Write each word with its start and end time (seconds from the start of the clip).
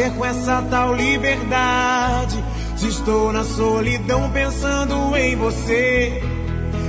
fazer 0.00 0.10
com 0.16 0.24
essa 0.24 0.62
tal 0.70 0.94
liberdade? 0.94 2.42
Se 2.76 2.88
estou 2.88 3.30
na 3.32 3.44
solidão 3.44 4.30
pensando 4.32 5.14
em 5.16 5.36
você. 5.36 6.22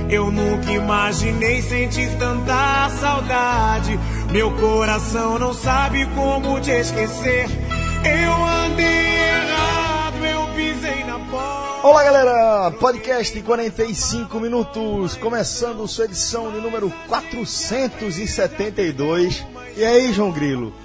Eu 0.08 0.30
nunca 0.30 0.72
imaginei 0.72 1.60
sentir 1.60 2.08
tanta 2.18 2.88
saudade. 3.00 4.00
Meu 4.30 4.50
coração 4.52 5.38
não 5.38 5.52
sabe 5.52 6.06
como 6.14 6.58
te 6.60 6.70
esquecer. 6.70 7.46
Eu 8.04 8.44
andei 8.44 8.86
errado, 8.86 10.24
eu 10.24 10.46
pisei 10.54 11.04
na 11.04 11.18
porta. 11.18 11.86
Olá, 11.86 12.02
galera! 12.04 12.70
Podcast 12.78 13.42
45 13.42 14.40
minutos, 14.40 15.16
começando 15.16 15.86
sua 15.86 16.06
edição 16.06 16.50
de 16.50 16.60
número 16.60 16.90
472. 17.08 19.44
E 19.76 19.84
aí, 19.84 20.10
João 20.12 20.30
Grilo? 20.30 20.81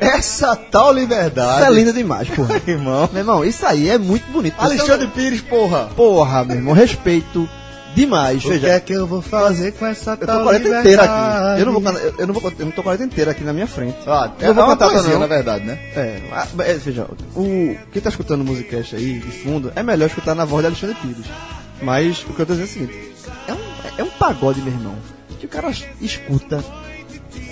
Essa 0.00 0.56
tal 0.56 0.92
liberdade. 0.92 1.62
Isso 1.62 1.70
é 1.70 1.74
lindo 1.74 1.92
demais, 1.92 2.28
porra. 2.28 2.60
irmão. 2.66 3.08
Meu 3.12 3.20
irmão, 3.20 3.44
isso 3.44 3.64
aí 3.66 3.88
é 3.88 3.98
muito 3.98 4.30
bonito. 4.32 4.54
Alexandre 4.58 5.06
Pires, 5.08 5.40
porra. 5.40 5.88
Porra, 5.94 6.44
meu 6.44 6.56
irmão, 6.56 6.74
respeito 6.74 7.48
demais. 7.94 8.44
O 8.44 8.48
Veja, 8.48 8.66
que 8.66 8.72
é 8.72 8.80
que 8.80 8.92
eu 8.92 9.06
vou 9.06 9.20
fazer 9.20 9.72
com 9.72 9.84
essa 9.86 10.12
eu 10.12 10.16
tô 10.18 10.26
tal 10.26 10.42
com 10.44 10.48
a 10.48 10.52
letra 10.52 10.68
liberdade? 10.68 10.88
inteira 10.88 11.50
aqui. 11.52 11.60
Eu 11.60 11.66
não 11.66 11.72
vou, 11.80 11.92
eu, 11.92 12.14
eu 12.18 12.26
não 12.26 12.34
vou, 12.34 12.52
eu 12.58 12.64
não 12.66 12.72
tô 12.72 12.82
com 12.82 12.88
a 12.88 12.92
letra 12.92 13.06
inteira 13.06 13.30
aqui 13.32 13.44
na 13.44 13.52
minha 13.52 13.66
frente. 13.66 13.96
Ah, 14.06 14.30
Eu 14.40 14.48
não 14.48 14.54
vou 14.54 14.64
uma 14.64 14.76
cantar 14.76 14.90
poesia, 14.90 15.12
não. 15.12 15.20
na 15.20 15.26
verdade, 15.26 15.64
né? 15.64 15.78
É, 15.94 16.20
ah, 16.32 16.46
é, 16.60 16.74
veja, 16.74 17.06
o, 17.34 17.76
quem 17.92 18.00
tá 18.00 18.08
escutando 18.08 18.40
o 18.42 18.44
Musicast 18.44 18.94
aí, 18.96 19.18
de 19.18 19.30
fundo, 19.42 19.72
é 19.74 19.82
melhor 19.82 20.06
escutar 20.06 20.34
na 20.34 20.44
voz 20.44 20.62
de 20.62 20.66
Alexandre 20.68 20.96
Pires. 20.96 21.26
Mas 21.82 22.22
o 22.22 22.32
que 22.32 22.40
eu 22.40 22.46
tô 22.46 22.54
dizendo 22.54 22.62
é 22.62 22.64
o 22.64 22.72
seguinte, 22.72 23.12
é 23.48 23.52
um, 23.52 23.58
é 23.98 24.04
um 24.04 24.10
pagode, 24.10 24.60
meu 24.62 24.72
irmão, 24.72 24.94
que 25.40 25.46
o 25.46 25.48
cara 25.48 25.70
escuta, 26.00 26.62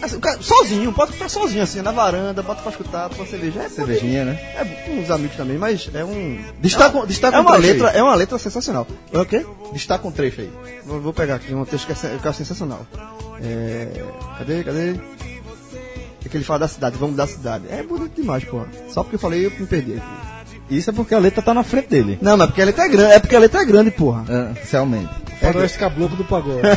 assim, 0.03 0.21
cara, 0.21 0.39
sozinho, 0.41 0.93
pode 0.93 1.13
ficar 1.13 1.29
sozinho, 1.29 1.63
assim, 1.63 1.81
na 1.83 1.93
varanda, 1.93 2.43
bota 2.43 2.63
pra 2.63 2.71
escutar, 2.71 3.09
pra 3.09 3.27
cerveja. 3.27 3.63
É 3.63 3.69
Cervejinha, 3.69 4.25
né? 4.25 4.33
É 4.57 4.65
com 4.65 5.01
os 5.01 5.11
amigos 5.11 5.37
também, 5.37 5.59
mas 5.59 5.89
é 5.95 6.05
um... 6.05 6.39
Destaca- 6.61 6.97
é, 6.97 7.01
uma- 7.01 7.07
destaca 7.07 7.37
é 7.37 7.41
um 7.41 7.43
uma 7.43 7.53
trecho 7.57 7.69
letra, 7.73 7.91
aí. 7.91 7.99
é 7.99 8.03
uma 8.03 8.15
letra 8.15 8.39
sensacional. 8.39 8.87
É 9.13 9.19
o 9.19 9.25
quê? 9.27 9.45
Destaca 9.73 10.07
um 10.07 10.13
trecho 10.13 10.41
aí. 10.41 10.51
Vou, 10.85 11.01
vou 11.01 11.13
pegar 11.13 11.37
aqui 11.37 11.55
um 11.55 11.65
texto 11.65 11.87
que 11.87 11.93
é, 11.93 11.95
que 12.19 12.25
eu 12.27 12.31
acho 12.31 12.39
sensacional. 12.39 12.87
É, 13.43 13.89
cadê, 14.39 14.65
cadê? 14.65 14.95
É 16.25 16.29
que 16.29 16.37
ele 16.37 16.45
fala 16.45 16.59
da 16.61 16.69
cidade, 16.69 16.97
vamos 16.99 17.17
da 17.17 17.27
cidade. 17.27 17.65
É 17.71 17.83
bonito 17.83 18.15
demais, 18.21 18.45
porra. 18.45 18.67
Só 18.91 19.03
porque 19.03 19.17
eu 19.17 19.21
falei, 19.21 19.47
eu 19.47 19.51
me 19.51 19.67
perdi 19.67 19.95
aqui. 19.95 20.29
Isso 20.77 20.91
é 20.91 20.93
porque 20.93 21.15
a 21.15 21.19
letra 21.19 21.41
tá 21.41 21.55
na 21.55 21.63
frente 21.63 21.89
dele. 21.89 22.19
Não, 22.21 22.37
mas 22.37 22.49
porque 22.49 22.61
a 22.61 22.67
letra 22.67 22.85
é 22.85 22.89
grande, 22.89 23.13
é 23.13 23.19
porque 23.19 23.35
a 23.35 23.39
letra 23.39 23.63
é 23.63 23.65
grande, 23.65 23.91
porra. 23.91 24.25
É, 24.29 24.53
realmente. 24.71 25.09
Faroeste 25.41 25.79
Caboclo 25.79 26.17
do 26.17 26.25
Pagode. 26.25 26.61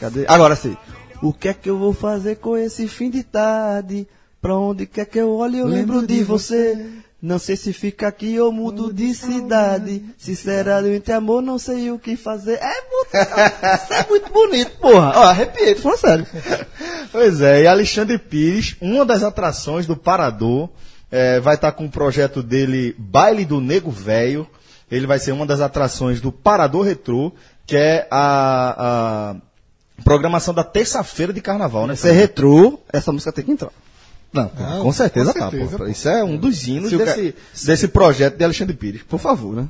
Cadê? 0.00 0.24
Agora 0.26 0.56
sim. 0.56 0.76
O 1.22 1.32
que 1.32 1.48
é 1.48 1.54
que 1.54 1.68
eu 1.68 1.78
vou 1.78 1.92
fazer 1.92 2.36
com 2.36 2.56
esse 2.56 2.88
fim 2.88 3.10
de 3.10 3.22
tarde? 3.22 4.08
Pra 4.40 4.56
onde 4.56 4.86
quer 4.86 5.04
que 5.04 5.18
eu 5.18 5.36
olhe, 5.36 5.58
eu 5.58 5.66
lembro 5.66 6.06
de 6.06 6.24
você. 6.24 6.86
Não 7.20 7.38
sei 7.38 7.54
se 7.54 7.74
fica 7.74 8.08
aqui 8.08 8.40
ou 8.40 8.50
mudo 8.50 8.90
de 8.90 9.12
cidade. 9.12 10.02
Sinceramente, 10.16 11.12
amor, 11.12 11.42
não 11.42 11.58
sei 11.58 11.90
o 11.90 11.98
que 11.98 12.16
fazer. 12.16 12.54
É 12.54 12.72
muito, 12.90 13.10
isso 13.84 13.92
é 13.92 14.06
muito 14.08 14.32
bonito, 14.32 14.70
porra. 14.78 15.12
Ó, 15.14 15.22
arrepiei, 15.24 15.74
tô 15.74 15.82
falando 15.82 15.98
sério. 15.98 16.26
Pois 17.12 17.40
é, 17.40 17.62
e 17.62 17.66
Alexandre 17.66 18.16
Pires, 18.18 18.76
uma 18.80 19.04
das 19.04 19.24
atrações 19.24 19.84
do 19.84 19.96
Parador, 19.96 20.70
é, 21.10 21.40
vai 21.40 21.56
estar 21.56 21.72
com 21.72 21.84
o 21.84 21.90
projeto 21.90 22.40
dele 22.40 22.94
Baile 22.96 23.44
do 23.44 23.60
Nego 23.60 23.90
Velho. 23.90 24.46
Ele 24.88 25.08
vai 25.08 25.18
ser 25.18 25.32
uma 25.32 25.44
das 25.44 25.60
atrações 25.60 26.20
do 26.20 26.30
Parador 26.30 26.86
Retrô, 26.86 27.32
que 27.66 27.76
é 27.76 28.06
a, 28.10 29.32
a 29.32 29.36
programação 30.04 30.52
da 30.54 30.64
terça-feira 30.64 31.32
de 31.32 31.40
carnaval, 31.40 31.86
né? 31.86 31.94
Se 31.96 32.08
é 32.08 32.12
retrô, 32.12 32.78
essa 32.92 33.10
música 33.12 33.32
tem 33.32 33.44
que 33.44 33.52
entrar. 33.52 33.70
Não, 34.32 34.46
pô, 34.48 34.62
Não, 34.62 34.82
com 34.82 34.92
certeza 34.92 35.32
com 35.32 35.38
tá. 35.40 35.50
certeza, 35.50 35.78
pô. 35.78 35.84
pô. 35.84 35.90
Isso 35.90 36.08
é 36.08 36.22
um 36.22 36.36
dos 36.36 36.66
hinos 36.68 36.90
Se 36.90 36.94
o 36.96 36.98
desse, 36.98 37.34
desse 37.64 37.88
projeto 37.88 38.36
de 38.36 38.44
Alexandre 38.44 38.74
Pires. 38.76 39.02
Por 39.02 39.18
favor, 39.18 39.54
né? 39.56 39.66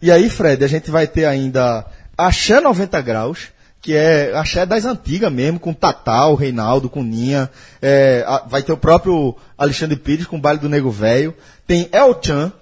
E 0.00 0.10
aí, 0.12 0.28
Fred, 0.30 0.62
a 0.64 0.68
gente 0.68 0.90
vai 0.90 1.06
ter 1.06 1.24
ainda 1.24 1.84
Axé 2.16 2.60
90 2.60 3.00
Graus, 3.00 3.48
que 3.80 3.94
é 3.94 4.32
Axé 4.36 4.64
das 4.64 4.84
antigas 4.84 5.32
mesmo, 5.32 5.58
com 5.58 5.72
Tatal, 5.74 6.34
Reinaldo, 6.34 6.88
com 6.88 7.02
Ninha. 7.02 7.50
É, 7.82 8.22
a- 8.26 8.44
vai 8.46 8.62
ter 8.62 8.72
o 8.72 8.76
próprio 8.76 9.34
Alexandre 9.58 9.96
Pires 9.96 10.26
com 10.26 10.36
o 10.36 10.40
Baile 10.40 10.60
do 10.60 10.68
Nego 10.68 10.90
Velho. 10.90 11.34
Tem 11.66 11.88
El 11.92 12.18
Chan, 12.22 12.52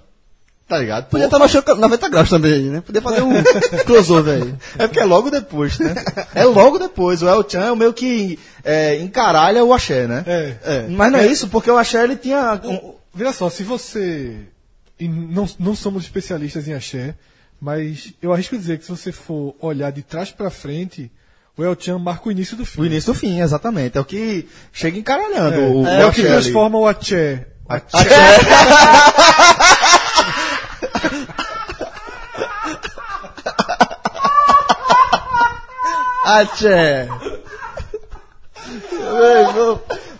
tá 0.73 0.79
ligado? 0.79 1.05
Podia 1.09 1.25
estar 1.25 1.39
no 1.39 1.47
show 1.47 1.63
90 1.77 2.09
graus 2.09 2.29
também 2.29 2.53
aí, 2.53 2.63
né? 2.63 2.81
Podia 2.81 3.01
fazer 3.01 3.21
um 3.21 3.31
crossover 3.85 4.41
aí. 4.41 4.53
É 4.79 4.87
porque 4.87 4.99
é 4.99 5.05
logo 5.05 5.29
depois, 5.29 5.77
né? 5.79 5.93
É 6.33 6.43
logo 6.45 6.79
depois. 6.79 7.21
O 7.21 7.27
El 7.29 7.45
Chan 7.47 7.65
é 7.65 7.71
o 7.71 7.75
meio 7.75 7.93
que 7.93 8.39
é, 8.63 8.97
encaralha 8.99 9.63
o 9.63 9.73
Axé, 9.73 10.07
né? 10.07 10.23
É. 10.25 10.55
É. 10.63 10.85
Mas 10.89 11.11
não 11.11 11.19
é 11.19 11.27
isso, 11.27 11.47
porque 11.47 11.69
o 11.69 11.77
Axé 11.77 12.03
ele 12.03 12.15
tinha. 12.15 12.59
um- 12.63 12.93
Vira 13.13 13.31
só, 13.31 13.47
se 13.49 13.63
você. 13.63 14.35
e 14.99 15.07
não, 15.07 15.47
não 15.59 15.75
somos 15.75 16.03
especialistas 16.03 16.67
em 16.67 16.73
axé, 16.73 17.13
mas 17.61 18.11
eu 18.21 18.33
arrisco 18.33 18.57
dizer 18.57 18.79
que 18.79 18.85
se 18.85 18.91
você 18.91 19.11
for 19.11 19.55
olhar 19.61 19.91
de 19.91 20.01
trás 20.01 20.31
pra 20.31 20.49
frente, 20.49 21.11
o 21.55 21.63
El 21.63 21.75
Chan 21.79 21.99
marca 21.99 22.27
o 22.27 22.31
início 22.31 22.57
do 22.57 22.63
o 22.63 22.65
filme. 22.65 22.89
início 22.89 23.13
do 23.13 23.19
fim, 23.19 23.39
exatamente. 23.39 23.99
É 23.99 24.01
o 24.01 24.05
que 24.05 24.47
chega 24.71 24.97
encaralhando 24.97 25.53
É, 25.53 25.57
o, 25.59 25.85
é 25.87 26.05
o 26.05 26.09
o 26.09 26.11
que 26.11 26.21
Axé 26.21 26.33
ali. 26.33 26.41
transforma 26.41 26.79
o 26.79 26.87
Axé. 26.87 27.47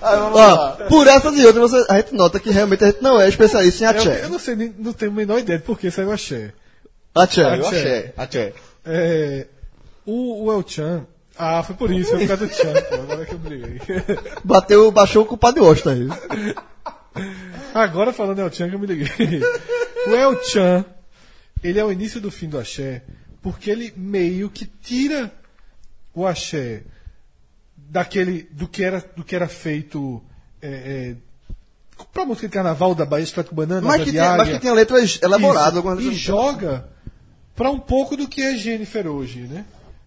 Ó, 0.01 0.71
por 0.89 1.07
essas 1.07 1.37
e 1.37 1.45
outras, 1.45 1.71
você- 1.71 1.85
a 1.89 1.97
gente 1.97 2.13
nota 2.13 2.39
que 2.39 2.49
realmente 2.51 2.83
a 2.83 2.87
gente 2.87 3.01
não 3.01 3.19
é 3.19 3.27
especialista 3.29 3.83
em 3.83 3.87
Eu, 3.87 3.93
eu 3.93 3.99
Atché. 3.99 4.27
não 4.27 4.39
sei, 4.39 4.55
nem- 4.55 4.75
não 4.77 4.93
tenho 4.93 5.11
a 5.11 5.15
menor 5.15 5.39
ideia 5.39 5.59
de 5.59 5.65
por 5.65 5.79
que 5.79 5.89
saiu 5.89 6.09
o 6.09 6.11
Axé. 6.11 6.53
Atché. 7.15 7.43
O 7.43 7.67
Axé. 7.67 8.13
Axé. 8.17 8.53
É, 8.85 9.47
o, 10.05 10.45
o 10.45 10.51
El 10.51 10.63
Chan. 10.67 11.05
Ah, 11.37 11.63
foi 11.63 11.75
por 11.75 11.89
isso, 11.91 12.11
foi 12.11 12.19
por 12.19 12.27
causa 12.27 12.45
do 12.47 12.53
Chan, 12.53 12.73
pô, 12.89 12.95
agora 12.95 13.25
que 13.25 13.33
eu 13.33 13.39
briguei. 13.39 13.79
Bateu, 14.43 14.91
baixou 14.91 15.23
o 15.23 15.25
culpado 15.25 15.59
de 15.61 15.65
Osta 15.65 15.91
aí. 15.91 16.07
Agora 17.73 18.11
falando 18.13 18.39
El 18.39 18.49
Chan 18.51 18.69
que 18.69 18.75
eu 18.75 18.79
me 18.79 18.87
liguei. 18.87 19.41
O 20.07 20.11
El 20.15 20.43
Chan, 20.43 20.85
ele 21.63 21.79
é 21.79 21.85
o 21.85 21.91
início 21.91 22.19
do 22.19 22.29
fim 22.29 22.47
do 22.49 22.59
axé, 22.59 23.03
porque 23.41 23.71
ele 23.71 23.93
meio 23.95 24.49
que 24.49 24.65
tira 24.65 25.31
o 26.13 26.25
axé 26.25 26.83
daquele 27.77 28.47
do 28.51 28.67
que 28.67 28.83
era 28.83 29.03
do 29.15 29.23
que 29.23 29.35
era 29.35 29.47
feito 29.47 30.21
é, 30.61 30.67
é, 30.67 31.15
pra 32.13 32.25
música 32.25 32.47
de 32.47 32.53
carnaval 32.53 32.95
da 32.95 33.05
Bahia 33.05 33.25
com 33.47 33.55
Banana, 33.55 33.81
Mas 33.85 34.03
que, 34.03 34.11
tem, 34.11 34.19
mas 34.21 34.49
que 34.49 34.59
tem 34.59 34.71
letras 34.73 35.19
elaboradas. 35.21 35.67
Isso, 35.69 35.77
algumas 35.77 35.99
e 35.99 36.03
letras- 36.03 36.19
joga 36.19 36.89
pra 37.55 37.69
um 37.69 37.79
pouco 37.79 38.15
do 38.17 38.27
que 38.27 38.41
é 38.41 38.55
Jennifer 38.57 39.07
hoje, 39.07 39.41
né? 39.41 39.65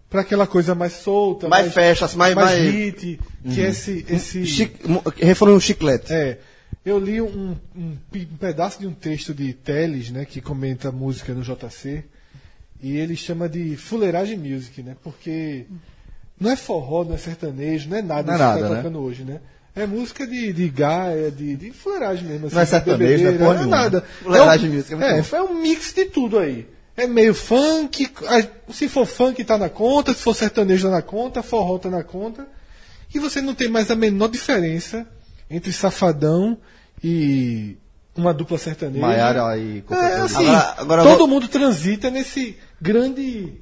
Pra 0.09 0.21
aquela 0.21 0.47
coisa 0.47 0.73
mais 0.73 0.93
solta, 0.93 1.49
Mais 1.49 1.73
festa, 1.73 2.05
assim, 2.05 2.17
mais- 2.17 2.33
mais- 2.33 2.57
hit, 2.71 3.19
que 3.53 3.61
é 3.61 3.69
esse, 3.69 4.05
esse 4.09 4.45
Chi- 4.45 4.71
mo- 4.85 5.03
Reforma 5.17 5.53
um 5.53 5.59
chiclete. 5.59 6.11
é, 6.13 6.39
eu 6.85 6.97
li 6.97 7.21
um, 7.21 7.57
um 7.75 7.97
um 8.15 8.25
pedaço 8.39 8.79
de 8.79 8.87
um 8.87 8.93
texto 8.93 9.33
de 9.33 9.51
Teles, 9.53 10.09
né, 10.09 10.23
que 10.23 10.39
comenta 10.39 10.91
música 10.93 11.33
no 11.33 11.41
JC, 11.43 12.05
e 12.81 12.95
ele 12.95 13.17
chama 13.17 13.49
de 13.49 13.75
fuleiragem 13.75 14.37
music, 14.37 14.81
né, 14.81 14.95
porque 15.03 15.65
não 16.39 16.51
é 16.51 16.55
forró, 16.55 17.03
não 17.03 17.15
é 17.15 17.17
sertanejo, 17.17 17.89
não 17.89 17.97
é 17.97 18.01
nada 18.01 18.23
Não 18.23 18.33
é 18.33 18.37
que 18.37 18.43
nada, 18.43 18.61
tá 18.61 18.69
né? 18.69 18.75
tocando 18.77 18.99
hoje, 18.99 19.23
né. 19.23 19.39
É 19.75 19.85
música 19.85 20.25
de, 20.25 20.51
de 20.53 20.69
gaia, 20.69 21.29
de, 21.29 21.55
de 21.55 21.71
fuleiragem 21.71 22.25
mesmo. 22.27 22.47
Assim, 22.47 22.55
Não 22.55 22.61
é 22.61 22.65
de 22.65 22.69
sertanejo, 22.71 23.23
não 23.25 23.31
é 23.31 23.37
não 23.55 23.63
é 23.63 23.65
nada. 23.65 24.03
Fuleiragem 24.23 24.65
é, 24.67 24.71
um- 24.71 24.75
music, 24.75 24.93
é 25.03 25.17
é, 25.19 25.23
foi 25.23 25.41
um 25.41 25.61
mix 25.61 25.93
de 25.93 26.05
tudo 26.05 26.39
aí. 26.39 26.67
É 26.95 27.05
meio 27.05 27.35
funk, 27.35 28.09
se 28.73 28.89
for 28.89 29.05
funk 29.05 29.43
tá 29.43 29.55
na 29.55 29.69
conta, 29.69 30.13
se 30.15 30.21
for 30.23 30.33
sertanejo 30.35 30.87
tá 30.87 30.95
na 30.95 31.01
conta, 31.03 31.43
forró 31.43 31.77
tá 31.77 31.89
na 31.91 32.03
conta. 32.03 32.47
E 33.13 33.19
você 33.19 33.39
não 33.39 33.53
tem 33.53 33.69
mais 33.69 33.91
a 33.91 33.95
menor 33.95 34.29
diferença 34.29 35.05
entre 35.49 35.71
Safadão 35.71 36.57
e 37.03 37.77
uma 38.15 38.33
dupla 38.33 38.57
sertaneja. 38.57 38.99
Maiara 39.05 39.55
e 39.57 39.83
É, 39.91 39.95
assim, 40.21 40.47
Agora- 40.47 40.75
agora 40.77 41.03
todo 41.03 41.17
vou- 41.19 41.27
mundo 41.27 41.47
transita 41.47 42.09
nesse 42.09 42.57
grande 42.81 43.53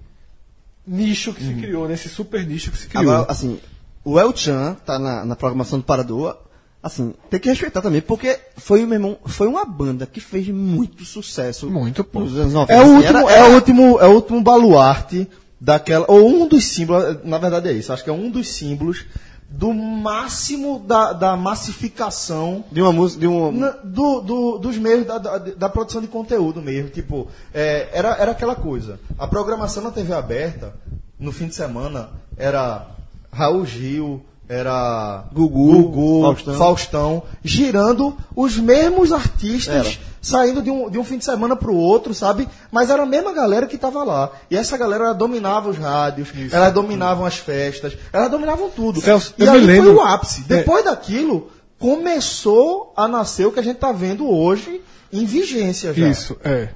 nicho 0.88 1.34
que 1.34 1.44
se 1.44 1.54
criou, 1.56 1.88
nesse 1.88 2.10
super 2.10 2.46
nicho 2.46 2.72
que 2.72 2.78
se 2.78 2.88
criou. 2.88 3.12
Agora, 3.14 3.32
assim, 3.32 3.60
o 4.04 4.20
El 4.20 4.36
Chan 4.36 4.76
tá 4.86 4.98
na, 5.00 5.26
na 5.26 5.36
programação 5.36 5.80
do 5.80 5.86
Parador. 5.86 6.38
Assim, 6.84 7.16
tem 7.32 7.40
que 7.40 7.50
respeitar 7.50 7.82
também, 7.82 8.00
porque 8.00 8.38
foi, 8.58 8.86
meu 8.86 8.94
irmão, 8.94 9.18
foi 9.26 9.48
uma 9.48 9.66
banda 9.66 10.06
que 10.06 10.20
fez 10.20 10.48
muito 10.50 11.04
sucesso. 11.04 11.68
Muito, 11.68 12.04
pô. 12.04 12.20
Nos 12.20 12.36
anos 12.38 12.54
90. 12.54 12.74
É 12.74 12.78
o 12.78 12.84
assim, 12.84 12.96
último, 12.96 13.18
era- 13.18 13.32
é 13.32 13.36
era- 13.40 13.50
o 13.50 13.56
último, 13.56 14.00
é 14.02 14.06
o 14.08 14.12
último 14.12 14.42
baluarte 14.44 15.28
daquela, 15.60 16.06
ou 16.08 16.28
um 16.30 16.48
dos 16.48 16.64
símbolos, 16.66 17.18
na 17.24 17.40
verdade 17.40 17.70
é 17.70 17.72
isso, 17.74 17.92
acho 17.92 18.04
que 18.04 18.10
é 18.12 18.14
um 18.14 18.30
dos 18.30 18.48
símbolos 18.50 19.04
do 19.50 19.74
máximo 19.74 20.80
da, 20.80 21.14
da 21.14 21.38
massificação 21.38 22.64
De 22.72 22.82
uma 22.82 22.92
música, 22.92 23.20
de 23.22 23.28
um... 23.28 23.52
na- 23.52 23.70
do, 23.84 24.22
do- 24.22 24.58
dos 24.58 24.78
meios 24.78 25.06
da, 25.06 25.18
da, 25.18 25.38
da 25.38 25.70
produção 25.70 26.02
de 26.02 26.08
conteúdo 26.08 26.62
mesmo. 26.62 26.90
Tipo, 26.90 27.28
é, 27.54 27.90
era, 27.94 28.10
era 28.18 28.32
aquela 28.32 28.56
coisa. 28.56 29.00
A 29.18 29.28
programação 29.28 29.84
na 29.84 29.92
TV 29.92 30.14
aberta, 30.14 30.74
no 31.20 31.32
fim 31.32 31.48
de 31.48 31.56
semana, 31.56 32.10
era 32.38 32.88
Raul 33.32 33.66
Gil, 33.66 34.22
era 34.50 35.24
Gugu, 35.34 36.22
Faustão. 36.22 36.54
Faustão. 36.56 37.24
girando 37.44 38.16
os 38.36 38.58
mesmos 38.58 39.12
artistas 39.12 39.88
Era. 39.88 39.98
Saindo 40.26 40.62
de 40.62 40.72
um, 40.72 40.90
de 40.90 40.98
um 40.98 41.04
fim 41.04 41.18
de 41.20 41.26
semana 41.26 41.56
pro 41.56 41.76
outro, 41.76 42.14
sabe? 42.14 42.48
Mas 42.72 42.90
era 42.90 43.04
a 43.04 43.06
mesma 43.06 43.32
galera 43.32 43.68
que 43.68 43.78
tava 43.78 44.04
lá. 44.04 44.32
E 44.50 44.58
essa 44.58 44.76
galera 44.76 45.14
dominava 45.14 45.70
os 45.70 45.78
rádios, 45.78 46.30
elas 46.52 46.74
dominavam 46.74 47.26
as 47.26 47.38
festas, 47.38 47.96
elas 48.12 48.32
dominavam 48.32 48.70
tudo. 48.70 49.00
Celso, 49.02 49.36
e 49.38 49.44
eu 49.44 49.54
me 49.54 49.60
lembro- 49.60 49.94
foi 49.94 50.04
o 50.04 50.08
ápice. 50.08 50.42
É. 50.42 50.58
Depois 50.58 50.84
daquilo, 50.84 51.52
começou 51.78 52.92
a 52.98 53.08
nascer 53.08 53.46
o 53.46 53.52
que 53.52 53.60
a 53.60 53.64
gente 53.64 53.78
tá 53.78 53.92
vendo 53.92 54.28
hoje 54.28 54.82
em 55.14 55.26
vigência 55.26 55.94
já. 55.94 56.08
Isso, 56.10 56.36
é. 56.44 56.70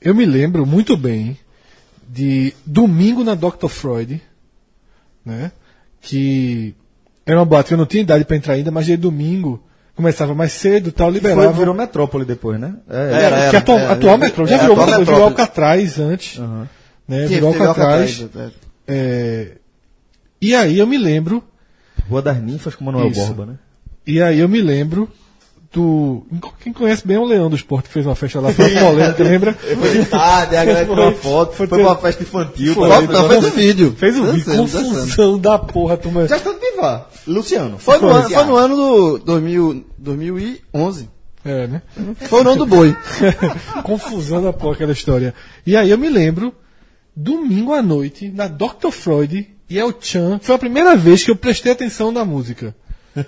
Eu 0.00 0.14
me 0.14 0.26
lembro 0.26 0.66
muito 0.66 0.94
bem 0.96 1.38
de 2.06 2.52
domingo 2.66 3.24
na 3.24 3.34
Dr. 3.34 3.68
Freud, 3.68 4.20
né? 5.24 5.50
Que 6.00 6.74
era 7.24 7.38
uma 7.38 7.44
boate 7.46 7.68
que 7.68 7.74
eu 7.74 7.78
não 7.78 7.86
tinha 7.86 8.02
idade 8.02 8.24
para 8.24 8.36
entrar 8.36 8.54
ainda, 8.54 8.70
mas 8.70 8.84
de 8.84 8.96
domingo 8.96 9.62
começava 9.94 10.34
mais 10.34 10.52
cedo 10.52 10.88
e 10.88 10.92
tal, 10.92 11.08
Foi, 11.08 11.14
liberava. 11.14 11.52
virou 11.52 11.74
metrópole 11.74 12.24
depois, 12.24 12.58
né? 12.58 12.74
É. 12.88 12.96
Era, 13.24 13.36
que 13.36 13.56
era, 13.56 13.58
atual, 13.58 13.78
era. 13.78 13.92
atual. 13.92 14.18
Já 14.46 14.56
É, 14.56 14.58
virou, 14.58 14.72
atual 14.72 14.86
virou 14.86 14.98
metrópole. 15.00 15.22
Alcatraz 15.24 15.98
antes. 15.98 16.38
Né? 17.08 17.26
Sim, 17.26 17.34
Virou 17.34 17.48
Alcatraz. 17.52 18.20
Alcatraz, 18.22 18.52
é. 18.88 18.94
É, 18.94 19.52
E 20.40 20.54
aí 20.54 20.78
eu 20.78 20.86
me 20.86 20.96
lembro. 20.98 21.42
Rua 22.08 22.22
das 22.22 22.40
Ninfas 22.42 22.74
com 22.74 22.84
Manuel 22.84 23.08
Isso. 23.08 23.20
Borba, 23.26 23.46
né? 23.46 23.54
E 24.06 24.20
aí 24.20 24.38
eu 24.40 24.48
me 24.48 24.60
lembro 24.60 25.08
do. 25.72 26.26
Quem 26.60 26.72
conhece 26.72 27.06
bem 27.06 27.16
é 27.16 27.20
o 27.20 27.24
Leão 27.24 27.48
do 27.48 27.56
Esporte, 27.56 27.88
que 27.88 27.94
fez 27.94 28.06
uma 28.06 28.14
festa 28.14 28.40
lá, 28.40 28.52
foi 28.52 28.72
uma 28.72 28.90
polêmica, 28.90 29.24
lembra? 29.24 29.52
Foi 29.62 29.90
de 29.90 30.04
tarde, 30.04 30.56
a 30.56 30.64
galera 30.64 30.86
tirou 30.86 31.04
uma 31.04 31.12
foto, 31.12 31.54
foi, 31.54 31.66
Foi 31.66 31.82
uma 31.82 31.96
festa 31.96 32.22
infantil. 32.22 32.74
Foi. 32.74 32.88
Foto 32.88 33.12
não, 33.12 33.28
fez 33.28 33.44
um 33.44 33.50
vídeo. 33.50 33.94
Fez 33.96 34.18
um 34.18 34.32
vídeo, 34.32 34.56
confusão 34.56 35.38
da 35.38 35.58
porra, 35.58 35.96
turma. 35.96 36.28
Já 36.28 36.36
está 36.36 36.52
de. 36.52 36.62
Luciano. 37.26 37.78
Foi 37.78 37.98
no, 37.98 38.08
ano, 38.08 38.28
foi 38.28 38.44
no 38.44 38.56
ano 38.56 38.76
do 38.76 39.18
2000, 39.18 39.84
2011. 39.98 41.08
É, 41.44 41.66
né? 41.66 41.82
Foi 42.28 42.42
o 42.42 42.48
ano 42.48 42.56
do 42.56 42.66
boi. 42.66 42.96
Confusão 43.84 44.42
da 44.42 44.52
porra 44.52 44.74
aquela 44.74 44.92
história. 44.92 45.34
E 45.66 45.76
aí 45.76 45.90
eu 45.90 45.98
me 45.98 46.08
lembro, 46.08 46.54
domingo 47.14 47.72
à 47.72 47.82
noite, 47.82 48.30
na 48.30 48.48
Dr. 48.48 48.90
Freud 48.90 49.48
e 49.68 49.78
El 49.78 49.94
Chan, 50.00 50.40
foi 50.42 50.54
a 50.54 50.58
primeira 50.58 50.96
vez 50.96 51.24
que 51.24 51.30
eu 51.30 51.36
prestei 51.36 51.72
atenção 51.72 52.10
na 52.10 52.24
música. 52.24 52.74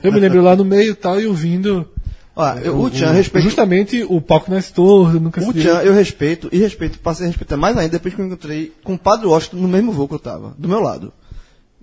Eu 0.02 0.12
me 0.12 0.20
lembro 0.20 0.43
lá 0.43 0.56
no 0.56 0.64
meio 0.64 0.93
e 0.93 0.94
tal, 0.94 1.20
e 1.20 1.26
ouvindo. 1.26 1.88
Ó, 2.36 2.52
eu, 2.58 2.81
o 2.81 2.90
Tchan, 2.90 3.12
respeito. 3.12 3.44
Justamente 3.44 4.04
o 4.08 4.20
palco 4.20 4.50
mais 4.50 4.70
torto, 4.70 5.20
nunca 5.20 5.40
O 5.42 5.52
Tchan, 5.52 5.82
eu 5.82 5.94
respeito, 5.94 6.48
e 6.50 6.58
respeito, 6.58 6.98
passei 6.98 7.26
a 7.26 7.28
respeitar 7.28 7.56
mais 7.56 7.76
ainda 7.76 7.92
depois 7.92 8.12
que 8.12 8.20
eu 8.20 8.26
encontrei 8.26 8.72
com 8.82 8.94
o 8.94 8.98
Padre 8.98 9.26
Washington 9.26 9.58
no 9.58 9.69
mesmo 9.69 9.92
voo 9.92 10.08
que 10.08 10.14
eu 10.14 10.19
tava, 10.19 10.52
do 10.58 10.69
meu 10.69 10.81
lado. 10.81 11.12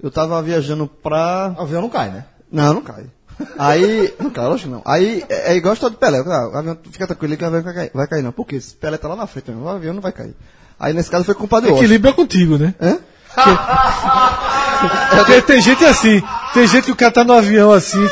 Eu 0.01 0.11
tava 0.11 0.41
viajando 0.41 0.87
pra. 0.87 1.55
O 1.57 1.61
avião 1.61 1.81
não 1.81 1.89
cai, 1.89 2.09
né? 2.09 2.25
Não, 2.51 2.73
não 2.73 2.81
cai. 2.81 3.05
Aí. 3.57 4.13
Não 4.19 4.29
cai, 4.29 4.45
lógico 4.45 4.69
não. 4.69 4.81
Aí 4.85 5.23
é, 5.29 5.53
é 5.53 5.55
igual 5.55 5.71
a 5.71 5.73
história 5.73 5.95
do 5.95 5.99
Pelé. 5.99 6.19
Ah, 6.19 6.49
o 6.49 6.57
avião, 6.57 6.77
fica 6.91 7.07
tranquilo 7.07 7.37
que 7.37 7.43
o 7.43 7.47
avião 7.47 7.61
vai 7.61 7.73
cair, 7.73 7.91
vai 7.93 8.07
cair 8.07 8.23
não. 8.23 8.31
Por 8.31 8.45
quê? 8.45 8.59
Se 8.59 8.73
o 8.73 8.77
Pelé 8.77 8.97
tá 8.97 9.07
lá 9.07 9.15
na 9.15 9.27
frente, 9.27 9.51
o 9.51 9.69
avião 9.69 9.93
não 9.93 10.01
vai 10.01 10.11
cair. 10.11 10.35
Aí 10.79 10.93
nesse 10.93 11.09
caso 11.09 11.23
foi 11.23 11.35
com 11.35 11.45
o 11.45 11.47
Padre 11.47 11.69
Washington. 11.69 11.85
Equilíbrio 11.85 12.11
é 12.11 12.13
contigo, 12.13 12.57
né? 12.57 12.73
Hã? 12.81 12.97
Porque 15.11 15.41
tem 15.47 15.61
gente 15.61 15.85
assim, 15.85 16.21
tem 16.53 16.67
gente 16.67 16.85
que 16.85 16.91
o 16.91 16.95
cara 16.95 17.11
tá 17.11 17.23
no 17.23 17.33
avião 17.33 17.71
assim, 17.71 18.03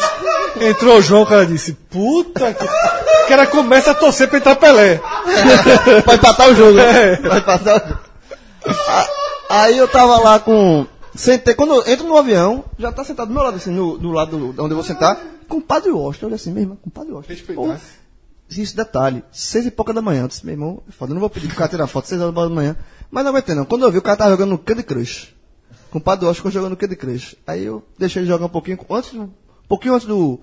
entrou 0.61 0.97
o 0.97 1.01
João, 1.01 1.23
o 1.23 1.25
cara 1.25 1.45
disse, 1.45 1.73
puta 1.73 2.53
que. 2.53 2.63
O 2.63 3.27
cara 3.27 3.45
começa 3.47 3.91
a 3.91 3.95
torcer 3.95 4.27
pra 4.27 4.37
entrar 4.39 4.55
Pelé. 4.55 4.99
Vai 6.05 6.15
empatar 6.15 6.49
o 6.49 6.55
jogo. 6.55 6.73
né? 6.77 7.13
É. 7.13 7.15
Vai 7.17 7.37
empatar 7.39 7.75
o 7.85 7.87
jogo. 7.89 7.99
Aí 9.49 9.77
eu 9.77 9.87
tava 9.87 10.19
lá 10.19 10.39
com. 10.39 10.85
Sentei, 11.15 11.53
quando 11.53 11.73
eu 11.73 11.87
entro 11.91 12.07
no 12.07 12.15
avião, 12.17 12.63
já 12.77 12.91
tá 12.91 13.03
sentado 13.03 13.27
do 13.27 13.33
meu 13.33 13.43
lado, 13.43 13.57
assim, 13.57 13.71
no, 13.71 13.97
do 13.97 14.11
lado 14.11 14.37
do- 14.53 14.63
onde 14.63 14.71
eu 14.71 14.77
vou 14.77 14.83
sentar, 14.83 15.19
com 15.47 15.57
o 15.57 15.61
Padre 15.61 15.91
Washington. 15.91 16.27
Olha 16.27 16.35
assim, 16.35 16.51
meu 16.51 16.63
irmão, 16.63 16.77
com 16.81 16.89
o 16.89 16.91
Padre 16.91 17.11
Washington. 17.11 17.33
Respeitasse. 17.33 17.83
Pô, 18.47 18.61
Isso, 18.61 18.75
detalhe, 18.75 19.23
seis 19.31 19.65
e 19.65 19.71
pouca 19.71 19.91
da 19.91 20.01
manhã. 20.01 20.21
Eu 20.23 20.27
disse, 20.27 20.45
meu 20.45 20.53
irmão, 20.53 20.81
é 20.87 20.91
foda, 20.91 21.11
eu 21.11 21.15
não 21.15 21.19
vou 21.19 21.29
pedir 21.29 21.47
pro 21.47 21.57
cara 21.57 21.69
tirar 21.69 21.87
foto 21.87 22.07
seis 22.07 22.21
horas 22.21 22.33
da 22.33 22.47
manhã. 22.49 22.75
Mas 23.11 23.23
não 23.23 23.31
aguentei 23.31 23.55
não. 23.55 23.65
Quando 23.65 23.83
eu 23.83 23.91
vi, 23.91 23.97
o 23.97 24.01
cara 24.03 24.15
tava 24.17 24.29
jogando 24.31 24.51
no 24.51 24.57
Candy 24.57 24.83
Crush. 24.83 25.33
Com 25.91 25.97
o 25.97 26.01
Padre 26.01 26.25
Washington 26.27 26.51
jogando 26.51 26.69
no 26.71 26.77
Candy 26.77 26.95
Crush. 26.95 27.35
Aí 27.47 27.65
eu 27.65 27.83
deixei 27.97 28.21
ele 28.21 28.29
jogar 28.29 28.45
um 28.45 28.49
pouquinho, 28.49 28.77
antes 28.91 29.11
pouquinho 29.69 29.93
antes 29.95 30.07
do, 30.07 30.39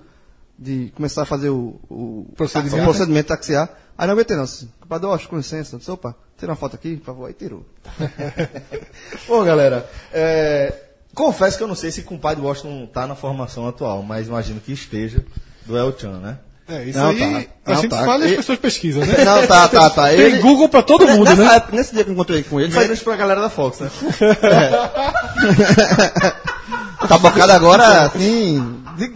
de 0.57 0.91
começar 0.95 1.21
a 1.21 1.25
fazer 1.25 1.49
o, 1.49 1.79
o 1.89 2.25
Procedimento. 2.35 2.81
o 2.81 2.85
procedimento 2.85 3.27
taxiar. 3.27 3.69
Aí 3.97 4.07
não 4.07 4.13
aguentei 4.13 4.35
não. 4.37 4.45
Disse, 4.45 4.69
Padre 4.87 5.07
Washington, 5.07 5.29
com 5.29 5.37
licença. 5.37 5.75
Eu 5.75 5.79
disse, 5.79 5.91
opa, 5.91 6.15
tira 6.37 6.51
uma 6.51 6.55
foto 6.55 6.75
aqui, 6.75 6.97
por 6.97 7.05
favor. 7.05 7.27
Aí 7.27 7.33
tirou. 7.33 7.65
Bom, 9.27 9.43
galera, 9.43 9.89
é, 10.13 10.73
confesso 11.13 11.57
que 11.57 11.63
eu 11.63 11.67
não 11.67 11.75
sei 11.75 11.91
se 11.91 12.01
o 12.01 12.03
compadre 12.03 12.43
Washington 12.43 12.87
tá 12.87 13.05
na 13.05 13.15
formação 13.15 13.67
atual, 13.67 14.01
mas 14.03 14.27
imagino 14.27 14.59
que 14.61 14.71
esteja 14.71 15.23
do 15.65 15.77
El 15.77 15.97
Chan, 15.97 16.19
né? 16.19 16.37
É, 16.69 16.83
isso 16.83 16.99
Não, 16.99 17.11
aí 17.11 17.17
tá. 17.17 17.25
a 17.65 17.73
Não, 17.75 17.81
gente 17.81 17.91
tá. 17.91 18.03
fala 18.03 18.25
e 18.25 18.31
as 18.31 18.35
pessoas 18.37 18.59
pesquisam, 18.59 19.01
né? 19.05 19.15
Não, 19.23 19.47
tá, 19.47 19.69
tá, 19.69 19.89
tá. 19.89 20.09
Tem 20.09 20.19
Ele, 20.19 20.39
Google 20.41 20.67
pra 20.67 20.81
todo 20.83 21.07
mundo, 21.07 21.23
nessa 21.33 21.59
né? 21.59 21.63
nesse 21.71 21.95
dia 21.95 22.03
que 22.03 22.09
eu 22.09 22.13
encontrei 22.13 22.43
com 22.43 22.59
ele, 22.59 22.77
Menos 22.77 22.99
pra 23.01 23.15
galera 23.15 23.39
da 23.39 23.49
Fox, 23.49 23.79
né? 23.79 23.89
tá 27.07 27.17
bocado 27.17 27.53
agora, 27.53 28.05
assim, 28.05 28.83
De, 28.97 29.13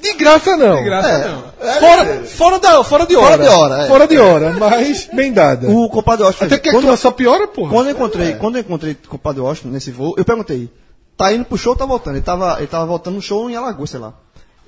de 0.00 0.14
graça 0.14 0.56
não. 0.56 0.76
De 0.76 0.84
graça 0.84 1.08
É. 1.08 1.28
não. 1.28 1.42
Fora, 1.78 2.24
fora, 2.24 2.58
da, 2.58 2.82
fora 2.84 3.06
de 3.06 3.16
hora. 3.16 3.36
Fora 3.36 3.42
de 3.42 3.48
hora, 3.48 3.82
é. 3.82 3.88
Fora 3.88 4.08
de 4.08 4.18
hora, 4.18 4.52
mas 4.58 5.08
bem 5.12 5.32
dada. 5.32 5.68
o 5.68 5.88
compadre 5.88 6.24
Washington... 6.24 6.46
Até 6.46 6.58
que 6.58 6.68
a 6.70 6.72
quando, 6.72 6.84
tua 6.86 6.96
só 6.96 7.10
piora, 7.10 7.46
porra. 7.46 7.70
quando 7.70 7.86
eu 7.88 7.92
encontrei, 7.92 8.34
quando 8.34 8.56
eu 8.56 8.60
encontrei 8.62 8.92
o 8.92 9.08
compadre 9.08 9.40
Washington 9.40 9.68
nesse 9.68 9.90
voo, 9.90 10.14
eu 10.16 10.24
perguntei, 10.24 10.70
tá 11.16 11.32
indo 11.32 11.44
pro 11.44 11.58
show 11.58 11.72
ou 11.72 11.78
tá 11.78 11.84
voltando? 11.84 12.16
Ele 12.16 12.24
tava, 12.24 12.56
ele 12.58 12.66
tava 12.66 12.86
voltando 12.86 13.16
no 13.16 13.22
show 13.22 13.50
em 13.50 13.56
Alagoas, 13.56 13.90
sei 13.90 14.00
lá. 14.00 14.14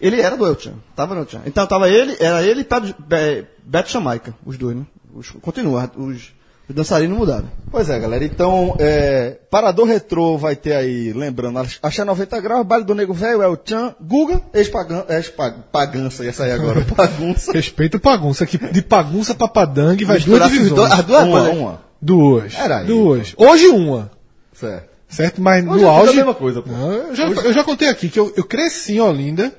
Ele 0.00 0.20
era 0.20 0.36
do 0.36 0.44
Elchan, 0.46 0.74
tava 0.94 1.14
no 1.14 1.22
Elchan. 1.22 1.40
Então 1.46 1.66
tava 1.66 1.88
ele, 1.88 2.16
era 2.20 2.42
ele 2.42 2.60
e 2.60 3.46
Beto 3.64 3.90
Jamaica, 3.90 4.34
os 4.44 4.58
dois, 4.58 4.76
né? 4.76 4.84
Os, 5.14 5.30
continua, 5.30 5.90
os, 5.96 6.32
os 6.72 6.76
dançarinos 6.76 7.16
mudaram. 7.16 7.48
Pois 7.70 7.88
é, 7.88 7.98
galera. 7.98 8.24
Então, 8.24 8.74
é, 8.78 9.38
Parador 9.50 9.86
Retrô 9.86 10.36
vai 10.36 10.56
ter 10.56 10.74
aí, 10.74 11.12
lembrando, 11.12 11.58
Axé 11.82 12.04
90 12.04 12.40
Graus, 12.40 12.66
Baile 12.66 12.84
do 12.84 12.94
Nego 12.94 13.12
Velho, 13.12 13.42
El 13.42 13.58
Chan, 13.64 13.94
Guga, 14.00 14.42
ex-pagança, 14.52 15.06
ex-pagança, 15.10 16.24
ia 16.24 16.32
sair 16.32 16.52
agora, 16.52 16.80
bagunça. 16.96 17.52
Respeita 17.52 17.98
o 17.98 18.00
bagunça, 18.00 18.46
que 18.46 18.58
de 18.58 18.82
bagunça 18.82 19.34
pra 19.34 19.46
padangue 19.48 20.04
vai 20.04 20.18
duas 20.18 20.50
divisões. 20.50 20.92
as 20.92 21.04
duas 21.04 21.22
uma, 21.22 21.50
uma. 21.50 21.80
Duas. 22.00 22.54
Era 22.54 22.78
aí. 22.78 22.86
Duas. 22.86 23.34
Hoje 23.36 23.68
uma. 23.68 24.10
Certo. 24.52 24.90
Certo? 25.08 25.42
Mas 25.42 25.64
Hoje 25.66 25.68
no 25.68 25.76
é 25.76 25.78
tudo 25.78 25.88
a 25.88 25.98
auge. 25.98 26.16
mesma 26.16 26.34
coisa, 26.34 26.62
pô. 26.62 26.70
Não, 26.70 26.92
eu, 26.92 27.14
já, 27.14 27.28
eu 27.28 27.52
já 27.52 27.62
contei 27.62 27.88
aqui 27.88 28.08
que 28.08 28.18
eu, 28.18 28.32
eu 28.34 28.44
cresci 28.44 28.94
em 28.94 29.00
Olinda 29.00 29.52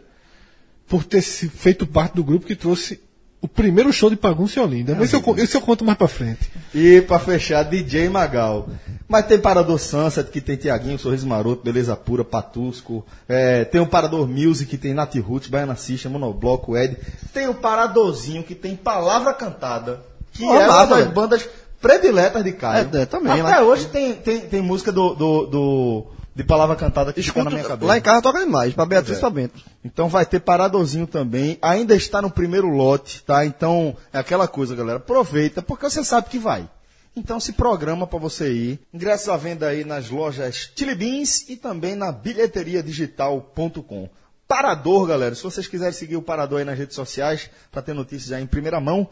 por 0.87 1.03
ter 1.03 1.21
feito 1.21 1.85
parte 1.85 2.15
do 2.15 2.23
grupo 2.23 2.45
que 2.45 2.55
trouxe 2.55 2.99
o 3.43 3.47
primeiro 3.47 3.91
show 3.91 4.09
de 4.09 4.15
bagunça 4.15 4.59
em 4.59 4.63
Olinda. 4.63 4.95
Mas 4.95 5.05
esse 5.05 5.15
eu, 5.15 5.21
con- 5.21 5.35
esse 5.37 5.55
eu 5.55 5.61
conto 5.61 5.83
mais 5.83 5.97
pra 5.97 6.07
frente. 6.07 6.49
E 6.73 7.01
pra 7.01 7.19
fechar, 7.19 7.63
DJ 7.63 8.07
Magal. 8.09 8.69
Mas 9.07 9.25
tem 9.27 9.37
Parador 9.37 9.77
Sunset, 9.77 10.31
que 10.31 10.39
tem 10.39 10.55
Tiaguinho, 10.55 10.97
Sorriso 10.97 11.27
Maroto, 11.27 11.61
Beleza 11.61 11.93
Pura, 11.95 12.23
Patusco. 12.23 13.05
É, 13.27 13.65
tem 13.65 13.81
o 13.81 13.85
Parador 13.85 14.27
Music, 14.27 14.69
que 14.71 14.77
tem 14.77 14.93
Nat 14.93 15.13
Roots, 15.19 15.49
Baiana 15.49 15.75
System, 15.75 16.09
Monobloco, 16.11 16.75
Ed. 16.77 16.97
Tem 17.33 17.47
o 17.49 17.53
Paradorzinho, 17.53 18.43
que 18.43 18.55
tem 18.55 18.75
Palavra 18.77 19.33
Cantada, 19.33 19.99
que 20.31 20.43
Oh, 20.45 20.55
é 20.55 20.67
uma 20.69 20.85
das 20.85 21.07
bandas 21.09 21.47
prediletas 21.81 22.43
de 22.45 22.53
Caio. 22.53 22.89
É, 22.93 23.01
é, 23.01 23.05
também, 23.05 23.33
Até 23.41 23.43
lá. 23.59 23.61
hoje 23.61 23.87
tem, 23.87 24.13
tem, 24.13 24.39
tem 24.39 24.61
música 24.61 24.89
do, 24.91 25.13
do, 25.13 25.45
do- 25.47 26.05
de 26.35 26.43
Palavra 26.43 26.75
Cantada 26.75 27.13
que 27.13 27.21
fica 27.21 27.43
na 27.43 27.51
minha 27.51 27.63
cabeça. 27.63 27.85
lá 27.85 27.97
em 27.97 28.01
casa 28.01 28.21
toca 28.21 28.39
demais, 28.39 28.73
pra 28.73 28.85
Beatriz 28.85 29.17
é. 29.17 29.19
pra 29.19 29.29
Bento. 29.29 29.63
Então 29.83 30.09
vai 30.09 30.25
ter 30.25 30.39
paradorzinho 30.39 31.05
também. 31.05 31.57
Ainda 31.61 31.95
está 31.95 32.21
no 32.21 32.31
primeiro 32.31 32.67
lote, 32.67 33.23
tá? 33.23 33.45
Então 33.45 33.95
é 34.11 34.17
aquela 34.17 34.47
coisa, 34.47 34.75
galera. 34.75 34.97
Aproveita, 34.97 35.61
porque 35.61 35.89
você 35.89 36.03
sabe 36.03 36.29
que 36.29 36.39
vai. 36.39 36.67
Então 37.15 37.39
se 37.39 37.53
programa 37.53 38.07
para 38.07 38.17
você 38.17 38.51
ir. 38.51 38.79
Ingressos 38.91 39.29
à 39.29 39.37
venda 39.37 39.67
aí 39.67 39.85
nas 39.85 40.09
lojas 40.09 40.71
Chili 40.75 40.95
Beans 40.95 41.47
e 41.47 41.55
também 41.55 41.95
na 41.95 42.11
bilheteriadigital.com. 42.11 44.09
Parador, 44.47 45.07
galera. 45.07 45.35
Se 45.35 45.43
vocês 45.43 45.67
quiserem 45.67 45.93
seguir 45.93 46.15
o 46.15 46.21
Parador 46.21 46.59
aí 46.59 46.65
nas 46.65 46.77
redes 46.77 46.95
sociais 46.95 47.49
para 47.71 47.81
ter 47.81 47.93
notícias 47.93 48.29
já 48.29 48.41
em 48.41 48.47
primeira 48.47 48.79
mão, 48.79 49.07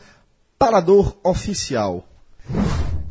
Parador 0.58 1.16
Oficial. 1.24 2.08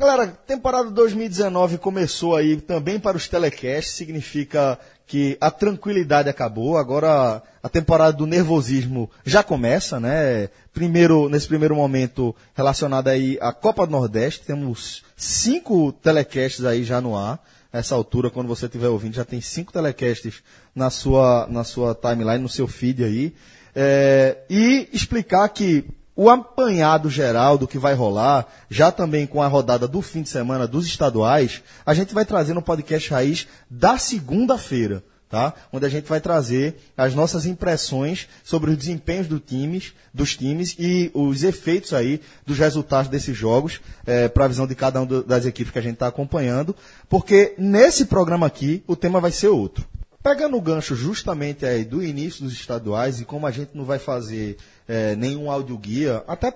Galera, 0.00 0.28
temporada 0.46 0.88
2019 0.88 1.76
começou 1.76 2.34
aí 2.34 2.58
também 2.58 2.98
para 2.98 3.18
os 3.18 3.28
telecasts, 3.28 3.92
significa 3.92 4.78
que 5.06 5.36
a 5.38 5.50
tranquilidade 5.50 6.26
acabou, 6.26 6.78
agora 6.78 7.42
a 7.62 7.68
temporada 7.68 8.16
do 8.16 8.26
nervosismo 8.26 9.10
já 9.26 9.42
começa, 9.42 10.00
né? 10.00 10.48
Primeiro, 10.72 11.28
nesse 11.28 11.46
primeiro 11.46 11.76
momento 11.76 12.34
relacionado 12.54 13.08
aí 13.08 13.36
à 13.42 13.52
Copa 13.52 13.86
do 13.86 13.92
Nordeste, 13.92 14.46
temos 14.46 15.04
cinco 15.14 15.92
telecasts 15.92 16.64
aí 16.64 16.82
já 16.82 16.98
no 16.98 17.14
ar. 17.14 17.38
Essa 17.70 17.94
altura, 17.94 18.30
quando 18.30 18.48
você 18.48 18.64
estiver 18.64 18.88
ouvindo, 18.88 19.16
já 19.16 19.24
tem 19.26 19.42
cinco 19.42 19.70
telecasts 19.70 20.42
na 20.74 20.88
sua, 20.88 21.46
na 21.50 21.62
sua 21.62 21.94
timeline, 21.94 22.38
no 22.38 22.48
seu 22.48 22.66
feed 22.66 23.04
aí. 23.04 23.34
É, 23.76 24.38
e 24.48 24.88
explicar 24.94 25.46
que 25.50 25.84
o 26.20 26.28
apanhado 26.28 27.08
geral 27.08 27.56
do 27.56 27.66
que 27.66 27.78
vai 27.78 27.94
rolar, 27.94 28.46
já 28.68 28.92
também 28.92 29.26
com 29.26 29.40
a 29.40 29.46
rodada 29.46 29.88
do 29.88 30.02
fim 30.02 30.20
de 30.20 30.28
semana 30.28 30.68
dos 30.68 30.84
estaduais, 30.84 31.62
a 31.86 31.94
gente 31.94 32.12
vai 32.12 32.26
trazer 32.26 32.52
no 32.52 32.60
podcast 32.60 33.08
Raiz 33.08 33.48
da 33.70 33.96
segunda-feira. 33.96 35.02
tá? 35.30 35.54
Onde 35.72 35.86
a 35.86 35.88
gente 35.88 36.06
vai 36.06 36.20
trazer 36.20 36.76
as 36.94 37.14
nossas 37.14 37.46
impressões 37.46 38.28
sobre 38.44 38.70
os 38.70 38.76
desempenhos 38.76 39.28
do 39.28 39.40
times, 39.40 39.94
dos 40.12 40.36
times 40.36 40.76
e 40.78 41.10
os 41.14 41.42
efeitos 41.42 41.94
aí 41.94 42.20
dos 42.44 42.58
resultados 42.58 43.10
desses 43.10 43.34
jogos, 43.34 43.80
é, 44.04 44.28
para 44.28 44.44
a 44.44 44.48
visão 44.48 44.66
de 44.66 44.74
cada 44.74 45.00
uma 45.00 45.22
das 45.22 45.46
equipes 45.46 45.72
que 45.72 45.78
a 45.78 45.82
gente 45.82 45.94
está 45.94 46.08
acompanhando, 46.08 46.76
porque 47.08 47.54
nesse 47.56 48.04
programa 48.04 48.46
aqui 48.46 48.84
o 48.86 48.94
tema 48.94 49.20
vai 49.20 49.32
ser 49.32 49.48
outro. 49.48 49.86
Pegando 50.22 50.56
o 50.56 50.60
gancho 50.60 50.94
justamente 50.94 51.64
aí 51.64 51.82
do 51.82 52.02
início 52.04 52.44
dos 52.44 52.52
estaduais 52.52 53.20
e 53.20 53.24
como 53.24 53.46
a 53.46 53.50
gente 53.50 53.70
não 53.74 53.84
vai 53.84 53.98
fazer 53.98 54.58
é, 54.86 55.16
nenhum 55.16 55.50
audioguia, 55.50 56.22
até 56.28 56.52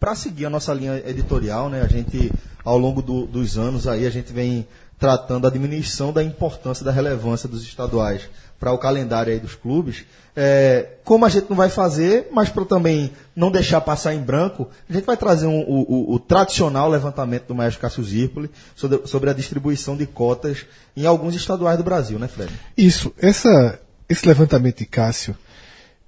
para 0.00 0.14
seguir 0.14 0.46
a 0.46 0.50
nossa 0.50 0.72
linha 0.72 1.02
editorial, 1.06 1.68
né? 1.68 1.82
A 1.82 1.88
gente, 1.88 2.32
ao 2.64 2.78
longo 2.78 3.02
do, 3.02 3.26
dos 3.26 3.58
anos 3.58 3.86
aí, 3.86 4.06
a 4.06 4.10
gente 4.10 4.32
vem 4.32 4.66
tratando 4.98 5.46
a 5.46 5.50
diminuição 5.50 6.10
da 6.10 6.22
importância, 6.22 6.84
da 6.84 6.90
relevância 6.90 7.48
dos 7.48 7.62
estaduais 7.62 8.30
para 8.62 8.72
o 8.72 8.78
calendário 8.78 9.32
aí 9.32 9.40
dos 9.40 9.56
clubes. 9.56 10.04
É, 10.36 10.98
como 11.02 11.24
a 11.24 11.28
gente 11.28 11.50
não 11.50 11.56
vai 11.56 11.68
fazer, 11.68 12.28
mas 12.30 12.48
para 12.48 12.64
também 12.64 13.10
não 13.34 13.50
deixar 13.50 13.80
passar 13.80 14.14
em 14.14 14.20
branco, 14.20 14.68
a 14.88 14.92
gente 14.92 15.04
vai 15.04 15.16
trazer 15.16 15.48
um, 15.48 15.62
o, 15.62 15.80
o, 15.80 16.14
o, 16.14 16.18
tradicional 16.20 16.88
levantamento 16.88 17.48
do 17.48 17.56
Maestro 17.56 17.80
Cássio 17.80 18.04
Zirpoli 18.04 18.48
sobre, 18.76 19.04
sobre, 19.04 19.30
a 19.30 19.32
distribuição 19.32 19.96
de 19.96 20.06
cotas 20.06 20.64
em 20.96 21.04
alguns 21.04 21.34
estaduais 21.34 21.76
do 21.76 21.82
Brasil, 21.82 22.20
né, 22.20 22.28
Fred? 22.28 22.52
Isso. 22.76 23.12
Essa, 23.18 23.80
esse 24.08 24.24
levantamento 24.28 24.78
de 24.78 24.86
Cássio, 24.86 25.36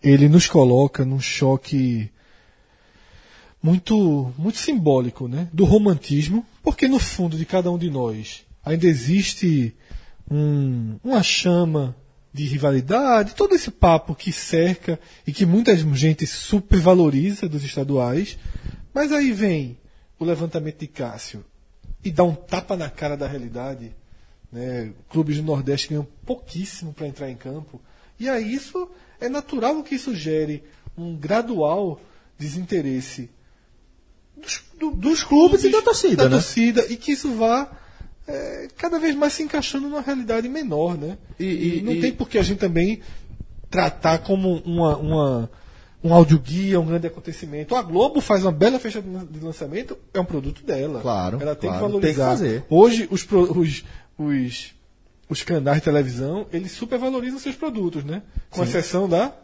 ele 0.01 0.29
nos 0.29 0.47
coloca 0.47 1.05
num 1.05 1.19
choque 1.19 2.09
muito, 3.61 4.33
muito 4.39 4.59
simbólico, 4.59 5.27
né? 5.27 5.49
Do 5.53 5.65
romantismo, 5.65 6.47
porque 6.63 6.87
no 6.87 7.01
fundo 7.01 7.37
de 7.37 7.45
cada 7.45 7.69
um 7.69 7.77
de 7.77 7.91
nós 7.91 8.43
ainda 8.65 8.87
existe 8.87 9.75
um, 10.31 11.01
uma 11.03 11.21
chama 11.21 11.97
de 12.35 12.45
rivalidade, 12.47 13.37
todo 13.37 13.55
esse 13.55 13.71
papo 13.71 14.13
que 14.13 14.33
cerca 14.33 14.99
e 15.25 15.33
que 15.33 15.47
muita 15.47 15.77
gente 15.77 16.27
supervaloriza 16.27 17.49
dos 17.49 17.63
estaduais, 17.63 18.37
mas 18.93 19.13
aí 19.13 19.31
vem 19.31 19.79
o 20.19 20.25
levantamento 20.25 20.81
de 20.81 20.89
Cássio 20.89 21.45
e 22.05 22.11
dá 22.11 22.25
um 22.25 22.35
tapa 22.35 22.77
na 22.77 22.91
cara 22.91 23.17
da 23.17 23.29
realidade. 23.29 23.95
Né? 24.51 24.93
Clubes 25.09 25.37
do 25.37 25.45
Nordeste 25.45 25.91
ganham 25.91 26.07
pouquíssimo 26.27 26.93
para 26.93 27.07
entrar 27.07 27.31
em 27.31 27.37
campo. 27.37 27.81
E 28.19 28.29
aí 28.29 28.53
isso 28.53 28.91
é 29.21 29.29
natural 29.29 29.85
que 29.85 29.95
isso 29.95 30.13
gere 30.13 30.65
um 30.99 31.17
gradual 31.17 32.01
desinteresse 32.37 33.31
dos, 34.37 34.61
do, 34.77 34.91
dos 34.91 35.23
clubes, 35.23 35.61
clubes, 35.61 35.65
e 35.65 35.71
da 35.71 35.83
torcida. 35.83 36.17
Da 36.17 36.25
né? 36.25 36.31
torcida, 36.31 36.85
e 36.91 36.97
que 36.97 37.13
isso 37.13 37.33
vá 37.37 37.71
é, 38.27 38.69
cada 38.77 38.99
vez 38.99 39.15
mais 39.15 39.33
se 39.33 39.43
encaixando 39.43 39.89
numa 39.89 40.01
realidade 40.01 40.49
menor, 40.49 40.97
né? 40.97 41.19
E, 41.39 41.45
e, 41.45 41.79
e 41.79 41.83
não 41.83 41.93
e... 41.93 42.01
tem 42.01 42.13
por 42.13 42.29
que 42.29 42.39
a 42.39 42.43
gente 42.43 42.59
também 42.59 43.01
tratar 43.71 44.19
como 44.19 44.59
uma, 44.65 44.97
uma, 44.97 45.51
um 46.03 46.15
audioguia, 46.15 46.81
um 46.81 46.87
grande 46.87 47.07
acontecimento. 47.07 47.75
A 47.75 47.83
Globo 47.83 48.21
faz 48.21 48.43
uma 48.45 48.53
bela 48.53 48.79
festa 48.79 49.03
de 49.03 49.41
lançamento, 49.41 49.97
é 50.13 50.21
um 50.21 50.25
produto 50.25 50.63
dela. 50.63 51.01
Claro. 51.01 51.39
Ela 51.41 51.55
tem 51.55 51.69
claro, 51.69 51.87
que 51.87 51.93
valorizar. 51.93 52.39
Tem 52.39 52.61
que. 52.61 52.67
Hoje, 52.71 53.09
os, 53.11 53.27
os, 53.31 53.85
os, 54.17 54.75
os 55.29 55.43
canais 55.43 55.79
de 55.79 55.85
televisão, 55.85 56.47
eles 56.53 56.73
supervalorizam 56.73 57.39
seus 57.39 57.57
produtos, 57.57 58.05
né? 58.05 58.23
Com 58.49 58.63
Sim. 58.63 58.69
exceção 58.69 59.09
da 59.09 59.35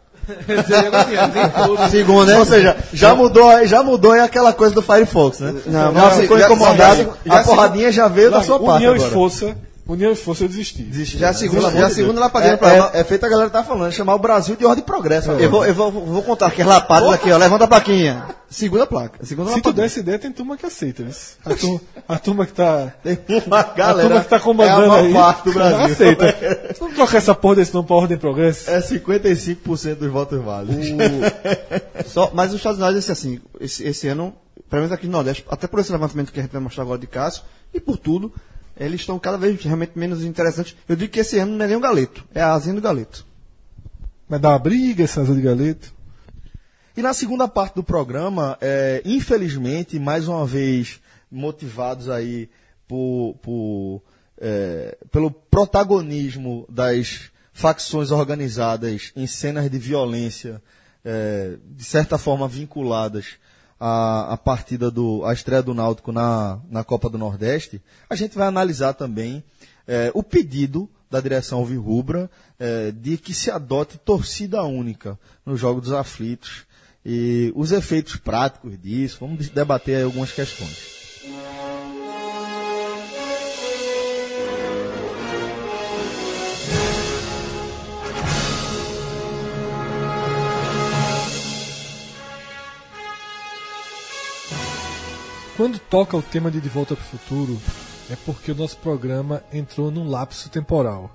Segundo, 1.90 2.26
né? 2.26 2.38
Ou 2.38 2.44
seja, 2.44 2.76
já 2.92 3.14
mudou, 3.14 3.66
já 3.66 3.82
mudou 3.82 4.12
aí 4.12 4.20
aquela 4.20 4.52
coisa 4.52 4.74
do 4.74 4.82
Firefox, 4.82 5.40
né? 5.40 5.54
Não, 5.66 5.92
não 5.92 6.10
ficou 6.12 6.38
incomodado, 6.38 7.10
a 7.28 7.38
porradinha 7.40 7.90
já 7.90 8.08
veio 8.08 8.30
da 8.30 8.42
sua 8.42 8.58
parte. 8.58 8.86
União 8.86 8.96
e 8.96 9.00
força 9.00 9.54
União 9.92 10.12
e 10.12 10.14
Força 10.14 10.44
eu 10.44 10.48
desisti. 10.48 10.82
desisti 10.82 11.18
já 11.18 11.30
a 11.30 11.34
segunda, 11.34 11.70
já 11.70 11.86
a 11.86 11.90
segunda 11.90 12.20
lapadinha 12.20 12.52
é, 12.52 12.56
pra 12.56 12.90
é, 12.94 13.00
é 13.00 13.04
feita 13.04 13.26
a 13.26 13.28
galera 13.28 13.50
tá 13.50 13.64
falando, 13.64 13.92
chamar 13.92 14.14
o 14.14 14.18
Brasil 14.18 14.54
de 14.54 14.64
ordem 14.64 14.82
e 14.82 14.86
progresso. 14.86 15.32
É. 15.32 15.44
Eu, 15.44 15.50
vou, 15.50 15.64
eu 15.64 15.74
vou, 15.74 15.90
vou 15.90 16.22
contar 16.22 16.46
aqui 16.46 16.62
as 16.62 16.68
lapadas 16.68 17.10
aqui, 17.12 17.30
ó. 17.30 17.36
Levanta 17.36 17.64
a 17.64 17.68
plaquinha. 17.68 18.24
Segunda 18.48 18.86
placa. 18.86 19.24
Segunda 19.24 19.50
Se 19.50 19.56
lapadinha. 19.56 19.72
tu 19.72 19.76
der 19.76 19.86
essa 19.86 20.00
ideia, 20.00 20.18
tem 20.18 20.32
turma 20.32 20.56
que 20.56 20.66
aceita. 20.66 21.06
A 21.44 21.54
turma, 21.54 21.80
a 22.08 22.18
turma 22.18 22.46
que 22.46 22.52
tá. 22.52 22.94
Tem 23.02 23.18
uma 23.46 23.62
galera. 23.62 24.00
A 24.00 24.08
turma 24.08 24.24
que 24.24 24.28
tá 24.28 24.40
comandando 24.40 24.94
é 24.94 24.98
a 24.98 25.02
aí. 25.02 25.12
parte 25.12 25.44
do 25.44 25.52
Brasil. 25.52 25.84
Aceita. 25.86 26.36
Se 26.74 26.80
não 26.80 26.92
trocar 26.92 27.18
essa 27.18 27.34
porra 27.34 27.56
desse 27.56 27.74
não 27.74 27.84
pra 27.84 27.96
ordem 27.96 28.16
e 28.16 28.20
progresso. 28.20 28.70
É 28.70 28.80
55% 28.80 29.94
dos 29.96 30.10
votos 30.10 30.40
válidos. 30.42 30.86
O... 30.86 32.08
Só, 32.08 32.30
mas 32.34 32.50
os 32.50 32.56
Estados 32.56 32.80
Unidos, 32.80 33.10
assim, 33.10 33.40
esse, 33.60 33.84
esse 33.84 34.08
ano, 34.08 34.34
pelo 34.68 34.82
menos 34.82 34.92
aqui 34.92 35.06
no 35.06 35.12
Nordeste, 35.12 35.44
até 35.48 35.66
por 35.66 35.80
esse 35.80 35.90
levantamento 35.92 36.32
que 36.32 36.38
a 36.38 36.42
gente 36.42 36.52
vai 36.52 36.60
mostrar 36.60 36.82
agora 36.82 36.98
de 36.98 37.06
Cássio, 37.06 37.42
e 37.72 37.80
por 37.80 37.96
tudo, 37.96 38.32
eles 38.86 39.00
estão 39.00 39.18
cada 39.18 39.36
vez 39.36 39.62
realmente 39.62 39.92
menos 39.98 40.24
interessantes. 40.24 40.74
Eu 40.88 40.96
digo 40.96 41.12
que 41.12 41.20
esse 41.20 41.38
ano 41.38 41.56
não 41.56 41.64
é 41.64 41.68
nem 41.68 41.76
o 41.76 41.80
Galeto, 41.80 42.24
é 42.34 42.40
a 42.40 42.54
asinha 42.54 42.74
do 42.74 42.80
Galeto. 42.80 43.26
Vai 44.28 44.38
dar 44.38 44.50
uma 44.50 44.58
briga 44.58 45.04
essa 45.04 45.20
asa 45.20 45.34
de 45.34 45.42
Galeto? 45.42 45.92
E 46.96 47.02
na 47.02 47.12
segunda 47.12 47.46
parte 47.46 47.74
do 47.74 47.82
programa, 47.82 48.56
é, 48.60 49.02
infelizmente, 49.04 49.98
mais 49.98 50.28
uma 50.28 50.46
vez 50.46 51.00
motivados 51.30 52.08
aí 52.08 52.48
por, 52.88 53.36
por 53.42 54.02
é, 54.40 54.96
pelo 55.12 55.30
protagonismo 55.30 56.66
das 56.68 57.30
facções 57.52 58.10
organizadas 58.10 59.12
em 59.14 59.26
cenas 59.26 59.70
de 59.70 59.78
violência, 59.78 60.62
é, 61.04 61.56
de 61.64 61.84
certa 61.84 62.16
forma 62.16 62.48
vinculadas 62.48 63.38
a, 63.80 64.34
a 64.34 64.36
partida 64.36 64.90
do 64.90 65.24
a 65.24 65.32
estreia 65.32 65.62
do 65.62 65.72
Náutico 65.72 66.12
na, 66.12 66.60
na 66.70 66.84
Copa 66.84 67.08
do 67.08 67.16
Nordeste, 67.16 67.80
a 68.08 68.14
gente 68.14 68.36
vai 68.36 68.46
analisar 68.46 68.92
também 68.92 69.42
é, 69.88 70.12
o 70.14 70.22
pedido 70.22 70.88
da 71.10 71.20
direção 71.20 71.58
Alvirrubra 71.58 72.30
é, 72.58 72.92
de 72.92 73.16
que 73.16 73.34
se 73.34 73.50
adote 73.50 73.98
torcida 73.98 74.62
única 74.62 75.18
no 75.44 75.56
jogo 75.56 75.80
dos 75.80 75.92
aflitos 75.92 76.64
e 77.04 77.50
os 77.56 77.72
efeitos 77.72 78.16
práticos 78.16 78.78
disso. 78.78 79.16
Vamos 79.20 79.48
debater 79.48 80.04
algumas 80.04 80.30
questões. 80.30 80.99
Quando 95.60 95.78
toca 95.78 96.16
o 96.16 96.22
tema 96.22 96.50
de 96.50 96.58
De 96.58 96.70
Volta 96.70 96.96
para 96.96 97.04
o 97.04 97.06
Futuro, 97.06 97.60
é 98.10 98.16
porque 98.24 98.50
o 98.50 98.54
nosso 98.54 98.78
programa 98.78 99.44
entrou 99.52 99.90
num 99.90 100.08
lapso 100.08 100.48
temporal. 100.48 101.14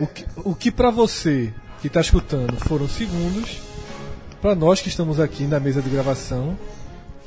O 0.00 0.04
que, 0.04 0.26
o 0.38 0.52
que 0.52 0.68
para 0.68 0.90
você 0.90 1.54
que 1.80 1.86
está 1.86 2.00
escutando 2.00 2.56
foram 2.56 2.88
segundos, 2.88 3.60
para 4.40 4.56
nós 4.56 4.80
que 4.80 4.88
estamos 4.88 5.20
aqui 5.20 5.44
na 5.44 5.60
mesa 5.60 5.80
de 5.80 5.88
gravação, 5.88 6.58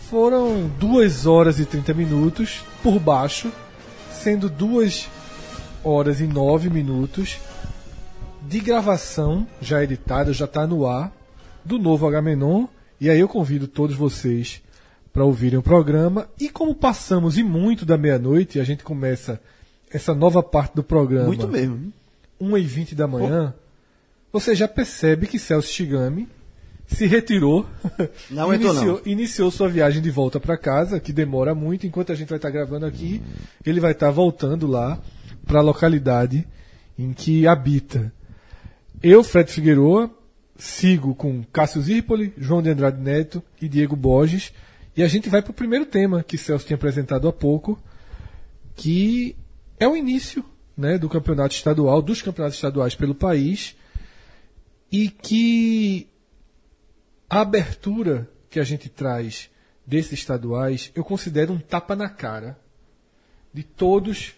foram 0.10 0.70
2 0.78 1.26
horas 1.26 1.58
e 1.58 1.66
30 1.66 1.94
minutos 1.94 2.66
por 2.84 3.00
baixo, 3.00 3.50
sendo 4.12 4.50
2 4.50 5.08
horas 5.86 6.20
e 6.20 6.28
9 6.28 6.70
minutos 6.70 7.38
de 8.42 8.60
gravação 8.60 9.48
já 9.62 9.82
editada, 9.82 10.34
já 10.34 10.44
está 10.44 10.68
no 10.68 10.86
ar, 10.86 11.14
do 11.64 11.80
novo 11.80 12.06
Agamenon. 12.06 12.66
E 13.00 13.10
aí 13.10 13.22
eu 13.22 13.30
convido 13.30 13.70
todos 13.70 13.96
vocês 13.96 14.65
para 15.16 15.24
ouvirem 15.24 15.58
o 15.58 15.64
programa. 15.64 16.28
E 16.38 16.50
como 16.50 16.76
passamos 16.76 17.38
e 17.38 17.44
muito 17.44 17.86
da 17.86 17.98
meia-noite, 17.98 18.60
a 18.60 18.66
gente 18.66 18.84
começa 18.84 19.40
essa 19.90 20.14
nova 20.14 20.44
parte 20.44 20.76
do 20.76 20.84
programa. 20.84 21.28
Muito 21.28 21.48
mesmo. 21.48 21.94
1h20 22.42 22.94
da 22.96 23.08
manhã. 23.08 23.56
Pô. 24.30 24.38
Você 24.38 24.54
já 24.54 24.68
percebe 24.68 25.26
que 25.26 25.40
Celso 25.40 25.72
Shigami 25.72 26.28
se 26.86 27.08
retirou. 27.08 27.66
Não 28.30 28.54
iniciou, 28.54 28.86
não. 28.86 29.02
iniciou 29.06 29.50
sua 29.52 29.70
viagem 29.70 30.02
de 30.02 30.12
volta 30.12 30.38
para 30.38 30.58
casa, 30.58 31.00
que 31.00 31.14
demora 31.14 31.56
muito. 31.56 31.88
Enquanto 31.88 32.12
a 32.12 32.16
gente 32.16 32.28
vai 32.28 32.38
estar 32.38 32.50
tá 32.50 32.54
gravando 32.54 32.86
aqui, 32.86 33.22
ele 33.66 33.80
vai 33.80 33.94
estar 33.94 34.08
tá 34.08 34.12
voltando 34.12 34.68
lá 34.68 35.00
para 35.46 35.60
a 35.60 35.64
localidade 35.64 36.46
em 37.00 37.14
que 37.14 37.48
habita. 37.48 38.12
Eu, 39.02 39.24
Fred 39.24 39.50
Figueroa, 39.50 40.12
sigo 40.58 41.16
com 41.16 41.42
Cássio 41.54 41.82
Zirpoli, 41.82 42.34
João 42.38 42.62
de 42.62 42.70
Andrade 42.70 43.00
Neto 43.00 43.42
e 43.62 43.70
Diego 43.70 43.96
Borges. 43.96 44.52
E 44.96 45.04
a 45.04 45.08
gente 45.08 45.30
vai 45.30 45.42
para 45.42 45.52
o 45.52 45.54
primeiro 45.54 45.86
tema 45.86 46.24
que 46.24 46.38
Celso 46.38 46.66
tinha 46.66 46.76
apresentado 46.76 47.28
há 47.28 47.34
pouco, 47.34 47.78
que 48.76 49.36
é 49.78 49.88
o 49.88 49.96
início 49.96 50.44
né, 50.78 50.98
do 50.98 51.10
campeonato 51.10 51.54
estadual, 51.54 52.02
dos 52.02 52.22
campeonatos 52.22 52.58
estaduais 52.58 52.96
pelo 52.96 53.14
país, 53.14 53.76
e 54.90 55.10
que 55.10 56.08
a 57.30 57.42
abertura 57.42 58.30
que 58.50 58.60
a 58.60 58.64
gente 58.64 58.88
traz 58.88 59.50
desses 59.86 60.14
estaduais 60.14 60.92
eu 60.96 61.04
considero 61.04 61.54
um 61.54 61.60
tapa 61.60 61.96
na 61.96 62.08
cara 62.08 62.58
de 63.54 63.64
todos 63.64 64.34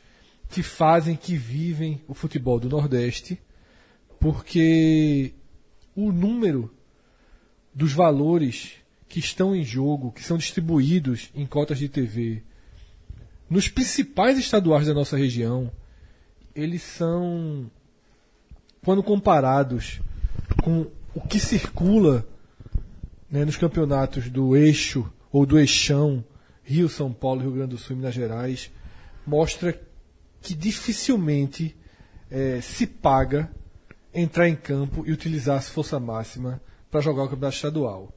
que 0.50 0.64
fazem, 0.64 1.16
que 1.16 1.36
vivem 1.36 2.02
o 2.08 2.14
futebol 2.14 2.60
do 2.60 2.70
Nordeste, 2.70 3.40
porque 4.20 5.34
o 5.96 6.12
número 6.12 6.74
dos 7.74 7.94
valores 7.94 8.78
que 9.08 9.20
estão 9.20 9.56
em 9.56 9.64
jogo, 9.64 10.12
que 10.12 10.24
são 10.24 10.38
distribuídos 10.38 11.30
em 11.34 11.46
cotas 11.46 11.80
de 11.80 11.88
TV, 11.88 12.44
nos 13.50 13.70
principais 13.70 14.38
estaduais 14.38 14.88
da 14.88 14.94
nossa 14.94 15.16
região, 15.16 15.72
eles 16.54 16.82
são 16.82 17.72
quando 18.84 19.02
comparados 19.02 20.02
com 20.64 20.88
o 21.14 21.22
que 21.22 21.40
circula 21.40 22.28
né, 23.30 23.46
nos 23.46 23.58
campeonatos 23.58 24.30
do 24.30 24.56
eixo 24.56 25.12
ou 25.32 25.46
do 25.46 25.58
eixão 25.58 26.24
Rio, 26.64 26.90
São 26.90 27.14
Paulo, 27.14 27.42
Rio 27.42 27.52
Grande 27.52 27.72
do 27.72 27.78
Sul 27.78 27.96
e 27.96 28.00
Minas 28.00 28.14
Gerais, 28.14 28.70
mostra 29.26 29.80
que 30.42 30.54
dificilmente 30.54 31.76
eh, 32.30 32.60
se 32.62 32.86
paga 32.86 33.50
entrar 34.14 34.50
em 34.50 34.56
campo 34.56 35.06
e 35.08 35.12
utilizar 35.14 35.58
a 35.58 35.62
força 35.62 35.98
máxima 36.00 36.62
para 36.92 37.00
jogar 37.00 37.24
o 37.24 37.30
campeonato 37.30 37.56
estadual. 37.56 38.14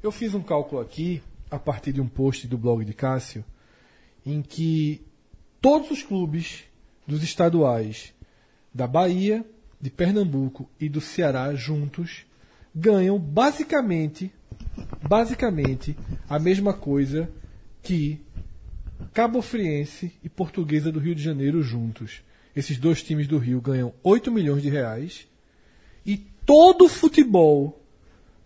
Eu 0.00 0.12
fiz 0.12 0.32
um 0.32 0.42
cálculo 0.42 0.80
aqui, 0.80 1.20
a 1.50 1.58
partir 1.58 1.92
de 1.92 2.00
um 2.00 2.06
post 2.06 2.46
do 2.46 2.56
blog 2.56 2.84
de 2.84 2.92
Cássio, 2.92 3.44
em 4.24 4.40
que 4.40 5.02
todos 5.60 5.90
os 5.90 6.04
clubes 6.04 6.64
dos 7.04 7.24
estaduais 7.24 8.14
da 8.72 8.86
Bahia, 8.86 9.44
de 9.80 9.90
Pernambuco 9.90 10.70
e 10.78 10.88
do 10.88 11.00
Ceará 11.00 11.52
juntos 11.54 12.26
ganham 12.74 13.18
basicamente 13.18 14.32
basicamente 15.08 15.96
a 16.28 16.38
mesma 16.38 16.72
coisa 16.72 17.28
que 17.82 18.20
Cabo 19.12 19.42
Friense 19.42 20.12
e 20.22 20.28
Portuguesa 20.28 20.92
do 20.92 21.00
Rio 21.00 21.14
de 21.14 21.22
Janeiro 21.22 21.60
juntos. 21.62 22.22
Esses 22.54 22.78
dois 22.78 23.02
times 23.02 23.26
do 23.26 23.38
Rio 23.38 23.60
ganham 23.60 23.92
8 24.02 24.30
milhões 24.30 24.62
de 24.62 24.68
reais 24.68 25.26
e 26.06 26.16
todo 26.46 26.84
o 26.84 26.88
futebol 26.88 27.77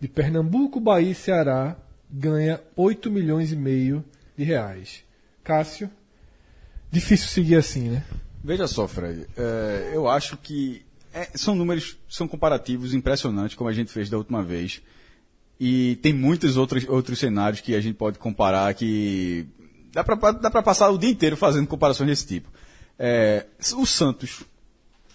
de 0.02 0.08
Pernambuco, 0.08 0.80
Bahia 0.80 1.12
e 1.12 1.14
Ceará 1.14 1.76
ganha 2.10 2.60
8 2.74 3.08
milhões 3.08 3.52
e 3.52 3.56
meio 3.56 4.04
de 4.36 4.42
reais. 4.42 5.04
Cássio, 5.44 5.88
difícil 6.90 7.28
seguir 7.28 7.54
assim, 7.54 7.88
né? 7.88 8.04
Veja 8.42 8.66
só, 8.66 8.88
Fred, 8.88 9.28
é, 9.36 9.92
eu 9.94 10.08
acho 10.08 10.36
que 10.36 10.84
é, 11.14 11.28
são 11.36 11.54
números, 11.54 11.96
são 12.08 12.26
comparativos 12.26 12.94
impressionantes, 12.94 13.54
como 13.54 13.70
a 13.70 13.72
gente 13.72 13.92
fez 13.92 14.10
da 14.10 14.18
última 14.18 14.42
vez. 14.42 14.82
E 15.60 15.94
tem 16.02 16.12
muitos 16.12 16.56
outros, 16.56 16.84
outros 16.88 17.20
cenários 17.20 17.60
que 17.60 17.72
a 17.72 17.80
gente 17.80 17.94
pode 17.94 18.18
comparar 18.18 18.74
que 18.74 19.46
dá 19.92 20.02
para 20.02 20.62
passar 20.64 20.90
o 20.90 20.98
dia 20.98 21.10
inteiro 21.10 21.36
fazendo 21.36 21.68
comparações 21.68 22.10
desse 22.10 22.26
tipo. 22.26 22.50
É, 22.98 23.46
o 23.76 23.86
Santos, 23.86 24.42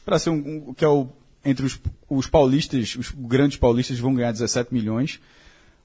para 0.06 0.18
ser 0.18 0.30
um, 0.30 0.70
um, 0.70 0.74
que 0.74 0.86
é 0.86 0.88
o 0.88 1.10
entre 1.48 1.66
os, 1.66 1.80
os 2.10 2.28
paulistas, 2.28 2.96
os 2.96 3.12
grandes 3.12 3.58
paulistas 3.58 3.98
vão 3.98 4.14
ganhar 4.14 4.34
17 4.34 4.74
milhões. 4.74 5.20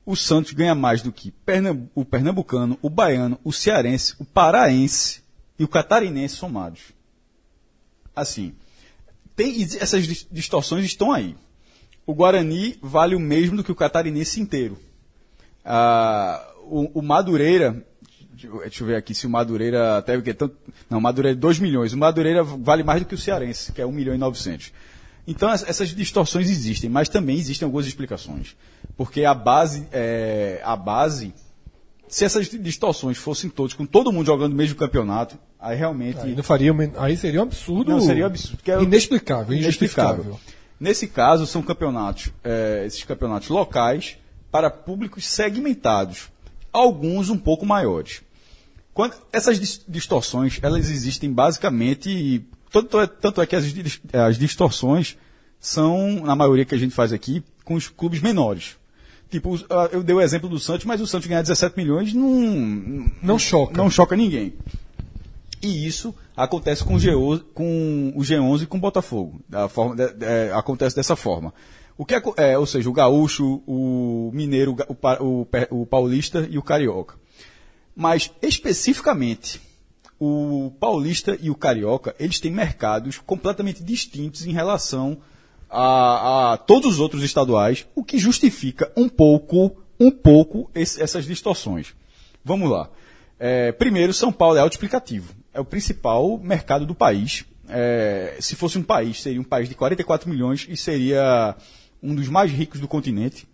O 0.05 0.17
Santos 0.17 0.53
ganha 0.53 0.75
mais 0.75 1.01
do 1.01 1.13
que 1.13 1.33
o 1.95 2.05
pernambucano, 2.05 2.77
o 2.83 2.91
baiano, 2.91 3.39
o 3.45 3.53
cearense, 3.53 4.17
o 4.19 4.25
paraense 4.25 5.23
e 5.57 5.63
o 5.63 5.69
catarinense 5.69 6.35
somados. 6.35 6.81
Assim, 8.15 8.53
tem, 9.37 9.63
essas 9.79 10.27
distorções 10.31 10.85
estão 10.85 11.13
aí. 11.13 11.37
O 12.05 12.15
Guarani 12.15 12.77
vale 12.83 13.15
o 13.15 13.21
mesmo 13.21 13.57
do 13.57 13.65
que 13.65 13.71
o 13.71 13.77
catarinense 13.77 14.41
inteiro. 14.41 14.77
Ah, 15.65 16.45
o, 16.65 16.99
o, 16.99 17.03
Madureira, 17.03 17.87
deixa 18.33 18.83
eu 18.83 18.87
ver 18.89 18.97
aqui 18.97 19.15
se 19.15 19.25
o 19.25 19.31
Madureira 19.31 19.99
até 19.99 20.21
que 20.21 20.35
tanto, 20.35 20.57
não, 20.91 20.99
o 20.99 21.01
Madureira 21.01 21.39
é 21.39 21.41
2 21.41 21.61
milhões. 21.61 21.93
O 21.93 21.99
Madureira 21.99 22.43
vale 22.43 22.83
mais 22.83 23.01
do 23.01 23.07
que 23.07 23.15
o 23.15 23.19
Cearense, 23.19 23.73
que 23.73 23.81
é 23.81 23.87
1 23.87 23.93
milhão 23.93 24.15
e 24.17 24.19
900. 24.19 24.73
Então 25.27 25.51
essas 25.51 25.95
distorções 25.95 26.51
existem, 26.51 26.91
mas 26.91 27.09
também 27.09 27.37
existem 27.37 27.67
algumas 27.67 27.87
explicações. 27.87 28.57
Porque 28.97 29.25
a 29.25 29.35
base, 29.35 29.87
é, 29.93 30.61
a 30.65 30.75
base, 30.75 31.33
se 32.09 32.25
essas 32.25 32.49
distorções 32.49 33.17
fossem 33.17 33.49
todas, 33.49 33.73
com 33.73 33.87
todo 33.87 34.13
mundo 34.13 34.27
jogando 34.27 34.53
o 34.53 34.57
mesmo 34.57 34.77
campeonato, 34.77 35.39
aí 35.59 35.77
realmente. 35.77 36.19
Aí, 36.19 36.35
não 36.35 36.43
faria, 36.43 36.75
aí 36.99 37.17
seria 37.17 37.41
um 37.41 37.45
absurdo. 37.45 37.93
Não, 37.93 38.01
seria 38.01 38.25
um 38.25 38.27
absurdo. 38.27 38.61
É 38.67 38.83
inexplicável, 38.83 39.57
inexplicável. 39.57 40.41
Nesse 40.79 41.07
caso, 41.07 41.47
são 41.47 41.63
campeonatos, 41.63 42.33
é, 42.43 42.83
esses 42.85 43.05
campeonatos 43.05 43.49
locais 43.49 44.19
para 44.51 44.69
públicos 44.69 45.25
segmentados, 45.25 46.29
alguns 46.73 47.31
um 47.31 47.39
pouco 47.39 47.65
maiores. 47.65 48.23
Quando, 48.93 49.15
essas 49.33 49.83
distorções, 49.89 50.59
elas 50.61 50.91
existem 50.91 51.33
basicamente 51.33 52.45
tanto 52.73 53.01
é, 53.01 53.07
tanto 53.07 53.41
é 53.41 53.47
que 53.47 53.55
as, 53.55 53.65
as 54.13 54.39
distorções 54.39 55.17
são, 55.61 56.21
na 56.25 56.35
maioria 56.35 56.65
que 56.65 56.75
a 56.75 56.79
gente 56.79 56.95
faz 56.95 57.13
aqui, 57.13 57.45
com 57.65 57.75
os 57.75 57.89
clubes 57.89 58.21
menores. 58.21 58.77
Tipo, 59.31 59.59
eu 59.93 60.03
dei 60.03 60.15
o 60.15 60.21
exemplo 60.21 60.49
do 60.49 60.59
Santos, 60.59 60.85
mas 60.85 61.01
o 61.01 61.07
Santos 61.07 61.29
ganhar 61.29 61.43
17 61.43 61.77
milhões 61.77 62.13
não, 62.13 63.11
não 63.23 63.39
choca. 63.39 63.77
Não 63.77 63.89
choca 63.89 64.17
ninguém. 64.17 64.55
E 65.63 65.87
isso 65.87 66.15
acontece 66.37 66.85
com 66.85 66.97
o, 66.97 66.99
G11, 66.99 67.45
com 67.55 68.13
o 68.17 68.21
G11 68.21 68.63
e 68.63 68.67
com 68.67 68.77
o 68.77 68.81
Botafogo. 68.81 69.41
Da 69.49 69.69
forma, 69.69 69.95
de, 69.95 70.13
de, 70.13 70.53
acontece 70.53 70.97
dessa 70.97 71.15
forma. 71.15 71.55
O 71.97 72.05
que 72.05 72.15
é, 72.15 72.23
é, 72.37 72.59
ou 72.59 72.67
seja, 72.67 72.91
o 72.91 72.93
gaúcho, 72.93 73.63
o 73.67 74.31
mineiro, 74.35 74.77
o, 74.89 75.47
o, 75.71 75.83
o 75.83 75.87
paulista 75.87 76.47
e 76.51 76.59
o 76.59 76.63
carioca. 76.63 77.15
Mas 77.95 78.33
especificamente 78.43 79.61
o 80.25 80.71
paulista 80.79 81.37
e 81.41 81.51
o 81.51 81.55
carioca, 81.57 82.15
eles 82.17 82.39
têm 82.39 82.53
mercados 82.53 83.19
completamente 83.19 83.83
distintos 83.83 84.47
em 84.47 84.53
relação 84.53 85.19
a, 85.69 86.53
a 86.53 86.57
todos 86.57 86.95
os 86.95 87.01
outros 87.01 87.25
estaduais, 87.25 87.85
o 87.93 88.05
que 88.05 88.19
justifica 88.19 88.93
um 88.97 89.09
pouco, 89.09 89.83
um 89.99 90.13
pouco 90.13 90.71
esse, 90.77 91.03
essas 91.03 91.25
distorções. 91.25 91.93
Vamos 92.45 92.71
lá. 92.71 92.89
É, 93.37 93.73
primeiro, 93.73 94.13
São 94.13 94.33
Paulo 94.33 94.59
é 94.59 94.61
autoexplicativo. 94.61 95.35
É 95.53 95.61
o 95.61 95.65
principal 95.65 96.39
mercado 96.39 96.87
do 96.87 96.95
país. 96.95 97.45
É, 97.69 98.37
se 98.39 98.55
fosse 98.55 98.79
um 98.79 98.83
país, 98.85 99.21
seria 99.21 99.41
um 99.41 99.45
país 99.45 99.69
de 99.69 99.75
44 99.75 100.31
milhões 100.31 100.69
e 100.71 100.77
seria 100.77 101.57
um 102.01 102.15
dos 102.15 102.29
mais 102.29 102.53
ricos 102.53 102.79
do 102.79 102.87
continente. 102.87 103.45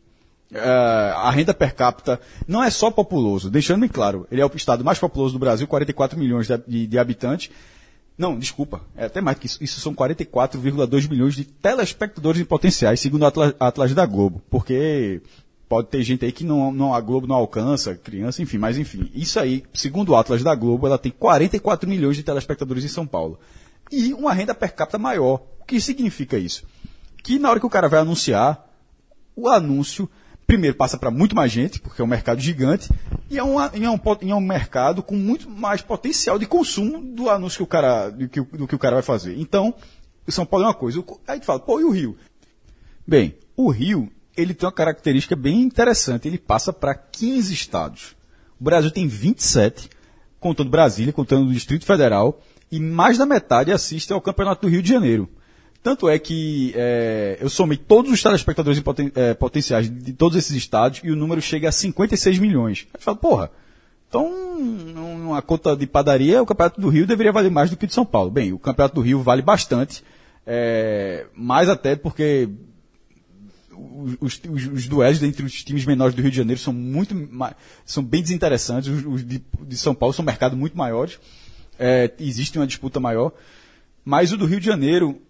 Uh, 0.51 1.13
a 1.15 1.31
renda 1.31 1.53
per 1.53 1.75
capita 1.75 2.19
não 2.47 2.65
é 2.65 2.71
só 2.71 2.91
populoso, 2.91 3.51
deixando 3.51 3.81
bem 3.81 3.89
claro, 3.89 4.27
ele 4.31 4.41
é 4.41 4.47
o 4.47 4.51
estado 4.55 4.83
mais 4.83 4.99
populoso 4.99 5.35
do 5.35 5.39
Brasil, 5.39 5.67
44 5.67 6.19
milhões 6.19 6.47
de, 6.47 6.57
de, 6.67 6.87
de 6.87 6.99
habitantes. 6.99 7.51
Não, 8.17 8.37
desculpa, 8.37 8.81
é 8.97 9.05
até 9.05 9.21
mais 9.21 9.39
que 9.39 9.47
isso. 9.47 9.63
Isso 9.63 9.79
são 9.79 9.95
44,2 9.95 11.09
milhões 11.09 11.37
de 11.37 11.45
telespectadores 11.45 12.41
em 12.41 12.45
potenciais, 12.45 12.99
segundo 12.99 13.25
a 13.25 13.29
Atlas, 13.29 13.55
Atlas, 13.61 13.95
da 13.95 14.05
Globo. 14.07 14.43
Porque 14.51 15.23
pode 15.69 15.89
ter 15.89 16.03
gente 16.03 16.25
aí 16.25 16.33
que 16.33 16.45
não, 16.45 16.73
não, 16.73 16.93
a 16.93 17.01
Globo 17.01 17.29
não 17.29 17.37
alcança, 17.37 17.95
criança, 17.95 18.43
enfim, 18.43 18.59
mas 18.59 18.77
enfim. 18.77 19.09
Isso 19.15 19.39
aí, 19.39 19.63
segundo 19.73 20.09
o 20.09 20.17
Atlas 20.17 20.43
da 20.43 20.53
Globo, 20.55 20.87
ela 20.89 20.99
tem 20.99 21.13
44 21.13 21.89
milhões 21.89 22.17
de 22.17 22.25
telespectadores 22.25 22.85
em 22.85 22.89
São 22.89 23.07
Paulo. 23.07 23.39
E 23.93 24.13
uma 24.13 24.33
renda 24.33 24.53
per 24.53 24.75
capita 24.75 24.99
maior. 24.99 25.43
O 25.61 25.65
que 25.65 25.81
significa 25.81 26.37
isso? 26.37 26.65
Que 27.23 27.39
na 27.39 27.51
hora 27.51 27.61
que 27.61 27.67
o 27.67 27.71
cara 27.71 27.89
vai 27.89 28.01
anunciar, 28.01 28.67
o 29.37 29.49
anúncio 29.49 30.11
primeiro, 30.49 30.75
passa 30.75 30.97
para 30.97 31.11
muito 31.11 31.37
mais 31.37 31.53
gente, 31.53 31.79
porque 31.79 32.01
é 32.01 32.05
um 32.05 32.09
mercado 32.09 32.41
gigante, 32.41 32.89
e 33.29 33.37
é, 33.37 33.45
um, 33.45 33.61
e 33.75 33.85
é, 33.85 33.91
um, 33.91 34.01
e 34.23 34.31
é 34.31 34.35
um 34.35 34.41
mercado 34.41 35.03
com 35.03 35.15
muito 35.15 35.49
mais 35.49 35.83
potencial 35.83 36.39
de 36.39 36.47
consumo 36.47 37.03
do 37.03 37.29
anúncio 37.29 37.59
que 37.59 37.63
o 37.63 37.67
cara, 37.67 38.09
do 38.09 38.27
que, 38.31 38.41
do 38.41 38.67
que 38.67 38.75
o 38.75 38.79
cara 38.79 38.97
vai 38.97 39.03
fazer. 39.03 39.39
Então, 39.39 39.75
o 40.27 40.33
São 40.33 40.47
Paulo 40.47 40.65
é 40.65 40.69
uma 40.69 40.75
coisa. 40.75 41.05
Aí 41.27 41.39
tu 41.39 41.45
fala, 41.45 41.61
pô, 41.61 41.79
e 41.79 41.85
o 41.85 41.91
Rio? 41.91 42.17
Bem, 43.07 43.37
o 43.55 43.71
Rio, 43.71 44.11
ele 44.35 44.55
tem 44.55 44.67
uma 44.67 44.73
característica 44.73 45.37
bem 45.37 45.61
interessante. 45.61 46.27
Ele 46.27 46.39
passa 46.39 46.73
para 46.73 46.95
15 46.95 47.53
estados. 47.53 48.17
O 48.59 48.65
Brasil 48.65 48.91
tem 48.91 49.07
27, 49.07 49.91
contando 50.41 50.71
Brasília, 50.71 51.13
contando 51.13 51.47
o 51.47 51.53
Distrito 51.53 51.85
Federal, 51.85 52.41
e 52.73 52.81
mais 52.81 53.19
da 53.19 53.27
metade 53.27 53.71
assiste 53.71 54.15
ao 54.15 54.21
Campeonato 54.23 54.63
do 54.63 54.71
Rio 54.71 54.83
de 54.83 54.89
Janeiro. 54.89 55.29
Tanto 55.89 56.07
é 56.07 56.19
que 56.19 56.75
é, 56.77 57.39
eu 57.41 57.49
somei 57.49 57.79
todos 57.79 58.13
os 58.13 58.23
telespectadores 58.23 58.79
poten 58.81 59.11
é, 59.15 59.33
potenciais 59.33 59.89
de 59.89 60.13
todos 60.13 60.37
esses 60.37 60.55
estados 60.55 61.01
e 61.03 61.11
o 61.11 61.17
número 61.17 61.41
chega 61.41 61.71
a 61.71 61.73
56 61.73 62.39
milhões. 62.39 62.87
Aí 62.93 63.01
fala, 63.03 63.17
porra, 63.17 63.51
então 64.07 64.27
uma 64.29 65.41
conta 65.41 65.75
de 65.75 65.87
padaria, 65.87 66.43
o 66.43 66.45
Campeonato 66.45 66.79
do 66.79 66.91
Rio 66.91 67.07
deveria 67.07 67.33
valer 67.33 67.51
mais 67.51 67.71
do 67.71 67.77
que 67.79 67.87
o 67.87 67.89
de 67.89 67.95
São 67.95 68.05
Paulo. 68.05 68.31
Bem, 68.31 68.53
o 68.53 68.59
Campeonato 68.59 68.97
do 68.97 69.01
Rio 69.01 69.23
vale 69.23 69.41
bastante, 69.41 70.05
é, 70.47 71.25
mais 71.35 71.71
até 71.71 71.97
porque 71.97 72.51
os, 73.73 74.19
os, 74.21 74.67
os, 74.67 74.87
duelos 74.89 75.23
entre 75.23 75.43
os 75.43 75.65
times 75.65 75.87
menores 75.87 76.15
do 76.15 76.21
Rio 76.21 76.31
de 76.31 76.37
Janeiro 76.37 76.61
são 76.61 76.75
muito 76.75 77.15
são 77.87 78.05
bem 78.05 78.21
desinteressantes, 78.21 78.91
os, 78.91 79.07
os 79.07 79.27
de, 79.27 79.43
de, 79.67 79.77
São 79.79 79.95
Paulo 79.95 80.13
são 80.13 80.23
mercados 80.23 80.59
muito 80.59 80.77
maiores, 80.77 81.19
é, 81.79 82.13
existe 82.21 82.59
uma 82.59 82.67
disputa 82.67 83.01
maior, 83.01 83.33
mas 84.05 84.35
o 84.35 84.37
do 84.37 84.45
Rio 84.45 84.61
de 84.61 84.67
Janeiro 84.67 85.23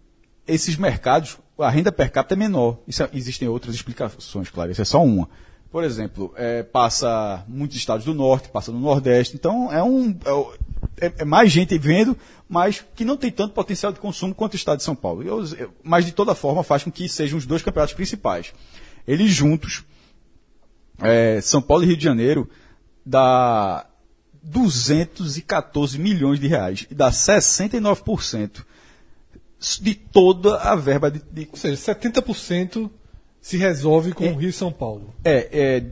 esses 0.48 0.76
mercados, 0.76 1.38
a 1.58 1.68
renda 1.68 1.92
per 1.92 2.10
capita 2.10 2.34
é 2.34 2.36
menor. 2.36 2.78
Isso, 2.88 3.02
é, 3.02 3.08
existem 3.12 3.46
outras 3.46 3.74
explicações, 3.74 4.48
claro, 4.48 4.72
isso 4.72 4.82
é 4.82 4.84
só 4.84 5.04
uma. 5.04 5.28
Por 5.70 5.84
exemplo, 5.84 6.32
é, 6.34 6.62
passa 6.62 7.44
muitos 7.46 7.76
estados 7.76 8.04
do 8.04 8.14
norte, 8.14 8.48
passa 8.48 8.72
no 8.72 8.80
nordeste, 8.80 9.36
então 9.36 9.70
é 9.70 9.82
um. 9.82 10.16
É, 10.24 11.06
é, 11.06 11.12
é, 11.18 11.24
mais 11.24 11.52
gente 11.52 11.76
vendo, 11.78 12.16
mas 12.48 12.84
que 12.94 13.04
não 13.04 13.16
tem 13.16 13.30
tanto 13.30 13.52
potencial 13.52 13.92
de 13.92 14.00
consumo 14.00 14.34
quanto 14.34 14.54
o 14.54 14.56
estado 14.56 14.78
de 14.78 14.84
São 14.84 14.96
Paulo. 14.96 15.22
Eu, 15.22 15.44
eu, 15.56 15.70
mas 15.82 16.06
de 16.06 16.12
toda 16.12 16.34
forma 16.34 16.62
faz 16.62 16.82
com 16.82 16.90
que 16.90 17.06
sejam 17.08 17.36
os 17.36 17.44
dois 17.44 17.62
campeonatos 17.62 17.94
principais. 17.94 18.54
Eles 19.06 19.30
juntos, 19.30 19.84
é, 21.00 21.40
São 21.42 21.60
Paulo 21.60 21.84
e 21.84 21.86
Rio 21.86 21.96
de 21.98 22.04
Janeiro, 22.04 22.48
dá 23.04 23.86
214 24.42 25.98
milhões 25.98 26.40
de 26.40 26.46
reais 26.46 26.86
e 26.90 26.94
dá 26.94 27.10
69% 27.10 28.64
de 29.80 29.94
toda 29.94 30.56
a 30.58 30.74
verba 30.76 31.10
de, 31.10 31.20
de- 31.32 31.48
Ou 31.50 31.56
seja, 31.58 31.76
70% 31.94 32.90
se 33.40 33.56
resolve 33.56 34.12
com 34.12 34.24
o 34.32 34.36
Rio 34.36 34.48
e 34.50 34.52
São 34.52 34.70
Paulo. 34.72 35.14
é, 35.24 35.48
é, 35.52 35.84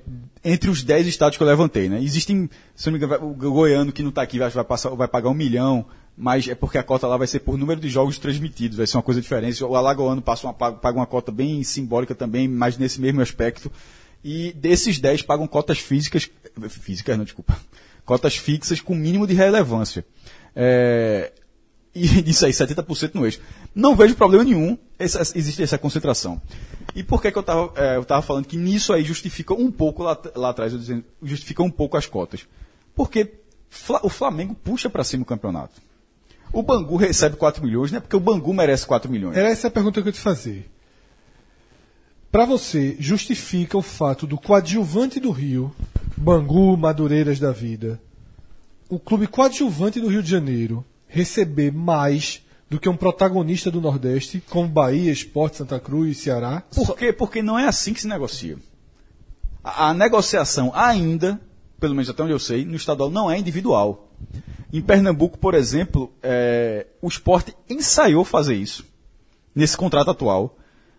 entre 0.44 0.70
os 0.70 0.82
10 0.84 1.06
estados 1.06 1.36
que 1.36 1.42
eu 1.42 1.46
levantei, 1.46 1.88
né? 1.88 2.00
Existem, 2.02 2.48
se 2.74 2.86
não 2.90 2.98
me 2.98 3.04
engano, 3.04 3.30
o 3.30 3.34
goiano 3.34 3.92
que 3.92 4.02
não 4.02 4.10
está 4.10 4.22
aqui 4.22 4.38
vai, 4.38 4.50
passar, 4.64 4.90
vai 4.90 5.08
pagar 5.08 5.28
um 5.30 5.34
milhão, 5.34 5.84
mas 6.16 6.46
é 6.48 6.54
porque 6.54 6.78
a 6.78 6.82
cota 6.82 7.06
lá 7.06 7.16
vai 7.16 7.26
ser 7.26 7.40
por 7.40 7.58
número 7.58 7.80
de 7.80 7.88
jogos 7.88 8.18
transmitidos, 8.18 8.76
vai 8.78 8.86
ser 8.86 8.96
uma 8.96 9.02
coisa 9.02 9.20
diferente. 9.20 9.62
O 9.64 9.74
alagoano 9.74 10.22
passa 10.22 10.46
uma, 10.46 10.54
paga 10.54 10.76
paga 10.76 10.98
uma 10.98 11.06
cota 11.06 11.32
bem 11.32 11.62
simbólica 11.64 12.14
também, 12.14 12.46
mas 12.46 12.78
nesse 12.78 13.00
mesmo 13.00 13.20
aspecto. 13.20 13.70
E 14.24 14.52
desses 14.52 14.98
10 14.98 15.22
pagam 15.22 15.46
cotas 15.46 15.78
físicas, 15.78 16.28
físicas 16.68 17.16
não, 17.16 17.24
desculpa, 17.24 17.56
cotas 18.04 18.36
fixas 18.36 18.80
com 18.80 18.94
mínimo 18.94 19.26
de 19.26 19.34
relevância. 19.34 20.04
É, 20.54 21.32
e 21.96 22.20
disso 22.22 22.44
aí, 22.46 22.52
70% 22.52 23.14
no 23.14 23.24
eixo. 23.24 23.40
Não 23.74 23.96
vejo 23.96 24.14
problema 24.14 24.44
nenhum 24.44 24.76
essa, 24.98 25.20
existe 25.36 25.62
essa 25.62 25.78
concentração. 25.78 26.40
E 26.94 27.02
por 27.02 27.20
que, 27.20 27.30
que 27.30 27.38
eu 27.38 27.40
estava 27.40 27.72
eu 27.94 28.04
tava 28.04 28.22
falando 28.22 28.46
que 28.46 28.56
nisso 28.56 28.92
aí 28.92 29.04
justifica 29.04 29.54
um 29.54 29.70
pouco 29.70 30.02
lá, 30.02 30.18
lá 30.34 30.50
atrás, 30.50 30.72
eu 30.72 30.78
dizendo, 30.78 31.04
justifica 31.22 31.62
um 31.62 31.70
pouco 31.70 31.96
as 31.96 32.06
cotas? 32.06 32.46
Porque 32.94 33.34
Fla- 33.68 34.00
o 34.02 34.08
Flamengo 34.08 34.54
puxa 34.54 34.88
para 34.88 35.04
cima 35.04 35.22
o 35.22 35.26
campeonato. 35.26 35.80
O 36.52 36.62
Bangu 36.62 36.96
recebe 36.96 37.36
4 37.36 37.62
milhões, 37.62 37.90
não 37.90 37.98
é 37.98 38.00
porque 38.00 38.16
o 38.16 38.20
Bangu 38.20 38.54
merece 38.54 38.86
4 38.86 39.10
milhões. 39.10 39.36
Era 39.36 39.50
essa 39.50 39.66
a 39.68 39.70
pergunta 39.70 40.00
que 40.00 40.08
eu 40.08 40.12
te 40.12 40.20
fazer. 40.20 40.70
Para 42.30 42.44
você, 42.44 42.96
justifica 42.98 43.76
o 43.76 43.82
fato 43.82 44.26
do 44.26 44.38
coadjuvante 44.38 45.18
do 45.18 45.30
Rio, 45.30 45.74
Bangu, 46.16 46.76
Madureiras 46.76 47.38
da 47.38 47.50
vida, 47.50 48.00
o 48.88 48.98
clube 48.98 49.26
coadjuvante 49.26 50.00
do 50.00 50.08
Rio 50.08 50.22
de 50.22 50.30
Janeiro 50.30 50.84
receber 51.08 51.72
mais 51.72 52.42
do 52.68 52.80
que 52.80 52.88
um 52.88 52.96
protagonista 52.96 53.70
do 53.70 53.80
Nordeste, 53.80 54.42
como 54.50 54.68
Bahia, 54.68 55.12
Esporte, 55.12 55.58
Santa 55.58 55.78
Cruz 55.78 56.18
Ceará? 56.18 56.62
Por 56.74 56.96
quê? 56.96 57.12
Porque 57.12 57.42
não 57.42 57.58
é 57.58 57.66
assim 57.66 57.92
que 57.92 58.00
se 58.00 58.08
negocia. 58.08 58.58
A, 59.62 59.90
a 59.90 59.94
negociação 59.94 60.72
ainda, 60.74 61.40
pelo 61.78 61.94
menos 61.94 62.10
até 62.10 62.22
onde 62.22 62.32
eu 62.32 62.38
sei, 62.38 62.64
no 62.64 62.76
estadual 62.76 63.10
não 63.10 63.30
é 63.30 63.38
individual. 63.38 64.10
Em 64.72 64.82
Pernambuco, 64.82 65.38
por 65.38 65.54
exemplo, 65.54 66.12
é, 66.22 66.86
o 67.00 67.08
esporte 67.08 67.54
ensaiou 67.70 68.24
fazer 68.24 68.56
isso. 68.56 68.84
Nesse 69.54 69.76
contrato 69.76 70.10
atual, 70.10 70.58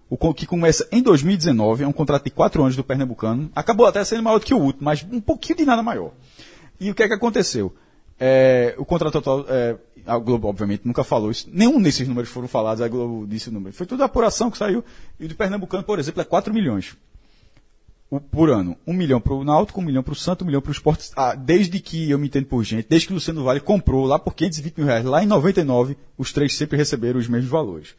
o 0.10 0.34
que 0.34 0.46
começa 0.46 0.88
em 0.92 1.02
2019, 1.02 1.84
é 1.84 1.88
um 1.88 1.92
contrato 1.92 2.24
de 2.24 2.32
quatro 2.32 2.64
anos 2.64 2.76
do 2.76 2.84
Pernambucano. 2.84 3.52
Acabou 3.54 3.86
até 3.86 4.04
sendo 4.06 4.24
maior 4.24 4.40
do 4.40 4.46
que 4.46 4.54
o 4.54 4.58
último, 4.58 4.86
mas 4.86 5.06
um 5.12 5.20
pouquinho 5.20 5.58
de 5.58 5.66
nada 5.66 5.84
maior. 5.84 6.12
E 6.80 6.90
o 6.90 6.96
que 6.96 7.04
é 7.04 7.08
que 7.08 7.14
aconteceu? 7.14 7.76
É, 8.20 8.74
o 8.78 8.86
contrato 8.86 9.18
atual, 9.18 9.46
é, 9.50 9.76
a 10.08 10.18
Globo, 10.18 10.48
obviamente, 10.48 10.82
nunca 10.86 11.04
falou 11.04 11.30
isso. 11.30 11.48
Nenhum 11.52 11.82
desses 11.82 12.08
números 12.08 12.30
foram 12.30 12.48
falados, 12.48 12.82
a 12.82 12.88
Globo 12.88 13.28
disse 13.28 13.50
o 13.50 13.52
número. 13.52 13.74
Foi 13.76 13.86
tudo 13.86 14.04
apuração 14.04 14.50
que 14.50 14.58
saiu. 14.58 14.84
E 15.20 15.26
o 15.26 15.28
do 15.28 15.36
Pernambucano, 15.36 15.84
por 15.84 16.00
exemplo, 16.00 16.22
é 16.22 16.26
4 16.26 16.54
milhões 16.54 16.96
o- 18.10 18.20
por 18.22 18.50
ano. 18.50 18.78
Um 18.88 18.94
milhão 18.94 19.20
para 19.20 19.34
o 19.34 19.44
Náutico, 19.44 19.80
um 19.80 19.84
milhão 19.84 20.02
para 20.02 20.14
o 20.14 20.16
Santo, 20.16 20.44
um 20.44 20.48
milhão 20.48 20.62
para 20.62 20.70
o 20.70 20.72
Esporte. 20.72 21.10
Ah, 21.16 21.36
desde 21.36 21.80
que 21.80 22.10
eu 22.10 22.18
me 22.18 22.28
entendo 22.28 22.46
por 22.46 22.64
gente, 22.64 22.88
desde 22.90 23.08
que 23.08 23.14
o 23.14 23.16
Luciano 23.16 23.44
Vale 23.44 23.60
comprou 23.60 24.06
lá 24.06 24.18
por 24.18 24.34
520 24.34 24.78
mil 24.78 24.88
reais, 24.88 25.04
lá 25.06 25.24
em 25.24 25.28
99, 25.28 25.98
os 26.18 26.32
três 26.32 26.56
sempre 26.56 26.78
receberam 26.78 27.20
os 27.20 27.28
mesmos 27.28 27.50
valores. 27.52 27.96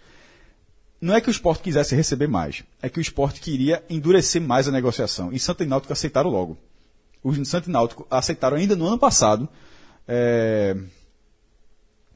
Não 1.00 1.14
é 1.14 1.20
que 1.20 1.28
o 1.28 1.30
esporte 1.30 1.62
quisesse 1.62 1.94
receber 1.94 2.26
mais, 2.26 2.64
é 2.82 2.88
que 2.88 2.98
o 2.98 3.00
esporte 3.00 3.40
queria 3.40 3.84
endurecer 3.88 4.42
mais 4.42 4.66
a 4.66 4.72
negociação. 4.72 5.32
E 5.32 5.38
Santa 5.38 5.62
e 5.62 5.66
Náutico 5.66 5.92
aceitaram 5.92 6.28
logo. 6.30 6.58
Os 7.22 7.36
Santa 7.48 7.68
e 7.68 7.72
Náutico 7.72 8.06
aceitaram 8.10 8.56
ainda 8.56 8.74
no 8.74 8.86
ano 8.86 8.98
passado, 8.98 9.48
é, 10.08 10.76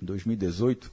2018, 0.05 0.91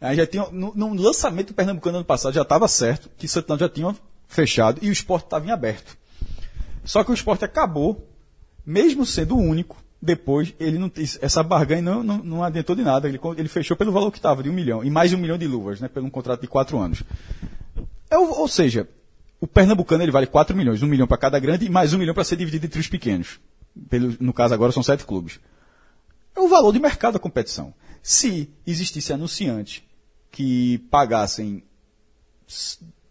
aí 0.00 0.16
já 0.16 0.26
tinha, 0.26 0.48
no, 0.50 0.74
no 0.74 0.94
lançamento 0.94 1.48
do 1.48 1.54
Pernambucano 1.54 1.98
ano 1.98 2.04
passado 2.04 2.32
já 2.32 2.42
estava 2.42 2.66
certo 2.68 3.10
que 3.16 3.28
Santa 3.28 3.48
Náutico 3.48 3.68
já 3.68 3.74
tinham 3.74 3.96
fechado 4.26 4.78
e 4.82 4.88
o 4.88 4.92
esporte 4.92 5.24
estava 5.24 5.46
em 5.46 5.50
aberto. 5.50 5.96
Só 6.84 7.04
que 7.04 7.10
o 7.10 7.14
esporte 7.14 7.44
acabou, 7.44 8.08
mesmo 8.64 9.04
sendo 9.04 9.36
o 9.36 9.40
único, 9.40 9.76
depois 10.00 10.54
ele 10.58 10.78
não 10.78 10.90
essa 11.20 11.42
barganha 11.42 11.82
não, 11.82 12.02
não, 12.02 12.18
não 12.18 12.44
adiantou 12.44 12.74
de 12.74 12.82
nada. 12.82 13.08
Ele, 13.08 13.20
ele 13.36 13.48
fechou 13.48 13.76
pelo 13.76 13.92
valor 13.92 14.10
que 14.10 14.18
estava, 14.18 14.42
de 14.42 14.48
um 14.48 14.52
milhão, 14.52 14.82
e 14.82 14.90
mais 14.90 15.10
de 15.10 15.16
um 15.16 15.18
milhão 15.18 15.36
de 15.36 15.46
luvas, 15.46 15.80
né, 15.80 15.88
pelo 15.88 16.06
um 16.06 16.10
contrato 16.10 16.40
de 16.40 16.46
quatro 16.46 16.78
anos. 16.78 17.02
É, 18.10 18.18
ou, 18.18 18.40
ou 18.40 18.48
seja, 18.48 18.88
o 19.40 19.46
Pernambucano 19.46 20.02
ele 20.02 20.12
vale 20.12 20.26
4 20.26 20.54
milhões, 20.56 20.82
um 20.82 20.86
milhão 20.86 21.06
para 21.06 21.16
cada 21.16 21.38
grande 21.38 21.64
e 21.64 21.70
mais 21.70 21.94
um 21.94 21.98
milhão 21.98 22.14
para 22.14 22.24
ser 22.24 22.36
dividido 22.36 22.66
entre 22.66 22.80
os 22.80 22.88
pequenos. 22.88 23.40
Pelo, 23.88 24.14
no 24.20 24.32
caso 24.32 24.52
agora 24.52 24.72
são 24.72 24.82
sete 24.82 25.04
clubes. 25.04 25.40
É 26.36 26.40
o 26.40 26.48
valor 26.48 26.72
de 26.72 26.78
mercado 26.78 27.14
da 27.14 27.18
competição. 27.18 27.72
Se 28.02 28.48
existisse 28.66 29.12
anunciantes 29.12 29.82
que 30.30 30.78
pagassem 30.90 31.62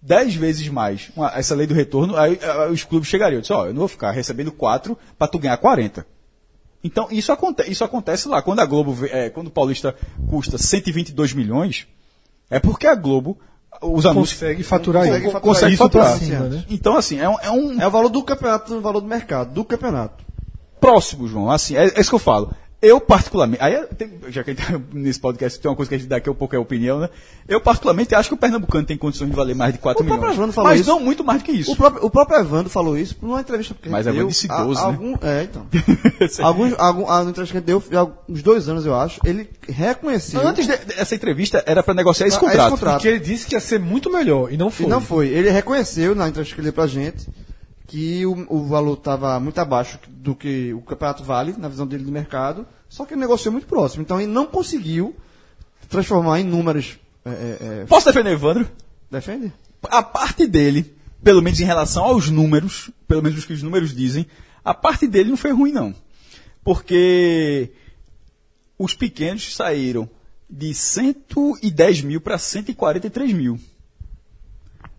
10 0.02 0.36
vezes 0.36 0.67
mais 0.69 1.10
uma- 1.15 1.32
essa 1.36 1.54
lei 1.56 1.67
do 1.67 1.73
retorno, 1.73 2.15
aí, 2.15 2.39
ah, 2.41 2.69
os 2.71 2.84
clubes 2.84 3.08
chegariam 3.10 3.39
e 3.39 3.41
disse, 3.41 3.54
ó, 3.54 3.65
eu 3.67 3.73
não 3.73 3.80
vou 3.80 3.88
ficar 3.88 4.12
recebendo 4.12 4.52
4 4.52 4.97
para 5.17 5.28
tu 5.28 5.38
ganhar 5.39 5.58
40. 5.58 6.06
Então, 6.84 7.08
isso, 7.12 7.32
aconte 7.32 7.69
isso 7.69 7.84
acontece 7.84 8.28
lá. 8.30 8.41
Quando 8.41 8.60
a 8.62 8.65
Globo, 8.65 8.95
é, 9.08 9.30
quando 9.30 9.47
o 9.47 9.52
Paulista 9.52 9.93
custa 10.30 10.58
122 10.58 11.34
milhões, 11.34 11.86
é 12.49 12.58
porque 12.60 12.88
a 12.88 12.95
Globo, 12.95 13.38
os 13.82 14.06
anúncios... 14.06 14.39
Consegue 14.39 14.63
faturar 14.63 15.04
Consegue 15.04 15.25
isso. 15.25 15.32
faturar 15.34 15.54
Consegue 15.56 15.73
isso 15.73 15.84
faturar 15.84 16.17
cima, 16.17 16.39
né? 16.39 16.65
Então, 16.69 16.95
assim, 16.95 17.19
é 17.19 17.28
um, 17.28 17.39
é 17.41 17.52
um 17.52 17.82
É 17.82 17.88
o 17.88 17.91
valor 17.91 18.08
do 18.10 18.23
campeonato, 18.23 18.73
o 18.73 18.82
valor 18.82 19.02
do 19.02 19.08
mercado, 19.08 19.54
do 19.54 19.65
campeonato. 19.65 20.23
próximo, 20.80 21.28
João. 21.28 21.52
Assim, 21.52 21.75
é, 21.75 21.84
é 21.89 21.99
isso 21.99 22.10
que 22.10 22.15
eu 22.15 22.19
falo. 22.19 22.54
Eu, 22.81 23.01
particularmente, 23.01 23.61
aí, 23.61 23.75
tem- 23.97 24.09
já 24.29 24.41
que 24.41 24.51
a 24.51 24.53
gente 24.53 24.65
tá 24.65 24.79
nesse 24.93 25.19
podcast 25.19 25.59
tem 25.59 25.69
uma 25.69 25.75
coisa 25.75 25.89
que 25.89 25.95
a 25.95 25.97
gente 25.97 26.07
dá 26.07 26.15
aqui 26.15 26.29
um 26.29 26.33
pouco 26.33 26.55
é 26.55 26.59
opinião, 26.59 26.97
né? 26.99 27.09
Eu, 27.45 27.59
particularmente, 27.59 28.15
acho 28.15 28.29
que 28.29 28.35
o 28.35 28.37
Pernambucano 28.37 28.85
tem 28.85 28.95
condições 28.97 29.29
de 29.29 29.35
valer 29.35 29.53
mais 29.53 29.73
de 29.73 29.79
4 29.79 30.01
O 30.01 30.05
próprio 30.05 30.21
milhões. 30.21 30.37
Evandro 30.37 30.53
falou 30.53 30.69
mas 30.71 30.79
isso. 30.79 30.89
não 30.89 30.99
muito 31.01 31.21
mais 31.21 31.41
do 31.41 31.45
que 31.45 31.51
isso. 31.51 31.73
O 31.73 31.75
próprio, 31.75 32.05
o 32.05 32.09
próprio 32.09 32.39
Evandro 32.39 32.69
falou 32.69 32.97
isso 32.97 33.17
numa 33.21 33.41
entrevista 33.41 33.75
que 33.81 33.89
a 33.89 33.91
Mas 33.91 34.05
gente 34.05 34.15
Evandro 34.15 34.27
deu. 34.27 34.29
disse 34.29 34.47
a- 34.49 34.63
12, 34.63 34.79
né? 34.81 34.87
algum, 34.87 35.15
É, 35.21 35.43
então. 35.43 35.67
alguns, 36.45 36.73
algum, 36.79 37.11
a 37.11 37.21
entrevista 37.23 37.51
que 37.51 37.57
a 37.57 37.75
gente 37.75 37.83
deu 37.91 38.13
uns 38.29 38.41
dois 38.41 38.69
anos, 38.69 38.85
eu 38.85 38.95
acho, 38.95 39.19
ele 39.25 39.49
reconheceu. 39.67 40.39
Antes 40.47 40.65
de- 40.65 40.77
dessa 40.77 41.13
entrevista, 41.15 41.61
era 41.65 41.83
para 41.83 41.93
negociar 41.93 42.27
esse 42.27 42.37
esse 42.37 42.45
contrato. 42.45 42.69
contrato. 42.71 42.93
Porque 42.93 43.07
ele 43.09 43.19
disse 43.19 43.45
que 43.45 43.55
ia 43.55 43.59
ser 43.59 43.79
muito 43.79 44.09
melhor, 44.09 44.53
e 44.53 44.55
não 44.57 44.69
foi. 44.69 44.85
E 44.85 44.89
não 44.89 45.01
foi. 45.01 45.27
Ele 45.27 45.49
reconheceu 45.49 46.15
na 46.15 46.29
entrevista 46.29 46.55
que 46.55 46.61
ele 46.61 46.67
deu 46.67 46.73
pra 46.73 46.87
gente 46.87 47.27
que 47.89 48.23
o, 48.23 48.45
o 48.49 48.67
valor 48.67 48.93
estava 48.93 49.39
muito 49.39 49.58
abaixo 49.58 49.99
do 50.08 50.36
que 50.36 50.71
o 50.75 50.82
campeonato 50.82 51.23
vale, 51.23 51.56
na 51.58 51.67
visão 51.67 51.88
dele 51.88 52.04
de 52.04 52.12
mercado, 52.12 52.65
só 52.88 53.04
que 53.04 53.15
ele 53.15 53.21
negociou 53.21 53.52
muito 53.52 53.65
próximo. 53.65 54.04
Então 54.04 54.21
ele 54.21 54.32
não 54.32 54.45
conseguiu 54.45 55.15
transformar 55.89 56.39
em 56.39 56.43
números. 56.43 56.99
é, 57.25 57.30
é, 57.30 57.82
é, 57.82 57.86
Posso 57.86 58.06
defender 58.06 58.32
Evandro? 58.32 58.69
defende? 59.10 59.52
A 59.86 60.04
parte 60.04 60.45
dele, 60.45 60.95
pelo 61.23 61.41
menos 61.41 61.60
em 61.60 61.65
relação 61.65 62.04
aos 62.04 62.30
números, 62.30 62.91
pelo 63.08 63.23
menos 63.23 63.39
os 63.39 63.45
que 63.45 63.54
os 63.54 63.63
números 63.63 63.95
dizem, 63.95 64.28
a 64.63 64.73
parte 64.73 65.08
dele 65.08 65.32
não 65.32 65.38
foi 65.38 65.52
ruim, 65.52 65.71
não. 65.71 65.95
Porque 66.63 67.71
os 68.78 68.93
pequenos 68.93 69.56
saíram 69.56 70.08
de 70.47 70.75
110 70.75 72.04
mil 72.04 72.21
para 72.21 72.38
143 72.38 73.34
mil. 73.34 73.60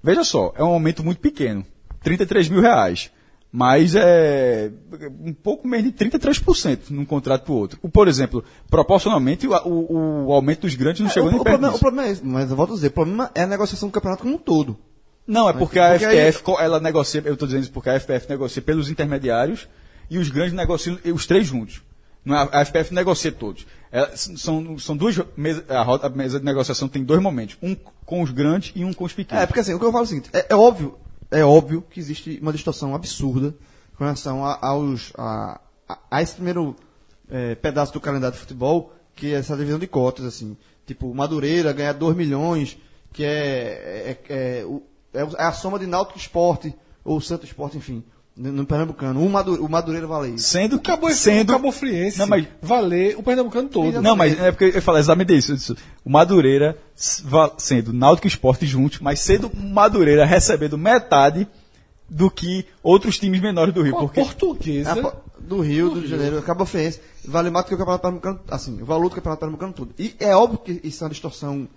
Veja 0.03 0.24
só, 0.24 0.53
é 0.57 0.64
um 0.64 0.68
aumento 0.68 1.05
muito 1.05 1.20
pequeno. 1.20 1.64
33 2.02 2.48
mil 2.48 2.60
reais. 2.60 3.10
Mas 3.52 3.96
é 3.96 4.70
um 5.24 5.32
pouco 5.32 5.66
menos 5.66 5.92
de 5.92 5.98
33% 5.98 6.90
num 6.90 7.04
contrato 7.04 7.42
para 7.42 7.52
o 7.52 7.56
outro. 7.56 7.80
Por 7.88 8.06
exemplo, 8.06 8.44
proporcionalmente, 8.70 9.46
o, 9.48 9.52
o- 9.52 10.26
o 10.28 10.32
aumento 10.32 10.60
dos 10.62 10.74
grandes 10.76 11.00
não 11.00 11.10
chegou 11.10 11.28
o, 11.30 11.32
nem 11.32 11.40
o 11.40 11.42
perto 11.44 11.54
problema, 11.58 11.76
o 11.76 11.80
problema 11.80 12.08
é 12.08 12.12
esse, 12.12 12.24
mas 12.24 12.48
eu 12.48 12.56
volto 12.56 12.72
a 12.72 12.76
dizer, 12.76 12.86
o 12.88 12.92
problema 12.92 13.28
é 13.34 13.42
a 13.42 13.46
negociação 13.48 13.88
do 13.88 13.92
campeonato 13.92 14.22
como 14.22 14.34
um 14.36 14.38
todo. 14.38 14.76
Não, 15.26 15.48
é 15.48 15.52
porque 15.52 15.80
a 15.80 15.90
porque 15.90 16.04
aí- 16.04 16.16
FPF, 16.30 16.42
co- 16.44 16.60
ela 16.60 16.78
negocia, 16.78 17.22
eu 17.24 17.32
estou 17.34 17.46
dizendo 17.48 17.62
isso 17.64 17.72
porque 17.72 17.90
a 17.90 17.94
FPF 17.94 18.28
negocia 18.28 18.62
pelos 18.62 18.88
intermediários 18.88 19.68
e 20.08 20.16
os 20.18 20.28
grandes 20.30 20.52
negociam 20.54 20.96
os 21.12 21.26
três 21.26 21.46
juntos. 21.46 21.82
É- 22.26 22.32
a 22.58 22.60
FPF 22.64 22.94
negocia 22.94 23.32
todos. 23.32 23.66
Ela- 23.90 24.10
s- 24.12 24.36
são, 24.38 24.78
são 24.78 24.96
duas 24.96 25.18
mesas, 25.36 25.64
a 25.68 26.08
mesa 26.08 26.38
de 26.38 26.44
negociação 26.44 26.88
tem 26.88 27.02
dois 27.02 27.20
momentos, 27.20 27.56
um 27.60 27.74
com 28.06 28.22
os 28.22 28.30
grandes 28.30 28.70
e 28.76 28.84
um 28.84 28.92
com 28.92 29.04
os 29.04 29.12
pequenos. 29.12 29.42
É, 29.42 29.46
porque 29.46 29.58
assim, 29.60 29.74
o 29.74 29.78
que 29.80 29.84
eu 29.84 29.90
falo 29.90 30.04
é 30.04 30.06
o 30.06 30.08
seguinte, 30.08 30.30
é, 30.32 30.46
é 30.50 30.54
óbvio, 30.54 30.96
é 31.30 31.44
óbvio 31.44 31.82
que 31.88 32.00
existe 32.00 32.38
uma 32.42 32.52
distorção 32.52 32.94
absurda 32.94 33.54
com 33.96 34.04
relação 34.04 34.44
a, 34.44 34.58
aos, 34.66 35.12
a, 35.16 35.60
a, 35.88 35.98
a 36.10 36.22
esse 36.22 36.34
primeiro 36.34 36.74
é, 37.28 37.54
pedaço 37.54 37.92
do 37.92 38.00
calendário 38.00 38.34
de 38.34 38.40
futebol, 38.40 38.92
que 39.14 39.32
é 39.32 39.36
essa 39.38 39.56
divisão 39.56 39.78
de 39.78 39.86
cotas, 39.86 40.24
assim. 40.24 40.56
Tipo, 40.86 41.14
Madureira 41.14 41.72
ganhar 41.72 41.92
2 41.92 42.16
milhões, 42.16 42.76
que 43.12 43.22
é, 43.24 43.28
é, 43.28 44.18
é, 44.28 44.60
é 44.60 44.64
o- 44.64 44.82
é 45.12 45.44
a 45.44 45.52
soma 45.52 45.78
de 45.78 45.86
Náutico 45.86 46.18
Esporte, 46.18 46.74
ou 47.04 47.20
Santo 47.20 47.44
Esporte, 47.44 47.76
enfim, 47.76 48.02
no, 48.40 48.53
no 48.53 48.66
Pernambucano. 48.66 49.22
O, 49.24 49.29
Madu, 49.29 49.62
o 49.62 49.68
Madureira 49.68 50.07
vale 50.07 50.35
isso. 50.35 50.48
Sendo 50.48 50.76
O 50.76 50.79
que, 50.79 50.90
Cabo, 50.90 51.12
sendo, 51.12 51.50
o 51.50 51.53
Cabo 51.53 51.70
Friense 51.70 52.18
Não, 52.18 52.26
mas- 52.26 52.46
valer 52.62 53.16
o 53.18 53.22
Pernambucano 53.22 53.68
todo. 53.68 54.00
Não, 54.00 54.16
mas 54.16 54.38
é 54.40 54.50
porque 54.50 54.76
eu 54.76 54.83
falo 54.83 54.98
exatamente 54.98 55.37
isso. 55.37 55.53
isso. 55.53 55.76
O 56.05 56.11
Madureira 56.11 56.76
sendo 57.59 57.92
Náutico 57.92 58.26
e 58.26 58.29
Esporte 58.29 58.66
juntos, 58.66 59.00
mas 59.00 59.20
sendo 59.20 59.48
o 59.48 59.57
Madureira 59.57 60.24
recebendo 60.24 60.79
metade 60.79 61.46
do 62.09 62.31
que 62.31 62.64
outros 62.83 63.18
times 63.18 63.40
menores 63.40 63.74
do 63.74 63.83
Rio. 63.83 63.92
Uma 63.94 64.00
Porque 64.00 64.20
portuguesa. 64.22 64.92
A 64.92 64.96
po- 64.96 65.12
do 65.38 65.61
Rio, 65.61 65.88
do, 65.88 65.94
Rio 65.94 66.03
de 66.03 66.09
Janeiro, 66.09 66.42
Cabo 66.42 66.64
Friense, 66.64 67.00
vale 67.24 67.50
mais 67.50 67.64
do 67.64 67.68
que 67.68 67.74
o 67.74 67.79
Campeonato 67.79 68.03
Pernambucano, 68.03 68.40
assim, 68.50 68.81
o 68.81 68.85
valor 68.85 69.09
do 69.09 69.14
Campeonato 69.16 69.40
Pernambucano 69.40 69.72
todo. 69.72 69.94
E 69.98 70.14
é 70.18 70.35
óbvio 70.35 70.59
que 70.59 70.81
isso 70.87 71.03
é 71.03 71.07
uma 71.07 71.11
distorção 71.11 71.68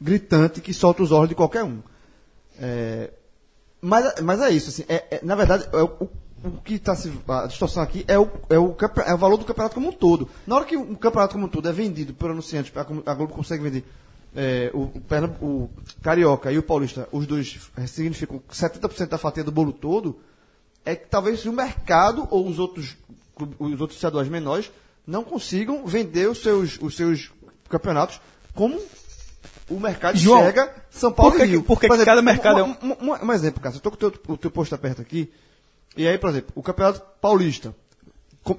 gritante 0.00 0.60
que 0.60 0.72
solta 0.74 1.02
os 1.02 1.12
olhos 1.12 1.28
de 1.30 1.34
qualquer 1.34 1.64
um. 1.64 1.78
É, 2.60 3.10
mas, 3.80 4.20
mas 4.22 4.40
é 4.40 4.50
isso, 4.50 4.70
assim, 4.70 4.84
é, 4.88 5.04
é- 5.10 5.20
na 5.22 5.34
verdade, 5.34 5.68
é 5.72 5.82
o, 5.82 5.86
o- 6.00 6.60
que 6.64 6.74
está 6.74 6.94
se. 6.94 7.12
A 7.26 7.46
distorção 7.46 7.82
aqui 7.82 8.04
é 8.06 8.18
o, 8.18 8.28
é, 8.48 8.58
o, 8.58 8.76
é 9.04 9.14
o 9.14 9.18
valor 9.18 9.36
do 9.38 9.44
campeonato 9.44 9.74
como 9.74 9.88
um 9.88 9.92
todo. 9.92 10.28
Na 10.46 10.54
hora 10.56 10.64
que 10.64 10.76
o 10.76 10.96
campeonato 10.96 11.32
como 11.34 11.46
um 11.46 11.48
todo 11.48 11.68
é 11.68 11.72
vendido 11.72 12.14
por 12.14 12.30
anunciantes, 12.30 12.72
a, 12.76 13.14
Globo 13.14 13.32
consegue 13.34 13.62
vender 13.62 13.84
é, 14.36 14.70
o, 14.72 14.90
o, 15.40 15.46
o 15.46 15.70
Carioca 16.02 16.52
e 16.52 16.58
o 16.58 16.62
Paulista, 16.62 17.08
os 17.10 17.26
dois 17.26 17.58
significam 17.86 18.40
70% 18.50 19.08
da 19.08 19.18
fatia 19.18 19.42
do 19.42 19.50
bolo 19.50 19.72
todo, 19.72 20.20
é 20.84 20.94
que 20.94 21.08
talvez 21.08 21.44
o 21.44 21.52
mercado 21.52 22.26
ou 22.30 22.46
os 22.46 22.58
outros, 22.58 22.96
os 23.58 23.80
outros 23.80 23.96
estaduais 23.96 24.28
menores 24.28 24.70
não 25.06 25.24
consigam 25.24 25.86
vender 25.86 26.28
os 26.28 26.38
seus, 26.42 26.78
os 26.80 26.96
seus 26.96 27.32
campeonatos 27.68 28.20
como 28.54 28.80
o 29.70 29.78
mercado 29.80 30.16
João, 30.18 30.44
chega 30.46 30.74
São 30.90 31.12
Paulo 31.12 31.32
por 31.32 31.38
que 31.38 31.44
e 31.44 31.48
Rio. 31.50 31.60
que- 31.62 31.66
por 31.66 31.80
que 31.80 31.88
cada 32.04 32.22
mercado 32.22 32.60
é 32.60 32.62
um, 32.64 32.76
um, 32.82 33.12
um- 33.12 33.26
um 33.26 33.32
exemplo, 33.32 33.60
cara. 33.60 33.74
Eu 33.74 33.80
tô 33.80 33.90
com 33.90 33.96
o 33.96 33.98
teu, 33.98 34.12
o 34.28 34.36
teu 34.36 34.50
posto 34.50 34.74
aperto 34.74 35.00
aqui. 35.02 35.30
E 35.96 36.06
aí, 36.06 36.16
por 36.18 36.30
exemplo, 36.30 36.52
o 36.54 36.62
Campeonato 36.62 37.02
Paulista. 37.20 37.74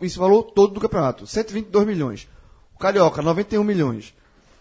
Esse 0.02 0.20
valor 0.20 0.44
todo 0.44 0.74
do 0.76 0.80
campeonato, 0.80 1.26
122 1.26 1.88
milhões. 1.88 2.28
O 2.76 2.80
Carioca, 2.80 3.22
91 3.24 3.64
milhões. 3.64 4.14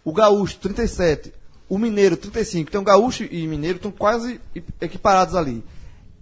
O 0.02 0.12
Gaúcho, 0.12 0.56
37. 0.58 1.34
O 1.68 1.76
Mineiro, 1.76 2.16
35. 2.16 2.70
Então, 2.70 2.82
Gaúcho 2.82 3.24
e 3.30 3.46
Mineiro 3.46 3.76
estão 3.76 3.90
quase 3.90 4.40
equiparados 4.80 5.34
ali. 5.34 5.62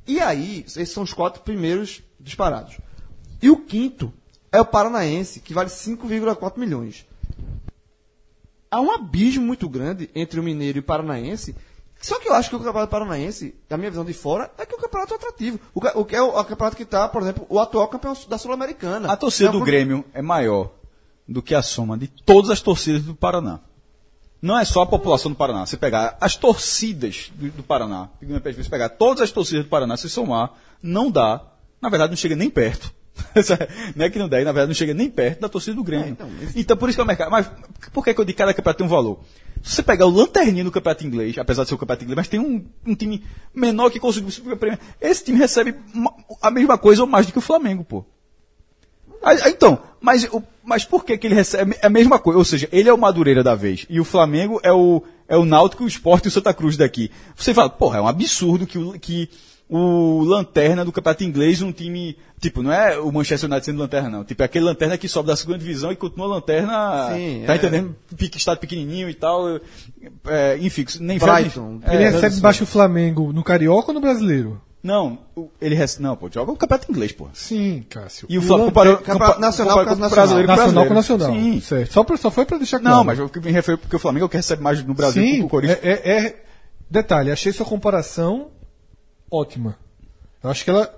E 0.09 0.19
aí, 0.21 0.65
esses 0.67 0.89
são 0.91 1.05
os 1.05 1.12
quatro 1.12 1.43
primeiros 1.43 2.03
disparados. 2.19 2.79
E 3.41 3.49
o 3.49 3.59
quinto 3.59 4.12
é 4.51 4.61
o 4.61 4.65
Paranaense, 4.65 5.39
que 5.39 5.55
vale 5.55 5.69
5,4 5.71 6.59
milhões. 6.59 7.07
Há 8.77 8.81
um 8.81 8.91
abismo 8.93 9.43
muito 9.43 9.69
grande 9.69 10.11
entre 10.15 10.39
o 10.39 10.43
Mineiro 10.43 10.77
e 10.79 10.81
o 10.81 10.83
Paranaense. 10.83 11.57
Só 11.99 12.19
que 12.21 12.29
eu 12.29 12.35
acho 12.35 12.51
que 12.51 12.57
o 12.57 12.59
Campeonato 12.59 12.91
Paranaense, 12.91 13.55
da 13.69 13.79
minha 13.79 13.89
visão 13.91 14.05
de 14.05 14.12
fora, 14.12 14.51
é 14.59 14.67
que 14.67 14.75
o 14.75 14.79
campeonato 14.79 15.15
é 15.15 15.17
atrativo. 15.17 15.59
O, 15.75 15.81
o 16.01 16.05
que 16.05 16.15
é 16.15 16.21
o, 16.21 16.29
o 16.39 16.45
campeonato 16.45 16.77
que 16.77 16.83
está, 16.83 17.09
por 17.09 17.23
exemplo, 17.23 17.47
o 17.49 17.59
atual 17.59 17.89
campeão 17.89 18.15
da 18.29 18.37
Sul-Americana. 18.37 19.11
A 19.11 19.17
torcida 19.17 19.49
É 19.49 19.53
do 19.53 19.59
pro- 19.59 19.67
Grêmio 19.67 20.05
é 20.12 20.21
maior 20.21 20.73
do 21.27 21.41
que 21.41 21.55
a 21.55 21.62
soma 21.62 21.97
de 21.97 22.07
todas 22.07 22.51
as 22.51 22.61
torcidas 22.61 23.03
do 23.03 23.15
Paraná. 23.15 23.61
Não 24.43 24.59
é 24.59 24.65
só 24.67 24.83
a 24.83 24.87
população 24.87 25.31
do 25.33 25.37
Paraná. 25.39 25.65
Você 25.65 25.79
pegar 25.79 26.19
as 26.21 26.37
torcidas 26.37 27.33
do, 27.35 27.49
do 27.51 27.62
Paraná, 27.62 28.11
você 28.21 28.69
pegar 28.69 28.91
todas 28.91 29.23
as 29.23 29.31
torcidas 29.33 29.65
do 29.65 29.71
Paraná, 29.71 29.97
se 29.97 30.11
somar, 30.11 30.53
não 30.83 31.11
dá. 31.11 31.41
Na 31.81 31.89
verdade, 31.89 32.11
não 32.11 32.17
chega 32.19 32.37
nem 32.37 32.51
perto. 32.51 32.93
não 33.97 34.05
é 34.05 34.11
que 34.11 34.19
não 34.19 34.29
dá, 34.29 34.37
na 34.39 34.45
verdade, 34.53 34.69
não 34.69 34.75
chega 34.75 34.93
nem 34.95 35.09
perto 35.11 35.41
da 35.41 35.49
torcida 35.49 35.75
do 35.77 35.83
Grêmio. 35.85 36.17
então, 36.55 36.77
por 36.77 36.89
isso 36.89 36.97
que 36.97 37.01
é 37.01 37.05
o 37.05 37.07
mercado. 37.07 37.31
Mas 37.31 37.51
por 37.93 38.05
que, 38.05 38.13
que 38.15 38.21
eu 38.21 38.25
digo 38.25 38.35
que 38.37 38.39
cada 38.39 38.53
campeonato 38.55 38.79
tem 38.79 38.87
um 38.87 38.91
valor? 38.91 39.21
Se 39.63 39.75
você 39.77 39.83
pegar 39.83 40.07
o 40.07 40.11
lanterninho 40.11 40.65
do 40.65 40.71
campeonato 40.71 41.07
inglês, 41.07 41.37
apesar 41.39 41.63
de 41.65 41.71
ser 41.71 41.75
o 41.75 41.79
campeonato 41.79 42.05
inglês, 42.05 42.17
mas 42.17 42.29
tem 42.29 42.39
um, 42.39 42.65
um 42.87 42.95
time 42.95 43.25
menor 43.55 43.91
que 43.91 43.99
conseguiu. 43.99 44.29
Esse 45.01 45.25
time 45.25 45.39
recebe 45.39 45.75
a 46.43 46.51
mesma 46.51 46.77
coisa 46.79 47.03
ou 47.03 47.09
mais 47.09 47.27
do 47.27 47.33
que 47.33 47.39
o 47.39 47.43
Flamengo, 47.43 47.83
pô. 47.85 48.05
Então, 49.49 49.81
mas, 50.01 50.25
o- 50.33 50.43
mas 50.63 50.85
por 50.85 51.05
que, 51.05 51.17
que 51.19 51.27
ele 51.27 51.35
recebe 51.35 51.77
a 51.83 51.89
mesma 51.89 52.19
coisa? 52.19 52.39
Ou 52.39 52.45
seja, 52.45 52.69
ele 52.71 52.89
é 52.89 52.93
o 52.93 52.99
Madureira 52.99 53.43
da 53.43 53.55
vez 53.57 53.85
e 53.91 53.99
o 53.99 54.05
Flamengo 54.05 54.61
é 54.63 54.73
o, 54.73 55.03
é 55.27 55.37
o 55.37 55.45
Náutico, 55.45 55.83
o 55.85 55.89
Sport 55.89 56.25
e 56.27 56.29
o 56.29 56.31
Santa 56.31 56.55
Cruz 56.55 56.77
daqui. 56.77 57.11
Você 57.35 57.53
fala, 57.53 57.69
porra, 57.69 57.99
é 57.99 58.01
um 58.01 58.07
absurdo 58.07 58.67
que 58.67 58.99
que 58.99 59.29
o 59.69 60.23
Lanterna 60.25 60.85
do 60.85 60.93
Campeonato 60.93 61.25
Inglês, 61.25 61.61
um 61.61 61.73
time, 61.73 62.17
tipo, 62.41 62.63
não 62.63 62.73
é 62.73 62.99
o 62.99 63.11
Manchester 63.11 63.49
United 63.51 63.67
sendo 63.67 63.79
Lanterna, 63.81 64.09
não. 64.09 64.25
Tipo, 64.25 64.43
é 64.43 64.45
aquele 64.45 64.65
Lanterna 64.65 64.97
que 64.97 65.09
sobe 65.09 65.27
da 65.29 65.35
segunda 65.37 65.59
divisão 65.59 65.91
e 65.91 65.97
continua 65.97 66.27
Lanterna, 66.29 67.09
Sim, 67.15 67.43
tá 67.47 67.53
é. 67.55 67.57
entendendo? 67.57 67.97
Pique, 68.17 68.39
estado 68.39 68.59
pequenininho 68.59 69.09
e 69.11 69.15
tal. 69.15 69.61
É, 70.27 70.57
enfim, 70.61 70.85
nem 71.01 71.19
Brighton. 71.19 71.81
É, 71.85 71.95
Ele 71.95 72.05
recebe 72.11 72.37
baixo 72.41 72.65
o 72.65 72.67
Flamengo 72.67 73.33
no 73.33 73.43
Carioca 73.43 73.89
ou 73.89 73.95
no 73.95 74.01
Brasileiro? 74.01 74.61
Não, 74.83 75.19
o- 75.35 75.49
ele 75.61 75.75
recebe, 75.75 76.05
não, 76.05 76.15
pô, 76.17 76.31
joga 76.33 76.53
o 76.53 76.57
Campeonato 76.57 76.93
Inglês, 76.93 77.11
pô. 77.11 77.27
Sim, 77.33 77.85
Cássio. 77.89 78.29
E 78.31 78.39
o 78.39 78.43
Flamengo 78.43 78.69
comparou, 78.71 79.01
nacional 79.41 79.85
com 79.85 79.95
o 79.95 79.97
nacional. 79.97 80.11
brasileiro 80.11 80.47
o 80.53 80.57
Nacional 80.57 80.87
com. 80.87 80.95
Nacional. 80.95 81.33
Sim. 81.33 81.61
Certo. 81.61 81.93
Só, 81.93 82.05
pra, 82.05 82.17
só 82.17 82.31
foi 82.31 82.45
pra 82.47 82.57
deixar 82.57 82.79
claro. 82.79 82.99
Não, 82.99 83.03
mas 83.05 83.19
eu 83.19 83.29
me 83.43 83.51
refiro 83.51 83.79
porque 83.79 83.97
o 83.97 83.99
Flamengo 83.99 84.25
é 84.25 84.27
o 84.27 84.29
que 84.29 84.37
recebe 84.37 84.63
mais 84.63 84.81
no 84.85 84.95
Brasil 84.95 85.21
que 85.25 85.29
Sim, 85.39 85.43
o 85.43 85.49
Corinthians. 85.49 85.81
é, 85.83 85.89
é- 85.91 86.19
é- 86.27 86.43
Detalhe, 86.89 87.33
achei 87.33 87.51
sua 87.53 87.67
comparação 87.67 88.47
ótima. 89.31 89.77
Eu 90.43 90.51
acho 90.51 90.65
que 90.65 90.71
ela 90.71 90.93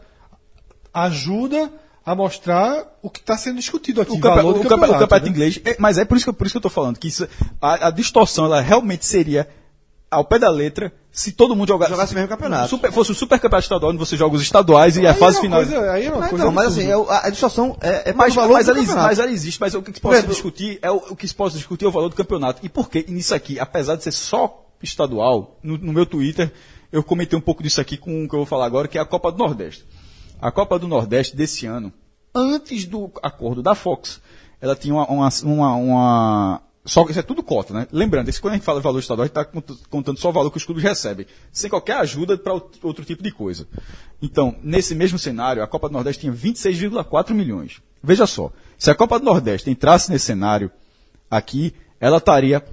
ajuda 0.92 1.70
a 2.04 2.14
mostrar 2.14 2.98
o 3.02 3.10
que 3.10 3.20
está 3.20 3.36
sendo 3.36 3.56
discutido 3.56 4.00
aqui. 4.00 4.12
O, 4.12 4.20
campe- 4.20 4.36
valor 4.36 4.54
do 4.54 4.60
o 4.60 4.62
campe- 4.62 4.66
o 4.74 4.78
campeonato, 4.78 5.00
campeonato 5.00 5.26
né? 5.26 5.30
inglês, 5.30 5.60
é- 5.64 5.76
mas 5.78 5.98
é 5.98 6.04
por 6.04 6.16
isso 6.16 6.24
que, 6.24 6.30
eu- 6.30 6.34
por 6.34 6.46
isso 6.46 6.54
que 6.54 6.56
eu 6.58 6.62
tô 6.62 6.70
falando, 6.70 6.98
que 6.98 7.08
isso- 7.08 7.28
a, 7.60 7.88
a 7.88 7.90
distorção 7.90 8.46
ela 8.46 8.60
realmente 8.60 9.04
seria 9.04 9.46
ao 10.10 10.24
pé 10.24 10.38
da 10.38 10.48
letra 10.48 10.90
se 11.12 11.32
todo 11.32 11.54
mundo 11.54 11.68
jogasse, 11.68 11.90
Jogasse 11.90 12.12
o 12.12 12.14
mesmo 12.14 12.28
campeonato. 12.30 12.68
Super- 12.70 12.90
fosse 12.92 13.12
o 13.12 13.14
super 13.14 13.38
campeonato 13.38 13.64
estadual 13.64 13.90
onde 13.90 13.98
você 13.98 14.16
joga 14.16 14.36
os 14.36 14.40
estaduais 14.42 14.96
e 14.96 15.06
a 15.06 15.10
Aí 15.12 15.18
fase 15.18 15.36
é 15.38 15.40
final. 15.42 15.58
coisa- 15.62 15.90
aí 15.92 16.06
é 16.06 16.10
uma 16.10 16.20
Não, 16.22 16.28
coisa 16.30 16.44
então, 16.44 16.52
mas 16.52 16.66
assim, 16.68 16.86
é 16.88 16.92
a, 16.94 17.26
a 17.26 17.30
distorção 17.30 17.76
é, 17.80 18.10
é 18.10 18.12
Mas, 18.14 18.32
pelo 18.32 18.42
valor 18.46 18.54
mas, 18.54 18.66
do 18.66 18.70
ela, 18.70 18.78
existe, 18.78 18.88
campeonato. 18.94 19.08
mas 19.08 19.18
ela 19.18 19.30
existe, 19.30 19.60
mas 19.60 19.74
o 19.74 19.82
que 19.82 19.92
se 19.92 20.00
Por 20.00 20.14
pode 20.14 20.26
discutir 20.26 20.78
é 20.80 20.90
o, 20.90 20.96
o 21.10 21.16
que 21.16 21.28
se 21.28 21.34
pode 21.34 21.54
discutir 21.56 21.84
é 21.84 21.88
o 21.88 21.90
valor 21.92 22.08
do 22.08 22.16
campeonato. 22.16 22.60
E 22.64 22.68
por 22.70 22.88
que 22.88 23.04
nisso 23.08 23.34
aqui, 23.34 23.60
apesar 23.60 23.96
de 23.96 24.04
ser 24.04 24.12
só 24.12 24.64
estadual, 24.82 25.58
no, 25.62 25.76
no 25.78 25.92
meu 25.92 26.06
Twitter 26.06 26.52
eu 26.90 27.02
comentei 27.02 27.38
um 27.38 27.42
pouco 27.42 27.62
disso 27.62 27.80
aqui 27.80 27.96
com 27.96 28.24
o 28.24 28.28
que 28.28 28.34
eu 28.34 28.38
vou 28.40 28.46
falar 28.46 28.64
agora, 28.66 28.88
que 28.88 28.96
é 28.96 29.00
a 29.00 29.04
Copa 29.04 29.30
do 29.30 29.38
Nordeste. 29.38 29.84
A 30.40 30.50
Copa 30.50 30.78
do 30.78 30.88
Nordeste 30.88 31.36
desse 31.36 31.66
ano, 31.66 31.92
antes 32.34 32.86
do 32.86 33.10
acordo 33.22 33.62
da 33.62 33.74
Fox, 33.74 34.20
ela 34.60 34.74
tinha 34.74 34.94
uma, 34.94 35.06
uma, 35.06 35.28
uma, 35.44 35.74
uma- 35.74 36.62
só 36.84 37.04
isso 37.10 37.18
é 37.18 37.22
tudo 37.22 37.42
cota, 37.42 37.74
né? 37.74 37.86
Lembrando, 37.92 38.32
quando 38.40 38.52
a 38.52 38.56
gente 38.56 38.64
fala 38.64 38.78
de 38.80 38.84
valor 38.84 38.98
estadual, 38.98 39.24
a 39.24 39.26
gente 39.26 39.38
está 39.38 39.62
contando 39.90 40.18
só 40.18 40.30
o 40.30 40.32
valor 40.32 40.50
que 40.50 40.56
os 40.56 40.64
clubes 40.64 40.82
recebem, 40.82 41.26
sem 41.52 41.68
qualquer 41.68 41.96
ajuda 41.98 42.38
para 42.38 42.54
outro 42.54 43.04
tipo 43.04 43.22
de 43.22 43.30
coisa. 43.30 43.68
Então, 44.22 44.56
nesse 44.62 44.94
mesmo 44.94 45.18
cenário, 45.18 45.62
a 45.62 45.66
Copa 45.66 45.88
do 45.90 45.92
Nordeste 45.92 46.22
tinha 46.22 46.32
26,4 46.32 47.34
milhões. 47.34 47.82
Veja 48.02 48.26
só, 48.26 48.50
se 48.78 48.90
a 48.90 48.94
Copa 48.94 49.18
do 49.18 49.24
Nordeste 49.26 49.68
entrasse 49.70 50.10
nesse 50.10 50.24
cenário 50.24 50.70
aqui, 51.30 51.74
ela 52.00 52.16
estaria, 52.16 52.64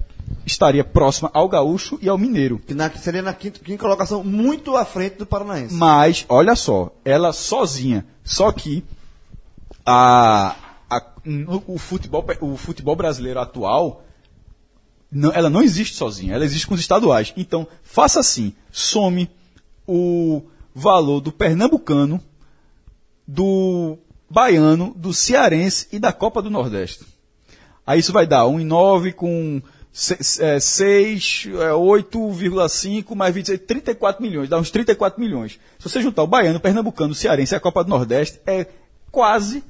estaria 0.44 0.84
próxima 0.84 1.30
ao 1.34 1.48
Gaúcho 1.48 1.98
e 2.00 2.08
ao 2.08 2.16
Mineiro. 2.18 2.58
Que, 2.58 2.74
na- 2.74 2.90
seria 2.90 3.22
na 3.22 3.32
quinta, 3.34 3.58
quinta 3.60 3.78
colocação, 3.82 4.22
muito 4.24 4.76
à 4.76 4.84
frente 4.84 5.16
do 5.16 5.26
Paranaense. 5.26 5.74
Mas, 5.74 6.24
olha 6.28 6.54
só, 6.54 6.92
ela 7.04 7.32
sozinha. 7.32 8.06
Só 8.24 8.50
que 8.52 8.84
a, 9.84 10.56
a- 10.88 11.02
o, 11.66 11.78
futebol, 11.78 12.24
o 12.40 12.56
futebol 12.56 12.96
brasileiro 12.96 13.40
atual, 13.40 14.04
não- 15.10 15.32
ela 15.32 15.50
não 15.50 15.62
existe 15.62 15.96
sozinha, 15.96 16.34
ela 16.34 16.44
existe 16.44 16.66
com 16.66 16.74
os 16.74 16.80
estaduais. 16.80 17.32
Então, 17.36 17.66
faça 17.82 18.20
assim, 18.20 18.52
some 18.70 19.28
o 19.86 20.42
valor 20.74 21.20
do 21.20 21.32
pernambucano, 21.32 22.20
do 23.26 23.96
baiano, 24.30 24.92
do 24.96 25.12
cearense 25.12 25.88
e 25.92 25.98
da 25.98 26.12
Copa 26.12 26.42
do 26.42 26.50
Nordeste. 26.50 27.04
Aí 27.86 28.00
isso 28.00 28.12
vai 28.12 28.26
dar 28.26 28.44
1,9 28.46 29.12
com 29.12 29.62
6, 29.96 31.48
8,5 31.48 33.14
mais 33.14 33.34
26, 33.34 33.60
34 33.66 34.22
milhões, 34.22 34.46
dá 34.46 34.58
uns 34.58 34.70
34 34.70 35.18
milhões. 35.18 35.58
Se 35.78 35.88
você 35.88 36.02
juntar 36.02 36.22
o 36.22 36.26
baiano, 36.26 36.58
o 36.58 36.60
pernambucano, 36.60 37.12
o 37.12 37.14
cearense 37.14 37.54
e 37.54 37.56
a 37.56 37.60
Copa 37.60 37.82
do 37.82 37.88
Nordeste, 37.88 38.38
é 38.46 38.66
quase 39.10 39.64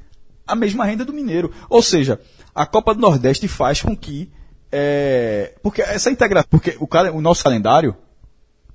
a 0.44 0.56
mesma 0.56 0.84
renda 0.84 1.04
do 1.04 1.12
mineiro. 1.12 1.52
Ou 1.70 1.80
seja, 1.80 2.20
a 2.52 2.66
Copa 2.66 2.92
do 2.92 3.00
Nordeste 3.00 3.46
faz 3.46 3.80
com 3.80 3.96
que. 3.96 4.28
é, 4.72 5.54
porque 5.62 5.80
essa 5.80 6.10
integração. 6.10 6.48
Porque 6.50 6.76
o, 6.80 6.88
o 7.16 7.20
nosso 7.20 7.44
calendário 7.44 7.96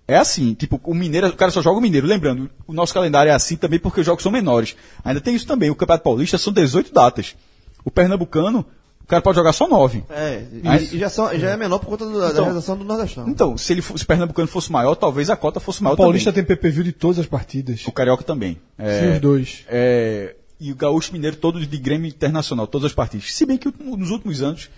é 0.08 0.16
assim, 0.16 0.54
tipo, 0.54 0.80
o 0.86 0.94
Mineiro, 0.94 1.28
o 1.28 1.36
cara 1.36 1.52
só 1.52 1.62
joga 1.62 1.80
o 1.80 1.82
Mineiro. 1.82 2.08
Lembrando, 2.08 2.50
o 2.66 2.72
nosso 2.72 2.94
calendário 2.94 3.30
é 3.30 3.34
assim 3.34 3.58
também 3.58 3.78
porque 3.78 4.00
os 4.00 4.06
jogos 4.06 4.24
são 4.24 4.32
menores. 4.32 4.76
Ainda 5.04 5.20
tem 5.20 5.36
isso 5.36 5.46
também. 5.46 5.70
O 5.70 5.76
Campeonato 5.76 6.04
Paulista 6.06 6.38
são 6.38 6.54
18 6.54 6.94
datas. 6.94 7.36
O 7.84 7.92
Pernambucano, 7.92 8.66
cara 9.12 9.22
pode 9.22 9.36
jogar 9.36 9.54
só 9.54 9.68
9. 9.68 10.04
É, 10.10 10.44
e, 10.52 10.62
Mas- 10.64 10.94
e 10.94 10.98
já, 10.98 11.10
são- 11.10 11.38
já 11.38 11.52
é 11.52 11.58
menor 11.58 11.80
por 11.80 11.88
conta 11.88 12.06
do- 12.06 12.20
da 12.20 12.30
Então- 12.30 12.44
realização 12.46 12.78
do 12.78 12.84
Nordestão. 12.84 13.28
Então, 13.30 13.58
se, 13.58 13.74
ele, 13.74 13.82
se 13.82 14.04
o 14.04 14.08
Pernambucano 14.08 14.48
fosse 14.48 14.72
maior, 14.72 14.96
talvez 14.96 15.30
a 15.30 15.36
cota 15.36 15.60
fosse 15.60 15.84
maior 15.84 15.94
O 15.94 15.98
Paulista 15.98 16.32
também. 16.32 16.46
tem 16.46 16.56
PPV 16.56 16.84
de 16.84 16.92
todas 16.92 17.20
as 17.20 17.26
partidas. 17.26 17.86
O 17.86 17.92
Carioca 17.92 18.24
também. 18.24 18.58
É, 18.78 19.00
Sim, 19.02 19.12
os 19.14 19.20
dois. 19.20 19.66
é, 19.70 20.36
e 20.60 20.72
o 20.72 20.76
Gaúcho 20.76 21.14
Mineiro 21.14 21.36
todo 21.36 21.60
de 21.66 21.78
Grêmio 21.78 22.08
Internacional, 22.08 22.66
todas 22.68 22.86
as 22.88 22.94
partidas. 22.94 23.34
Se 23.34 23.46
bem 23.46 23.58
que 23.58 23.72
nos 23.84 24.10
últimos 24.10 24.42
anos 24.42 24.70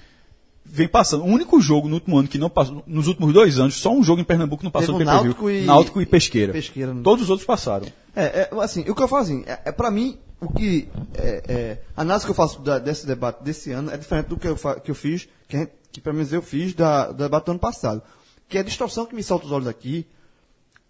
vem 0.65 0.87
passando. 0.87 1.23
O 1.23 1.27
único 1.27 1.59
jogo 1.61 1.87
no 1.87 1.95
último 1.95 2.17
ano 2.17 2.27
que 2.27 2.37
não 2.37 2.49
passou, 2.49 2.81
nos 2.87 3.07
últimos 3.07 3.33
dois 3.33 3.59
anos, 3.59 3.75
só 3.75 3.93
um 3.93 4.01
jogo 4.01 4.21
em 4.21 4.23
Pernambuco 4.23 4.63
não 4.63 4.71
passou 4.71 4.97
Teve 4.97 5.03
no 5.05 5.11
o 5.11 5.13
pay-per-view. 5.13 5.33
Náutico 5.45 5.49
e- 5.49 5.65
Náutico 5.65 6.01
e 6.01 6.05
Pesqueira. 6.05 6.53
Pesqueira. 6.53 6.95
Todos 7.03 7.23
os 7.25 7.29
outros 7.29 7.45
passaram. 7.45 7.85
É, 8.15 8.23
é, 8.23 8.49
assim, 8.61 8.81
o 8.87 8.95
que 8.95 9.03
eu 9.03 9.07
falo 9.07 9.21
assim, 9.23 9.43
é, 9.45 9.59
é 9.65 9.71
para 9.71 9.91
mim, 9.91 10.17
o 10.45 10.53
que. 10.53 10.89
É, 11.15 11.43
é, 11.47 11.77
a 11.95 12.01
análise 12.01 12.25
que 12.25 12.31
eu 12.31 12.35
faço 12.35 12.61
da- 12.61 12.79
desse 12.79 13.05
debate 13.07 13.43
desse 13.43 13.71
ano 13.71 13.91
é 13.91 13.97
diferente 13.97 14.27
do 14.27 14.37
que 14.37 14.47
eu, 14.47 14.55
que 14.55 14.91
eu 14.91 14.95
fiz, 14.95 15.27
que, 15.47 15.57
gente- 15.57 15.71
que 15.91 16.01
pelo 16.01 16.15
menos 16.15 16.31
eu 16.33 16.41
fiz 16.41 16.73
da, 16.73 17.07
do 17.07 17.23
debate 17.23 17.45
do 17.45 17.51
ano 17.51 17.59
passado. 17.59 18.01
Que 18.49 18.57
a 18.57 18.63
distorção 18.63 19.05
que 19.05 19.15
me 19.15 19.23
salta 19.23 19.45
os 19.45 19.51
olhos 19.51 19.67
aqui 19.67 20.05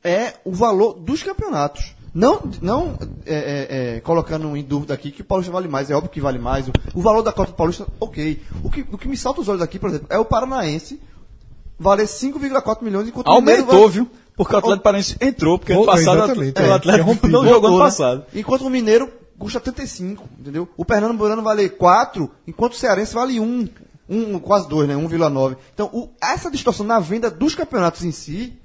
é 0.03 0.33
o 0.43 0.51
valor 0.51 0.93
dos 0.95 1.23
campeonatos. 1.23 1.95
Não, 2.13 2.41
não 2.61 2.97
é, 3.25 3.35
é, 3.35 3.95
é, 3.95 3.99
colocando 4.01 4.55
em 4.55 4.63
dúvida 4.63 4.93
aqui 4.93 5.11
que 5.11 5.21
o 5.21 5.25
Paulista 5.25 5.51
vale 5.51 5.67
mais, 5.67 5.89
é 5.89 5.95
óbvio 5.95 6.11
que 6.11 6.21
vale 6.21 6.37
mais. 6.37 6.67
O, 6.67 6.71
o 6.93 7.01
valor 7.01 7.23
da 7.23 7.31
Copa 7.31 7.51
do 7.51 7.55
Paulista, 7.55 7.87
ok. 7.99 8.39
O 8.63 8.69
que, 8.69 8.81
o 8.81 8.97
que 8.99 9.07
me 9.07 9.17
salta 9.17 9.41
os 9.41 9.47
olhos 9.49 9.61
aqui, 9.63 9.79
por 9.79 9.89
exemplo, 9.89 10.07
é 10.11 10.17
o 10.19 10.25
Paranaense 10.25 11.01
valer 11.79 12.05
5,4 12.05 12.83
milhões, 12.83 13.07
enquanto 13.07 13.27
o 13.27 13.35
Mineiro 13.39 13.61
Aumentou, 13.63 13.81
vai- 13.87 13.93
viu? 13.93 14.09
Porque 14.37 14.53
o 14.55 14.57
Atlético 14.57 14.83
Paranaense 14.83 15.17
entrou, 15.21 15.57
porque 15.59 15.73
ano 15.73 15.85
passado 15.85 16.17
o 16.17 16.19
é. 16.19 16.23
Atlético 16.23 16.89
Interrompido. 16.89 17.27
não 17.33 17.45
jogou 17.45 17.69
ano 17.69 17.77
né? 17.79 17.83
passado. 17.85 18.25
Enquanto 18.33 18.61
o 18.65 18.69
Mineiro 18.69 19.11
custa 19.37 19.59
35, 19.59 20.27
entendeu? 20.39 20.67
O 20.77 20.85
Pernambucano 20.85 21.41
vale 21.41 21.69
4, 21.69 22.29
enquanto 22.47 22.73
o 22.73 22.75
Cearense 22.77 23.13
vale 23.13 23.39
1. 23.39 23.69
Um, 24.09 24.37
quase 24.39 24.67
2, 24.67 24.87
né? 24.87 24.95
1,9. 24.95 25.57
Então, 25.73 25.89
o- 25.93 26.09
essa 26.21 26.51
distorção 26.51 26.85
na 26.85 26.99
venda 26.99 27.31
dos 27.31 27.55
campeonatos 27.55 28.03
em 28.03 28.11
si 28.11 28.57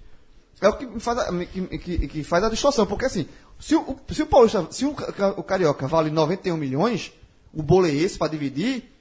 é 0.61 0.69
o 0.69 0.77
que 0.77 0.99
faz 1.01 1.19
a, 1.19 1.33
que, 1.47 1.79
que- 1.79 2.09
que 2.09 2.25
faz 2.25 2.43
a 2.45 2.49
distorção. 2.51 2.85
Porque 2.87 3.05
assim, 3.07 3.27
se 3.59 3.77
o, 3.77 3.97
se 4.11 4.23
o 4.23 4.27
Paulista, 4.27 4.67
se 4.71 4.85
o, 4.85 4.91
o 5.37 5.43
Carioca 5.43 5.87
vale 5.87 6.11
91 6.11 6.57
milhões, 6.57 7.13
o 7.55 7.63
bolo 7.63 7.87
é 7.87 7.93
esse 7.93 8.19
para 8.19 8.33
dividir, 8.33 8.93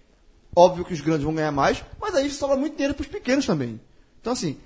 óbvio 0.55 0.85
que 0.85 0.93
os 0.93 1.01
grandes 1.01 1.23
vão 1.23 1.33
ganhar 1.33 1.51
mais, 1.51 1.83
mas 1.99 2.13
aí 2.15 2.29
sobra 2.29 2.55
muito 2.55 2.73
dinheiro 2.75 2.93
para 2.93 3.01
os 3.01 3.07
pequenos 3.07 3.45
também. 3.45 3.81
Então 4.21 4.31
assim, 4.33 4.57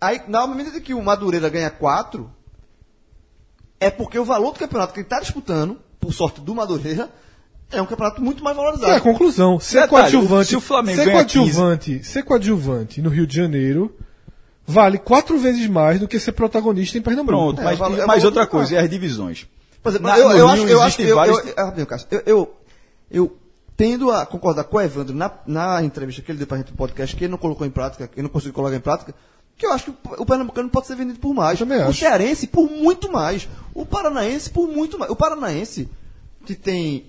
aí 0.00 0.20
na 0.26 0.44
medida 0.48 0.80
que 0.80 0.92
o 0.92 1.02
Madureira 1.02 1.48
ganha 1.48 1.70
4, 1.70 2.30
é 3.78 3.90
porque 3.90 4.18
o 4.18 4.24
valor 4.24 4.52
do 4.52 4.58
campeonato 4.58 4.92
que 4.92 5.00
ele 5.00 5.06
está 5.06 5.20
disputando, 5.20 5.78
por 6.00 6.12
sorte 6.12 6.40
do 6.40 6.54
Madureira, 6.54 7.08
é 7.70 7.80
um 7.80 7.86
campeonato 7.86 8.20
muito 8.22 8.42
mais 8.42 8.56
É 8.56 8.60
a 8.60 8.62
valorizado. 8.64 9.00
conclusão. 9.02 9.60
Ser 9.60 9.82
Detalhe, 9.82 9.90
coadjuvante, 9.90 10.48
se 10.48 10.56
o 10.56 10.60
Flamengo 10.60 11.02
ser 11.02 11.12
coadjuvante, 11.12 12.04
ser 12.04 12.22
coadjuvante 12.24 13.00
no 13.02 13.10
Rio 13.10 13.26
de 13.26 13.36
Janeiro 13.36 13.94
vale 14.66 14.98
quatro 14.98 15.38
vezes 15.38 15.66
mais 15.68 16.00
do 16.00 16.08
que 16.08 16.18
ser 16.18 16.32
protagonista 16.32 16.96
em 16.98 17.02
Pernambuco. 17.02 17.36
Pronto, 17.54 17.60
É, 17.60 17.64
mas, 17.76 17.98
é 17.98 18.06
mas 18.06 18.24
outra 18.24 18.46
coisa, 18.46 18.66
e 18.66 18.76
campeonato. 18.76 18.84
as 18.84 18.90
divisões. 18.90 19.46
Por 19.82 19.88
exemplo, 19.90 20.06
Na- 20.08 20.18
eu, 20.18 20.30
eu 20.32 20.48
acho, 20.48 20.62
eu 20.66 20.82
acho 20.82 20.96
que 20.96 21.12
vários- 21.14 21.38
eu, 21.38 21.54
é, 21.56 21.60
rapidinho, 21.62 21.86
Cássio. 21.86 22.06
eu, 22.10 22.22
eu, 22.26 22.54
eu 23.10 23.36
tendo 23.76 24.10
a 24.10 24.26
concordar 24.26 24.64
com 24.64 24.76
o 24.76 24.80
Evandro 24.80 25.14
na, 25.14 25.30
na 25.46 25.82
entrevista 25.82 26.20
que 26.22 26.30
ele 26.30 26.38
deu 26.38 26.46
pra 26.46 26.58
gente 26.58 26.70
no 26.70 26.76
podcast, 26.76 27.16
que 27.16 27.24
ele 27.24 27.30
não 27.30 27.38
colocou 27.38 27.66
em 27.66 27.70
prática, 27.70 28.06
que 28.06 28.14
ele 28.16 28.24
não 28.24 28.28
conseguiu 28.30 28.52
colocar 28.52 28.76
em 28.76 28.80
prática, 28.80 29.14
que 29.60 29.66
eu 29.66 29.72
acho 29.72 29.84
que 29.84 29.92
o 30.18 30.24
Pernambucano 30.24 30.68
pode 30.70 30.86
ser 30.86 30.96
vendido 30.96 31.18
por 31.20 31.34
mais. 31.34 31.58
Também 31.58 31.78
o 31.78 31.88
acho. 31.88 31.98
Cearense 32.00 32.46
por 32.46 32.68
muito 32.70 33.12
mais. 33.12 33.46
O 33.74 33.84
Paranaense 33.84 34.48
por 34.50 34.66
muito 34.66 34.98
mais. 34.98 35.10
O 35.12 35.14
Paranaense, 35.16 35.86
que 36.46 36.54
tem 36.54 37.04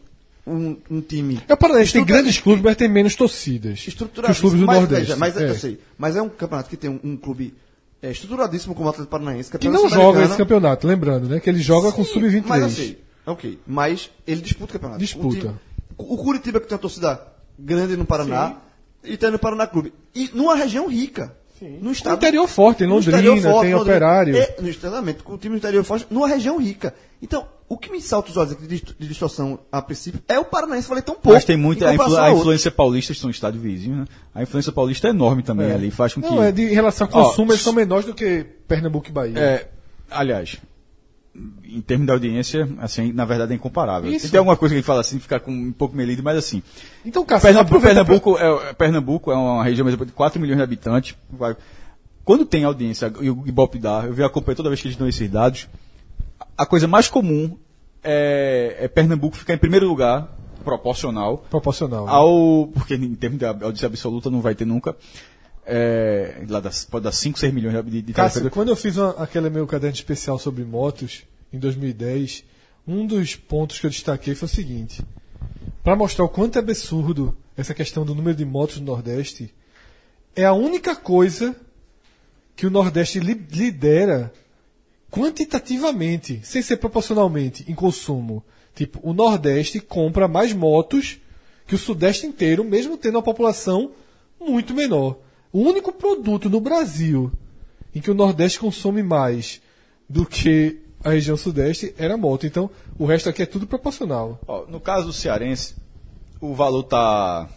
um, 0.45 0.75
um 0.89 0.99
time. 1.01 1.41
É 1.47 1.53
o 1.53 1.57
Paranaense 1.57 1.93
tem 1.93 2.03
grandes 2.03 2.39
clubes, 2.39 2.61
mas 2.63 2.75
tem 2.75 2.89
menos 2.89 3.15
torcidas 3.15 3.79
que 3.81 3.87
estruturadíssimo. 3.89 4.33
os 4.33 4.39
clubes 4.41 4.59
do 4.59 4.65
mas, 4.67 4.77
Nordeste. 4.79 5.03
veja, 5.05 5.15
mas, 5.15 5.37
É. 5.37 5.49
eu 5.49 5.55
sei, 5.55 5.79
mas 5.97 6.15
é 6.17 6.21
um 6.21 6.27
campeonato 6.29 6.69
que 6.69 6.75
tem 6.75 6.89
um, 6.89 6.99
um 7.03 7.15
clube 7.17 7.53
é, 8.01 8.11
estruturadíssimo 8.11 8.75
como 8.75 8.87
o 8.87 8.89
Atlético 8.89 9.11
Paranaense. 9.11 9.57
Que 9.57 9.69
não 9.69 9.87
joga 9.87 10.23
esse 10.25 10.35
campeonato, 10.35 10.85
lembrando, 10.85 11.29
né? 11.29 11.39
Que 11.39 11.49
ele 11.49 11.61
joga 11.61 11.91
com 11.93 12.03
Sim, 12.03 12.13
sub-23. 12.13 12.43
Mas 12.47 12.61
eu 12.63 12.69
sei. 12.69 13.01
Ok. 13.25 13.59
Mas 13.65 14.09
ele 14.27 14.41
disputa 14.41 14.71
o 14.71 14.73
campeonato. 14.73 14.99
Disputa. 14.99 15.37
O, 15.37 15.39
time- 15.39 15.55
o 15.97 16.17
Curitiba 16.17 16.59
que 16.59 16.67
tem 16.67 16.75
uma 16.75 16.81
torcida 16.81 17.21
grande 17.57 17.95
no 17.95 18.03
Paraná 18.05 18.57
e 19.03 19.15
tem 19.15 19.31
no 19.31 19.39
Paraná 19.39 19.65
Clube. 19.67 19.93
E 20.13 20.29
numa 20.33 20.55
região 20.55 20.87
rica. 20.89 21.33
No 21.81 21.89
O 21.89 21.91
estado. 21.93 22.15
interior 22.17 22.47
forte, 22.47 22.83
em 22.83 22.87
no 22.87 22.95
Londrina, 22.95 23.17
interior 23.19 23.41
forte, 23.41 23.61
tem 23.65 23.73
Londrina. 23.75 23.95
Operário. 23.97 24.35
É, 24.37 24.55
no 24.59 24.67
exatamente, 24.67 25.23
com 25.23 25.33
o 25.33 25.37
time 25.37 25.51
no 25.53 25.57
interior 25.57 25.83
forte, 25.83 26.07
numa 26.09 26.27
região 26.27 26.57
rica. 26.59 26.93
Então, 27.21 27.45
o 27.69 27.77
que 27.77 27.91
me 27.91 28.01
salta 28.01 28.31
os 28.31 28.37
olhos 28.37 28.53
aqui 28.53 28.65
de, 28.67 28.83
de 28.99 29.07
distorção 29.07 29.59
a 29.71 29.81
princípio 29.81 30.19
é 30.27 30.39
o 30.39 30.43
Paranaense 30.45 30.89
valer 30.89 31.03
tão 31.03 31.13
pouco. 31.15 31.33
Mas 31.33 31.45
tem 31.45 31.55
muita. 31.55 31.87
A, 31.89 31.93
influ- 31.93 32.17
a 32.17 32.31
influência 32.31 32.71
paulista 32.71 33.11
estão 33.11 33.27
no 33.27 33.31
estádio 33.31 33.61
vizinho, 33.61 33.95
né? 33.97 34.05
A 34.33 34.41
influência 34.41 34.71
paulista 34.71 35.07
é 35.07 35.11
enorme 35.11 35.43
também 35.43 35.71
ali. 35.71 35.91
Faz 35.91 36.13
com 36.13 36.21
que. 36.21 36.29
Não, 36.29 36.41
é 36.43 36.51
de 36.51 36.63
em 36.63 36.73
relação 36.73 37.07
ao 37.11 37.21
Ó, 37.21 37.25
consumo, 37.29 37.51
eles 37.51 37.61
são 37.61 37.73
menores 37.73 38.05
do 38.05 38.13
que 38.13 38.43
Pernambuco 38.67 39.07
e 39.07 39.11
Bahia. 39.11 39.37
É, 39.39 39.67
aliás, 40.09 40.57
em 41.63 41.79
termos 41.81 42.05
de 42.05 42.11
audiência, 42.11 42.67
assim, 42.79 43.13
na 43.13 43.23
verdade 43.25 43.53
é 43.53 43.55
incomparável. 43.55 44.11
Isso. 44.11 44.29
Tem 44.29 44.37
alguma 44.37 44.57
coisa 44.57 44.73
que 44.75 44.79
ele 44.79 44.83
fala 44.85 44.99
assim, 45.01 45.19
ficar 45.19 45.39
com 45.39 45.51
um 45.51 45.71
pouco 45.71 45.95
melido, 45.95 46.21
mas 46.21 46.37
assim. 46.37 46.61
Então, 47.05 47.23
Cássio, 47.23 47.47
Pernambuco, 47.47 47.79
pra- 47.79 47.89
Pernambuco, 47.89 48.37
é, 48.37 48.73
Pernambuco 48.73 49.31
é 49.31 49.35
uma 49.35 49.63
região 49.63 49.89
de 49.89 49.95
4 50.13 50.39
milhões 50.41 50.57
de 50.57 50.63
habitantes. 50.63 51.15
Quando 52.23 52.45
tem 52.45 52.63
audiência 52.63 53.11
e 53.21 53.29
o 53.29 53.43
Ibope 53.47 53.79
dá, 53.79 54.03
eu 54.05 54.13
vi 54.13 54.23
acompanhar 54.23 54.55
toda 54.57 54.69
vez 54.69 54.81
que 54.81 54.87
eles 54.87 54.97
dão 54.97 55.07
esses 55.07 55.29
dados, 55.29 55.67
a 56.57 56.65
coisa 56.65 56.87
mais 56.87 57.07
comum 57.07 57.57
é, 58.03 58.75
é 58.79 58.87
Pernambuco 58.87 59.35
ficar 59.37 59.53
em 59.53 59.57
primeiro 59.57 59.87
lugar, 59.87 60.27
proporcional, 60.63 61.39
proporcional. 61.49 62.05
né? 62.05 62.11
ao. 62.11 62.67
Porque 62.73 62.95
em 62.95 63.15
termos 63.15 63.39
de 63.39 63.45
audiência 63.45 63.87
absoluta 63.87 64.29
não 64.29 64.41
vai 64.41 64.53
ter 64.53 64.65
nunca. 64.65 64.95
É, 65.65 66.43
lá 66.49 66.59
dá, 66.59 66.71
pode 66.89 67.03
dar 67.03 67.11
5, 67.11 67.37
6 67.39 67.53
milhões 67.53 67.85
de, 67.85 68.01
de 68.01 68.13
Cássio, 68.13 68.49
quando 68.51 68.69
eu 68.69 68.75
fiz 68.75 68.97
uma- 68.97 69.11
aquele 69.11 69.49
meu 69.49 69.67
caderno 69.67 69.95
especial 69.95 70.39
sobre 70.39 70.63
motos, 70.63 71.23
em 71.53 71.59
2010, 71.59 72.43
um 72.87 73.05
dos 73.05 73.35
pontos 73.35 73.79
que 73.79 73.85
eu 73.85 73.89
destaquei 73.91 74.33
foi 74.33 74.47
o 74.47 74.49
seguinte: 74.49 75.01
para 75.83 75.95
mostrar 75.95 76.25
o 76.25 76.29
quanto 76.29 76.55
é 76.55 76.59
absurdo 76.59 77.37
essa 77.55 77.73
questão 77.75 78.03
do 78.03 78.15
número 78.15 78.35
de 78.35 78.43
motos 78.45 78.79
no 78.79 78.85
Nordeste, 78.85 79.53
é 80.35 80.45
a 80.45 80.53
única 80.53 80.95
coisa 80.95 81.55
que 82.55 82.65
o 82.65 82.71
Nordeste 82.71 83.19
li- 83.19 83.45
lidera 83.51 84.33
quantitativamente, 85.11 86.39
sem 86.43 86.61
ser 86.61 86.77
proporcionalmente, 86.77 87.63
em 87.69 87.75
consumo. 87.75 88.43
Tipo, 88.73 88.99
o 89.03 89.13
Nordeste 89.13 89.79
compra 89.79 90.27
mais 90.27 90.53
motos 90.53 91.19
que 91.67 91.75
o 91.75 91.77
Sudeste 91.77 92.25
inteiro, 92.25 92.63
mesmo 92.63 92.97
tendo 92.97 93.15
uma 93.15 93.21
população 93.23 93.91
muito 94.39 94.73
menor. 94.73 95.17
O 95.53 95.59
único 95.61 95.91
produto 95.91 96.49
no 96.49 96.59
Brasil 96.61 97.31
em 97.93 97.99
que 97.99 98.09
o 98.09 98.13
Nordeste 98.13 98.59
consome 98.59 99.03
mais 99.03 99.61
do 100.09 100.25
que 100.25 100.79
a 101.03 101.09
região 101.09 101.35
Sudeste 101.35 101.93
era 101.97 102.15
moto. 102.15 102.45
Então, 102.45 102.69
o 102.97 103.05
resto 103.05 103.27
aqui 103.27 103.41
é 103.41 103.45
tudo 103.45 103.67
proporcional. 103.67 104.39
Ó, 104.47 104.65
no 104.67 104.79
caso 104.79 105.07
do 105.07 105.13
Cearense, 105.13 105.75
o 106.39 106.53
valor 106.53 106.83
tá. 106.83 107.49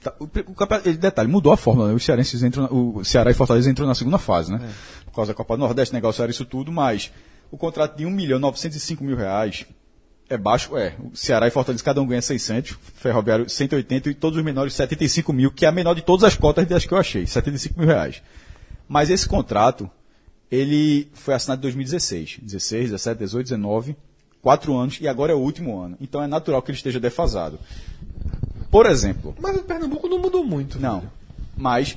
tá- 0.00 0.14
o, 0.20 0.24
o 0.24 0.88
ele- 0.88 0.96
detalhe, 0.98 1.28
mudou 1.28 1.52
a 1.52 1.56
fórmula, 1.56 1.88
né? 1.88 1.94
Os 1.94 2.04
cearenses 2.04 2.42
entram, 2.42 2.66
o 2.70 3.04
Ceará 3.04 3.30
e 3.30 3.34
Fortaleza 3.34 3.70
entram 3.70 3.86
na 3.86 3.94
segunda 3.94 4.18
fase, 4.18 4.52
né? 4.52 4.70
Por 5.06 5.14
causa 5.14 5.32
da 5.32 5.36
Copa 5.36 5.56
do 5.56 5.60
Nordeste, 5.60 5.94
negociaram 5.94 6.30
isso 6.30 6.44
tudo, 6.44 6.70
mas 6.70 7.10
o 7.50 7.56
contrato 7.56 7.96
de 7.96 8.04
1 8.06 8.10
milhão 8.10 8.38
905 8.38 9.02
mil 9.02 9.16
reais 9.16 9.64
é 10.34 10.38
baixo, 10.38 10.76
é. 10.76 10.94
O 10.98 11.16
Ceará 11.16 11.46
e 11.46 11.50
Fortaleza 11.50 11.82
cada 11.82 12.00
um 12.02 12.06
ganha 12.06 12.22
600, 12.22 12.76
Ferroviário 12.94 13.48
180 13.48 14.10
e 14.10 14.14
todos 14.14 14.38
os 14.38 14.44
menores 14.44 14.74
75 14.74 15.32
mil, 15.32 15.50
que 15.50 15.64
é 15.64 15.68
a 15.68 15.72
menor 15.72 15.94
de 15.94 16.02
todas 16.02 16.24
as 16.24 16.36
cotas 16.36 16.66
das 16.66 16.84
que 16.84 16.92
eu 16.92 16.98
achei, 16.98 17.26
75 17.26 17.78
mil 17.78 17.88
reais. 17.88 18.22
Mas 18.88 19.10
esse 19.10 19.26
contrato, 19.28 19.90
ele 20.50 21.08
foi 21.14 21.34
assinado 21.34 21.60
em 21.60 21.62
2016, 21.62 22.38
16, 22.42 22.90
17, 22.90 23.18
18, 23.18 23.44
19, 23.46 23.96
quatro 24.42 24.76
anos 24.76 24.98
e 25.00 25.08
agora 25.08 25.32
é 25.32 25.34
o 25.34 25.38
último 25.38 25.80
ano. 25.80 25.96
Então 26.00 26.22
é 26.22 26.26
natural 26.26 26.60
que 26.62 26.70
ele 26.70 26.76
esteja 26.76 27.00
defasado. 27.00 27.58
Por 28.70 28.86
exemplo, 28.86 29.34
Mas 29.40 29.56
o 29.56 29.62
Pernambuco 29.62 30.08
não 30.08 30.18
mudou 30.18 30.44
muito. 30.44 30.78
não, 30.78 31.00
velho. 31.00 31.12
mas 31.56 31.96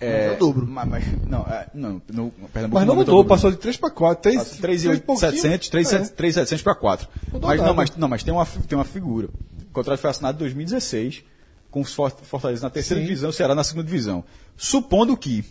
É 0.00 0.32
o 0.32 0.38
dobro. 0.38 0.66
Mas, 0.66 0.88
mas- 0.88 1.04
não, 1.28 1.40
é, 1.42 1.66
não, 1.74 1.92
no 2.12 2.30
Pernambuco 2.30 2.50
Mas 2.52 2.62
não 2.70 2.78
aumentou 2.78 2.94
mudou, 2.96 3.14
dobro. 3.16 3.28
passou 3.28 3.50
de 3.50 3.56
3 3.58 3.76
para 3.76 3.90
4. 3.90 4.22
3, 4.22 4.50
3,700, 4.58 5.68
3,700 5.68 6.62
para 6.62 6.74
4. 6.74 7.08
Mudou 7.32 7.48
Mas 7.48 7.58
nada. 7.58 7.68
não, 7.68 7.76
mas, 7.76 7.96
não, 7.96 8.08
mas 8.08 8.22
tem 8.22 8.32
uma, 8.32 8.46
tem 8.46 8.78
uma 8.78 8.84
figura. 8.84 9.28
O 9.70 9.72
contrato 9.72 9.98
foi 10.00 10.10
assinado 10.10 10.36
em 10.36 10.40
2016, 10.40 11.22
com 11.70 11.80
os 11.80 11.92
For- 11.94 12.10
Fortaleza 12.22 12.62
na 12.62 12.70
terceira 12.70 13.00
Sim. 13.00 13.06
divisão, 13.06 13.30
o 13.30 13.32
Ceará 13.32 13.54
na 13.54 13.64
segunda 13.64 13.86
divisão. 13.86 14.24
Supondo 14.56 15.16
que 15.16 15.44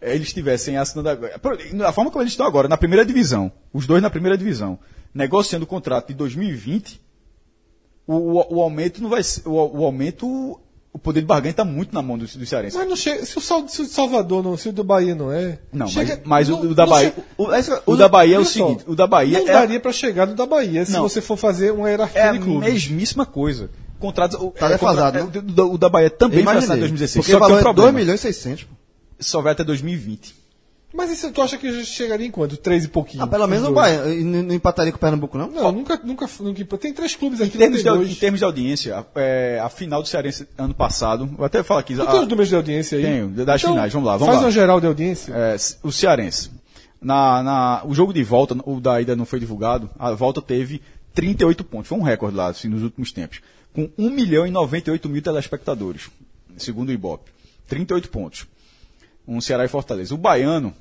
eles 0.00 0.28
estivessem 0.28 0.76
assinando 0.76 1.08
agora. 1.08 1.40
Da 1.74 1.92
forma 1.92 2.10
como 2.10 2.22
eles 2.22 2.32
estão 2.32 2.46
agora, 2.46 2.68
na 2.68 2.76
primeira 2.76 3.04
divisão, 3.04 3.50
os 3.72 3.86
dois 3.86 4.02
na 4.02 4.10
primeira 4.10 4.36
divisão, 4.38 4.78
negociando 5.14 5.64
o 5.64 5.68
contrato 5.68 6.08
de 6.08 6.14
2020, 6.14 7.00
o, 8.06 8.14
o, 8.14 8.56
o 8.56 8.60
aumento 8.62 9.00
não 9.02 9.08
vai 9.10 9.22
ser. 9.22 9.46
O, 9.48 9.52
o 9.52 9.84
aumento. 9.84 10.58
O 10.94 10.98
poder 10.98 11.20
de 11.22 11.26
barganha 11.26 11.52
está 11.52 11.64
muito 11.64 11.94
na 11.94 12.02
mão 12.02 12.18
dos 12.18 12.36
do 12.36 12.44
cearenses. 12.44 12.76
Mas 12.78 12.86
não 12.86 12.94
chega. 12.96 13.24
Se 13.24 13.38
o, 13.38 13.40
Sal- 13.40 13.66
se 13.66 13.80
o 13.80 13.86
Salvador 13.86 14.42
não, 14.44 14.56
se 14.58 14.68
o 14.68 14.72
do 14.72 14.84
Bahia 14.84 15.14
não 15.14 15.32
é. 15.32 15.58
Não, 15.72 15.86
chega- 15.88 16.16
mas, 16.24 16.46
mas 16.46 16.48
o, 16.50 16.62
não- 16.62 16.70
o 16.70 16.74
da 16.74 16.86
Bahia. 16.86 17.14
O, 17.38 17.54
esse- 17.54 17.80
O 17.86 17.96
da 17.96 18.08
Bahia 18.08 18.34
é 18.34 18.38
o 18.38 18.40
Olha 18.42 18.44
só, 18.50 18.52
seguinte, 18.66 18.84
o 18.86 18.94
da 18.94 19.06
Bahia 19.06 19.38
não 19.40 19.48
é, 19.48 19.52
daria 19.52 19.80
para 19.80 19.90
chegar 19.92 20.26
no 20.26 20.34
da 20.34 20.44
Bahia 20.44 20.84
se 20.84 20.92
Não. 20.92 21.02
você 21.08 21.22
for 21.22 21.38
fazer 21.38 21.72
uma 21.72 21.88
hierarquia 21.88 22.20
é 22.20 22.28
a 22.28 22.32
de 22.32 22.40
clubes. 22.40 22.68
mesmíssima 22.72 23.24
coisa. 23.24 23.70
Contratos, 23.98 24.38
o, 24.38 24.50
Tá 24.50 24.66
é, 24.66 24.68
defasado, 24.72 25.18
contra- 25.20 25.40
né? 25.40 25.46
é, 25.48 25.50
o, 25.50 25.54
da- 25.54 25.64
o 25.64 25.78
da 25.78 25.88
Bahia 25.88 26.10
também 26.10 26.40
Eu 26.40 26.44
foi 26.44 26.56
assinado 26.56 26.76
em 26.76 26.80
2016. 26.80 27.24
Porque 27.24 27.32
Só 27.32 27.38
o 27.38 27.40
que 27.40 27.46
tem 27.46 27.48
valor 27.48 27.56
um 27.56 27.60
é 27.60 27.62
2 27.62 27.74
problema. 27.74 27.98
milhões 27.98 28.20
e 28.20 28.22
600. 28.24 28.64
pô. 28.64 28.74
Só 29.18 29.40
vai 29.40 29.52
até 29.52 29.64
2020. 29.64 30.34
Mas 30.94 31.10
isso 31.10 31.32
tu 31.32 31.40
acha 31.40 31.56
que 31.56 31.72
já 31.72 31.84
chegaria 31.84 32.26
em 32.26 32.30
quanto? 32.30 32.56
3 32.56 32.84
e 32.84 32.88
pouquinho? 32.88 33.22
Ah, 33.24 33.26
pelo 33.26 33.46
menos 33.46 33.64
Os 33.64 33.70
o. 33.70 33.72
Bahia. 33.74 34.04
Não 34.04 34.54
empataria 34.54 34.92
com 34.92 34.96
o 34.98 35.00
Pernambuco, 35.00 35.38
não? 35.38 35.48
Não, 35.50 35.72
nunca, 35.72 35.98
nunca, 36.04 36.28
nunca. 36.40 36.76
Tem 36.78 36.92
três 36.92 37.16
clubes 37.16 37.40
Em 37.40 37.44
aqui, 37.44 37.56
termos, 37.56 37.82
não 37.82 38.04
de, 38.04 38.12
em 38.12 38.14
termos 38.14 38.40
de 38.40 38.44
audiência, 38.44 38.98
a, 38.98 39.04
é, 39.16 39.58
a 39.62 39.68
final 39.70 40.02
do 40.02 40.08
Cearense 40.08 40.46
ano 40.58 40.74
passado, 40.74 41.26
vou 41.26 41.46
até 41.46 41.62
falar 41.62 41.80
aqui. 41.80 41.94
Tu 41.94 42.02
a- 42.02 42.06
tem 42.06 42.20
os 42.20 42.28
números 42.28 42.48
de 42.50 42.56
audiência 42.56 42.98
aí? 42.98 43.04
Tenho, 43.04 43.28
das 43.44 43.62
finais, 43.62 43.92
vamos 43.92 44.06
lá, 44.06 44.12
vamos 44.16 44.26
faz 44.26 44.38
lá. 44.40 44.44
uma 44.46 44.50
geral 44.52 44.80
de 44.80 44.86
audiência. 44.86 45.32
é, 45.34 45.56
o 45.82 45.90
Cearense. 45.90 46.50
Na, 47.00 47.42
na- 47.42 47.82
o 47.84 47.94
jogo 47.94 48.12
de 48.12 48.22
volta, 48.22 48.54
o 48.64 48.80
da 48.80 49.00
ida 49.00 49.16
não 49.16 49.24
foi 49.24 49.40
divulgado, 49.40 49.90
a 49.98 50.12
volta 50.12 50.40
teve 50.42 50.82
38 51.14 51.64
pontos. 51.64 51.88
Foi 51.88 51.98
um 51.98 52.02
recorde 52.02 52.36
lá, 52.36 52.48
assim, 52.48 52.68
nos 52.68 52.82
últimos 52.82 53.12
tempos. 53.12 53.40
Com 53.74 53.88
1 53.98 54.10
milhão 54.10 54.46
e 54.46 54.50
98 54.50 55.08
mil 55.08 55.22
telespectadores, 55.22 56.10
segundo 56.58 56.90
o 56.90 56.92
Ibope. 56.92 57.30
38 57.66 58.10
pontos. 58.10 58.46
Um 59.26 59.40
Ceará 59.40 59.64
e 59.64 59.68
Fortaleza. 59.68 60.14
O 60.14 60.18
Baiano, 60.18 60.74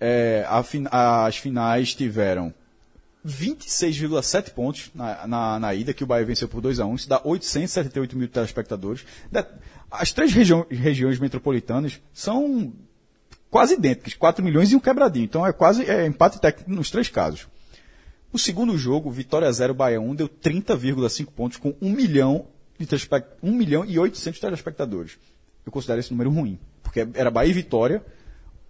é, 0.00 0.44
a 0.48 1.26
as 1.26 1.36
finais 1.36 1.94
tiveram 1.94 2.52
26,7 3.26 4.50
pontos 4.50 4.90
na, 4.94 5.26
na, 5.26 5.58
na 5.58 5.74
ida, 5.74 5.92
que 5.92 6.02
o 6.02 6.06
Bahia 6.06 6.24
venceu 6.24 6.48
por 6.48 6.60
2 6.60 6.80
a 6.80 6.86
1 6.86 6.94
Isso 6.94 7.08
dá 7.08 7.20
878 7.22 8.16
mil 8.16 8.28
telespectadores. 8.28 9.04
As 9.90 10.12
três 10.12 10.32
região- 10.32 10.66
regiões 10.70 11.18
metropolitanas 11.18 12.00
são 12.12 12.72
quase 13.50 13.74
idênticas, 13.74 14.14
4 14.14 14.44
milhões 14.44 14.72
e 14.72 14.76
um 14.76 14.80
quebradinho. 14.80 15.24
Então 15.24 15.46
é 15.46 15.52
quase 15.52 15.84
é 15.84 16.06
empate 16.06 16.40
técnico 16.40 16.70
nos 16.70 16.90
três 16.90 17.08
casos. 17.08 17.46
O 18.32 18.38
segundo 18.38 18.78
jogo, 18.78 19.10
Vitória 19.10 19.50
0, 19.50 19.74
Bahia 19.74 20.00
1, 20.00 20.14
deu 20.14 20.28
30,5 20.28 21.26
pontos 21.34 21.58
com 21.58 21.74
1 21.82 21.90
milhão, 21.90 22.46
de 22.78 22.86
telespect... 22.86 23.28
1 23.42 23.52
milhão 23.52 23.84
e 23.84 23.98
800 23.98 24.40
telespectadores. 24.40 25.18
Eu 25.66 25.72
considero 25.72 25.98
esse 26.00 26.12
número 26.12 26.30
ruim, 26.30 26.58
porque 26.90 27.06
era 27.14 27.30
Bahia 27.30 27.50
e 27.50 27.54
Vitória, 27.54 28.04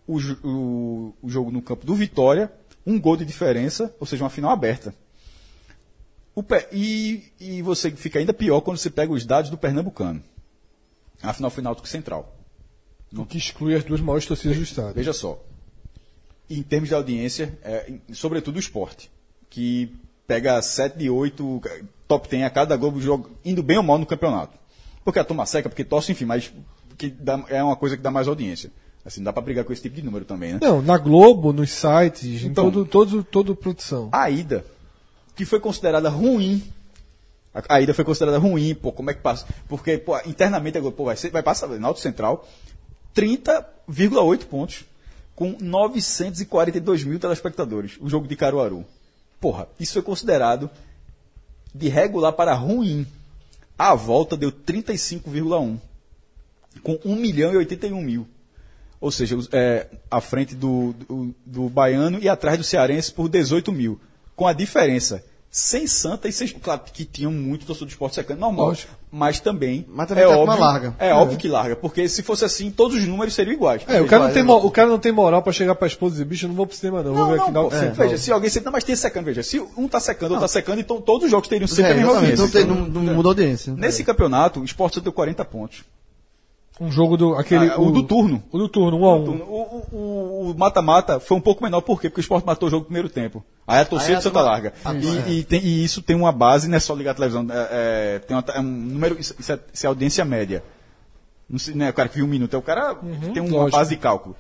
o, 0.06 0.18
o- 0.44 1.14
o 1.22 1.28
jogo 1.30 1.50
no 1.50 1.62
campo 1.62 1.86
do 1.86 1.94
Vitória, 1.94 2.52
um 2.86 3.00
gol 3.00 3.16
de 3.16 3.24
diferença, 3.24 3.94
ou 3.98 4.06
seja, 4.06 4.22
uma 4.22 4.28
final 4.30 4.50
aberta. 4.50 4.94
E, 6.72 7.32
e 7.40 7.62
você 7.62 7.90
fica 7.90 8.18
ainda 8.18 8.32
pior 8.34 8.60
quando 8.60 8.76
você 8.78 8.90
pega 8.90 9.10
os 9.12 9.24
dados 9.24 9.50
do 9.50 9.56
Pernambucano. 9.58 10.22
A 11.22 11.32
final 11.32 11.50
foi 11.50 11.62
Náutico 11.62 11.88
Central. 11.88 12.34
O 13.16 13.24
que 13.24 13.38
exclui 13.38 13.74
as 13.74 13.84
duas 13.84 14.00
maiores 14.00 14.26
torcidas 14.26 14.56
do 14.56 14.62
estado. 14.62 14.94
Veja 14.94 15.12
só. 15.12 15.42
Em 16.48 16.62
termos 16.62 16.88
de 16.88 16.94
audiência, 16.94 17.58
é, 17.62 17.92
sobretudo 18.12 18.56
o 18.56 18.60
esporte, 18.60 19.10
que 19.48 19.94
pega 20.26 20.60
7 20.60 20.98
de 20.98 21.08
8, 21.10 21.60
top 22.06 22.28
10 22.28 22.44
a 22.44 22.50
cada 22.50 22.76
Globo 22.76 23.00
jogo, 23.00 23.30
indo 23.44 23.62
bem 23.62 23.76
ou 23.78 23.82
mal 23.82 23.98
no 23.98 24.06
campeonato. 24.06 24.58
Porque 25.04 25.18
a 25.18 25.24
turma 25.24 25.46
seca, 25.46 25.68
porque 25.68 25.84
torce, 25.84 26.12
enfim, 26.12 26.24
mas 26.26 26.52
que 27.08 27.08
dá- 27.10 27.42
é 27.48 27.62
uma 27.62 27.76
coisa 27.76 27.96
que 27.96 28.02
dá 28.02 28.10
mais 28.10 28.28
audiência. 28.28 28.70
Assim, 29.04 29.20
não 29.20 29.24
dá 29.24 29.32
pra 29.32 29.40
brigar 29.42 29.64
com 29.64 29.72
esse 29.72 29.80
tipo 29.80 29.96
de 29.96 30.02
número 30.02 30.26
também, 30.26 30.52
né? 30.52 30.58
Não, 30.62 30.82
na 30.82 30.98
Globo, 30.98 31.52
nos 31.52 31.70
sites, 31.70 32.42
em 32.44 32.48
Então- 32.48 32.64
todo, 32.70 32.84
todo, 32.84 33.24
todo 33.24 33.56
produção. 33.56 34.10
A 34.12 34.28
ida, 34.28 34.64
que 35.34 35.46
foi 35.46 35.58
considerada 35.58 36.10
ruim. 36.10 36.62
A, 37.54 37.76
a 37.76 37.80
ida 37.80 37.94
foi 37.94 38.04
considerada 38.04 38.38
ruim, 38.38 38.74
pô, 38.74 38.92
como 38.92 39.10
é 39.10 39.14
que 39.14 39.22
passa? 39.22 39.46
Porque, 39.66 39.96
pô, 39.96 40.18
internamente 40.26 40.76
a 40.76 40.80
Globo, 40.82 40.96
pô, 40.98 41.04
vai, 41.06 41.16
ser, 41.16 41.30
vai 41.30 41.42
passar 41.42 41.66
na 41.68 41.88
Alto 41.88 41.98
Central 42.00 42.46
30,8 43.14 44.44
pontos 44.46 44.84
com 45.34 45.56
942 45.58 47.02
mil 47.04 47.18
telespectadores. 47.18 47.96
O 48.00 48.08
jogo 48.08 48.28
de 48.28 48.36
Caruaru. 48.36 48.84
Porra, 49.40 49.66
isso 49.80 49.94
foi 49.94 50.02
considerado 50.02 50.68
de 51.74 51.88
regular 51.88 52.32
para 52.34 52.52
ruim. 52.54 53.06
A 53.78 53.94
volta 53.94 54.36
deu 54.36 54.52
35,1 54.52 55.78
com 56.82 56.98
1 57.04 57.16
milhão 57.16 57.52
e 57.52 57.56
81 57.56 58.00
mil. 58.02 58.26
Ou 59.00 59.10
seja, 59.10 59.36
é, 59.52 59.86
à 60.10 60.20
frente 60.20 60.54
do, 60.54 60.92
do, 61.08 61.34
do 61.46 61.68
Baiano 61.70 62.18
e 62.20 62.28
atrás 62.28 62.58
do 62.58 62.64
Cearense 62.64 63.12
por 63.12 63.28
18 63.28 63.72
mil. 63.72 63.98
Com 64.36 64.46
a 64.46 64.52
diferença, 64.52 65.24
sem 65.50 65.86
Santa 65.86 66.28
e 66.28 66.32
sem. 66.32 66.46
Claro 66.48 66.82
que 66.92 67.04
tinham 67.06 67.32
muito 67.32 67.64
torcedor 67.64 67.88
de 67.88 67.94
esporte 67.94 68.14
secando, 68.14 68.38
normal. 68.40 68.66
Lógico. 68.66 68.92
Mas 69.10 69.40
também. 69.40 69.86
Mas 69.88 70.06
também 70.06 70.22
é 70.24 70.26
tá 70.26 70.36
óbvio, 70.36 70.54
uma 70.54 70.66
larga. 70.66 70.94
É, 70.98 71.12
óbvio 71.14 71.38
que 71.38 71.48
larga. 71.48 71.74
Porque 71.76 72.06
se 72.10 72.22
fosse 72.22 72.44
assim, 72.44 72.70
todos 72.70 72.96
os 72.98 73.06
números 73.06 73.34
seriam 73.34 73.54
iguais. 73.54 73.82
É, 73.88 74.00
o 74.02 74.06
cara, 74.06 74.24
não 74.26 74.32
tem, 74.34 74.42
é. 74.42 74.44
mo- 74.44 74.64
o 74.66 74.70
cara 74.70 74.88
não 74.88 74.98
tem 74.98 75.10
moral 75.12 75.42
pra 75.42 75.52
chegar 75.52 75.74
pra 75.74 75.86
esposa 75.88 76.12
e 76.12 76.16
dizer, 76.16 76.24
bicho, 76.26 76.44
eu 76.44 76.48
não 76.48 76.54
vou 76.56 76.66
pro 76.66 76.76
cinema 76.76 77.02
não, 77.02 77.14
vou 77.14 77.24
Não, 77.24 77.30
ver 77.30 77.36
não, 77.38 77.42
aqui 77.44 77.52
na 77.52 77.62
pô, 77.62 77.74
é, 77.74 77.90
veja, 77.90 78.18
se 78.18 78.30
alguém. 78.30 78.50
Não, 78.62 78.70
mas 78.72 78.84
tem 78.84 78.94
secando, 78.94 79.24
veja. 79.24 79.42
Se 79.42 79.58
um 79.76 79.88
tá 79.88 79.98
secando, 79.98 80.32
outro 80.32 80.42
tá 80.44 80.48
secando, 80.48 80.78
então 80.78 81.00
todos 81.00 81.24
os 81.24 81.30
jogos 81.30 81.48
teriam 81.48 81.66
sempre 81.66 81.84
É, 81.90 81.92
a 81.92 81.96
mesma 81.96 82.12
audiência. 82.16 82.36
não, 82.44 82.50
tem, 82.50 82.64
não, 82.66 82.76
não 82.86 83.14
muda 83.14 83.28
a 83.28 83.30
audiência. 83.30 83.72
Nesse 83.74 84.04
campeonato, 84.04 84.60
o 84.60 84.64
Sport 84.64 84.94
só 84.94 85.00
deu 85.00 85.12
40 85.12 85.42
pontos. 85.44 85.82
Um 86.80 86.90
jogo 86.90 87.16
do. 87.16 87.34
Aquele, 87.34 87.68
Ah, 87.70 87.78
o 87.78 87.90
do 87.90 88.02
turno. 88.02 88.42
O 88.50 88.56
do 88.58 88.66
turno, 88.68 88.98
um 89.00 89.04
a 89.04 89.14
um. 89.14 89.30
O- 89.42 89.86
o- 89.92 89.96
O 89.96 90.50
o 90.50 90.54
mata-mata 90.58 91.20
foi 91.20 91.36
um 91.36 91.40
pouco 91.40 91.62
menor, 91.62 91.82
por 91.82 92.00
quê? 92.00 92.08
Porque 92.08 92.20
o 92.20 92.22
Sport 92.22 92.44
matou 92.46 92.66
o 92.66 92.70
jogo 92.70 92.80
no 92.80 92.86
primeiro 92.86 93.08
tempo. 93.10 93.44
Aí 93.66 93.80
a 93.80 93.84
torcida 93.84 94.16
de 94.16 94.22
Santa 94.22 94.40
Larga. 94.40 94.72
E, 95.28 95.38
e 95.40 95.44
tem- 95.44 95.60
e 95.62 95.84
isso 95.84 96.00
tem 96.02 96.16
uma 96.16 96.32
base, 96.32 96.66
não 96.68 96.76
é 96.76 96.80
só 96.80 96.94
ligar 96.94 97.10
a 97.10 97.14
televisão. 97.14 97.46
É, 97.50 97.68
é, 97.70 98.18
tem 98.20 98.34
uma- 98.36 98.44
é 98.54 98.58
um 98.60 98.62
número, 98.64 99.20
isso, 99.20 99.34
é, 99.38 99.58
isso 99.72 99.86
é 99.86 99.88
audiência 99.88 100.24
média. 100.24 100.64
Não, 101.48 101.58
sei, 101.58 101.74
não 101.74 101.84
é 101.86 101.90
o 101.90 101.92
cara 101.92 102.08
que 102.08 102.16
viu 102.16 102.24
um 102.24 102.28
minuto, 102.28 102.54
é 102.54 102.58
o 102.58 102.62
cara 102.62 102.94
que 102.94 103.30
tem 103.32 103.42
uma 103.42 103.58
lógico. 103.58 103.76
base 103.76 103.90
de 103.90 103.96
cálculo. 103.96 104.34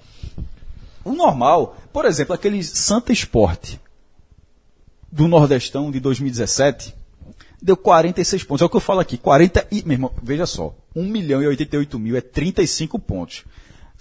O 1.04 1.12
normal, 1.12 1.76
por 1.92 2.04
exemplo, 2.06 2.34
aquele 2.34 2.62
Santa 2.64 3.12
Sport 3.12 3.74
do 5.12 5.28
Nordestão 5.28 5.90
de 5.90 6.00
2017 6.00 6.94
deu 7.62 7.76
46 7.76 8.44
pontos. 8.44 8.62
É 8.62 8.64
o 8.64 8.68
que 8.68 8.76
eu 8.76 8.80
falo 8.80 9.00
aqui. 9.00 9.16
40 9.18 9.66
e. 9.70 9.82
Meu 9.84 9.94
irmão, 9.94 10.12
veja 10.22 10.46
só. 10.46 10.74
1 10.94 11.04
milhão 11.04 11.42
e 11.42 11.46
88 11.46 11.98
mil 11.98 12.16
é 12.16 12.20
35 12.20 12.98
pontos. 12.98 13.44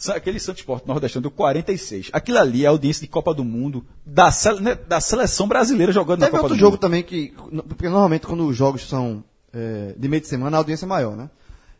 Aquele 0.09 0.39
Santos 0.39 0.61
Sport 0.61 0.85
Nordestão 0.85 1.21
deu 1.21 1.29
46. 1.29 2.09
Aquilo 2.13 2.37
ali 2.37 2.63
é 2.63 2.67
a 2.67 2.69
audiência 2.69 3.01
de 3.01 3.07
Copa 3.07 3.33
do 3.33 3.43
Mundo 3.43 3.85
da, 4.05 4.31
sele- 4.31 4.61
né, 4.61 4.75
da 4.75 5.01
seleção 5.01 5.45
brasileira 5.47 5.91
jogando 5.91 6.21
na 6.21 6.27
Teve 6.27 6.37
Copa 6.37 6.43
outro 6.43 6.55
do 6.55 6.59
jogo 6.59 6.71
Mundo. 6.73 6.79
também 6.81 7.03
que. 7.03 7.33
Porque 7.67 7.89
normalmente 7.89 8.25
quando 8.25 8.47
os 8.47 8.55
jogos 8.55 8.87
são 8.87 9.21
é, 9.53 9.93
de 9.97 10.07
meio 10.07 10.21
de 10.21 10.27
semana, 10.29 10.55
a 10.55 10.59
audiência 10.59 10.85
é 10.85 10.87
maior, 10.87 11.17
né? 11.17 11.29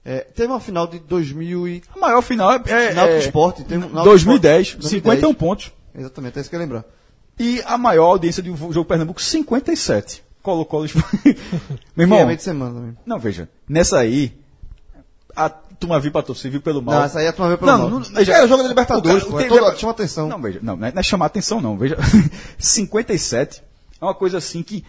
É, 0.03 0.19
teve 0.19 0.51
uma 0.51 0.59
final 0.59 0.85
de 0.87 0.99
2000 0.99 1.67
e. 1.67 1.81
A 1.95 1.99
maior 1.99 2.21
final 2.21 2.51
é, 2.51 2.55
é, 2.67 2.93
Náutico 2.93 3.15
é 3.15 3.19
Sport, 3.19 3.57
tem 3.61 3.77
um- 3.77 3.81
Náutico 3.81 4.03
2010, 4.03 4.67
Sport, 4.67 4.87
51 4.89 5.33
pontos. 5.33 5.71
Exatamente, 5.95 6.37
é 6.37 6.41
isso 6.41 6.49
que 6.49 6.55
eu 6.55 6.59
ia 6.59 6.65
lembrar. 6.65 6.85
E 7.39 7.61
a 7.65 7.77
maior 7.77 8.05
audiência 8.07 8.43
do 8.43 8.53
jogo 8.73 8.83
Pernambuco, 8.85 9.21
57. 9.21 10.21
Colocou 10.49 10.81
os. 10.81 10.93
Meu 10.95 11.03
Que 11.03 11.33
é 11.97 12.01
irmão, 12.01 12.25
meio 12.25 12.37
de 12.37 12.43
semana 12.43 12.73
também. 12.73 12.97
não, 13.05 13.19
veja. 13.19 13.47
Nessa 13.67 13.99
aí, 13.99 14.35
a 15.35 15.47
turma 15.49 15.99
viu 15.99 16.11
pra 16.11 16.21
torcer, 16.23 16.49
viu 16.49 16.59
pelo 16.61 16.81
mal. 16.81 16.95
Não, 16.95 17.03
essa 17.03 17.19
aí 17.19 17.27
a 17.27 17.31
turma 17.33 17.47
veio 17.49 17.57
pelo 17.59 17.71
Não, 17.71 17.77
mal. 17.77 17.89
não, 17.89 17.99
veja, 18.01 18.33
é 18.33 18.43
o 18.43 18.47
jogo 18.47 18.63
da 18.63 18.69
Libertadores, 18.69 19.23
o 19.23 19.31
cara- 19.31 19.47
pô. 19.47 19.55
É 19.55 19.59
toda, 19.59 19.77
chama 19.77 19.91
atenção. 19.91 20.27
Não, 20.27 20.41
veja, 20.41 20.59
não, 20.61 20.75
não 20.75 20.87
é, 20.87 20.91
não 20.91 20.99
é 20.99 21.03
chamar 21.03 21.27
atenção, 21.27 21.61
não. 21.61 21.77
Veja, 21.77 21.97
57 22.57 23.63
é 24.01 24.05
uma 24.05 24.13
coisa 24.15 24.37
assim 24.39 24.63
que. 24.63 24.83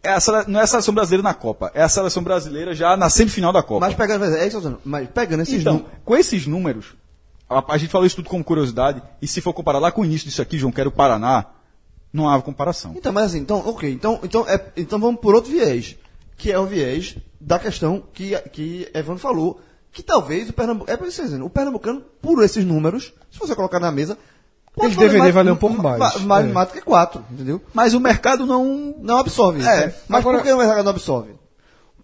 É 0.00 0.10
a 0.10 0.18
não 0.46 0.60
é 0.60 0.62
a 0.62 0.66
seleção 0.66 0.94
brasileira 0.94 1.22
na 1.24 1.34
Copa, 1.34 1.72
é 1.74 1.82
a 1.82 1.88
seleção 1.88 2.22
brasileira 2.22 2.72
já 2.72 2.96
na 2.96 3.10
semifinal 3.10 3.52
da 3.52 3.62
Copa. 3.64 3.84
Mas 3.84 3.96
pegando, 3.96 4.24
é 4.26 4.46
isso 4.46 4.78
mas 4.84 5.08
pegando 5.10 5.42
esses 5.42 5.60
então, 5.60 5.74
números. 5.74 5.92
com 6.04 6.16
esses 6.16 6.46
números, 6.46 6.86
a, 7.50 7.74
a 7.74 7.76
gente 7.78 7.90
falou 7.90 8.06
isso 8.06 8.14
tudo 8.14 8.28
como 8.30 8.44
curiosidade, 8.44 9.02
e 9.20 9.26
se 9.26 9.40
for 9.40 9.52
comparar 9.52 9.80
lá 9.80 9.90
com 9.90 10.02
o 10.02 10.04
início 10.04 10.28
disso 10.28 10.40
aqui, 10.40 10.56
João, 10.56 10.70
que 10.70 10.78
era 10.80 10.88
o 10.88 10.92
Paraná, 10.92 11.46
não 12.12 12.28
há 12.28 12.40
comparação. 12.42 12.94
Então, 12.96 13.12
mas 13.12 13.24
assim, 13.26 13.38
então, 13.38 13.62
ok, 13.66 13.90
então, 13.92 14.18
então, 14.22 14.46
é, 14.48 14.60
então 14.76 14.98
vamos 14.98 15.20
por 15.20 15.34
outro 15.34 15.50
viés, 15.50 15.96
que 16.36 16.50
é 16.52 16.58
o 16.58 16.66
viés 16.66 17.16
da 17.40 17.58
questão 17.58 18.02
que, 18.12 18.36
que 18.52 18.88
Evandro 18.94 19.20
falou, 19.20 19.60
que 19.92 20.02
talvez 20.02 20.48
o 20.48 20.52
Pernambuco, 20.52 20.90
é 20.90 20.94
eu 20.94 20.98
tô 20.98 21.04
dizendo, 21.04 21.44
o 21.44 21.50
Pernambucano, 21.50 22.02
por 22.22 22.42
esses 22.44 22.64
números, 22.64 23.12
se 23.30 23.38
você 23.38 23.54
colocar 23.54 23.80
na 23.80 23.90
mesa, 23.90 24.16
Ele 24.80 24.94
deveria 24.94 25.32
valer 25.32 25.52
um 25.52 25.56
pouco 25.56 25.82
mais, 25.82 25.98
va- 25.98 26.18
Mais, 26.20 26.46
é. 26.46 26.52
mais 26.52 26.68
do 26.68 26.74
que 26.74 26.80
quatro, 26.80 27.24
entendeu? 27.32 27.60
Mas 27.74 27.94
o 27.94 28.00
mercado 28.00 28.46
não. 28.46 28.94
Não 29.00 29.16
absorve 29.18 29.58
isso. 29.60 29.68
É, 29.68 29.86
né? 29.86 29.94
Mas 30.08 30.20
agora- 30.20 30.38
por 30.38 30.44
que 30.46 30.52
o 30.52 30.58
mercado 30.58 30.84
não 30.84 30.90
absorve? 30.90 31.32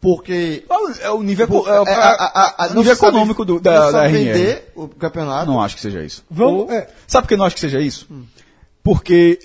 Porque 0.00 0.64
É 1.00 1.10
o 1.10 1.22
nível, 1.22 1.46
Por- 1.48 1.68
é, 1.68 1.80
o- 1.80 1.86
é, 1.86 1.94
a- 1.94 2.10
a- 2.10 2.64
a- 2.64 2.68
nível 2.68 2.82
se 2.94 3.00
sabe- 3.00 3.08
econômico 3.12 3.44
do, 3.44 3.60
da, 3.60 3.86
se 3.86 3.92
da 3.92 4.04
RNR. 4.08 4.32
vender 4.34 4.72
o 4.74 4.88
campeonato. 4.88 5.46
Não 5.50 5.62
acho 5.62 5.76
que 5.76 5.80
seja 5.80 6.02
isso. 6.04 6.24
Vamos. 6.30 6.62
Ou- 6.64 6.72
é, 6.72 6.88
Sabe 7.06 7.22
por 7.24 7.28
que 7.28 7.36
não 7.36 7.44
acho 7.44 7.54
que 7.54 7.60
seja 7.60 7.80
isso? 7.80 8.08
Porque. 8.82 9.38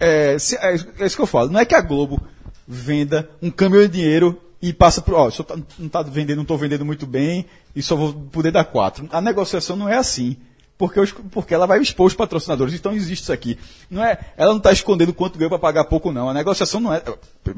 É, 0.00 0.38
se- 0.38 0.56
é 0.56 0.74
isso 0.74 0.86
é 0.98 1.06
isso 1.06 1.16
que 1.16 1.22
eu 1.22 1.26
falo. 1.26 1.50
Não 1.50 1.60
é 1.60 1.64
que 1.64 1.74
a 1.74 1.80
Globo 1.80 2.20
venda 2.66 3.28
um 3.42 3.50
caminhão 3.50 3.82
de 3.86 3.92
dinheiro 3.92 4.40
e 4.60 4.72
passa 4.72 5.00
por. 5.00 5.14
Ó, 5.14 5.30
só 5.30 5.42
tá, 5.42 5.56
não 5.78 5.86
está 5.86 6.02
vendendo, 6.02 6.36
não 6.36 6.42
estou 6.42 6.58
vendendo 6.58 6.84
muito 6.84 7.06
bem 7.06 7.46
e 7.74 7.82
só 7.82 7.96
vou 7.96 8.12
poder 8.12 8.50
dar 8.52 8.64
quatro. 8.64 9.08
A 9.12 9.20
negociação 9.20 9.76
não 9.76 9.88
é 9.88 9.96
assim. 9.96 10.36
Porque, 10.76 11.00
os- 11.00 11.10
porque 11.10 11.52
ela 11.52 11.66
vai 11.66 11.80
expor 11.80 12.06
os 12.06 12.14
patrocinadores. 12.14 12.72
Então 12.72 12.92
existe 12.92 13.22
isso 13.24 13.32
aqui. 13.32 13.58
Não 13.90 14.04
é, 14.04 14.16
ela 14.36 14.50
não 14.50 14.58
está 14.58 14.70
escondendo 14.70 15.12
quanto 15.12 15.36
ganhou 15.36 15.50
para 15.50 15.58
pagar 15.58 15.84
pouco, 15.86 16.12
não. 16.12 16.28
A 16.28 16.34
negociação 16.34 16.78
não 16.80 16.94
é. 16.94 17.02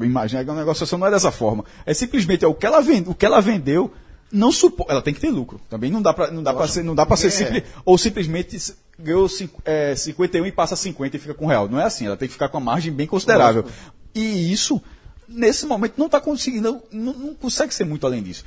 Imagina 0.01 0.43
que 0.43 0.49
a 0.49 0.55
negociação 0.55 0.97
não 0.97 1.05
é 1.05 1.11
dessa 1.11 1.31
forma. 1.31 1.63
É 1.85 1.93
simplesmente 1.93 2.43
é, 2.43 2.47
o, 2.47 2.55
que 2.55 2.65
ela 2.65 2.81
vende, 2.81 3.09
o 3.09 3.13
que 3.13 3.23
ela 3.23 3.39
vendeu 3.39 3.93
não 4.31 4.51
supo, 4.51 4.85
ela 4.89 5.03
tem 5.03 5.13
que 5.13 5.19
ter 5.19 5.29
lucro. 5.29 5.61
Também 5.69 5.91
não 5.91 6.01
dá 6.01 6.13
para 6.13 6.31
não 6.31 6.41
dá 6.41 6.51
para 6.51 6.67
ser, 6.67 6.83
não 6.83 6.95
dá 6.95 7.05
para 7.05 7.15
ser 7.17 7.29
simples 7.29 7.63
ou 7.85 7.95
simplesmente 7.95 8.57
ganhou 9.01 9.27
é, 9.65 9.95
51 9.95 10.45
e 10.45 10.51
passa 10.51 10.75
50 10.75 11.15
e 11.15 11.19
fica 11.19 11.33
com 11.33 11.45
real. 11.45 11.67
Não 11.67 11.79
é 11.79 11.83
assim, 11.83 12.05
ela 12.05 12.17
tem 12.17 12.27
que 12.27 12.33
ficar 12.33 12.49
com 12.49 12.57
uma 12.57 12.71
margem 12.71 12.91
bem 12.91 13.07
considerável. 13.07 13.65
E 14.13 14.51
isso 14.51 14.81
nesse 15.27 15.65
momento 15.65 15.93
não 15.97 16.07
está 16.07 16.19
conseguindo, 16.19 16.81
não, 16.91 17.13
não 17.13 17.33
consegue 17.35 17.73
ser 17.73 17.85
muito 17.85 18.05
além 18.05 18.21
disso. 18.21 18.43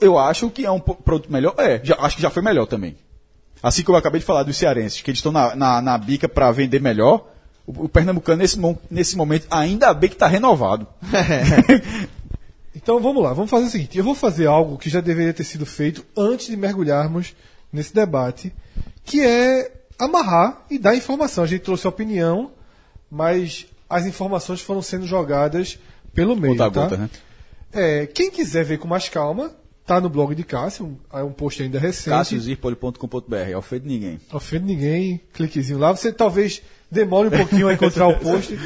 Eu 0.00 0.18
acho 0.18 0.50
que 0.50 0.64
é 0.64 0.70
um 0.70 0.80
produto 0.80 1.30
melhor, 1.30 1.54
é, 1.58 1.80
já, 1.82 1.96
acho 2.00 2.16
que 2.16 2.22
já 2.22 2.30
foi 2.30 2.42
melhor 2.42 2.66
também. 2.66 2.96
Assim 3.62 3.82
como 3.82 3.96
eu 3.96 4.00
acabei 4.00 4.20
de 4.20 4.26
falar 4.26 4.42
dos 4.42 4.56
cearenses, 4.56 5.00
que 5.00 5.10
eles 5.10 5.18
estão 5.18 5.32
na, 5.32 5.54
na, 5.54 5.80
na 5.80 5.98
bica 5.98 6.28
para 6.28 6.50
vender 6.50 6.80
melhor, 6.80 7.28
o, 7.66 7.84
o 7.84 7.88
pernambucano 7.88 8.38
nesse, 8.38 8.58
nesse 8.90 9.16
momento 9.16 9.46
ainda 9.50 9.92
bem 9.94 10.08
que 10.08 10.16
está 10.16 10.26
renovado. 10.26 10.86
Então 12.74 13.00
vamos 13.00 13.22
lá, 13.22 13.32
vamos 13.32 13.50
fazer 13.50 13.66
o 13.66 13.70
seguinte: 13.70 13.96
eu 13.96 14.04
vou 14.04 14.14
fazer 14.14 14.46
algo 14.46 14.76
que 14.76 14.90
já 14.90 15.00
deveria 15.00 15.32
ter 15.32 15.44
sido 15.44 15.64
feito 15.64 16.04
antes 16.16 16.46
de 16.46 16.56
mergulharmos 16.56 17.34
nesse 17.72 17.94
debate, 17.94 18.52
que 19.04 19.20
é 19.20 19.72
amarrar 19.98 20.64
e 20.70 20.78
dar 20.78 20.96
informação. 20.96 21.44
A 21.44 21.46
gente 21.46 21.62
trouxe 21.62 21.86
a 21.86 21.90
opinião, 21.90 22.52
mas 23.10 23.66
as 23.88 24.06
informações 24.06 24.60
foram 24.60 24.82
sendo 24.82 25.06
jogadas 25.06 25.78
pelo 26.12 26.36
meio. 26.36 26.56
Gota 26.56 26.70
tá? 26.70 26.80
gota, 26.82 26.96
né? 26.96 27.10
É, 27.72 28.06
quem 28.06 28.30
quiser 28.30 28.64
ver 28.64 28.78
com 28.78 28.88
mais 28.88 29.08
calma, 29.08 29.52
tá 29.84 30.00
no 30.00 30.08
blog 30.08 30.34
de 30.34 30.44
Cássio, 30.44 30.98
é 31.12 31.22
um 31.22 31.32
post 31.32 31.62
ainda 31.62 31.78
recente. 31.78 32.10
CassioZirpoli.com.br, 32.10 33.56
ofende 33.56 33.86
ninguém. 33.86 34.20
Ofende 34.32 34.64
ninguém, 34.64 35.20
cliquezinho 35.32 35.78
lá. 35.78 35.94
Você 35.94 36.12
talvez 36.12 36.62
demore 36.90 37.28
um 37.28 37.30
pouquinho 37.30 37.68
a 37.68 37.74
encontrar 37.74 38.08
o 38.08 38.18
post. 38.20 38.58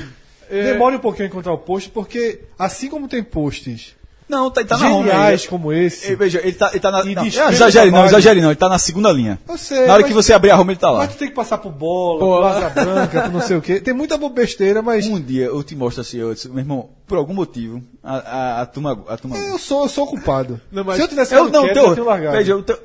Demore 0.48 0.96
um 0.96 1.00
pouquinho 1.00 1.26
a 1.26 1.28
encontrar 1.28 1.52
o 1.52 1.58
post, 1.58 1.90
porque 1.90 2.42
assim 2.58 2.88
como 2.88 3.08
tem 3.08 3.22
posts 3.22 3.97
Não, 4.28 4.50
tá, 4.50 4.62
tá 4.62 4.76
na 4.76 4.88
geniais 4.90 5.42
aí. 5.42 5.48
como 5.48 5.72
esse, 5.72 6.10
Ei, 6.10 6.16
Veja, 6.16 6.38
ele 6.42 6.52
tá, 6.52 6.68
ele 6.70 6.80
tá 6.80 6.90
na. 6.90 7.02
Não, 7.02 7.24
exagere 7.26 7.90
não, 7.90 8.04
exagere 8.04 8.40
não, 8.42 8.50
ele 8.50 8.56
tá 8.56 8.68
na 8.68 8.78
segunda 8.78 9.10
linha. 9.10 9.38
Eu 9.48 9.56
sei, 9.56 9.86
na 9.86 9.94
hora 9.94 10.02
que 10.02 10.12
você 10.12 10.32
abrir 10.34 10.50
a 10.50 10.60
home, 10.60 10.72
ele 10.72 10.80
tá 10.80 10.90
lá. 10.90 10.98
mas 10.98 11.14
tu 11.14 11.18
tem 11.18 11.28
que 11.28 11.34
passar 11.34 11.56
por 11.58 11.72
bola, 11.72 12.18
por 12.20 12.44
asa 12.44 12.68
branca, 12.68 13.22
por 13.22 13.32
não 13.32 13.40
sei 13.40 13.56
o 13.56 13.62
quê. 13.62 13.80
Tem 13.80 13.94
muita 13.94 14.18
besteira, 14.28 14.82
mas 14.82 15.06
Um 15.06 15.20
dia 15.20 15.46
eu 15.46 15.62
te 15.62 15.74
mostro 15.74 16.02
assim, 16.02 16.18
eu 16.18 16.34
disse, 16.34 16.48
meu 16.48 16.58
irmão, 16.58 16.90
por 17.06 17.16
algum 17.16 17.32
motivo, 17.32 17.82
a, 18.02 18.16
a, 18.16 18.60
a 18.62 18.66
turma. 18.66 19.02
A 19.08 19.16
turma 19.16 19.36
eu 19.38 19.58
sou, 19.58 19.84
eu 19.84 19.88
sou 19.88 20.06
culpado. 20.06 20.60
Não, 20.70 20.84
mas- 20.84 20.96
Se 20.96 21.02
eu 21.02 21.08
tivesse 21.08 21.34
eu, 21.34 21.48
não, 21.48 21.62
quieto, 21.64 21.74
teu, 21.74 21.96
eu 21.96 22.04
largado. 22.04 22.36
veja, 22.36 22.54
o 22.56 22.62
teu, 22.62 22.78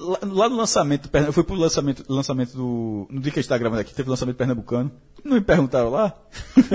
lá, 0.00 0.48
no 0.48 0.56
lançamento, 0.56 1.08
eu 1.12 1.32
fui 1.32 1.44
pro 1.44 1.54
lançamento, 1.54 2.04
lançamento 2.08 2.56
do. 2.56 3.06
No 3.10 3.20
dia 3.20 3.30
que 3.32 3.38
a 3.38 3.42
gente 3.42 3.48
tá 3.48 3.56
gravando 3.58 3.80
aqui, 3.82 3.94
teve 3.94 4.08
o 4.08 4.10
lançamento 4.10 4.34
pernambucano. 4.36 4.90
Não 5.24 5.34
me 5.34 5.40
perguntaram 5.40 5.90
lá? 5.90 6.12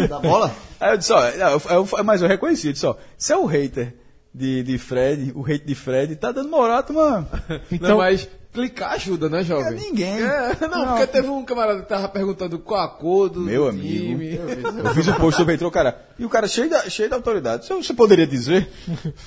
Da 0.08 0.20
bola? 0.20 0.54
Aí 0.80 0.92
eu 0.92 0.98
disse, 0.98 1.12
ó, 1.14 1.26
eu, 1.28 1.62
eu- 1.70 2.04
mas 2.04 2.22
eu 2.22 2.28
reconheci, 2.28 2.68
eu 2.68 2.74
disse, 2.74 2.86
ó, 2.86 2.96
se 3.18 3.32
é 3.34 3.38
o 3.38 3.46
hater 3.46 3.96
de, 4.34 4.64
de 4.64 4.78
Fred, 4.78 5.32
o 5.36 5.44
hate 5.44 5.66
de 5.66 5.76
Fred, 5.76 6.16
tá 6.16 6.32
dando 6.32 6.50
moral, 6.50 6.78
a 6.80 6.84
turma. 6.84 7.28
Então, 7.72 7.90
não, 7.90 7.98
mas 7.98 8.28
clicar 8.52 8.94
ajuda, 8.94 9.30
né, 9.30 9.42
É 9.42 9.44
jovem? 9.44 9.74
ninguém. 9.74 10.22
É, 10.22 10.68
não, 10.68 10.88
porque 10.90 11.08
teve 11.08 11.28
um 11.28 11.44
camarada 11.44 11.82
que 11.82 11.90
tava 11.90 12.08
perguntando 12.08 12.60
qual 12.60 12.82
a 12.82 12.88
cor 12.88 13.30
do 13.30 13.42
Meu 13.42 13.64
do 13.64 13.70
amigo. 13.70 14.20
time. 14.20 14.36
Eu 14.84 14.94
fiz 14.94 15.08
o 15.08 15.16
post 15.16 15.38
sobre 15.38 15.56
entrou, 15.56 15.72
cara. 15.72 16.00
E 16.18 16.26
o 16.26 16.30
cara 16.30 16.48
cheio 16.48 16.70
da, 16.70 16.90
cheio 16.90 17.10
da 17.10 17.16
autoridade. 17.16 17.66
Você, 17.66 17.74
você 17.74 17.94
poderia 17.94 18.28
dizer, 18.28 18.70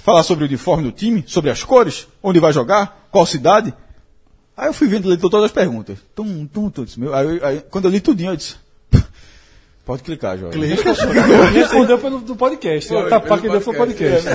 falar 0.04 0.22
sobre 0.22 0.44
o 0.44 0.46
uniforme 0.46 0.84
do 0.84 0.92
time, 0.92 1.24
sobre 1.26 1.50
as 1.50 1.62
cores, 1.64 2.06
onde 2.22 2.38
vai 2.38 2.52
jogar, 2.52 3.08
qual 3.10 3.26
cidade? 3.26 3.74
Aí 4.56 4.68
eu 4.68 4.72
fui 4.72 4.88
vendo, 4.88 5.10
ele 5.12 5.20
todas 5.20 5.44
as 5.44 5.52
perguntas. 5.52 5.98
Tum, 6.14 6.46
tum, 6.46 6.70
tum. 6.70 6.84
Disse, 6.84 6.98
meu, 6.98 7.14
aí, 7.14 7.40
aí, 7.42 7.64
quando 7.68 7.86
eu 7.86 7.90
li 7.90 8.00
tudinho, 8.00 8.32
eu 8.32 8.36
disse, 8.36 8.56
pode 9.86 10.02
clicar, 10.02 10.36
Jorge. 10.36 10.58
Ele 10.60 10.74
respondeu 11.54 11.98
pelo 11.98 12.18
do 12.20 12.36
podcast. 12.36 12.88
Foi, 12.90 13.04
que 13.08 13.20
pelo 13.20 13.52
deu 13.52 13.60
foi 13.62 13.74
o 13.74 13.78
podcast. 13.78 14.28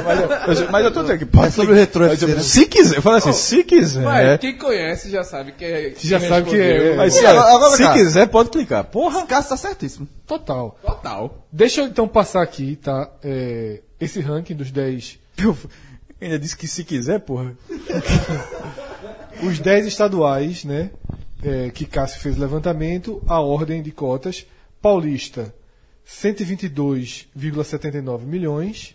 Mas, 0.47 0.59
eu- 0.59 0.71
mas 0.71 0.85
eu 0.85 0.91
tô 0.91 1.01
dizendo 1.03 1.19
que 1.19 1.25
pode 1.25 1.47
É 1.47 1.51
sobre 1.51 1.73
o 1.73 1.75
retrô 1.75 2.07
Mas, 2.07 2.23
FC, 2.23 2.35
né? 2.35 2.41
Se 2.41 2.65
quiser, 2.65 2.97
eu 2.97 3.01
falo 3.01 3.17
assim, 3.17 3.33
se 3.33 3.63
quiser. 3.63 4.01
Mas 4.03 4.39
quem 4.39 4.57
conhece 4.57 5.09
já 5.11 5.23
sabe 5.23 5.51
que 5.51 5.63
é. 5.65 5.93
Já 5.95 6.19
sabe 6.19 6.49
que 6.49 6.55
é-. 6.59 6.95
Mas 6.95 7.13
se, 7.13 7.25
agora- 7.25 7.53
agora, 7.55 7.75
se 7.77 7.91
quiser, 7.91 8.27
pode 8.27 8.49
clicar. 8.49 8.85
Porra. 8.85 9.25
Cássio 9.27 9.49
tá 9.49 9.57
certíssimo. 9.57 10.07
Total. 10.25 10.79
Total. 10.83 11.45
Deixa 11.51 11.81
eu 11.81 11.85
então 11.87 12.07
passar 12.07 12.41
aqui, 12.41 12.77
tá? 12.77 13.09
É, 13.23 13.81
esse 13.99 14.19
ranking 14.21 14.55
dos 14.55 14.71
10. 14.71 15.19
Eu 15.37 15.55
ainda 16.21 16.39
disse 16.39 16.55
que 16.55 16.67
se 16.67 16.83
quiser, 16.83 17.19
porra. 17.19 17.53
Os 19.43 19.59
10 19.59 19.85
estaduais, 19.87 20.63
né? 20.63 20.91
é, 21.43 21.69
que 21.71 21.85
Cássio 21.85 22.19
fez 22.21 22.37
o 22.37 22.39
levantamento, 22.39 23.21
a 23.27 23.39
ordem 23.41 23.81
de 23.81 23.91
cotas. 23.91 24.45
Paulista, 24.81 25.53
122,79 26.07 28.21
milhões. 28.25 28.93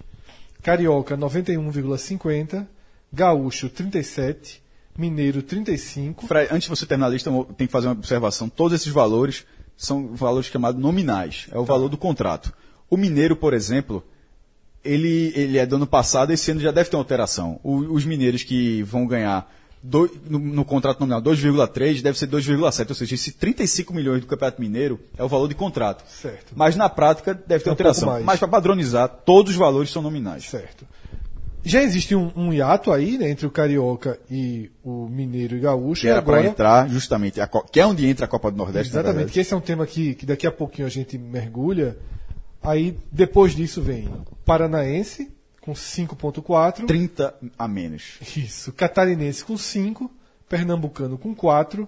Carioca, 0.62 1.16
91,50. 1.16 2.66
Gaúcho, 3.12 3.68
37. 3.68 4.62
Mineiro, 4.98 5.42
35. 5.42 6.26
Fred, 6.26 6.48
antes 6.52 6.64
de 6.64 6.70
você 6.70 6.86
terminar 6.86 7.08
a 7.08 7.10
lista, 7.10 7.30
eu 7.30 7.44
tenho 7.56 7.68
que 7.68 7.72
fazer 7.72 7.86
uma 7.88 7.92
observação. 7.92 8.48
Todos 8.48 8.80
esses 8.80 8.92
valores 8.92 9.44
são 9.76 10.08
valores 10.14 10.48
chamados 10.48 10.80
nominais. 10.80 11.46
É 11.52 11.58
o 11.58 11.64
valor 11.64 11.88
do 11.88 11.98
contrato. 11.98 12.52
O 12.88 12.96
Mineiro, 12.96 13.36
por 13.36 13.52
exemplo, 13.52 14.02
ele, 14.82 15.32
ele 15.36 15.58
é 15.58 15.66
do 15.66 15.76
ano 15.76 15.86
passado, 15.86 16.32
esse 16.32 16.50
ano 16.50 16.60
já 16.60 16.70
deve 16.70 16.88
ter 16.88 16.96
uma 16.96 17.02
alteração. 17.02 17.60
O- 17.62 17.92
os 17.92 18.04
mineiros 18.06 18.42
que 18.42 18.82
vão 18.84 19.06
ganhar 19.06 19.52
do- 19.88 20.10
no, 20.28 20.38
no 20.38 20.64
contrato 20.64 20.98
nominal 21.00 21.22
2,3 21.22 22.02
deve 22.02 22.18
ser 22.18 22.26
2,7. 22.26 22.88
Ou 22.88 22.94
seja, 22.94 23.14
esse 23.14 23.32
35 23.32 23.94
milhões 23.94 24.20
do 24.20 24.26
Campeonato 24.26 24.60
Mineiro 24.60 24.98
é 25.16 25.22
o 25.24 25.28
valor 25.28 25.48
de 25.48 25.54
contrato. 25.54 26.04
Certo. 26.10 26.52
Mas 26.56 26.74
na 26.76 26.88
prática 26.88 27.32
deve 27.34 27.62
ter 27.64 27.70
É 27.70 27.72
alteração. 27.72 28.20
Mas 28.22 28.38
para 28.38 28.48
padronizar, 28.48 29.08
todos 29.08 29.52
os 29.52 29.58
valores 29.58 29.90
são 29.90 30.02
nominais. 30.02 30.44
Certo. 30.44 30.84
Já 31.64 31.82
existe 31.82 32.14
um, 32.14 32.30
um 32.36 32.52
hiato 32.52 32.92
aí, 32.92 33.18
né, 33.18 33.28
entre 33.28 33.44
o 33.44 33.50
Carioca 33.50 34.20
e 34.30 34.70
o 34.84 35.08
Mineiro 35.08 35.56
e 35.56 35.60
Gaúcho. 35.60 36.02
Que 36.02 36.08
era 36.08 36.22
para 36.22 36.44
entrar 36.44 36.88
justamente, 36.88 37.40
a, 37.40 37.48
que 37.48 37.80
é 37.80 37.86
onde 37.86 38.06
entra 38.06 38.24
a 38.24 38.28
Copa 38.28 38.52
do 38.52 38.56
Nordeste. 38.56 38.92
Exatamente, 38.92 39.32
que 39.32 39.40
esse 39.40 39.52
é 39.52 39.56
um 39.56 39.60
tema 39.60 39.84
que, 39.84 40.14
que 40.14 40.24
daqui 40.24 40.46
a 40.46 40.52
pouquinho 40.52 40.86
a 40.86 40.90
gente 40.90 41.18
mergulha. 41.18 41.96
Aí, 42.62 42.96
depois 43.10 43.54
disso, 43.54 43.82
vem 43.82 44.08
Paranaense, 44.44 45.28
com 45.66 45.72
5,4. 45.74 46.86
30 46.86 47.34
a 47.58 47.68
menos. 47.68 48.14
Isso. 48.36 48.72
Catarinense 48.72 49.44
com 49.44 49.58
5. 49.58 50.10
Pernambucano 50.48 51.18
com 51.18 51.34
4. 51.34 51.86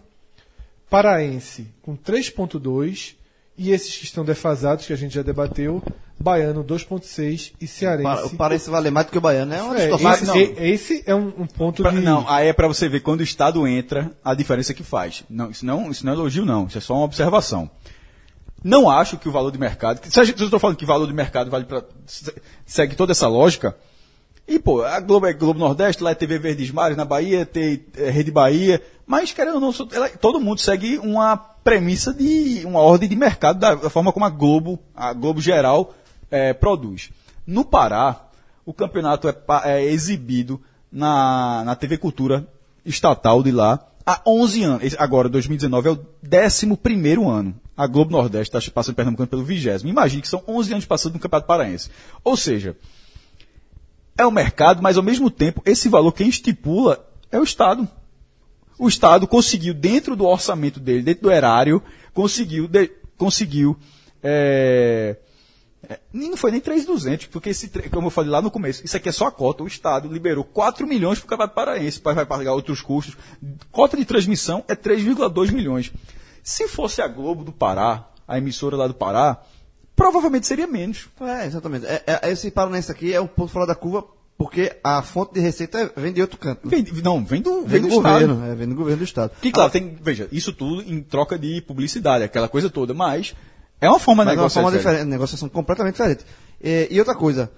Paraense 0.90 1.68
com 1.82 1.96
3,2. 1.96 3.14
E 3.56 3.72
esses 3.72 3.96
que 3.96 4.04
estão 4.04 4.24
defasados, 4.24 4.86
que 4.86 4.92
a 4.92 4.96
gente 4.96 5.14
já 5.16 5.22
debateu, 5.22 5.82
Baiano 6.18 6.62
2,6 6.62 7.52
e 7.60 7.66
Cearense. 7.66 8.04
Para- 8.04 8.26
O 8.26 8.30
Parense 8.36 8.70
vale 8.70 8.88
mais 8.90 9.06
do 9.06 9.10
que 9.12 9.18
o 9.18 9.20
Baiano. 9.20 9.52
É 9.52 9.60
uma 9.62 9.76
É, 9.76 9.82
situação. 9.90 10.12
esse, 10.14 10.24
não. 10.54 10.64
esse 10.64 11.02
é 11.06 11.14
um, 11.14 11.26
um 11.38 11.46
ponto 11.46 11.82
Pra- 11.82 11.90
de. 11.90 11.98
não, 12.00 12.28
aí 12.28 12.46
é 12.48 12.52
para 12.52 12.68
você 12.68 12.88
ver 12.88 13.00
quando 13.00 13.18
o 13.18 13.24
Estado 13.24 13.66
entra, 13.66 14.12
a 14.24 14.32
diferença 14.32 14.72
que 14.72 14.84
faz. 14.84 15.24
Não, 15.28 15.50
isso, 15.50 15.66
não, 15.66 15.90
isso 15.90 16.06
não 16.06 16.12
é 16.12 16.16
elogio, 16.16 16.44
não. 16.44 16.66
Isso 16.68 16.78
é 16.78 16.80
só 16.80 16.94
uma 16.94 17.04
observação. 17.04 17.68
Não 18.62 18.90
acho 18.90 19.16
que 19.16 19.28
o 19.28 19.32
valor 19.32 19.50
de 19.52 19.58
mercado. 19.58 20.00
Se, 20.04 20.24
gente, 20.24 20.42
estou 20.42 20.58
falando 20.58 20.76
que 20.76 20.84
valor 20.84 21.06
de 21.06 21.12
mercado 21.12 21.50
vale 21.50 21.64
para. 21.64 21.84
segue 22.66 22.96
toda 22.96 23.12
essa 23.12 23.28
lógica. 23.28 23.76
E, 24.46 24.58
pô, 24.58 24.82
a 24.82 24.98
Globo 24.98 25.26
é 25.26 25.32
Globo 25.32 25.60
Nordeste, 25.60 26.02
lá 26.02 26.10
é 26.10 26.14
TV 26.14 26.38
Verdes 26.38 26.70
Mares, 26.70 26.96
na 26.96 27.04
Bahia, 27.04 27.44
tem 27.44 27.84
é, 27.96 28.08
Rede 28.10 28.30
Bahia. 28.30 28.82
Mas, 29.06 29.30
querendo 29.32 29.56
ou 29.56 29.60
não, 29.60 29.72
ela- 29.92 30.08
todo 30.08 30.40
mundo 30.40 30.60
segue 30.60 30.98
uma 30.98 31.36
premissa 31.36 32.12
de. 32.14 32.62
uma 32.64 32.80
ordem 32.80 33.08
de 33.08 33.14
mercado 33.14 33.58
da, 33.60 33.74
da 33.74 33.90
forma 33.90 34.12
como 34.12 34.24
a 34.24 34.30
Globo, 34.30 34.78
a 34.96 35.12
Globo 35.12 35.40
geral, 35.40 35.94
é, 36.30 36.52
produz. 36.54 37.10
No 37.46 37.64
Pará, 37.64 38.28
o 38.64 38.72
campeonato 38.72 39.28
é, 39.28 39.34
é 39.64 39.84
exibido 39.84 40.60
na, 40.90 41.62
na 41.64 41.76
TV 41.76 41.98
Cultura 41.98 42.46
estatal 42.84 43.42
de 43.42 43.52
lá 43.52 43.78
há 44.04 44.20
11 44.26 44.62
anos. 44.64 44.96
Agora, 44.98 45.28
2019 45.28 45.88
é 45.88 45.92
o 45.92 46.00
11 46.24 47.28
ano. 47.28 47.54
A 47.78 47.86
Globo 47.86 48.10
Nordeste 48.10 48.58
está 48.58 48.72
passando 48.72 48.96
Pernambucano 48.96 49.28
pelo 49.28 49.44
20. 49.44 49.86
Imagine 49.86 50.20
que 50.20 50.28
são 50.28 50.42
11 50.48 50.72
anos 50.72 50.84
passando 50.84 51.12
no 51.12 51.20
Campeonato 51.20 51.46
Paraense. 51.46 51.88
Ou 52.24 52.36
seja, 52.36 52.76
é 54.16 54.26
o 54.26 54.32
mercado, 54.32 54.82
mas 54.82 54.96
ao 54.96 55.02
mesmo 55.02 55.30
tempo, 55.30 55.62
esse 55.64 55.88
valor 55.88 56.10
quem 56.10 56.28
estipula 56.28 57.08
é 57.30 57.38
o 57.38 57.44
Estado. 57.44 57.88
O 58.76 58.88
Estado 58.88 59.28
conseguiu, 59.28 59.72
dentro 59.72 60.16
do 60.16 60.26
orçamento 60.26 60.80
dele, 60.80 61.02
dentro 61.02 61.22
do 61.22 61.30
erário, 61.30 61.80
conseguiu, 62.12 62.66
de- 62.66 62.90
conseguiu 63.16 63.76
é, 64.24 65.16
é, 65.88 66.00
não 66.12 66.36
foi 66.36 66.50
nem 66.50 66.60
3,200, 66.60 67.26
porque, 67.26 67.50
esse, 67.50 67.68
como 67.90 68.08
eu 68.08 68.10
falei 68.10 68.30
lá 68.30 68.42
no 68.42 68.50
começo, 68.50 68.84
isso 68.84 68.96
aqui 68.96 69.08
é 69.08 69.12
só 69.12 69.26
a 69.26 69.30
cota. 69.30 69.62
O 69.62 69.68
Estado 69.68 70.12
liberou 70.12 70.42
4 70.42 70.84
milhões 70.84 71.18
para 71.20 71.26
o 71.26 71.28
Campeonato 71.28 71.54
Paraense, 71.54 72.00
para 72.00 72.14
vai 72.14 72.26
pagar 72.26 72.54
outros 72.54 72.80
custos. 72.80 73.16
Cota 73.70 73.96
de 73.96 74.04
transmissão 74.04 74.64
é 74.66 74.74
3,2 74.74 75.52
milhões. 75.52 75.92
Se 76.48 76.66
fosse 76.66 77.02
a 77.02 77.06
Globo 77.06 77.44
do 77.44 77.52
Pará, 77.52 78.08
a 78.26 78.38
emissora 78.38 78.74
lá 78.74 78.86
do 78.86 78.94
Pará, 78.94 79.38
provavelmente 79.94 80.46
seria 80.46 80.66
menos. 80.66 81.06
É, 81.20 81.44
exatamente. 81.44 81.84
É, 81.84 82.02
é- 82.06 82.30
esse 82.30 82.50
Paranense 82.50 82.90
aqui 82.90 83.12
é 83.12 83.20
um 83.20 83.26
ponto 83.26 83.52
fora 83.52 83.66
da 83.66 83.74
curva, 83.74 84.02
porque 84.38 84.74
a 84.82 85.02
fonte 85.02 85.34
de 85.34 85.40
receita 85.40 85.92
vem 85.94 86.10
de 86.10 86.22
outro 86.22 86.38
canto. 86.38 86.66
Vem, 86.66 86.82
não, 87.04 87.22
vem 87.22 87.42
do, 87.42 87.66
Vem 87.66 87.82
do, 87.82 87.88
Estado. 87.88 88.02
governo, 88.26 88.46
é, 88.46 88.54
vem 88.54 88.66
do 88.66 88.74
governo 88.74 88.96
do 88.98 89.04
Estado. 89.04 89.32
Que 89.42 89.52
claro, 89.52 89.70
tem, 89.70 89.94
veja, 90.00 90.26
isso 90.32 90.50
tudo 90.54 90.80
em 90.90 91.02
troca 91.02 91.38
de 91.38 91.60
publicidade, 91.60 92.24
aquela 92.24 92.48
coisa 92.48 92.70
toda, 92.70 92.94
mas 92.94 93.34
é 93.78 93.90
uma 93.90 93.98
forma 93.98 94.22
de 94.24 94.28
Mas 94.30 94.38
é 94.38 94.40
uma 94.40 94.48
forma 94.50 94.72
diferente, 94.72 95.04
negociação 95.04 95.50
completamente 95.50 95.96
diferente. 95.96 96.24
É, 96.62 96.88
e 96.90 96.98
outra 96.98 97.14
coisa, 97.14 97.52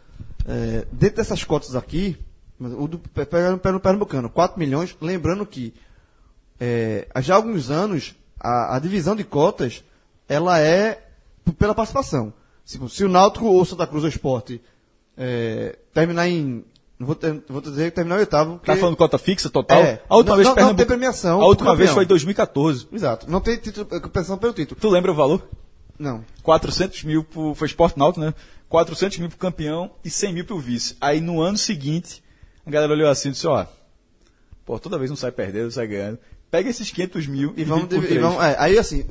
é, 0.49 0.85
dentro 0.91 1.19
dessas 1.19 1.45
cotas 1.45 1.77
aqui, 1.77 2.17
o 2.59 2.89
do 2.89 2.99
pe- 2.99 3.25
pegando 3.25 3.59
pelo 3.59 3.79
Pernambucano, 3.79 4.29
4 4.29 4.59
milhões, 4.59 4.97
lembrando 5.01 5.47
que 5.47 5.73
é, 6.59 7.07
já 7.21 7.35
há 7.35 7.37
alguns 7.37 7.71
anos 7.71 8.17
a, 8.41 8.77
a 8.77 8.79
divisão 8.79 9.15
de 9.15 9.23
cotas 9.25 9.85
ela 10.29 10.59
é 10.61 11.03
pela 11.59 11.75
participação. 11.75 12.33
Se, 12.65 12.79
se 12.89 13.05
o 13.05 13.09
Náutico 13.09 13.47
ou 13.47 13.65
Santa 13.65 13.87
Cruz 13.87 14.03
ou 14.05 14.09
Esporte 14.09 14.61
é, 15.17 15.77
terminar 15.93 16.29
em. 16.29 16.65
Não 16.99 17.07
vou, 17.07 17.15
ter- 17.17 17.43
vou 17.49 17.61
dizer 17.63 17.91
que 17.91 17.95
terminar 17.97 18.17
em 18.17 18.21
oitavo. 18.21 18.53
Tá 18.53 18.59
porque- 18.59 18.77
falando 18.81 18.97
cota 18.97 19.17
fixa 19.19 19.49
total? 19.49 19.83
É. 19.83 20.03
A 20.09 20.17
última 20.17 20.33
Não- 20.33 20.37
vez 20.37 20.45
não- 20.47 20.51
não 20.51 20.55
Pernambuco- 20.55 20.77
tem 20.77 20.87
premiação 20.87 21.41
A 21.41 21.47
última 21.47 21.75
vez 21.75 21.91
foi 21.91 22.05
em 22.05 22.07
2014. 22.07 22.87
Exato. 22.93 23.31
Não 23.31 23.41
tem 23.41 23.57
título, 23.57 23.87
compensação 23.87 24.37
pelo 24.39 24.53
título. 24.53 24.79
Tu 24.81 24.89
lembra 24.91 25.11
o 25.11 25.15
valor? 25.15 25.43
Não. 25.99 26.23
400 26.43 27.03
mil 27.05 27.25
pro, 27.25 27.55
foi 27.55 27.67
Sport 27.69 27.97
Náutico, 27.97 28.25
né? 28.25 28.35
400 28.69 29.19
mil 29.19 29.29
pro 29.31 29.39
campeão 29.39 29.91
e 30.05 30.11
100 30.11 30.33
mil 30.35 30.45
pro 30.45 30.59
vice. 30.59 30.97
Aí 31.01 31.21
no 31.21 31.41
ano 31.41 31.57
seguinte, 31.59 32.23
a 32.67 32.71
galera 32.71 32.93
olhou 32.93 33.09
assim 33.09 33.31
e 33.31 33.33
disse, 33.33 33.47
ó, 33.47 33.67
pô, 34.65 34.79
toda 34.79 34.99
vez 34.99 35.11
não 35.11 35.17
sai 35.17 35.33
perdendo, 35.33 35.71
sai 35.71 35.87
ganhando. 35.87 36.19
Pega 36.51 36.69
esses 36.69 36.91
500 36.91 37.27
mil 37.27 37.53
e, 37.57 37.61
E 37.63 37.65
vamos, 37.65 37.93
e 37.93 38.19
vamos- 38.19 38.43
é, 38.43 38.57
aí 38.59 38.79
assim, 38.79 39.05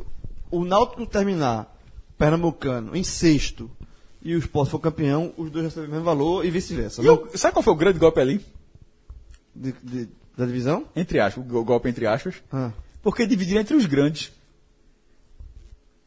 o 0.51 0.65
Náutico 0.65 1.05
terminar 1.05 1.73
Pernambucano 2.17 2.95
em 2.95 3.03
sexto 3.03 3.71
e 4.21 4.35
o 4.35 4.39
Sport 4.39 4.69
for 4.69 4.79
campeão, 4.79 5.33
os 5.37 5.49
dois 5.49 5.65
recebem 5.65 5.87
o 5.89 5.91
mesmo 5.91 6.05
valor 6.05 6.45
e 6.45 6.51
vice-versa. 6.51 7.01
E 7.33 7.37
sabe 7.37 7.53
qual 7.53 7.63
foi 7.63 7.73
o 7.73 7.77
grande 7.77 7.97
golpe 7.99 8.19
ali? 8.19 8.45
de- 9.55 9.73
de- 9.83 10.09
da 10.37 10.45
divisão? 10.45 10.85
Entre 10.95 11.19
aspas, 11.19 11.43
o 11.43 11.47
go- 11.47 11.63
golpe 11.63 11.89
entre 11.89 12.05
aspas. 12.05 12.35
Ah. 12.51 12.71
Porque 13.01 13.25
dividiram 13.25 13.61
entre 13.61 13.75
os 13.75 13.85
grandes. 13.85 14.31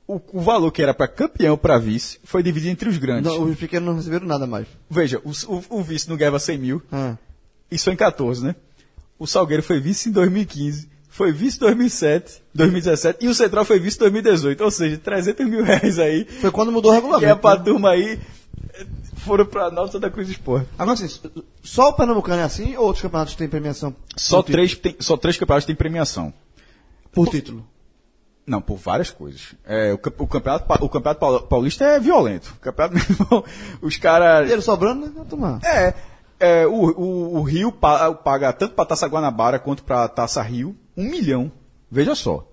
o, 0.07 0.21
o 0.33 0.41
valor 0.41 0.71
que 0.71 0.83
era 0.83 0.93
para 0.93 1.09
campeão 1.09 1.57
para 1.57 1.79
vice 1.79 2.19
foi 2.25 2.43
dividido 2.43 2.73
entre 2.73 2.89
os 2.89 2.99
grandes. 2.99 3.31
Não, 3.33 3.43
os 3.45 3.59
pequenos 3.59 3.87
não 3.89 3.97
receberam 3.97 4.27
nada 4.27 4.47
mais. 4.47 4.67
Veja, 4.91 5.21
o, 5.25 5.31
o, 5.31 5.79
o 5.79 5.83
vice 5.83 6.09
não 6.09 6.17
ganhava 6.17 6.39
100 6.39 6.59
mil, 6.59 6.83
Ah. 6.93 7.17
isso 7.71 7.85
foi 7.85 7.95
em 7.95 7.97
14, 7.97 8.45
né? 8.45 8.55
O 9.19 9.27
Salgueiro 9.27 9.63
foi 9.63 9.81
vice 9.81 10.09
em 10.09 10.13
2015, 10.13 10.89
foi 11.15 11.31
vice 11.31 11.59
em 11.59 11.61
2007, 11.61 12.43
2017 12.55 13.19
e 13.25 13.29
o 13.29 13.35
Central 13.35 13.65
foi 13.67 13.79
vice 13.79 13.97
em 13.99 14.01
2018. 14.01 14.65
Ou 14.65 14.71
seja, 14.71 14.97
300 14.97 15.47
mil 15.47 15.63
reais 15.63 15.99
aí. 15.99 16.25
Foi 16.41 16.51
quando 16.51 16.73
mudou 16.73 16.91
o 16.91 16.95
Que 16.95 17.01
é 17.01 17.03
regulamento. 17.03 17.41
pra 17.41 17.55
né? 17.57 17.63
turma 17.65 17.91
aí. 17.91 18.19
Foram 19.19 19.45
pra 19.47 19.71
Náutico 19.71 20.01
da 20.01 20.11
Cruz 20.11 20.29
Esporte. 20.29 20.67
Agora 20.79 20.95
assim, 20.95 21.09
só 21.63 21.91
o 21.91 21.93
Pernambucano 21.93 22.41
é 22.41 22.45
assim 22.45 22.75
ou 22.77 22.87
outros 22.87 23.03
campeonatos 23.03 23.37
têm 23.37 23.47
premiação 23.49 23.95
Só 24.17 24.43
por 24.43 24.51
três, 24.51 24.75
tem, 24.75 24.97
só 24.99 25.17
três 25.17 25.37
campeonatos 25.37 25.67
têm 25.67 25.77
premiação. 25.77 26.33
por 27.13 27.29
título? 27.29 27.65
Não, 28.45 28.61
por 28.61 28.79
várias 28.79 29.11
coisas. 29.11 29.55
É, 29.65 29.93
o, 29.93 29.97
o 29.97 30.27
campeonato, 30.27 30.65
o 30.85 30.89
campeonato 30.89 31.21
paul- 31.21 31.43
paulista 31.43 31.85
é 31.85 32.01
violento. 32.01 32.53
O 32.57 32.61
campeonato, 32.61 32.97
os 33.81 33.97
caras. 33.99 34.41
Dinheiro 34.41 34.63
sobrando, 34.63 35.07
né? 35.07 35.13
Vai 35.15 35.25
tomar. 35.27 35.61
É, 35.63 35.95
é, 36.41 36.67
o, 36.67 36.73
o, 36.73 37.37
o 37.39 37.43
Rio 37.43 37.71
pa- 37.71 38.13
paga 38.15 38.53
tanto 38.53 38.75
para 38.75 38.87
Taça 38.87 39.07
Guanabara 39.07 39.61
quanto 39.61 39.85
para 39.85 40.09
Taça 40.09 40.43
Rio 40.43 40.75
um 40.97 41.05
milhão. 41.05 41.51
Veja 41.91 42.15
só. 42.15 42.49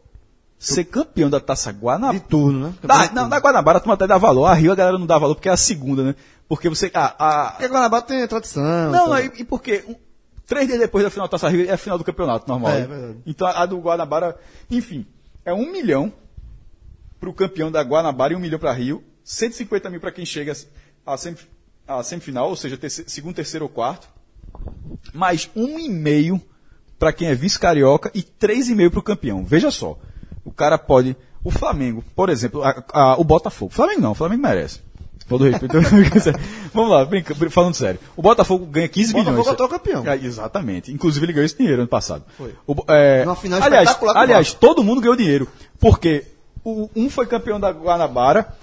Ser 0.58 0.84
campeão 0.86 1.30
da 1.30 1.40
Taça 1.40 1.72
De 1.72 1.80
Guanabara. 1.80 2.20
turno, 2.20 2.68
né? 2.68 2.74
Da, 2.84 3.12
não, 3.14 3.30
da 3.30 3.38
Guanabara 3.40 3.78
a 3.78 3.82
turma 3.82 3.94
até 3.94 4.06
dá 4.06 4.18
valor. 4.18 4.46
A 4.46 4.54
Rio 4.54 4.72
a 4.72 4.76
galera 4.76 4.98
não 4.98 5.06
dá 5.06 5.18
valor 5.18 5.36
porque 5.36 5.48
é 5.48 5.52
a 5.54 5.58
segunda, 5.58 6.04
né? 6.04 6.16
Porque 6.50 6.68
você. 6.68 6.92
A, 6.94 7.06
a- 7.48 7.52
Porque 7.52 7.68
Guanabara 7.68 8.04
tem 8.04 8.28
tradição. 8.28 8.62
não, 8.64 8.92
tá? 8.92 9.08
não, 9.08 9.20
e, 9.20 9.32
e 9.38 9.44
porque 9.46 9.86
um- 9.88 9.96
três 10.46 10.68
dias 10.68 10.80
depois 10.80 11.04
da 11.06 11.10
final 11.10 11.28
da 11.28 11.32
Taça 11.32 11.48
Rio 11.48 11.70
é 11.70 11.72
a 11.74 11.78
final 11.78 11.98
do 11.98 12.04
campeonato 12.04 12.46
normal. 12.48 12.72
É, 12.72 12.82
né? 12.82 12.88
verdade. 12.88 13.20
Então 13.26 13.48
a, 13.48 13.62
a 13.62 13.66
do 13.66 13.78
Guanabara, 13.80 14.38
enfim, 14.70 15.06
é 15.46 15.54
um 15.54 15.72
milhão 15.72 16.12
pro 17.22 17.34
campeão 17.34 17.72
da 17.72 17.82
Guanabara 17.82 18.34
e 18.34 18.36
um 18.36 18.40
milhão 18.40 18.60
para 18.60 18.74
Rio, 18.74 19.02
150 19.24 19.90
mil 19.90 20.02
para 20.02 20.12
quem 20.12 20.26
chega 20.26 20.54
à, 21.06 21.16
semif- 21.16 21.48
à 21.88 22.04
semifinal, 22.04 22.50
ou 22.50 22.56
seja, 22.58 22.76
terce- 22.78 23.06
segundo, 23.08 23.36
terceiro 23.36 23.64
ou 23.66 23.70
quarto, 23.70 24.10
mais 25.14 25.50
um 25.56 25.80
e 25.80 25.88
meio 25.90 26.42
para 27.00 27.14
quem 27.14 27.30
é 27.30 27.34
vice-carioca 27.36 28.12
e 28.14 28.22
três 28.22 28.68
e 28.70 28.76
meio 28.76 28.92
para 28.92 29.00
o 29.00 29.04
campeão. 29.04 29.44
Veja 29.46 29.72
só, 29.72 29.98
o 30.46 30.52
cara 30.52 30.78
pode, 30.78 31.16
o 31.44 31.50
Flamengo, 31.50 32.04
por 32.16 32.30
exemplo, 32.30 32.62
a- 32.64 32.84
a- 32.94 33.16
o 33.18 33.24
Botafogo, 33.24 33.72
Flamengo 33.74 34.02
não, 34.02 34.12
o 34.12 34.16
Flamengo 34.16 34.42
merece. 34.44 34.82
Todo 35.28 35.44
respeito. 35.46 35.76
Vamos 36.74 36.90
lá, 36.92 37.06
brinca- 37.06 37.36
falando 37.52 37.76
sério. 37.76 38.00
O 38.18 38.22
Botafogo 38.22 38.66
ganha 38.66 38.88
15 38.88 39.14
Botafogo 39.14 39.38
milhões. 39.40 39.60
é 39.60 39.64
o 39.64 39.70
campeão. 39.70 40.08
É, 40.08 40.16
exatamente. 40.16 40.92
Inclusive 40.92 41.24
ele 41.26 41.34
ganhou 41.34 41.46
esse 41.46 41.56
dinheiro 41.58 41.82
ano 41.82 41.88
passado. 41.88 42.24
Foi. 42.36 42.54
é, 42.88 43.24
Numa 43.24 43.36
final 43.36 43.62
aliás, 43.62 43.96
o 44.02 44.10
aliás 44.18 44.54
todo 44.56 44.84
mundo 44.84 45.00
ganhou 45.02 45.16
dinheiro. 45.16 45.48
Porque 45.80 46.26
o, 46.64 46.90
um 46.96 47.10
foi 47.12 47.28
campeão 47.28 47.60
da 47.60 47.70
Guanabara. 47.72 48.56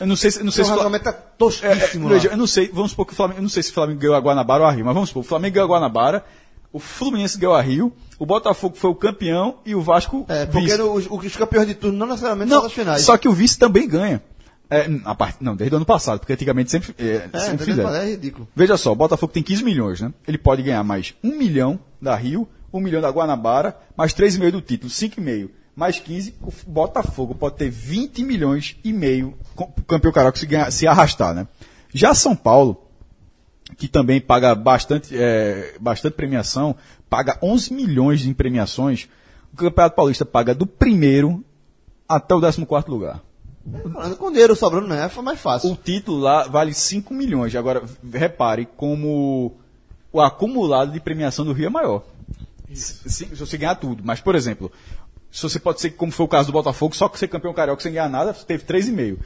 Eu 0.00 0.06
não 0.06 0.16
sei 0.16 0.30
se. 0.30 0.42
Não 0.42 0.50
sei 0.50 0.64
O 0.64 0.66
se 0.66 0.72
é 0.72 0.74
é, 0.74 0.96
é, 0.96 1.12
tosquíssimo 1.36 2.08
lá. 2.08 2.14
veja, 2.14 2.28
eu 2.28 2.36
não 2.38 2.46
sei, 2.46 2.70
vamos 2.72 2.92
supor 2.92 3.04
que 3.06 3.12
o 3.12 3.16
Flamengo, 3.16 3.38
eu 3.38 3.42
não 3.42 3.50
sei 3.50 3.62
se 3.62 3.70
o 3.70 3.74
Flamengo 3.74 4.00
ganhou 4.00 4.16
a 4.16 4.20
Guanabara 4.20 4.62
ou 4.62 4.68
a 4.68 4.72
Rio, 4.72 4.84
mas 4.86 4.94
vamos 4.94 5.10
supor, 5.10 5.20
o 5.20 5.26
Flamengo 5.26 5.54
ganhou 5.54 5.66
a 5.66 5.76
Guanabara, 5.76 6.24
o 6.72 6.78
Fluminense 6.78 7.38
ganhou 7.38 7.54
a 7.54 7.60
Rio, 7.60 7.92
o 8.18 8.24
Botafogo 8.26 8.76
foi 8.76 8.90
o 8.90 8.94
campeão 8.94 9.56
e 9.66 9.74
o 9.74 9.80
Vasco 9.82 10.24
É, 10.28 10.46
porque 10.46 10.72
os, 10.74 11.06
os 11.10 11.36
campeões 11.36 11.66
de 11.66 11.74
turno 11.74 11.98
não 11.98 12.06
necessariamente 12.06 12.50
Não, 12.50 12.58
são 12.58 12.66
as 12.66 12.72
finais. 12.72 13.02
só 13.02 13.16
que 13.16 13.28
o 13.28 13.32
vice 13.32 13.58
também 13.58 13.86
ganha. 13.88 14.22
É, 14.70 14.88
a 15.04 15.14
parte, 15.14 15.36
não, 15.42 15.54
desde 15.54 15.74
o 15.74 15.76
ano 15.76 15.84
passado, 15.84 16.20
porque 16.20 16.32
antigamente 16.32 16.70
sempre, 16.70 16.94
é, 16.98 17.28
é, 17.30 17.38
sempre 17.40 17.66
fizeram. 17.66 17.94
é 17.94 18.10
ridículo. 18.12 18.48
Veja 18.56 18.76
só, 18.78 18.90
o 18.92 18.96
Botafogo 18.96 19.30
tem 19.32 19.42
15 19.42 19.62
milhões, 19.62 20.00
né? 20.00 20.10
Ele 20.26 20.38
pode 20.38 20.62
ganhar 20.62 20.82
mais 20.82 21.12
1 21.22 21.36
milhão 21.36 21.78
da 22.00 22.16
Rio, 22.16 22.48
1 22.72 22.80
milhão 22.80 23.02
da 23.02 23.10
Guanabara, 23.10 23.76
mais 23.94 24.14
3,5 24.14 24.50
do 24.50 24.60
título, 24.62 24.90
5,5. 24.90 25.50
Mais 25.76 25.98
15, 25.98 26.34
o 26.42 26.50
Botafogo 26.66 27.34
pode 27.34 27.56
ter 27.56 27.68
20 27.70 28.24
milhões 28.24 28.76
e 28.82 28.92
meio 28.94 29.34
com 29.54 29.64
o 29.64 29.82
campeão 29.82 30.10
carioca 30.12 30.38
se, 30.38 30.46
ganhar- 30.46 30.70
se 30.70 30.86
arrastar, 30.86 31.34
né? 31.34 31.46
Já 31.92 32.14
São 32.14 32.34
Paulo, 32.34 32.82
que 33.76 33.88
também 33.88 34.20
paga 34.20 34.54
bastante, 34.54 35.14
é, 35.16 35.74
bastante 35.80 36.14
premiação, 36.14 36.76
paga 37.08 37.38
11 37.42 37.72
milhões 37.72 38.26
em 38.26 38.32
premiações. 38.32 39.08
O 39.52 39.56
Campeonato 39.56 39.96
Paulista 39.96 40.24
paga 40.24 40.54
do 40.54 40.66
primeiro 40.66 41.44
até 42.08 42.34
o 42.34 42.40
14 42.40 42.66
lugar. 42.88 43.20
Falando 43.92 44.16
com 44.16 44.30
dinheiro 44.30 44.56
sobrando, 44.56 44.88
né? 44.88 45.08
Foi 45.08 45.22
mais 45.22 45.40
fácil. 45.40 45.70
O 45.70 45.76
título 45.76 46.18
lá 46.18 46.48
vale 46.48 46.74
5 46.74 47.14
milhões. 47.14 47.54
Agora, 47.54 47.82
repare 48.12 48.66
como 48.76 49.56
o 50.12 50.20
acumulado 50.20 50.92
de 50.92 51.00
premiação 51.00 51.44
do 51.44 51.52
Rio 51.52 51.66
é 51.66 51.70
maior. 51.70 52.02
Se, 52.72 53.08
se 53.08 53.24
você 53.26 53.56
ganhar 53.56 53.76
tudo. 53.76 54.02
Mas, 54.04 54.20
por 54.20 54.34
exemplo, 54.34 54.72
se 55.30 55.42
você 55.42 55.60
pode 55.60 55.80
ser, 55.80 55.90
como 55.90 56.10
foi 56.10 56.26
o 56.26 56.28
caso 56.28 56.48
do 56.48 56.52
Botafogo, 56.52 56.96
só 56.96 57.08
que 57.08 57.18
ser 57.18 57.28
campeão 57.28 57.54
carioca 57.54 57.82
sem 57.82 57.92
ganhar 57.92 58.08
nada, 58.08 58.34
você 58.34 58.44
teve 58.44 58.64
3,5. 58.64 59.18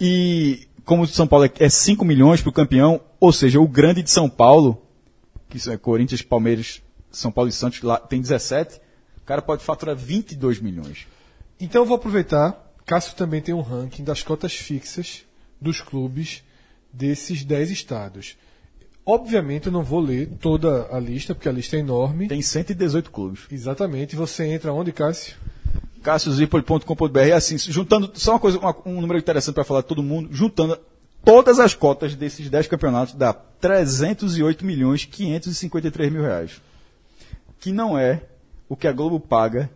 E 0.00 0.68
como 0.84 1.02
o 1.02 1.06
de 1.06 1.14
São 1.14 1.26
Paulo 1.26 1.50
é 1.58 1.68
5 1.68 2.04
milhões 2.04 2.40
para 2.40 2.50
o 2.50 2.52
campeão, 2.52 3.00
ou 3.18 3.32
seja, 3.32 3.60
o 3.60 3.66
grande 3.68 4.02
de 4.02 4.10
São 4.10 4.28
Paulo, 4.28 4.82
que 5.48 5.56
isso 5.56 5.70
é 5.70 5.76
Corinthians, 5.76 6.22
Palmeiras, 6.22 6.82
São 7.10 7.30
Paulo 7.30 7.48
e 7.48 7.52
Santos, 7.52 7.82
lá 7.82 7.98
tem 7.98 8.20
17, 8.20 8.80
o 9.18 9.26
cara 9.26 9.40
pode 9.40 9.64
faturar 9.64 9.96
22 9.96 10.60
milhões. 10.60 11.06
Então 11.58 11.82
eu 11.82 11.86
vou 11.86 11.96
aproveitar. 11.96 12.62
Cássio 12.84 13.16
também 13.16 13.40
tem 13.40 13.54
um 13.54 13.62
ranking 13.62 14.04
das 14.04 14.22
cotas 14.22 14.54
fixas 14.54 15.24
dos 15.58 15.80
clubes 15.80 16.42
desses 16.92 17.42
10 17.42 17.70
estados. 17.70 18.36
Obviamente 19.06 19.66
eu 19.66 19.72
não 19.72 19.82
vou 19.82 20.00
ler 20.00 20.28
toda 20.40 20.88
a 20.94 20.98
lista, 20.98 21.34
porque 21.34 21.48
a 21.48 21.52
lista 21.52 21.76
é 21.76 21.80
enorme. 21.80 22.28
Tem 22.28 22.42
118 22.42 23.10
clubes. 23.10 23.42
Exatamente. 23.50 24.16
Você 24.16 24.44
entra 24.44 24.72
onde, 24.72 24.92
Cássio? 24.92 25.36
cassiozipoli.com.br 26.04 27.18
é 27.18 27.32
assim, 27.32 27.56
juntando, 27.58 28.10
só 28.14 28.32
uma 28.32 28.38
coisa, 28.40 28.58
uma- 28.58 28.76
um 28.86 29.00
número 29.00 29.18
interessante 29.18 29.54
para 29.54 29.64
falar 29.64 29.82
todo 29.82 30.02
mundo, 30.02 30.28
juntando 30.30 30.78
todas 31.24 31.58
as 31.58 31.74
cotas 31.74 32.14
desses 32.14 32.48
10 32.50 32.66
campeonatos 32.68 33.14
dá 33.14 33.32
308 33.32 34.64
milhões 34.64 35.04
553 35.06 36.12
mil 36.12 36.22
reais. 36.22 36.60
Que 37.58 37.72
não 37.72 37.98
é 37.98 38.22
o 38.68 38.76
que 38.76 38.86
a 38.86 38.92
Globo 38.92 39.18
paga 39.18 39.70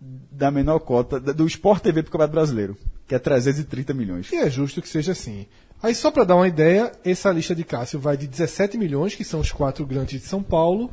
da 0.00 0.50
menor 0.50 0.80
cota 0.80 1.18
do 1.20 1.46
Sport 1.46 1.82
TV 1.82 2.02
para 2.02 2.08
o 2.08 2.12
Campeonato 2.12 2.32
Brasileiro, 2.34 2.76
que 3.06 3.14
é 3.14 3.18
330 3.18 3.94
milhões. 3.94 4.30
E 4.32 4.36
é 4.36 4.50
justo 4.50 4.82
que 4.82 4.88
seja 4.88 5.12
assim. 5.12 5.46
Aí 5.80 5.94
só 5.94 6.10
para 6.10 6.24
dar 6.24 6.34
uma 6.36 6.48
ideia, 6.48 6.90
essa 7.04 7.30
lista 7.30 7.54
de 7.54 7.62
Cássio 7.62 8.00
vai 8.00 8.16
de 8.16 8.26
17 8.26 8.76
milhões, 8.76 9.14
que 9.14 9.24
são 9.24 9.38
os 9.40 9.52
quatro 9.52 9.86
grandes 9.86 10.20
de 10.20 10.26
São 10.26 10.42
Paulo, 10.42 10.90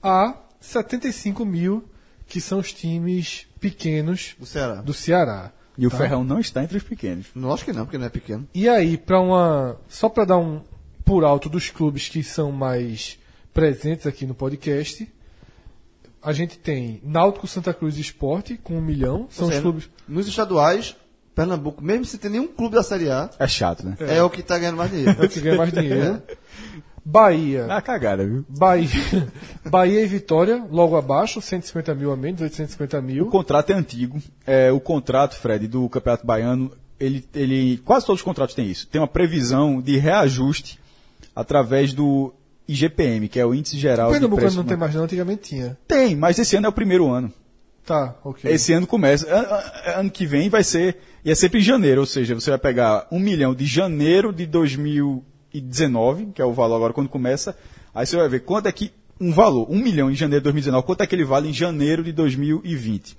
a 0.00 0.36
75 0.60 1.44
mil, 1.44 1.84
que 2.28 2.40
são 2.40 2.58
os 2.60 2.72
times 2.72 3.46
pequenos 3.70 4.34
Do 4.38 4.46
Ceará. 4.46 4.74
do 4.76 4.92
Ceará. 4.94 5.52
E 5.78 5.86
o 5.86 5.90
tá? 5.90 5.98
Ferrão 5.98 6.24
não 6.24 6.38
está 6.38 6.62
entre 6.64 6.76
os 6.78 6.82
pequenos. 6.82 7.26
Lógico 7.36 7.70
que 7.70 7.76
não, 7.76 7.84
porque 7.84 7.98
não 7.98 8.06
é 8.06 8.08
pequeno. 8.08 8.48
E 8.54 8.68
aí, 8.68 8.96
para 8.96 9.20
uma. 9.20 9.76
Só 9.88 10.08
para 10.08 10.24
dar 10.24 10.38
um 10.38 10.62
por 11.04 11.22
alto 11.24 11.48
dos 11.48 11.68
clubes 11.70 12.08
que 12.08 12.22
são 12.22 12.50
mais 12.50 13.18
presentes 13.52 14.06
aqui 14.06 14.26
no 14.26 14.34
podcast, 14.34 15.06
a 16.22 16.32
gente 16.32 16.58
tem 16.58 17.00
Náutico, 17.04 17.46
Santa 17.46 17.72
Cruz 17.74 17.96
e 17.98 18.00
Esporte 18.00 18.56
com 18.56 18.74
um 18.78 18.80
milhão. 18.80 19.26
São 19.30 19.44
Ou 19.44 19.48
os 19.50 19.54
seja, 19.54 19.62
clubes. 19.62 19.90
Nos 20.08 20.26
estaduais, 20.26 20.96
Pernambuco, 21.34 21.84
mesmo 21.84 22.04
sem 22.06 22.18
ter 22.18 22.30
nenhum 22.30 22.48
clube 22.48 22.74
da 22.74 22.82
Série 22.82 23.10
A, 23.10 23.30
É 23.38 23.46
chato, 23.46 23.84
né? 23.86 23.96
é, 24.00 24.22
o 24.22 24.30
que 24.30 24.42
tá 24.42 24.58
ganhando 24.58 24.78
mais 24.78 24.90
dinheiro. 24.90 25.22
É 25.22 25.26
o 25.26 25.28
que 25.28 25.40
ganha 25.40 25.56
mais 25.56 25.70
dinheiro. 25.74 26.22
Bahia. 27.08 27.64
Uma 27.66 27.80
cagada, 27.80 28.26
viu? 28.26 28.44
Bahia, 28.48 28.88
Bahia 29.70 30.00
e 30.02 30.06
Vitória, 30.06 30.64
logo 30.70 30.96
abaixo, 30.96 31.40
150 31.40 31.94
mil 31.94 32.10
a 32.10 32.16
menos, 32.16 32.40
850 32.40 32.98
O 32.98 33.02
mil. 33.02 33.26
contrato 33.26 33.70
é 33.70 33.74
antigo. 33.74 34.18
É, 34.44 34.72
o 34.72 34.80
contrato, 34.80 35.36
Fred, 35.36 35.68
do 35.68 35.88
Campeonato 35.88 36.26
Baiano, 36.26 36.72
ele, 36.98 37.24
ele, 37.32 37.76
quase 37.84 38.04
todos 38.04 38.20
os 38.20 38.24
contratos 38.24 38.54
têm 38.56 38.68
isso. 38.68 38.88
Tem 38.88 39.00
uma 39.00 39.06
previsão 39.06 39.80
de 39.80 39.96
reajuste 39.98 40.80
através 41.34 41.92
do 41.92 42.34
IGPM, 42.66 43.28
que 43.28 43.38
é 43.38 43.46
o 43.46 43.54
Índice 43.54 43.78
Geral 43.78 44.08
O 44.08 44.12
de 44.12 44.14
Pernambucano 44.14 44.46
Preço. 44.48 44.56
não 44.56 44.64
tem 44.64 44.76
mais 44.76 44.94
não, 44.94 45.04
antigamente 45.04 45.42
tinha. 45.50 45.78
Tem, 45.86 46.16
mas 46.16 46.38
esse 46.40 46.56
ano 46.56 46.66
é 46.66 46.68
o 46.68 46.72
primeiro 46.72 47.06
ano. 47.08 47.32
Tá, 47.84 48.16
ok. 48.24 48.50
Esse 48.50 48.72
ano 48.72 48.84
começa. 48.84 49.32
An- 49.32 49.42
an- 49.94 50.00
Ano 50.00 50.10
que 50.10 50.26
vem 50.26 50.48
vai 50.48 50.64
ser. 50.64 50.98
E 51.24 51.30
é 51.30 51.34
sempre 51.36 51.60
em 51.60 51.62
janeiro, 51.62 52.00
ou 52.00 52.06
seja, 52.06 52.34
você 52.34 52.50
vai 52.50 52.58
pegar 52.58 53.06
um 53.12 53.20
milhão 53.20 53.54
de 53.54 53.64
janeiro 53.64 54.32
de 54.32 54.44
2019, 55.60 56.26
que 56.34 56.42
é 56.42 56.44
o 56.44 56.52
valor 56.52 56.76
agora 56.76 56.92
quando 56.92 57.08
começa. 57.08 57.56
Aí 57.94 58.06
você 58.06 58.16
vai 58.16 58.28
ver 58.28 58.40
quanto 58.40 58.66
é 58.66 58.72
que. 58.72 58.92
Um 59.18 59.32
valor, 59.32 59.66
um 59.70 59.78
milhão 59.78 60.10
em 60.10 60.14
janeiro 60.14 60.42
de 60.42 60.44
2019, 60.44 60.84
quanto 60.86 61.00
é 61.00 61.06
que 61.06 61.14
ele 61.14 61.24
vale 61.24 61.48
em 61.48 61.52
janeiro 61.52 62.04
de 62.04 62.12
2020. 62.12 63.16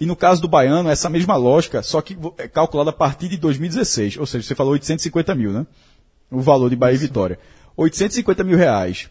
E 0.00 0.06
no 0.06 0.16
caso 0.16 0.40
do 0.40 0.48
baiano, 0.48 0.88
essa 0.88 1.10
mesma 1.10 1.36
lógica, 1.36 1.82
só 1.82 2.00
que 2.00 2.16
é 2.38 2.48
calculada 2.48 2.88
a 2.88 2.92
partir 2.92 3.28
de 3.28 3.36
2016. 3.36 4.16
Ou 4.16 4.26
seja, 4.26 4.46
você 4.46 4.54
falou 4.54 4.72
850 4.72 5.34
mil, 5.34 5.52
né? 5.52 5.66
O 6.30 6.40
valor 6.40 6.70
de 6.70 6.76
Bahia 6.76 6.94
e 6.94 6.98
Vitória. 6.98 7.38
850 7.76 8.44
mil 8.44 8.56
reais. 8.56 9.10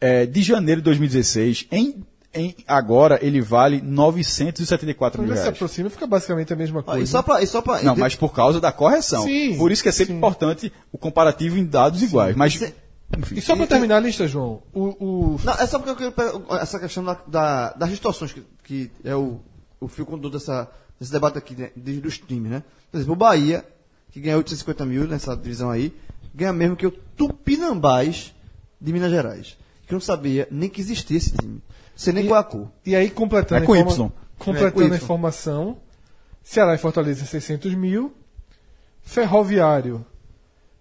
É, 0.00 0.24
de 0.24 0.42
janeiro 0.42 0.80
de 0.80 0.84
2016, 0.86 1.66
em, 1.70 2.02
em 2.34 2.54
agora 2.66 3.18
ele 3.22 3.40
vale 3.40 3.80
974 3.80 5.18
Quando 5.18 5.26
mil 5.26 5.32
ele 5.34 5.38
se 5.38 5.42
reais. 5.44 5.56
aproxima, 5.56 5.88
fica 5.90 6.06
basicamente 6.06 6.52
a 6.52 6.56
mesma 6.56 6.82
coisa. 6.82 7.02
e 7.02 7.06
só 7.06 7.22
pra, 7.22 7.42
e 7.42 7.46
só 7.46 7.62
pra, 7.62 7.82
Não, 7.82 7.96
mas 7.96 8.14
por 8.14 8.32
causa 8.32 8.60
da 8.60 8.70
correção. 8.70 9.22
Sim, 9.24 9.56
por 9.56 9.72
isso 9.72 9.82
que 9.82 9.88
é 9.88 9.92
sempre 9.92 10.12
sim. 10.12 10.18
importante 10.18 10.72
o 10.92 10.98
comparativo 10.98 11.56
em 11.56 11.64
dados 11.64 12.02
iguais. 12.02 12.36
Mas, 12.36 12.54
Cê- 12.58 12.74
E 13.34 13.40
só 13.40 13.56
para 13.56 13.66
terminar 13.66 13.96
a 13.96 14.00
lista, 14.00 14.28
João, 14.28 14.62
o, 14.74 14.82
o- 15.34 15.40
Não, 15.42 15.54
é 15.54 15.66
só 15.66 15.78
porque 15.78 15.90
eu 15.92 15.96
queria 15.96 16.12
pegar 16.12 16.60
essa 16.60 16.78
questão 16.78 17.02
da, 17.02 17.14
da- 17.26 17.72
das 17.72 17.88
distorções, 17.90 18.32
que, 18.32 18.44
que 18.64 18.90
é 19.02 19.14
o, 19.16 19.40
o 19.80 19.88
fio 19.88 20.04
condutor 20.04 20.32
dessa 20.32 20.68
nesse 21.00 21.10
debate 21.12 21.38
aqui 21.38 21.54
né, 21.56 21.70
de- 21.74 22.00
dos 22.00 22.18
times, 22.18 22.50
né? 22.50 22.62
Por 22.90 22.98
exemplo, 22.98 23.14
o 23.14 23.16
Bahia, 23.16 23.64
que 24.10 24.20
ganha 24.20 24.36
850 24.36 24.84
mil 24.84 25.06
nessa 25.08 25.34
divisão 25.34 25.70
aí, 25.70 25.94
ganha 26.34 26.52
mesmo 26.52 26.76
que 26.76 26.86
o 26.86 26.90
Tupinambás 27.50 28.34
de 28.80 28.92
Minas 28.92 29.10
Gerais. 29.10 29.56
Que 29.86 29.94
eu 29.94 29.96
não 29.96 30.00
sabia 30.02 30.46
nem 30.50 30.68
que 30.68 30.80
existia 30.80 31.16
esse 31.16 31.32
time. 31.32 31.62
Sei 31.98 32.12
nem 32.12 32.24
E- 32.24 32.28
qual 32.28 32.38
a 32.40 32.44
cor. 32.44 32.70
E 32.86 32.94
aí, 32.94 33.10
completando, 33.10 33.64
É 33.64 33.66
com 33.66 33.72
a, 33.72 33.78
informa- 33.80 34.06
Y. 34.06 34.12
completando 34.38 34.68
É 34.84 34.88
com 34.88 34.94
a 34.94 34.96
informação, 34.96 35.78
Ceará 36.44 36.72
e 36.74 36.78
Fortaleza 36.78 37.24
600 37.26 37.74
mil, 37.74 38.14
Ferroviário 39.02 40.06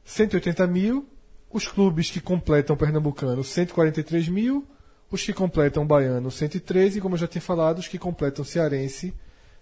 180 0.06 0.68
mil, 0.68 1.08
os 1.52 1.68
clubes 1.68 2.12
que 2.12 2.22
completam 2.22 2.76
o 2.76 2.80
Pernambucano 2.80 3.44
143 3.44 4.30
mil, 4.30 4.66
os 5.12 5.24
que 5.24 5.34
completam 5.34 5.84
o 5.84 5.86
Baiano 5.88 6.30
113 6.30 7.00
e, 7.00 7.02
como 7.02 7.16
eu 7.16 7.20
já 7.20 7.28
tinha 7.28 7.42
falado, 7.42 7.80
os 7.80 7.88
que 7.88 7.98
completam 7.98 8.44
o 8.44 8.46
Cearense 8.46 9.14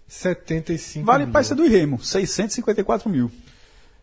75 0.06 1.06
Vale 1.06 1.24
mil. 1.24 1.32
Paysa 1.32 1.54
do 1.54 1.66
Remo, 1.66 1.98
654 2.04 3.08
mil. 3.08 3.30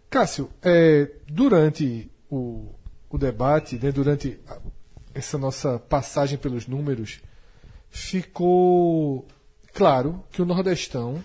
Cássio, 0.10 0.50
é, 0.62 1.10
durante 1.28 2.10
o, 2.32 2.70
o 3.10 3.18
debate, 3.18 3.78
né, 3.82 3.92
durante 3.92 4.40
essa 5.14 5.38
nossa 5.38 5.78
passagem 5.78 6.38
pelos 6.38 6.68
números, 6.68 7.22
ficou 7.94 9.28
claro 9.72 10.24
que 10.32 10.42
o 10.42 10.46
Nordestão 10.46 11.24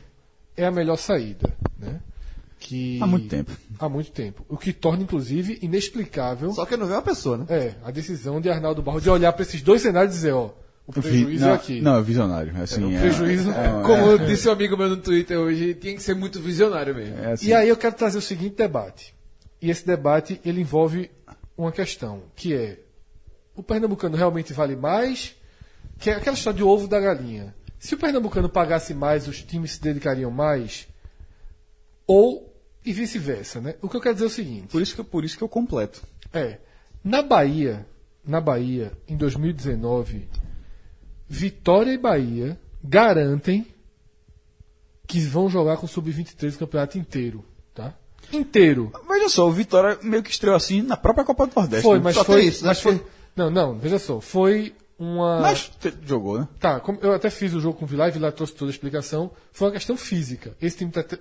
é 0.55 0.67
a 0.67 0.71
melhor 0.71 0.97
saída. 0.97 1.53
Né? 1.79 2.01
Que, 2.61 2.99
Há 3.03 3.07
muito 3.07 3.27
tempo. 3.29 3.53
Há 3.79 3.89
muito 3.89 4.11
tempo. 4.13 4.45
O 4.49 4.57
que 4.59 4.73
torna, 4.73 5.03
inclusive, 5.03 5.59
inexplicável 5.63 6.53
Só 6.53 6.67
que 6.67 6.77
não 6.77 6.87
vê 6.87 6.93
uma 6.93 7.03
pessoa, 7.03 7.39
né? 7.39 7.47
é, 7.49 7.75
a 7.83 7.91
decisão 7.91 8.41
de 8.41 8.51
Arnaldo 8.51 8.83
Barro 8.83 9.01
de 9.01 9.09
olhar 9.09 9.33
para 9.33 9.43
esses 9.43 9.63
dois 9.63 9.81
cenários 9.81 10.13
e 10.15 10.17
dizer, 10.17 10.33
ó, 10.33 10.51
o 10.87 10.93
prejuízo 10.93 11.45
não, 11.45 11.53
é 11.53 11.55
aqui. 11.55 11.81
Não, 11.81 11.97
é 11.97 12.03
visionário. 12.03 12.63
Assim, 12.63 12.85
o 12.85 12.95
é- 12.97 13.01
prejuízo. 13.01 13.51
é- 13.51 13.83
Como 13.85 14.19
disse 14.27 14.49
um 14.49 14.53
amigo 14.53 14.77
meu 14.77 14.89
no 14.91 14.97
Twitter 14.99 15.39
hoje, 15.39 15.75
tinha 15.75 15.95
que 15.95 16.03
ser 16.03 16.15
muito 16.15 16.41
visionário 16.41 16.95
mesmo. 16.95 17.17
é 17.19 17.33
assim. 17.33 17.47
E 17.47 17.55
aí 17.55 17.69
eu 17.69 17.77
quero 17.77 17.95
trazer 17.95 18.19
o 18.19 18.23
seguinte 18.23 18.57
debate. 18.57 19.15
E 19.61 19.71
esse 19.71 19.87
debate 19.87 20.41
ele 20.45 20.61
envolve 20.61 21.11
uma 21.57 21.73
questão, 21.73 22.23
que 22.37 22.55
é 22.55 22.81
o 23.55 23.63
pernambucano 23.63 24.17
realmente 24.17 24.53
vale 24.53 24.77
mais? 24.77 25.35
Que 25.99 26.11
é 26.11 26.15
aquela 26.15 26.37
história 26.37 26.57
de 26.57 26.63
ovo 26.63 26.87
da 26.87 27.01
galinha. 27.01 27.55
Se 27.79 27.95
o 27.95 27.99
pernambucano 27.99 28.49
pagasse 28.49 28.95
mais, 28.95 29.27
os 29.29 29.43
times 29.43 29.73
se 29.73 29.81
dedicariam 29.81 30.31
mais? 30.31 30.87
Ou 32.07 32.55
e 32.85 32.93
vice-versa, 32.93 33.61
né? 33.61 33.75
O 33.83 33.89
que 33.89 33.97
eu 33.97 34.01
quero 34.01 34.15
dizer 34.15 34.25
é 34.27 34.29
o 34.29 34.31
seguinte. 34.31 34.69
Por 34.69 34.81
isso 34.81 34.95
que, 34.95 35.01
eu- 35.01 35.05
por 35.05 35.25
isso 35.25 35.37
que 35.37 35.45
eu 35.45 35.49
completo. 35.49 36.03
É, 36.33 36.59
na 37.05 37.23
Bahia, 37.23 37.87
na 38.25 38.41
Bahia, 38.41 38.93
em 39.07 39.17
2019, 39.17 40.27
Vitória 41.29 41.93
e 41.93 41.99
Bahia 41.99 42.59
garantem 42.83 43.67
que 45.07 45.21
vão 45.21 45.49
jogar 45.49 45.77
com 45.77 45.87
o 45.87 45.89
Sub-23 45.89 46.55
o 46.55 46.59
campeonato 46.59 46.99
inteiro, 46.99 47.45
tá? 47.75 47.95
Inteiro. 48.33 48.93
Veja 49.09 49.29
só, 49.29 49.47
o 49.49 49.53
Vitória 49.53 49.99
meio 50.03 50.23
que 50.23 50.31
estreou 50.31 50.55
assim 50.57 50.83
na 50.83 50.97
própria 50.97 51.25
Copa 51.25 51.47
do 51.47 51.53
Nordeste. 51.55 51.83
Foi, 51.83 51.99
né? 51.99 52.05
mas 52.05 52.15
Só 52.15 52.25
foi, 52.25 52.45
isso, 52.45 52.63
né? 52.63 52.69
mas 52.69 52.81
foi, 52.81 53.03
não, 53.37 53.51
não, 53.51 53.79
veja 53.79 53.99
só, 53.99 54.21
foi 54.21 54.75
uma 54.99 55.41
Mas 55.41 55.71
jogou, 56.05 56.41
né? 56.41 56.49
Tá, 56.59 56.83
eu 57.01 57.13
até 57.13 57.31
fiz 57.31 57.55
o 57.55 57.61
jogo 57.61 57.79
com 57.79 57.85
o 57.85 57.89
Vilar, 57.89 58.09
e 58.09 58.13
Vilar 58.13 58.33
trouxe 58.33 58.55
toda 58.55 58.71
a 58.71 58.75
explicação. 58.75 59.31
Foi 59.53 59.69
uma 59.69 59.75
questão 59.75 59.97
física. 59.97 60.57
Esse 60.61 60.79
time 60.79 60.91
está 60.91 61.19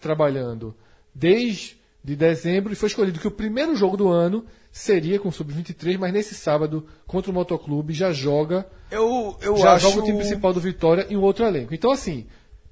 trabalhando 0.00 0.74
desde 1.14 1.80
de 2.04 2.16
dezembro 2.16 2.72
e 2.72 2.76
foi 2.76 2.88
escolhido 2.88 3.20
que 3.20 3.28
o 3.28 3.30
primeiro 3.30 3.76
jogo 3.76 3.96
do 3.96 4.08
ano 4.08 4.44
seria 4.72 5.20
com 5.20 5.28
o 5.28 5.32
Sub-23, 5.32 5.98
mas 5.98 6.12
nesse 6.12 6.34
sábado, 6.34 6.86
contra 7.06 7.30
o 7.30 7.34
Motoclube, 7.34 7.92
já 7.92 8.12
joga, 8.12 8.66
Eu, 8.90 9.36
eu 9.40 9.56
já 9.56 9.74
acho... 9.74 9.88
joga 9.88 10.00
o 10.00 10.04
time 10.04 10.18
principal 10.18 10.52
do 10.52 10.60
Vitória 10.60 11.06
e 11.08 11.16
um 11.16 11.20
outro 11.20 11.44
elenco. 11.44 11.72
Então, 11.74 11.92
assim, 11.92 12.26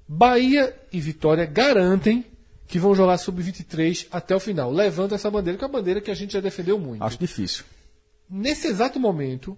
Bahia 0.09 0.77
e 0.93 1.01
Vitória 1.01 1.47
garantem 1.47 2.25
que 2.67 2.79
vão 2.79 2.95
jogar 2.95 3.19
Sub-23 3.19 4.09
até 4.11 4.35
o 4.35 4.41
final. 4.41 4.73
Levanta 4.73 5.15
essa 5.15 5.31
bandeira, 5.31 5.59
que 5.59 5.65
é 5.65 5.69
a 5.69 5.71
bandeira 5.71 6.01
que 6.01 6.11
a 6.11 6.15
gente 6.15 6.33
já 6.33 6.41
defendeu 6.41 6.79
muito. 6.79 7.03
Acho 7.05 7.19
difícil. 7.19 7.65
Nesse 8.29 8.67
exato 8.67 8.99
momento, 8.99 9.57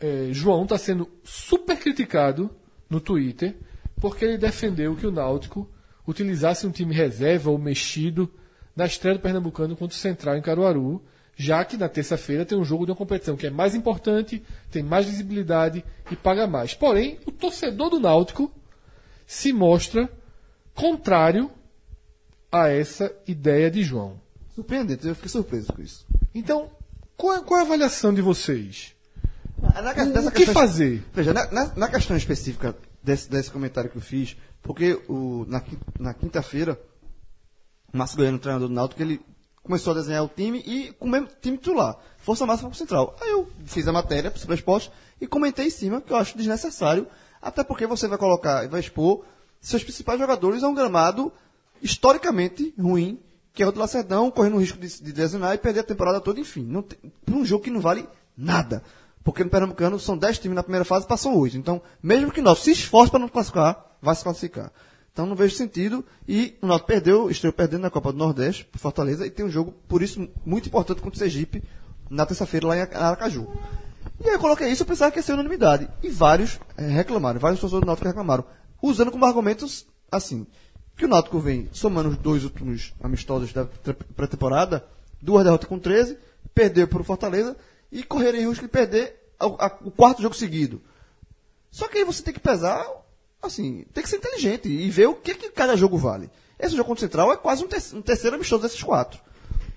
eh, 0.00 0.28
João 0.32 0.64
está 0.64 0.78
sendo 0.78 1.08
super 1.24 1.78
criticado 1.78 2.50
no 2.88 3.00
Twitter 3.00 3.56
porque 4.00 4.24
ele 4.24 4.38
defendeu 4.38 4.94
que 4.94 5.06
o 5.06 5.10
Náutico 5.10 5.68
utilizasse 6.06 6.66
um 6.66 6.70
time 6.70 6.94
reserva 6.94 7.50
ou 7.50 7.58
mexido 7.58 8.32
na 8.74 8.86
estreia 8.86 9.16
do 9.16 9.20
Pernambucano 9.20 9.76
contra 9.76 9.96
o 9.96 10.00
Central 10.00 10.36
em 10.36 10.42
Caruaru, 10.42 11.02
já 11.36 11.64
que 11.64 11.76
na 11.76 11.88
terça-feira 11.88 12.44
tem 12.44 12.56
um 12.56 12.64
jogo 12.64 12.84
de 12.84 12.92
uma 12.92 12.96
competição 12.96 13.36
que 13.36 13.46
é 13.46 13.50
mais 13.50 13.74
importante, 13.74 14.42
tem 14.70 14.82
mais 14.82 15.06
visibilidade 15.06 15.84
e 16.10 16.16
paga 16.16 16.46
mais. 16.46 16.74
Porém, 16.74 17.18
o 17.26 17.32
torcedor 17.32 17.90
do 17.90 18.00
Náutico 18.00 18.52
se 19.26 19.52
mostra 19.52 20.08
contrário 20.74 21.50
a 22.50 22.68
essa 22.68 23.14
ideia 23.26 23.70
de 23.70 23.82
João. 23.82 24.20
Surpreendente, 24.54 25.06
eu 25.06 25.14
fiquei 25.14 25.28
surpreso 25.28 25.72
com 25.72 25.82
isso. 25.82 26.06
Então, 26.34 26.70
qual 27.16 27.34
é, 27.34 27.42
qual 27.42 27.60
é 27.60 27.62
a 27.62 27.66
avaliação 27.66 28.14
de 28.14 28.22
vocês? 28.22 28.94
Na, 29.62 29.92
O- 30.04 30.28
o 30.28 30.32
que 30.32 30.46
fazer? 30.54 31.04
Veja, 31.12 31.32
na, 31.34 31.50
na- 31.50 31.88
questão 31.88 32.16
específica 32.16 32.76
desse, 33.02 33.28
desse 33.30 33.50
comentário 33.50 33.90
que 33.90 33.96
eu 33.96 34.02
fiz, 34.02 34.36
porque 34.62 35.00
o, 35.08 35.44
na, 35.48 35.62
na 35.98 36.14
quinta-feira, 36.14 36.80
o 37.92 37.96
Márcio 37.98 38.16
Goiano, 38.16 38.38
treinador 38.38 38.68
do 38.68 38.74
Náutico, 38.74 39.02
ele 39.02 39.20
começou 39.62 39.92
a 39.92 39.96
desenhar 39.96 40.24
o 40.24 40.28
time 40.28 40.60
e 40.66 40.92
com 40.94 41.06
o 41.06 41.10
mesmo 41.10 41.28
time 41.40 41.56
titular. 41.58 41.96
Força 42.18 42.46
máxima 42.46 42.70
pro 42.70 42.78
Central. 42.78 43.16
Aí 43.20 43.30
eu 43.30 43.48
fiz 43.66 43.86
a 43.86 43.92
matéria 43.92 44.30
pro 44.30 44.40
Super 44.40 44.54
Esporte 44.54 44.90
e 45.20 45.26
comentei 45.26 45.66
em 45.66 45.70
cima 45.70 46.00
que 46.00 46.12
eu 46.12 46.16
acho 46.16 46.36
desnecessário, 46.36 47.06
até 47.42 47.62
porque 47.64 47.86
você 47.86 48.06
vai 48.08 48.18
colocar 48.18 48.64
e 48.64 48.68
vai 48.68 48.80
expor 48.80 49.24
seus 49.60 49.82
principais 49.82 50.18
jogadores 50.18 50.62
a 50.62 50.68
um 50.68 50.74
gramado 50.74 51.32
historicamente 51.82 52.72
ruim, 52.78 53.18
que 53.52 53.62
é 53.62 53.66
o 53.66 53.72
do 53.72 53.80
Lacerdão, 53.80 54.30
correndo 54.30 54.56
o 54.56 54.60
risco 54.60 54.78
de, 54.78 55.02
de 55.02 55.12
desenhar 55.12 55.54
e 55.54 55.58
perder 55.58 55.80
a 55.80 55.84
temporada 55.84 56.20
toda, 56.20 56.38
enfim. 56.40 56.64
Não 56.64 56.82
tem, 56.82 56.98
por 57.24 57.34
um 57.34 57.44
jogo 57.44 57.64
que 57.64 57.70
não 57.70 57.80
vale 57.80 58.06
nada. 58.36 58.82
Porque 59.24 59.44
no 59.44 59.50
Pernambucano 59.50 59.98
são 59.98 60.16
10 60.16 60.38
times 60.38 60.56
na 60.56 60.62
primeira 60.62 60.84
fase, 60.84 61.06
passam 61.06 61.36
8. 61.36 61.56
Então, 61.56 61.82
mesmo 62.02 62.30
que 62.30 62.40
nós 62.40 62.60
se 62.60 62.72
esforce 62.72 63.10
para 63.10 63.20
não 63.20 63.28
classificar, 63.28 63.96
vai 64.00 64.14
se 64.14 64.22
classificar. 64.22 64.72
Então 65.12 65.26
não 65.26 65.34
vejo 65.34 65.56
sentido. 65.56 66.04
E 66.28 66.56
o 66.62 66.66
Náutico 66.66 66.86
perdeu, 66.86 67.30
estreou 67.30 67.52
perdendo 67.52 67.82
na 67.82 67.90
Copa 67.90 68.12
do 68.12 68.18
Nordeste, 68.18 68.64
por 68.64 68.78
Fortaleza, 68.78 69.26
e 69.26 69.30
tem 69.30 69.44
um 69.44 69.50
jogo, 69.50 69.72
por 69.88 70.00
isso, 70.00 70.28
muito 70.46 70.68
importante 70.68 71.02
contra 71.02 71.16
o 71.16 71.18
Sergipe, 71.18 71.62
na 72.08 72.24
terça-feira 72.24 72.68
lá 72.68 72.76
em 72.76 72.80
Aracaju. 72.82 73.48
E 74.24 74.28
aí 74.28 74.34
eu 74.34 74.38
coloquei 74.38 74.68
isso, 74.68 74.82
eu 74.82 74.86
pensava 74.86 75.10
que 75.10 75.18
ia 75.18 75.22
ser 75.22 75.32
unanimidade. 75.32 75.88
E 76.02 76.08
vários 76.08 76.58
eh, 76.76 76.86
reclamaram, 76.86 77.40
vários 77.40 77.60
torcedores 77.60 77.84
do 77.84 77.86
Náutico 77.86 78.06
reclamaram, 78.06 78.44
usando 78.80 79.10
como 79.10 79.24
argumentos 79.24 79.86
assim, 80.10 80.46
que 80.96 81.04
o 81.04 81.08
Náutico 81.08 81.38
vem 81.38 81.68
somando 81.72 82.10
os 82.10 82.16
dois 82.16 82.44
últimos 82.44 82.94
amistosos 83.02 83.52
da 83.52 83.64
pré-temporada, 84.16 84.84
duas 85.20 85.44
derrotas 85.44 85.68
com 85.68 85.78
13, 85.78 86.16
perdeu 86.54 86.86
para 86.88 87.00
o 87.00 87.04
Fortaleza 87.04 87.56
e 87.90 88.02
correria 88.02 88.46
risco 88.48 88.64
de 88.64 88.70
perder 88.70 89.16
a- 89.38 89.46
o 89.84 89.90
quarto 89.90 90.22
jogo 90.22 90.34
seguido. 90.34 90.82
Só 91.70 91.86
que 91.88 91.98
aí 91.98 92.04
você 92.04 92.22
tem 92.22 92.34
que 92.34 92.40
pesar, 92.40 92.84
assim, 93.42 93.84
tem 93.92 94.02
que 94.02 94.08
ser 94.10 94.16
inteligente 94.16 94.68
e 94.68 94.90
ver 94.90 95.06
o 95.06 95.14
que, 95.14 95.34
que 95.34 95.50
cada 95.50 95.76
jogo 95.76 95.96
vale. 95.96 96.30
Esse 96.58 96.74
jogo 96.74 96.88
contra 96.88 97.04
o 97.04 97.08
Central 97.08 97.32
é 97.32 97.36
quase 97.36 97.62
um, 97.62 97.68
um 97.98 98.02
terceiro 98.02 98.36
amistoso 98.36 98.62
desses 98.62 98.82
quatro. 98.82 99.20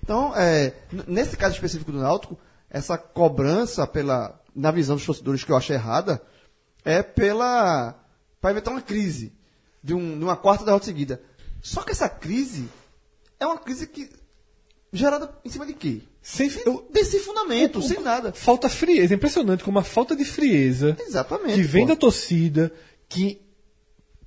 Então, 0.02 0.34
é, 0.36 0.74
nesse 1.06 1.36
caso 1.36 1.54
específico 1.54 1.92
do 1.92 2.00
Náutico, 2.00 2.38
essa 2.68 2.98
cobrança 2.98 3.86
pela, 3.86 4.40
na 4.54 4.70
visão 4.70 4.96
dos 4.96 5.06
torcedores 5.06 5.44
que 5.44 5.52
eu 5.52 5.56
acho 5.56 5.72
errada, 5.72 6.20
é 6.84 7.02
pela, 7.02 7.94
para 8.40 8.50
evitar 8.50 8.72
uma 8.72 8.82
crise 8.82 9.32
de, 9.82 9.94
um, 9.94 10.18
de 10.18 10.24
uma 10.24 10.36
quarta 10.36 10.64
derrota 10.64 10.84
seguida. 10.86 11.22
Só 11.60 11.82
que 11.82 11.92
essa 11.92 12.08
crise 12.08 12.68
é 13.38 13.46
uma 13.46 13.58
crise 13.58 13.86
que 13.86 14.10
gerada 14.92 15.32
em 15.44 15.48
cima 15.48 15.64
de 15.66 15.74
quê? 15.74 16.02
Sem, 16.22 16.50
eu- 16.64 16.86
Desse 16.92 17.18
fundamento, 17.18 17.82
sem 17.82 18.00
nada. 18.00 18.32
falta 18.32 18.68
frieza. 18.68 19.12
É 19.12 19.16
impressionante 19.16 19.64
como 19.64 19.78
a 19.78 19.82
falta 19.84 20.14
de 20.14 20.24
frieza 20.24 20.96
Exatamente. 21.00 21.54
que 21.54 21.62
vem 21.62 21.82
pô. 21.82 21.88
da 21.88 21.96
torcida, 21.96 22.72
que 23.08 23.40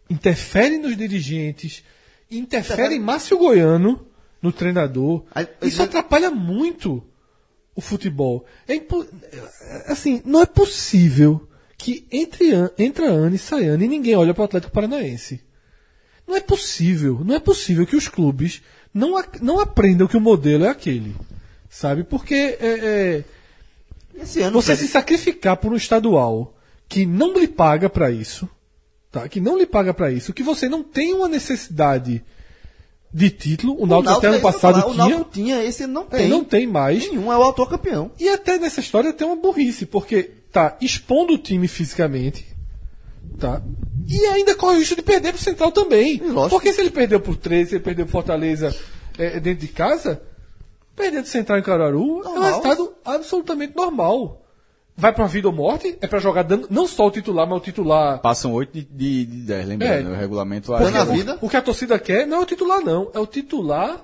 interfere 0.10 0.78
nos 0.78 0.96
dirigentes, 0.98 1.84
interfere 2.30 2.96
em 2.96 3.00
Márcio 3.00 3.38
Goiano, 3.38 4.06
no 4.42 4.52
treinador. 4.52 5.24
Aí- 5.34 5.48
Isso 5.62 5.82
atrapalha 5.82 6.30
muito 6.30 7.02
o 7.74 7.82
futebol. 7.82 8.46
É 8.68 8.76
impo- 8.76 9.06
assim, 9.88 10.22
não 10.26 10.42
é 10.42 10.46
possível 10.46 11.48
que 11.78 12.06
entre 12.12 12.52
an- 12.54 12.70
entra 12.78 13.06
ano 13.10 13.36
e 13.36 13.40
sai 13.40 13.66
ano 13.66 13.84
e 13.84 13.88
ninguém 13.88 14.16
olha 14.16 14.34
para 14.34 14.42
o 14.42 14.46
Atlético 14.46 14.74
Paranaense. 14.74 15.42
Não 16.28 16.36
é 16.36 16.42
possível, 16.42 17.22
não 17.24 17.36
é 17.36 17.40
possível 17.40 17.86
que 17.86 17.96
os 17.96 18.08
clubes 18.08 18.62
não, 18.94 19.14
não 19.42 19.60
aprendam 19.60 20.08
que 20.08 20.18
o 20.18 20.22
modelo 20.22 20.66
é 20.66 20.70
aquele. 20.70 21.16
Sabe? 21.76 22.06
Porque 22.06 22.58
é, 22.62 23.24
é, 24.18 24.50
você 24.50 24.78
se 24.78 24.88
sacrificar 24.88 25.58
por 25.58 25.74
um 25.74 25.76
estadual 25.76 26.56
que 26.88 27.06
não 27.06 27.38
lhe 27.38 27.50
paga 27.50 27.90
para 27.90 28.10
isso, 28.10 28.48
tá? 29.12 29.28
Que 29.28 29.42
não 29.42 29.58
lhe 29.58 29.66
paga 29.66 29.94
para 29.94 30.10
isso, 30.10 30.34
que 30.34 30.42
você 30.42 30.70
não 30.70 30.82
tem 30.82 31.14
uma 31.14 31.28
necessidade 31.28 32.24
de 33.14 33.30
título. 33.30 33.76
O 33.78 33.86
Náutico 33.86 34.14
até 34.14 34.28
é 34.28 34.30
ano 34.30 34.38
eu 34.38 34.42
passado 34.42 34.80
falar, 34.80 34.88
O 34.88 34.94
tinha, 34.94 35.10
Náutico 35.10 35.30
tinha, 35.32 35.64
esse 35.66 35.86
não 35.86 36.04
é, 36.04 36.18
tem. 36.18 36.30
não 36.30 36.46
tem 36.46 36.66
mais. 36.66 37.10
Nenhum 37.10 37.30
é 37.30 37.38
o 37.38 37.44
atual 37.44 37.68
campeão. 37.68 38.10
E 38.18 38.30
até 38.30 38.58
nessa 38.58 38.80
história 38.80 39.12
tem 39.12 39.28
uma 39.28 39.36
burrice, 39.36 39.86
porque 39.86 40.32
tá 40.54 40.78
expondo 40.80 41.34
o 41.34 41.38
time 41.38 41.68
fisicamente, 41.68 42.46
tá? 43.38 43.62
E 44.08 44.26
ainda 44.28 44.56
corre 44.56 44.78
o 44.78 44.80
risco 44.80 44.96
de 44.96 45.02
perder 45.02 45.34
pro 45.34 45.44
Central 45.44 45.74
também. 45.74 46.22
Lógico. 46.22 46.52
Porque 46.52 46.72
se 46.72 46.80
ele 46.80 46.92
perdeu 46.92 47.20
por 47.20 47.36
13, 47.36 47.70
se 47.70 47.76
ele 47.76 47.84
perdeu 47.84 48.06
pro 48.06 48.14
Fortaleza 48.14 48.74
é, 49.18 49.42
dentro 49.42 49.68
de 49.68 49.74
casa, 49.74 50.22
perder 50.96 51.22
do 51.22 51.28
Central 51.28 51.60
em 51.60 51.62
Caruaru 51.64 52.00
é 52.00 52.04
um 52.30 52.34
Normal. 52.34 52.44
resultado 52.44 52.94
absolutamente 53.04 53.76
normal. 53.76 54.42
Vai 54.98 55.12
pra 55.14 55.28
vida 55.28 55.48
ou 55.50 55.54
morte, 55.54 55.98
é 56.00 56.08
pra 56.08 56.20
jogar 56.20 56.44
dando, 56.44 56.68
não 56.72 56.88
só 56.88 57.08
o 57.08 57.12
titular, 57.12 57.46
mas 57.46 57.58
o 57.58 57.62
titular. 57.62 58.20
Passam 58.22 58.54
8 58.54 58.72
de, 58.72 58.84
de, 58.86 59.26
de 59.26 59.38
10, 59.42 59.68
lembrando, 59.68 60.10
É. 60.10 60.12
o 60.14 60.16
regulamento 60.16 60.72
Dando 60.72 60.84
ajuda. 60.86 61.02
a 61.02 61.04
vida. 61.06 61.38
O 61.42 61.50
que 61.50 61.58
a 61.58 61.62
torcida 61.62 62.00
quer 62.00 62.26
não 62.26 62.38
é 62.38 62.42
o 62.42 62.46
titular, 62.46 62.80
não. 62.80 63.12
É 63.14 63.20
o 63.20 63.26
titular 63.28 64.00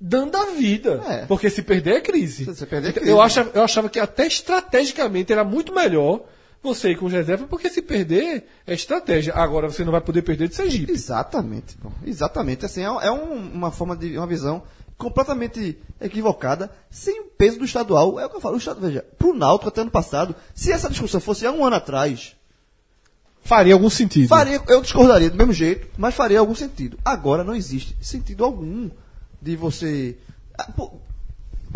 dando 0.00 0.36
a 0.36 0.46
vida. 0.52 1.02
É. 1.08 1.26
Porque 1.26 1.50
se 1.50 1.60
perder 1.60 1.96
é 1.96 2.00
crise. 2.00 2.44
Se 2.44 2.54
você 2.54 2.66
perder 2.66 2.90
é 2.90 2.92
crise. 2.92 3.10
Eu, 3.10 3.20
achava, 3.20 3.50
eu 3.52 3.62
achava 3.64 3.88
que 3.88 3.98
até 3.98 4.28
estrategicamente 4.28 5.32
era 5.32 5.42
muito 5.42 5.74
melhor 5.74 6.20
você 6.62 6.90
ir 6.90 6.96
com 6.96 7.06
reserva, 7.08 7.46
porque 7.48 7.68
se 7.68 7.82
perder 7.82 8.44
é 8.64 8.74
estratégia. 8.74 9.32
Agora 9.34 9.68
você 9.68 9.82
não 9.84 9.90
vai 9.90 10.00
poder 10.00 10.22
perder 10.22 10.46
de 10.48 10.54
Sergipe. 10.54 10.92
Exatamente, 10.92 11.76
pô. 11.78 11.90
Exatamente. 12.06 12.64
Assim, 12.64 12.82
é, 12.82 12.84
é 12.86 13.10
um- 13.10 13.50
uma 13.54 13.72
forma 13.72 13.96
de. 13.96 14.16
uma 14.16 14.26
visão 14.26 14.62
completamente 14.98 15.78
equivocada, 16.00 16.70
sem 16.90 17.20
o 17.20 17.24
peso 17.24 17.58
do 17.58 17.64
estadual. 17.64 18.18
É 18.18 18.26
o 18.26 18.28
que 18.30 18.36
eu 18.36 18.40
falo. 18.40 18.56
O 18.56 18.58
estado, 18.58 18.80
veja, 18.80 19.04
pro 19.16 19.32
Náutico 19.32 19.68
até 19.68 19.80
ano 19.80 19.90
passado, 19.90 20.34
se 20.54 20.72
essa 20.72 20.90
discussão 20.90 21.20
fosse 21.20 21.46
há 21.46 21.52
um 21.52 21.64
ano 21.64 21.76
atrás, 21.76 22.34
Faria 23.40 23.72
algum 23.72 23.88
sentido. 23.88 24.28
faria, 24.28 24.60
eu 24.68 24.82
discordaria 24.82 25.30
do 25.30 25.36
mesmo 25.38 25.54
jeito, 25.54 25.88
mas 25.96 26.14
faria 26.14 26.38
algum 26.38 26.54
sentido. 26.54 26.98
Agora 27.02 27.42
não 27.42 27.54
existe 27.54 27.96
sentido 27.98 28.44
algum 28.44 28.90
de 29.40 29.56
você. 29.56 30.18
Ah, 30.58 30.70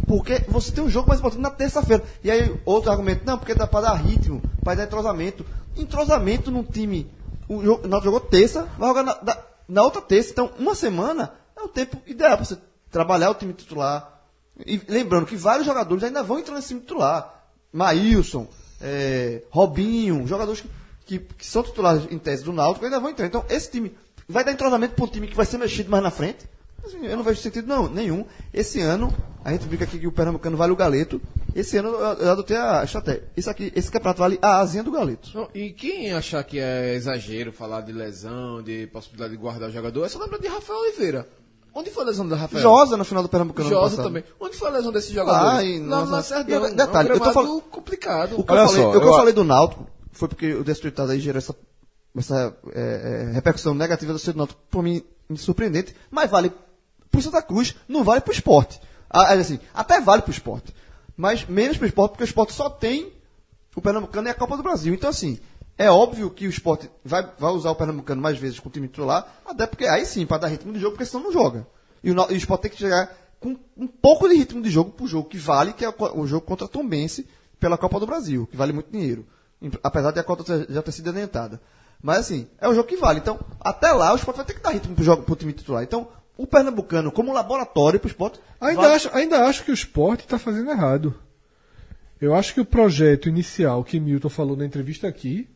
Porque 0.06 0.44
você 0.48 0.70
tem 0.70 0.84
um 0.84 0.90
jogo 0.90 1.08
mais 1.08 1.20
importante 1.20 1.40
na 1.40 1.50
terça-feira. 1.50 2.04
E 2.22 2.30
aí, 2.30 2.54
outro 2.66 2.90
argumento, 2.90 3.24
não, 3.24 3.38
porque 3.38 3.54
dá 3.54 3.66
pra 3.66 3.80
dar 3.80 3.94
ritmo, 3.94 4.42
pra 4.62 4.74
dar 4.74 4.84
entrosamento. 4.84 5.46
Entrosamento 5.74 6.50
num 6.50 6.62
time. 6.62 7.10
O 7.48 7.62
Náutico 7.62 8.04
jogou 8.04 8.20
terça, 8.20 8.68
vai 8.78 8.88
jogar 8.88 9.02
na, 9.04 9.38
na 9.66 9.82
outra 9.82 10.02
terça. 10.02 10.30
Então, 10.30 10.50
uma 10.58 10.74
semana 10.74 11.32
é 11.56 11.62
o 11.62 11.68
tempo 11.68 11.96
ideal 12.06 12.36
pra 12.36 12.44
você 12.44 12.58
trabalhar 12.92 13.30
o 13.30 13.34
time 13.34 13.52
titular. 13.52 14.22
E 14.64 14.80
lembrando 14.88 15.26
que 15.26 15.34
vários 15.34 15.66
jogadores 15.66 16.04
ainda 16.04 16.22
vão 16.22 16.38
entrar 16.38 16.54
nesse 16.54 16.68
time 16.68 16.80
titular. 16.80 17.42
Maílson, 17.72 18.46
é, 18.80 19.42
Robinho, 19.50 20.26
jogadores 20.26 20.60
que, 20.60 20.68
que, 21.06 21.34
que 21.34 21.46
são 21.46 21.62
titulares 21.62 22.06
em 22.10 22.18
tese 22.18 22.44
do 22.44 22.52
Náutico 22.52 22.84
ainda 22.84 23.00
vão 23.00 23.10
entrar. 23.10 23.26
Então, 23.26 23.44
esse 23.48 23.70
time 23.70 23.96
vai 24.28 24.44
dar 24.44 24.52
entrosamento 24.52 24.94
para 24.94 25.04
um 25.04 25.08
time 25.08 25.26
que 25.26 25.34
vai 25.34 25.46
ser 25.46 25.58
mexido 25.58 25.90
mais 25.90 26.02
na 26.02 26.10
frente. 26.10 26.46
Assim, 26.84 27.04
eu 27.06 27.16
não 27.16 27.22
vejo 27.22 27.40
sentido 27.40 27.66
não, 27.66 27.88
nenhum. 27.88 28.26
Esse 28.52 28.80
ano, 28.80 29.14
a 29.44 29.52
gente 29.52 29.66
brinca 29.66 29.84
aqui 29.84 29.98
que 29.98 30.06
o 30.06 30.12
Pernambucano 30.12 30.56
vale 30.56 30.72
o 30.72 30.76
galeto. 30.76 31.20
Esse 31.54 31.76
ano 31.76 31.90
eu, 31.90 32.00
eu 32.00 32.30
adotei 32.32 32.56
a 32.56 32.82
estratégia. 32.82 33.24
Esse 33.36 33.48
aqui, 33.48 33.72
esse 33.74 33.90
campeonato 33.90 34.18
vale 34.18 34.38
a 34.42 34.58
asinha 34.58 34.82
do 34.82 34.90
galeto. 34.90 35.30
Não, 35.32 35.48
e 35.54 35.70
quem 35.70 36.12
achar 36.12 36.42
que 36.42 36.58
é 36.58 36.94
exagero 36.94 37.52
falar 37.52 37.82
de 37.82 37.92
lesão, 37.92 38.62
de 38.62 38.88
possibilidade 38.88 39.32
de 39.32 39.38
guardar 39.38 39.68
o 39.68 39.72
jogador, 39.72 40.04
é 40.04 40.08
só 40.08 40.18
lembrar 40.18 40.38
de 40.38 40.48
Rafael 40.48 40.80
Oliveira. 40.80 41.28
Onde 41.74 41.90
foi 41.90 42.02
a 42.02 42.06
lesão 42.06 42.28
do 42.28 42.34
Rafael? 42.34 42.62
Josa 42.62 42.96
no 42.96 43.04
final 43.04 43.22
do 43.22 43.28
Pernambucano 43.28 43.66
ano 43.68 43.74
Josa 43.76 43.90
passado. 43.96 44.06
também. 44.06 44.24
Onde 44.38 44.56
foi 44.56 44.68
a 44.68 44.72
lesão 44.72 44.92
desse 44.92 45.12
jogador? 45.12 45.62
No 45.62 45.86
nossa- 45.86 46.10
Lacerdão. 46.12 46.66
E, 46.68 46.74
detalhe, 46.74 47.08
é 47.08 47.12
um 47.12 47.14
eu 47.16 47.20
tô 47.20 47.32
falando- 47.32 47.60
complicado. 47.62 48.38
O 48.38 48.44
que, 48.44 48.52
Olha 48.52 48.60
eu 48.62 48.68
falei, 48.68 48.82
só, 48.82 48.88
o 48.88 48.92
que 48.92 48.98
eu 48.98 49.02
eu- 49.08 49.14
falei 49.16 49.32
do 49.32 49.44
Náutico 49.44 49.86
foi 50.12 50.28
porque 50.28 50.52
o 50.54 50.62
Desse 50.64 50.80
Tweetado 50.82 51.12
aí 51.12 51.18
gerou 51.20 51.38
essa, 51.38 51.54
essa 52.16 52.54
é, 52.74 53.28
é, 53.30 53.32
repercussão 53.32 53.72
negativa 53.74 54.12
do 54.12 54.18
seu 54.18 54.34
Náutico, 54.34 54.60
por 54.70 54.82
mim, 54.82 55.02
surpreendente, 55.36 55.94
mas 56.10 56.30
vale 56.30 56.52
pro 57.10 57.22
Santa 57.22 57.40
Cruz, 57.40 57.74
não 57.88 58.04
vale 58.04 58.20
pro 58.20 58.32
esporte. 58.32 58.78
Ah, 59.08 59.34
é 59.34 59.38
assim, 59.38 59.58
até 59.74 60.00
vale 60.00 60.20
pro 60.22 60.30
esporte, 60.30 60.74
mas 61.16 61.46
menos 61.46 61.76
pro 61.78 61.86
esporte, 61.86 62.12
porque 62.12 62.24
o 62.24 62.26
esporte 62.26 62.52
só 62.52 62.68
tem 62.68 63.12
o 63.74 63.80
Pernambucano 63.80 64.28
e 64.28 64.30
a 64.30 64.34
Copa 64.34 64.56
do 64.58 64.62
Brasil. 64.62 64.92
Então, 64.92 65.08
assim, 65.08 65.38
é 65.84 65.90
óbvio 65.90 66.30
que 66.30 66.46
o 66.46 66.50
esporte 66.50 66.90
vai, 67.04 67.28
vai 67.38 67.52
usar 67.52 67.70
o 67.70 67.74
Pernambucano 67.74 68.20
mais 68.20 68.38
vezes 68.38 68.58
com 68.60 68.68
o 68.68 68.72
time 68.72 68.88
titular, 68.88 69.26
até 69.46 69.66
porque 69.66 69.86
aí 69.86 70.04
sim, 70.06 70.26
para 70.26 70.38
dar 70.38 70.48
ritmo 70.48 70.72
de 70.72 70.78
jogo, 70.80 70.92
porque 70.92 71.06
senão 71.06 71.24
não 71.24 71.32
joga. 71.32 71.66
E 72.02 72.10
o, 72.10 72.14
e 72.30 72.34
o 72.34 72.36
esporte 72.36 72.62
tem 72.62 72.70
que 72.70 72.76
chegar 72.78 73.10
com 73.40 73.56
um 73.76 73.86
pouco 73.86 74.28
de 74.28 74.34
ritmo 74.36 74.62
de 74.62 74.70
jogo 74.70 74.90
pro 74.90 75.06
jogo 75.06 75.28
que 75.28 75.38
vale, 75.38 75.72
que 75.72 75.84
é 75.84 75.88
o, 75.88 75.94
o 76.20 76.26
jogo 76.26 76.46
contra 76.46 76.66
a 76.66 76.68
Tombense 76.68 77.26
pela 77.58 77.78
Copa 77.78 77.98
do 78.00 78.06
Brasil, 78.06 78.46
que 78.46 78.56
vale 78.56 78.72
muito 78.72 78.90
dinheiro. 78.90 79.26
Apesar 79.82 80.10
de 80.10 80.18
a 80.18 80.24
cota 80.24 80.66
já 80.68 80.82
ter 80.82 80.92
sido 80.92 81.10
adiantada. 81.10 81.60
Mas 82.02 82.18
assim, 82.18 82.48
é 82.60 82.68
o 82.68 82.74
jogo 82.74 82.88
que 82.88 82.96
vale. 82.96 83.20
Então, 83.20 83.38
até 83.60 83.92
lá, 83.92 84.12
o 84.12 84.16
esporte 84.16 84.38
vai 84.38 84.46
ter 84.46 84.54
que 84.54 84.60
dar 84.60 84.70
ritmo 84.70 84.94
pro, 84.94 85.04
jogo, 85.04 85.22
pro 85.22 85.36
time 85.36 85.52
titular. 85.52 85.84
Então, 85.84 86.08
o 86.36 86.46
Pernambucano, 86.46 87.12
como 87.12 87.32
laboratório 87.32 88.00
pro 88.00 88.08
esporte. 88.08 88.40
Ainda, 88.60 88.80
vale- 88.82 88.94
acho, 88.94 89.10
ainda 89.14 89.44
acho 89.46 89.64
que 89.64 89.70
o 89.70 89.74
esporte 89.74 90.24
está 90.24 90.36
fazendo 90.38 90.70
errado. 90.70 91.14
Eu 92.20 92.34
acho 92.34 92.54
que 92.54 92.60
o 92.60 92.64
projeto 92.64 93.28
inicial 93.28 93.84
que 93.84 94.00
Milton 94.00 94.28
falou 94.28 94.56
na 94.56 94.64
entrevista 94.64 95.06
aqui, 95.06 95.48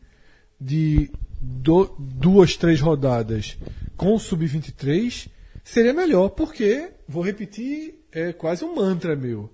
de 0.59 1.09
do- 1.39 1.95
duas, 1.99 2.55
três 2.57 2.81
rodadas 2.81 3.57
com 3.95 4.13
o 4.13 4.19
Sub-23, 4.19 5.27
seria 5.63 5.93
melhor, 5.93 6.29
porque, 6.29 6.91
vou 7.07 7.23
repetir, 7.23 8.03
é 8.11 8.31
quase 8.33 8.63
um 8.63 8.75
mantra 8.75 9.15
meu. 9.15 9.49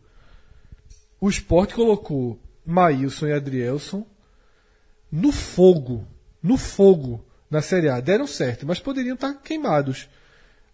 O 1.19 1.29
esporte 1.29 1.73
colocou 1.73 2.39
Maílson 2.65 3.27
e 3.27 3.33
Adrielson 3.33 4.05
no 5.11 5.31
fogo, 5.31 6.05
no 6.41 6.57
fogo 6.57 7.23
na 7.49 7.61
Série 7.61 7.89
A. 7.89 7.99
Deram 7.99 8.27
certo, 8.27 8.65
mas 8.65 8.79
poderiam 8.79 9.15
estar 9.15 9.33
queimados, 9.35 10.09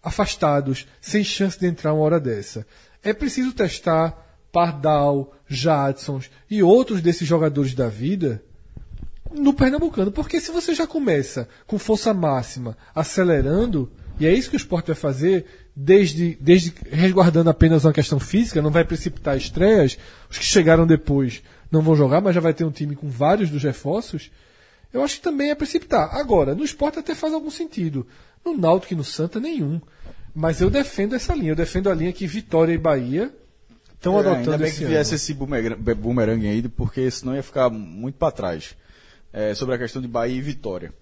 afastados, 0.02 0.86
sem 1.00 1.22
chance 1.22 1.58
de 1.58 1.66
entrar 1.66 1.92
uma 1.92 2.02
hora 2.02 2.18
dessa. 2.18 2.66
É 3.02 3.12
preciso 3.12 3.52
testar 3.52 4.26
Pardal, 4.50 5.32
Jadson 5.46 6.20
e 6.50 6.62
outros 6.62 7.00
desses 7.00 7.26
jogadores 7.28 7.74
da 7.74 7.88
vida 7.88 8.42
no 9.32 9.52
Pernambucano, 9.52 10.10
porque 10.10 10.40
se 10.40 10.50
você 10.50 10.74
já 10.74 10.86
começa 10.86 11.48
com 11.66 11.78
força 11.78 12.12
máxima, 12.12 12.76
acelerando, 12.94 13.90
e 14.18 14.26
é 14.26 14.32
isso 14.32 14.50
que 14.50 14.56
o 14.56 14.58
esporte 14.58 14.88
vai 14.88 14.96
fazer, 14.96 15.46
desde, 15.74 16.36
desde 16.40 16.72
resguardando 16.90 17.48
apenas 17.50 17.84
uma 17.84 17.92
questão 17.92 18.18
física, 18.20 18.60
não 18.60 18.70
vai 18.70 18.84
precipitar 18.84 19.36
estreias, 19.36 19.96
os 20.30 20.38
que 20.38 20.44
chegaram 20.44 20.86
depois 20.86 21.42
não 21.70 21.80
vão 21.82 21.94
jogar, 21.94 22.20
mas 22.20 22.34
já 22.34 22.40
vai 22.40 22.52
ter 22.52 22.64
um 22.64 22.70
time 22.70 22.96
com 22.96 23.08
vários 23.08 23.48
dos 23.48 23.62
reforços, 23.62 24.30
eu 24.92 25.04
acho 25.04 25.16
que 25.16 25.22
também 25.22 25.50
é 25.50 25.54
precipitar. 25.54 26.16
Agora, 26.16 26.54
no 26.54 26.64
esporte 26.64 26.98
até 26.98 27.14
faz 27.14 27.32
algum 27.32 27.50
sentido. 27.50 28.06
No 28.44 28.56
Náutico 28.56 28.92
e 28.92 28.96
no 28.96 29.04
Santa, 29.04 29.38
nenhum. 29.38 29.80
Mas 30.34 30.60
eu 30.60 30.68
defendo 30.68 31.14
essa 31.14 31.32
linha. 31.34 31.52
Eu 31.52 31.56
defendo 31.56 31.88
a 31.88 31.94
linha 31.94 32.12
que 32.12 32.26
Vitória 32.26 32.72
e 32.72 32.78
Bahia 32.78 33.32
estão 33.94 34.14
É, 34.14 34.18
ainda 34.18 34.30
adotando 34.32 34.58
bem 34.58 34.68
esse 34.68 34.78
que 34.78 34.84
ano. 34.84 34.92
viesse 34.92 35.14
esse 35.14 35.32
boomerang, 35.32 35.94
boomerang 35.94 36.48
aí, 36.48 36.68
porque 36.68 37.08
senão 37.10 37.36
ia 37.36 37.42
ficar 37.42 37.70
muito 37.70 38.16
para 38.16 38.32
trás. 38.32 38.74
É, 39.32 39.54
sobre 39.54 39.74
a 39.74 39.78
questão 39.78 40.02
de 40.02 40.08
Bahia 40.08 40.36
e 40.36 40.40
Vitória. 40.40 40.92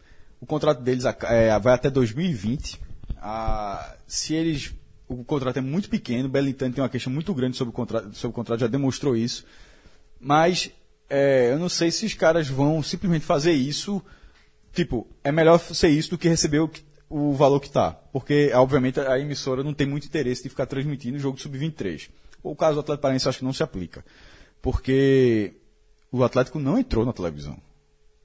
O 0.41 0.47
contrato 0.47 0.83
deles 0.83 1.05
é, 1.05 1.59
vai 1.59 1.75
até 1.75 1.91
2020. 1.91 2.81
Ah, 3.17 3.97
se 4.07 4.35
eles. 4.35 4.75
O 5.09 5.25
contrato 5.25 5.57
é 5.57 5.63
muito 5.63 5.89
pequeno, 5.89 6.29
o 6.29 6.31
Belintani 6.31 6.75
tem 6.75 6.83
uma 6.83 6.91
queixa 6.91 7.09
muito 7.09 7.33
grande 7.33 7.57
sobre 7.57 7.71
o 7.71 7.73
contrato, 7.73 8.15
sobre 8.15 8.33
o 8.33 8.35
contrato 8.35 8.61
já 8.61 8.67
demonstrou 8.67 9.17
isso. 9.17 9.45
Mas 10.21 10.71
é, 11.09 11.51
eu 11.51 11.59
não 11.59 11.69
sei 11.69 11.91
se 11.91 12.05
os 12.05 12.15
caras 12.15 12.49
vão 12.49 12.83
simplesmente 12.83 13.25
fazer 13.25 13.53
isso. 13.53 14.03
Tipo, 14.73 15.07
é 15.25 15.33
melhor 15.33 15.59
ser 15.59 15.89
isso 15.89 16.11
do 16.11 16.19
que 16.19 16.29
receber 16.29 16.61
o, 16.61 16.71
o 17.09 17.33
valor 17.33 17.59
que 17.61 17.71
tá. 17.71 17.93
Porque, 18.13 18.53
obviamente, 18.55 19.01
a 19.01 19.19
emissora 19.19 19.65
não 19.65 19.73
tem 19.73 19.87
muito 19.87 20.07
interesse 20.07 20.43
de 20.43 20.51
ficar 20.51 20.67
transmitindo 20.67 21.17
o 21.17 21.21
jogo 21.21 21.41
sub-23. 21.41 22.11
O 22.43 22.55
caso 22.55 22.75
do 22.75 22.81
Atlético 22.81 23.03
Paranaense 23.03 23.29
acho 23.29 23.39
que 23.39 23.45
não 23.45 23.53
se 23.53 23.63
aplica. 23.63 24.05
Porque 24.61 25.55
o 26.13 26.23
Atlético 26.23 26.59
não 26.59 26.79
entrou 26.79 27.07
na 27.07 27.13
televisão. 27.13 27.59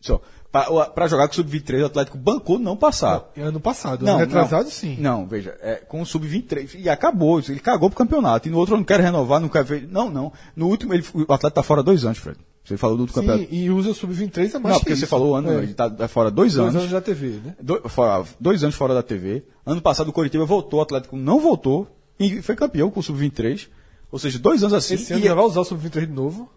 Só, 0.06 0.22
para 0.52 1.08
jogar 1.08 1.28
com 1.28 1.32
o 1.34 1.36
sub-23, 1.36 1.82
o 1.82 1.86
Atlético 1.86 2.18
bancou 2.18 2.60
não 2.60 2.76
passar. 2.78 3.32
Não, 3.36 3.46
ano 3.46 3.60
passado, 3.60 4.06
ano 4.08 4.18
retrasado 4.20 4.70
sim. 4.70 4.98
Não, 5.00 5.26
veja, 5.26 5.58
é, 5.62 5.76
com 5.78 6.02
o 6.02 6.06
Sub-23, 6.06 6.76
e 6.76 6.90
acabou, 6.90 7.40
ele 7.40 7.60
cagou 7.60 7.90
pro 7.90 7.98
campeonato. 7.98 8.48
E 8.48 8.52
no 8.52 8.58
outro 8.58 8.76
não 8.76 8.84
quer 8.84 9.00
renovar, 9.00 9.40
não 9.40 9.48
quer 9.50 9.64
ver. 9.64 9.88
Não, 9.90 10.10
não. 10.12 10.32
No 10.56 10.68
último, 10.68 10.94
ele, 10.94 11.04
o 11.14 11.22
atleta 11.34 11.52
tá 11.52 11.64
fora 11.64 11.82
dois 11.82 12.04
anos, 12.06 12.18
Fred. 12.18 12.38
Você 12.66 12.78
falou 12.78 12.96
do 12.98 13.02
outro 13.02 13.16
Sim, 13.16 13.22
campeonato. 13.28 13.54
e 13.54 13.70
usa 13.72 13.90
o 13.90 13.94
Sub-23 13.96 14.56
a 14.56 14.60
mais 14.60 14.74
Não, 14.74 14.80
que 14.80 14.86
porque 14.86 14.96
você 14.96 15.04
isso. 15.04 15.08
falou 15.08 15.32
o 15.32 15.36
ano, 15.36 15.52
É. 15.52 15.64
ele 15.64 15.74
tá 15.74 15.90
tá 15.90 16.08
fora 16.08 16.30
dois 16.30 16.54
Dois 16.54 16.68
anos. 16.70 16.82
anos 16.82 16.92
da 16.92 17.02
TV, 17.02 17.40
né? 17.44 17.56
Do- 17.62 17.90
fora- 17.90 18.24
dois 18.40 18.64
anos 18.64 18.76
fora 18.76 18.94
da 18.94 19.02
TV. 19.02 19.44
Ano 19.66 19.82
passado 19.82 20.10
o 20.10 20.14
Coritiba 20.14 20.46
voltou, 20.46 20.80
o 20.80 20.84
Atlético 20.84 21.16
não 21.18 21.40
voltou 21.40 21.88
e 22.20 22.42
foi 22.42 22.56
campeão 22.56 22.92
com 22.92 23.00
o 23.00 23.04
Sub-23. 23.04 23.68
Ou 24.12 24.20
seja, 24.20 24.38
dois 24.38 24.62
anos 24.62 24.74
assim. 24.76 24.94
Esse 24.94 25.14
ano 25.14 25.24
e- 25.24 25.28
já 25.28 25.34
vai 25.34 25.46
usar 25.46 25.62
o 25.62 25.66
Sub-23 25.66 26.06
de 26.06 26.14
novo. 26.14 26.50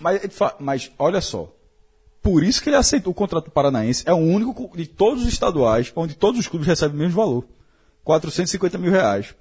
mas, 0.00 0.20
mas 0.60 0.90
olha 0.98 1.20
só. 1.20 1.48
Por 2.24 2.42
isso 2.42 2.62
que 2.62 2.70
ele 2.70 2.76
aceitou 2.76 3.10
o 3.12 3.14
contrato 3.14 3.44
do 3.44 3.50
Paranaense. 3.50 4.02
É 4.06 4.12
o 4.12 4.16
único 4.16 4.54
co- 4.54 4.74
de 4.76 4.86
todos 4.86 5.22
os 5.24 5.28
estaduais 5.28 5.92
onde 5.94 6.14
todos 6.14 6.40
os 6.40 6.48
clubes 6.48 6.66
recebem 6.66 6.96
o 6.96 6.98
mesmo 6.98 7.14
valor. 7.14 7.44
450 8.02 8.78
mil 8.78 8.90
reais. 8.90 9.34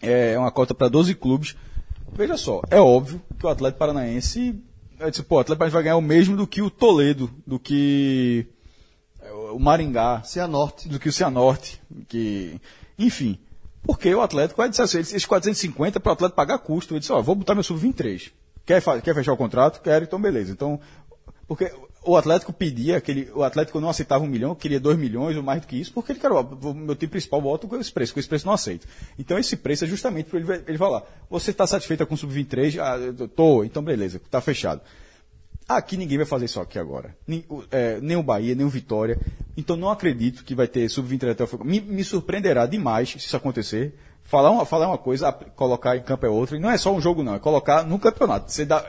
É 0.00 0.38
uma 0.38 0.52
cota 0.52 0.72
para 0.74 0.88
12 0.88 1.14
clubes. 1.16 1.56
Veja 2.12 2.36
só, 2.36 2.62
é 2.70 2.80
óbvio 2.80 3.20
que 3.38 3.44
o 3.44 3.48
Atlético 3.48 3.78
Paranaense. 3.80 4.54
Eu 5.00 5.10
disse, 5.10 5.22
pô, 5.22 5.36
o 5.36 5.40
Atlético 5.40 5.58
Paranaense 5.58 5.74
vai 5.74 5.82
ganhar 5.82 5.96
o 5.96 6.00
mesmo 6.00 6.36
do 6.36 6.46
que 6.46 6.62
o 6.62 6.70
Toledo, 6.70 7.28
do 7.46 7.58
que 7.58 8.46
é, 9.20 9.30
o 9.32 9.58
Maringá, 9.58 10.22
Cianorte. 10.24 10.88
do 10.88 10.98
que 11.00 11.08
o 11.08 11.12
Cianorte, 11.12 11.80
que, 12.08 12.60
enfim. 12.98 13.36
Porque 13.82 14.14
o 14.14 14.20
Atlético 14.20 14.58
vai 14.58 14.68
dizer 14.68 14.82
assim, 14.82 14.98
esses 15.00 15.26
450 15.26 15.98
para 15.98 16.10
o 16.10 16.12
Atlético 16.12 16.36
pagar 16.36 16.58
custo. 16.58 16.94
Ele 16.94 17.00
disse, 17.00 17.12
ó, 17.12 17.20
vou 17.20 17.34
botar 17.34 17.54
meu 17.54 17.64
sub-23. 17.64 18.30
Quer, 18.64 18.82
quer 19.02 19.14
fechar 19.14 19.32
o 19.32 19.36
contrato? 19.36 19.80
Quero, 19.82 20.04
então 20.04 20.20
beleza. 20.20 20.52
Então, 20.52 20.78
porque 21.48 21.72
o 22.04 22.16
Atlético 22.16 22.52
pedia, 22.52 22.98
aquele, 22.98 23.30
o 23.34 23.42
Atlético 23.42 23.80
não 23.80 23.88
aceitava 23.88 24.22
um 24.22 24.26
milhão, 24.28 24.54
queria 24.54 24.78
dois 24.78 24.96
milhões 24.98 25.36
ou 25.36 25.42
mais 25.42 25.60
do 25.62 25.66
que 25.66 25.76
isso, 25.76 25.92
porque 25.92 26.12
ele 26.12 26.20
quer, 26.20 26.30
o 26.30 26.74
meu 26.74 26.94
time 26.94 27.10
principal 27.10 27.40
bota 27.42 27.66
com 27.66 27.76
esse 27.76 27.90
preço, 27.90 28.12
com 28.14 28.20
esse 28.20 28.28
preço 28.28 28.46
não 28.46 28.52
aceito. 28.52 28.86
Então 29.18 29.38
esse 29.38 29.56
preço 29.56 29.84
é 29.84 29.86
justamente 29.88 30.28
para 30.30 30.38
ele, 30.38 30.62
ele 30.68 30.78
falar, 30.78 31.02
você 31.28 31.50
está 31.50 31.66
satisfeita 31.66 32.06
com 32.06 32.14
o 32.14 32.18
Sub-23? 32.18 32.78
Ah, 32.78 33.28
tô, 33.34 33.64
então 33.64 33.82
beleza, 33.82 34.18
está 34.18 34.40
fechado. 34.40 34.82
Aqui 35.68 35.96
ninguém 35.98 36.16
vai 36.16 36.26
fazer 36.26 36.46
isso 36.46 36.60
aqui 36.60 36.78
agora. 36.78 37.14
Nem, 37.26 37.44
o- 37.48 37.62
é, 37.70 38.00
nem 38.00 38.16
o 38.16 38.22
Bahia, 38.22 38.54
nem 38.54 38.64
o 38.64 38.70
Vitória. 38.70 39.18
Então 39.54 39.76
não 39.76 39.90
acredito 39.90 40.42
que 40.44 40.54
vai 40.54 40.66
ter 40.66 40.88
sub-23 40.88 41.30
até 41.32 41.44
o 41.44 41.46
final. 41.46 41.66
Me, 41.66 41.78
me 41.80 42.02
surpreenderá 42.04 42.64
demais 42.64 43.10
se 43.10 43.18
isso 43.18 43.36
acontecer. 43.36 43.94
Falar 44.30 44.50
uma, 44.50 44.66
falar 44.66 44.88
uma 44.88 44.98
coisa, 44.98 45.32
colocar 45.32 45.96
em 45.96 46.02
campo 46.02 46.26
é 46.26 46.28
outra. 46.28 46.54
E 46.54 46.60
não 46.60 46.68
é 46.70 46.76
só 46.76 46.92
um 46.92 47.00
jogo, 47.00 47.22
não. 47.22 47.34
É 47.34 47.38
colocar 47.38 47.82
no 47.82 47.98
campeonato. 47.98 48.52
Você 48.52 48.66
dá, 48.66 48.84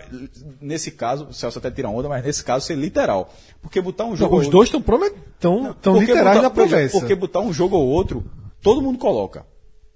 nesse 0.59 0.91
caso, 0.91 1.27
o 1.29 1.33
Celso 1.33 1.59
até 1.59 1.71
tira 1.71 1.87
onda, 1.87 2.09
mas 2.09 2.25
nesse 2.25 2.43
caso 2.43 2.65
ser 2.65 2.75
literal. 2.75 3.33
Porque 3.61 3.79
botar 3.79 4.03
um 4.03 4.17
jogo. 4.17 4.35
Os 4.37 4.47
ou 4.47 4.51
dois 4.51 4.67
estão 4.67 4.81
tão, 5.39 5.73
tão 5.75 5.93
porque 5.93 6.11
literais 6.11 6.37
botar- 6.37 6.41
na 6.41 6.49
promessa. 6.49 6.99
Porque 6.99 7.15
botar 7.15 7.39
um 7.39 7.53
jogo 7.53 7.77
ou 7.77 7.87
outro, 7.87 8.25
todo 8.61 8.81
mundo 8.81 8.99
coloca. 8.99 9.45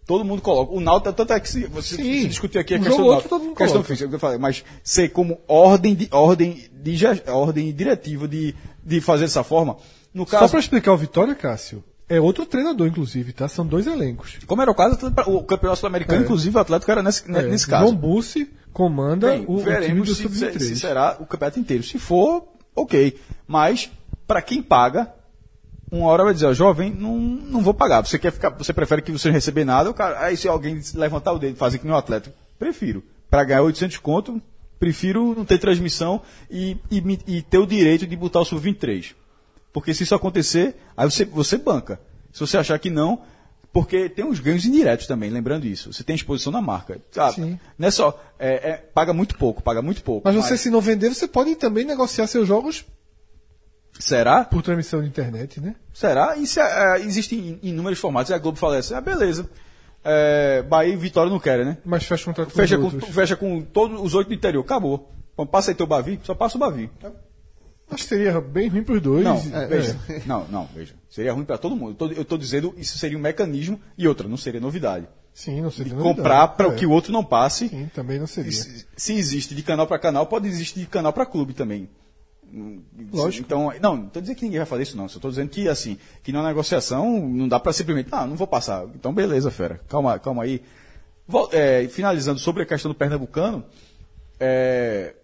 Todo 0.08 0.24
mundo 0.24 0.42
coloca. 0.42 0.74
O 0.74 0.80
Náutico, 0.80 1.12
tanto 1.12 1.34
é 1.34 1.40
que 1.42 1.50
se, 1.50 1.66
você 1.66 1.96
Sim. 1.98 2.22
se 2.22 2.28
discutir 2.30 2.60
aqui 2.60 2.76
a 2.76 2.78
questão 2.78 2.96
jogo 2.98 3.04
do 3.10 3.14
outro, 3.16 3.24
Náutico, 3.24 3.30
todo 3.36 3.44
mundo 3.46 3.56
questão 3.58 3.74
coloca. 3.82 3.88
física, 3.90 4.06
é 4.06 4.10
que 4.10 4.16
eu 4.16 4.20
falei, 4.20 4.38
mas 4.38 4.64
ser 4.82 5.10
como 5.10 5.40
ordem 5.46 5.94
de 5.94 6.08
ordem 6.10 6.70
de 6.74 7.06
ordem 7.30 7.74
diretiva 7.74 8.28
de, 8.30 8.56
de 8.82 9.02
fazer 9.02 9.26
dessa 9.26 9.44
forma. 9.44 9.76
No 10.14 10.24
Só 10.26 10.40
caso, 10.40 10.52
pra 10.52 10.60
explicar 10.62 10.94
o 10.94 10.98
Vitória, 10.98 11.36
Cássio, 11.36 11.84
é 12.10 12.20
outro 12.20 12.46
treinador, 12.46 12.88
inclusive, 12.88 13.34
tá? 13.34 13.48
São 13.48 13.66
dois 13.66 13.88
elencos. 13.88 14.38
como 14.46 14.62
era 14.62 14.70
o 14.70 14.76
caso, 14.76 14.98
o 15.28 15.44
campeonato 15.44 15.80
sul-americano, 15.80 16.20
É. 16.22 16.24
inclusive 16.24 16.56
o 16.58 16.60
Atlético 16.60 16.92
era 16.92 17.02
nesse, 17.04 17.24
É, 17.32 17.42
nesse 17.44 17.68
caso. 17.68 17.86
João 17.86 17.96
Bussi 17.96 18.50
comanda 18.72 19.28
Bem, 19.32 19.46
o, 19.48 19.56
o 19.58 19.64
time 19.82 20.02
do 20.02 20.08
se, 20.14 20.16
se, 20.16 20.22
Sub-23. 20.24 20.60
se 20.60 20.76
será 20.78 21.18
o 21.20 21.26
campeonato 21.26 21.60
inteiro. 21.60 21.84
Se 21.84 21.98
for, 21.98 22.46
ok. 22.76 23.18
Mas, 23.48 23.90
para 24.28 24.42
quem 24.42 24.62
paga, 24.62 25.14
uma 25.92 26.08
hora 26.08 26.24
vai 26.24 26.34
dizer, 26.34 26.48
ó, 26.48 26.54
jovem, 26.54 26.92
não, 26.94 27.18
não 27.18 27.62
vou 27.62 27.74
pagar. 27.74 28.06
Você 28.06 28.18
quer 28.18 28.32
ficar, 28.32 28.50
você 28.50 28.74
prefere 28.74 29.02
que 29.02 29.12
você 29.12 29.28
não 29.30 29.36
receber 29.36 29.64
nada, 29.64 29.90
o 29.90 29.94
cara, 29.94 30.20
aí 30.26 30.36
se 30.36 30.48
alguém 30.48 30.82
levantar 30.96 31.32
o 31.34 31.40
dedo 31.40 31.54
e 31.54 31.58
fazer 31.58 31.78
que 31.78 31.86
nem 31.86 31.94
o 31.94 31.98
atleta, 31.98 32.34
prefiro. 32.58 33.04
Para 33.30 33.44
ganhar 33.44 33.62
800 33.62 33.98
conto, 33.98 34.42
prefiro 34.80 35.34
não 35.36 35.46
ter 35.46 35.58
transmissão 35.60 36.22
e, 36.50 36.78
e, 36.92 37.20
e 37.28 37.42
ter 37.42 37.58
o 37.60 37.66
direito 37.66 38.06
de 38.08 38.16
botar 38.16 38.42
o 38.42 38.46
sub-23. 38.46 39.14
Porque 39.74 39.94
se 39.94 40.04
isso 40.04 40.14
acontecer, 40.16 40.76
aí 40.96 41.10
você, 41.10 41.26
você 41.26 41.58
banca. 41.58 42.00
Se 42.32 42.40
você 42.40 42.58
achar 42.58 42.78
que 42.80 42.90
não, 42.92 43.22
porque 43.74 44.08
tem 44.08 44.24
uns 44.24 44.40
ganhos 44.40 44.66
indiretos 44.66 45.08
também, 45.08 45.32
lembrando 45.32 45.66
isso. 45.66 45.92
Você 45.92 46.04
tem 46.04 46.16
exposição 46.16 46.54
na 46.54 46.62
marca. 46.62 47.02
Ah, 47.18 47.32
Sim. 47.34 47.60
Não 47.78 47.88
é 47.88 47.92
só, 47.92 48.24
é- 48.38 48.70
é- 48.70 48.78
paga 48.78 49.12
muito 49.14 49.36
pouco, 49.36 49.64
paga 49.64 49.82
muito 49.82 50.04
pouco. 50.04 50.22
Mas 50.26 50.36
você, 50.36 50.56
se 50.58 50.70
não 50.70 50.80
vender, 50.80 51.10
você 51.10 51.28
pode 51.28 51.56
também 51.56 51.84
negociar 51.84 52.28
seus 52.28 52.48
jogos 52.48 52.86
Será? 54.00 54.44
por 54.46 54.62
transmissão 54.62 55.02
de 55.02 55.08
internet, 55.08 55.60
né? 55.60 55.76
Será? 55.94 56.36
Isso 56.38 56.60
é, 56.60 57.00
é, 57.00 57.02
existe 57.02 57.36
em 57.36 57.60
inúmeros 57.64 58.00
formatos. 58.00 58.30
E 58.30 58.34
a 58.34 58.38
Globo 58.38 58.58
fala 58.60 58.78
assim, 58.78 58.94
ah, 58.94 59.02
beleza. 59.02 59.50
É, 60.04 60.62
Bahia 60.64 60.94
e 60.94 60.98
Vitória 60.98 61.32
não 61.32 61.40
querem, 61.40 61.66
né? 61.66 61.78
Mas 61.86 62.04
fecha 62.04 62.26
contrato 62.26 62.50
com 62.50 62.56
Fecha 62.56 62.78
com, 62.78 62.84
outros. 62.84 63.10
fecha 63.10 63.36
com 63.36 63.62
todos 63.62 64.00
os 64.02 64.14
oito 64.14 64.28
do 64.28 64.34
interior. 64.34 64.62
Acabou. 64.62 65.10
Passa 65.52 65.72
aí 65.72 65.76
teu 65.76 65.88
Bavi, 65.88 66.20
só 66.24 66.36
passa 66.36 66.58
o 66.58 66.60
Bavi. 66.60 66.92
Acho 67.94 68.04
que 68.04 68.10
seria 68.10 68.40
bem 68.42 68.68
ruim 68.70 68.84
pros 68.84 69.02
dois. 69.02 69.24
Não, 69.24 69.38
É, 69.58 69.66
veja. 69.68 70.00
é. 70.10 70.22
Não, 70.26 70.46
não, 70.50 70.66
veja. 70.74 70.94
Seria 71.10 71.34
ruim 71.34 71.46
para 71.46 71.58
todo 71.58 71.76
mundo. 71.76 71.96
Eu 72.16 72.22
estou 72.24 72.38
dizendo 72.38 72.74
isso 72.78 72.98
seria 72.98 73.18
um 73.18 73.22
mecanismo 73.22 73.80
e 73.98 74.08
outra, 74.08 74.28
não 74.28 74.38
seria 74.38 74.60
novidade. 74.60 75.08
Sim, 75.34 75.62
não 75.62 75.72
seria 75.72 75.92
De 75.92 75.96
novidade. 75.96 76.18
comprar 76.18 76.48
para 76.50 76.68
É. 76.70 76.76
que 76.76 76.86
o 76.86 76.92
outro 76.92 77.12
não 77.12 77.24
passe. 77.24 77.70
Sim, 77.70 77.90
também 77.94 78.20
não 78.20 78.28
seria. 78.28 78.52
Se, 78.52 78.86
se 78.96 79.14
existe 79.14 79.56
de 79.56 79.64
canal 79.64 79.88
para 79.88 79.98
canal, 80.00 80.28
pode 80.28 80.48
existir 80.48 80.82
de 80.82 80.86
canal 80.88 81.12
para 81.14 81.26
clube 81.26 81.54
também. 81.54 81.90
Lógico. 83.12 83.44
Então, 83.46 83.74
não, 83.82 83.98
não 83.98 84.06
estou 84.08 84.22
dizendo 84.22 84.38
que 84.38 84.46
ninguém 84.46 84.60
vai 84.60 84.66
fazer 84.68 84.84
isso, 84.84 84.96
não. 84.96 85.08
Só 85.10 85.18
estou 85.18 85.32
dizendo 85.32 85.50
que, 85.50 85.68
assim, 85.68 85.98
que 86.22 86.32
na 86.32 86.44
negociação 86.44 87.28
não 87.28 87.48
dá 87.48 87.60
para 87.60 87.74
simplesmente, 87.74 88.10
ah, 88.12 88.28
não 88.28 88.36
vou 88.36 88.46
passar. 88.46 88.86
Então, 88.94 89.12
beleza, 89.12 89.50
fera. 89.50 89.82
Calma, 89.88 90.20
calma 90.20 90.44
aí. 90.44 90.62
Vol- 91.28 91.50
é, 91.52 91.88
finalizando 91.88 92.40
sobre 92.40 92.62
a 92.62 92.66
questão 92.68 92.92
do 92.92 92.96
Pernambucano, 92.96 93.66
é, 94.40 95.16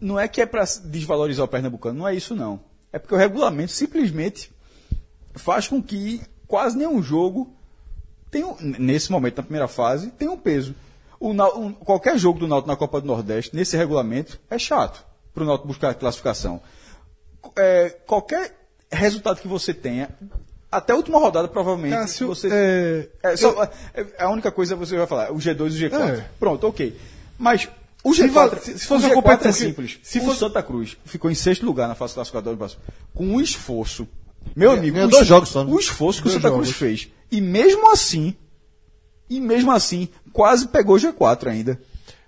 não 0.00 0.18
é 0.18 0.26
que 0.28 0.40
é 0.40 0.46
para 0.46 0.64
desvalorizar 0.84 1.44
o 1.44 1.48
Pernambucano, 1.48 1.98
não 1.98 2.08
é 2.08 2.14
isso, 2.14 2.34
não. 2.34 2.60
É 2.92 2.98
porque 2.98 3.14
o 3.14 3.18
regulamento 3.18 3.72
simplesmente 3.72 4.50
faz 5.34 5.68
com 5.68 5.82
que 5.82 6.20
quase 6.46 6.76
nenhum 6.76 7.02
jogo 7.02 7.52
tem 8.30 8.44
um- 8.44 8.56
nesse 8.60 9.10
momento, 9.12 9.36
na 9.38 9.42
primeira 9.42 9.68
fase, 9.68 10.10
tem 10.10 10.28
um 10.28 10.36
peso. 10.36 10.74
O 11.18 11.30
um- 11.32 11.72
qualquer 11.72 12.16
jogo 12.18 12.38
do 12.38 12.48
Náutico 12.48 12.68
na 12.70 12.76
Copa 12.76 13.00
do 13.00 13.06
Nordeste, 13.06 13.54
nesse 13.54 13.76
regulamento, 13.76 14.40
é 14.48 14.58
chato 14.58 15.04
para 15.34 15.42
o 15.42 15.46
Náutico 15.46 15.68
buscar 15.68 15.90
a 15.90 15.94
classificação. 15.94 16.60
É, 17.56 17.90
qualquer 18.06 18.54
resultado 18.90 19.40
que 19.40 19.48
você 19.48 19.72
tenha, 19.74 20.08
até 20.70 20.92
a 20.92 20.96
última 20.96 21.18
rodada, 21.18 21.48
provavelmente, 21.48 21.92
Cássio, 21.94 22.28
você... 22.28 22.48
é, 22.50 23.08
É, 23.32 23.36
só- 23.36 23.62
é, 23.94 24.06
a 24.18 24.30
única 24.30 24.50
coisa 24.52 24.74
que 24.74 24.80
você 24.80 24.96
vai 24.96 25.06
falar, 25.06 25.32
o 25.32 25.36
G2 25.36 25.72
e 25.74 25.86
o 25.86 25.90
G4. 25.90 26.18
É. 26.18 26.28
Pronto, 26.38 26.66
ok. 26.66 26.96
Mas 27.38 27.68
o 28.02 28.14
Se 28.14 28.22
G4, 28.22 28.32
va- 28.32 28.56
se- 28.58 28.78
se 28.78 28.86
fosse 28.86 29.04
o 29.04 29.08
uma 29.08 29.14
G4 29.14 29.18
é 29.18 29.22
competição 29.22 29.52
que- 29.52 29.58
simples. 29.58 29.98
se 30.02 30.18
o 30.18 30.22
fosse- 30.22 30.38
Santa 30.40 30.62
Cruz 30.62 30.96
ficou 31.04 31.30
em 31.30 31.34
sexto 31.34 31.64
lugar 31.66 31.86
na 31.88 31.94
fase 31.94 32.14
classificadora 32.14 32.56
do 32.56 32.58
Brasil. 32.58 32.78
Com 33.14 33.26
um 33.26 33.40
esforço. 33.40 34.08
Meu 34.56 34.70
amigo, 34.72 34.98
o 34.98 35.08
dois 35.08 35.26
jogos 35.26 35.50
só, 35.50 35.62
né? 35.64 35.70
O 35.72 35.78
esforço 35.78 36.22
que 36.22 36.28
o 36.28 36.30
Dois 36.30 36.42
Santa 36.42 36.52
Cruz 36.54 36.68
jogos. 36.68 36.78
fez. 36.78 37.08
E 37.30 37.40
mesmo 37.40 37.90
assim, 37.92 38.34
e 39.28 39.38
mesmo 39.38 39.70
assim, 39.70 40.08
quase 40.32 40.66
pegou 40.68 40.96
o 40.96 40.98
G4 40.98 41.48
ainda. 41.48 41.80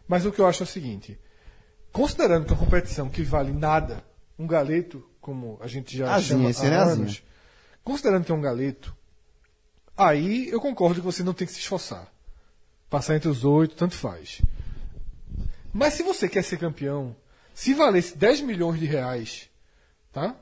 Mas 0.07 0.27
o 0.27 0.31
que 0.33 0.39
eu 0.41 0.47
acho 0.47 0.63
é 0.63 0.65
o 0.65 0.69
seguinte: 0.69 1.19
considerando 1.91 2.45
que 2.45 2.53
é 2.53 2.55
uma 2.55 2.63
competição 2.65 3.09
que 3.09 3.23
vale 3.23 3.53
nada, 3.53 4.05
um 4.39 4.47
galeto, 4.47 5.03
como 5.21 5.59
a 5.63 5.67
gente 5.67 5.97
já 5.97 6.15
Asinha, 6.15 6.53
chama 6.53 6.75
é 6.75 6.77
há 6.79 6.83
anos, 6.85 7.23
considerando 7.83 8.25
que 8.25 8.31
é 8.33 8.35
um 8.35 8.41
galeto, 8.43 8.95
aí 9.97 10.49
eu 10.49 10.61
concordo 10.61 10.97
que 11.01 11.07
você 11.07 11.23
não 11.23 11.33
tem 11.33 11.47
que 11.47 11.53
se 11.53 11.61
esforçar. 11.61 12.07
Passar 12.91 13.17
entre 13.17 13.29
os 13.29 13.43
oito, 13.45 13.75
tanto 13.75 13.95
faz. 13.95 14.43
Mas 15.73 15.95
se 15.95 16.03
você 16.03 16.29
quer 16.29 16.43
ser 16.43 16.59
campeão, 16.59 17.15
se 17.55 17.75
valesse 17.75 18.17
10 18.17 18.41
milhões 18.43 18.79
de 18.79 18.87
reais, 18.87 19.49
tá? 20.13 20.37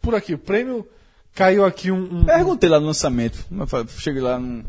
Por 0.00 0.14
aqui, 0.14 0.34
o 0.34 0.38
prêmio 0.38 0.88
caiu 1.34 1.64
aqui 1.64 1.90
um. 1.90 2.20
um- 2.20 2.24
Perguntei 2.24 2.68
lá 2.68 2.78
no 2.80 2.86
lançamento. 2.86 3.44
Cheguei 3.98 4.22
lá 4.22 4.38
num- 4.38 4.64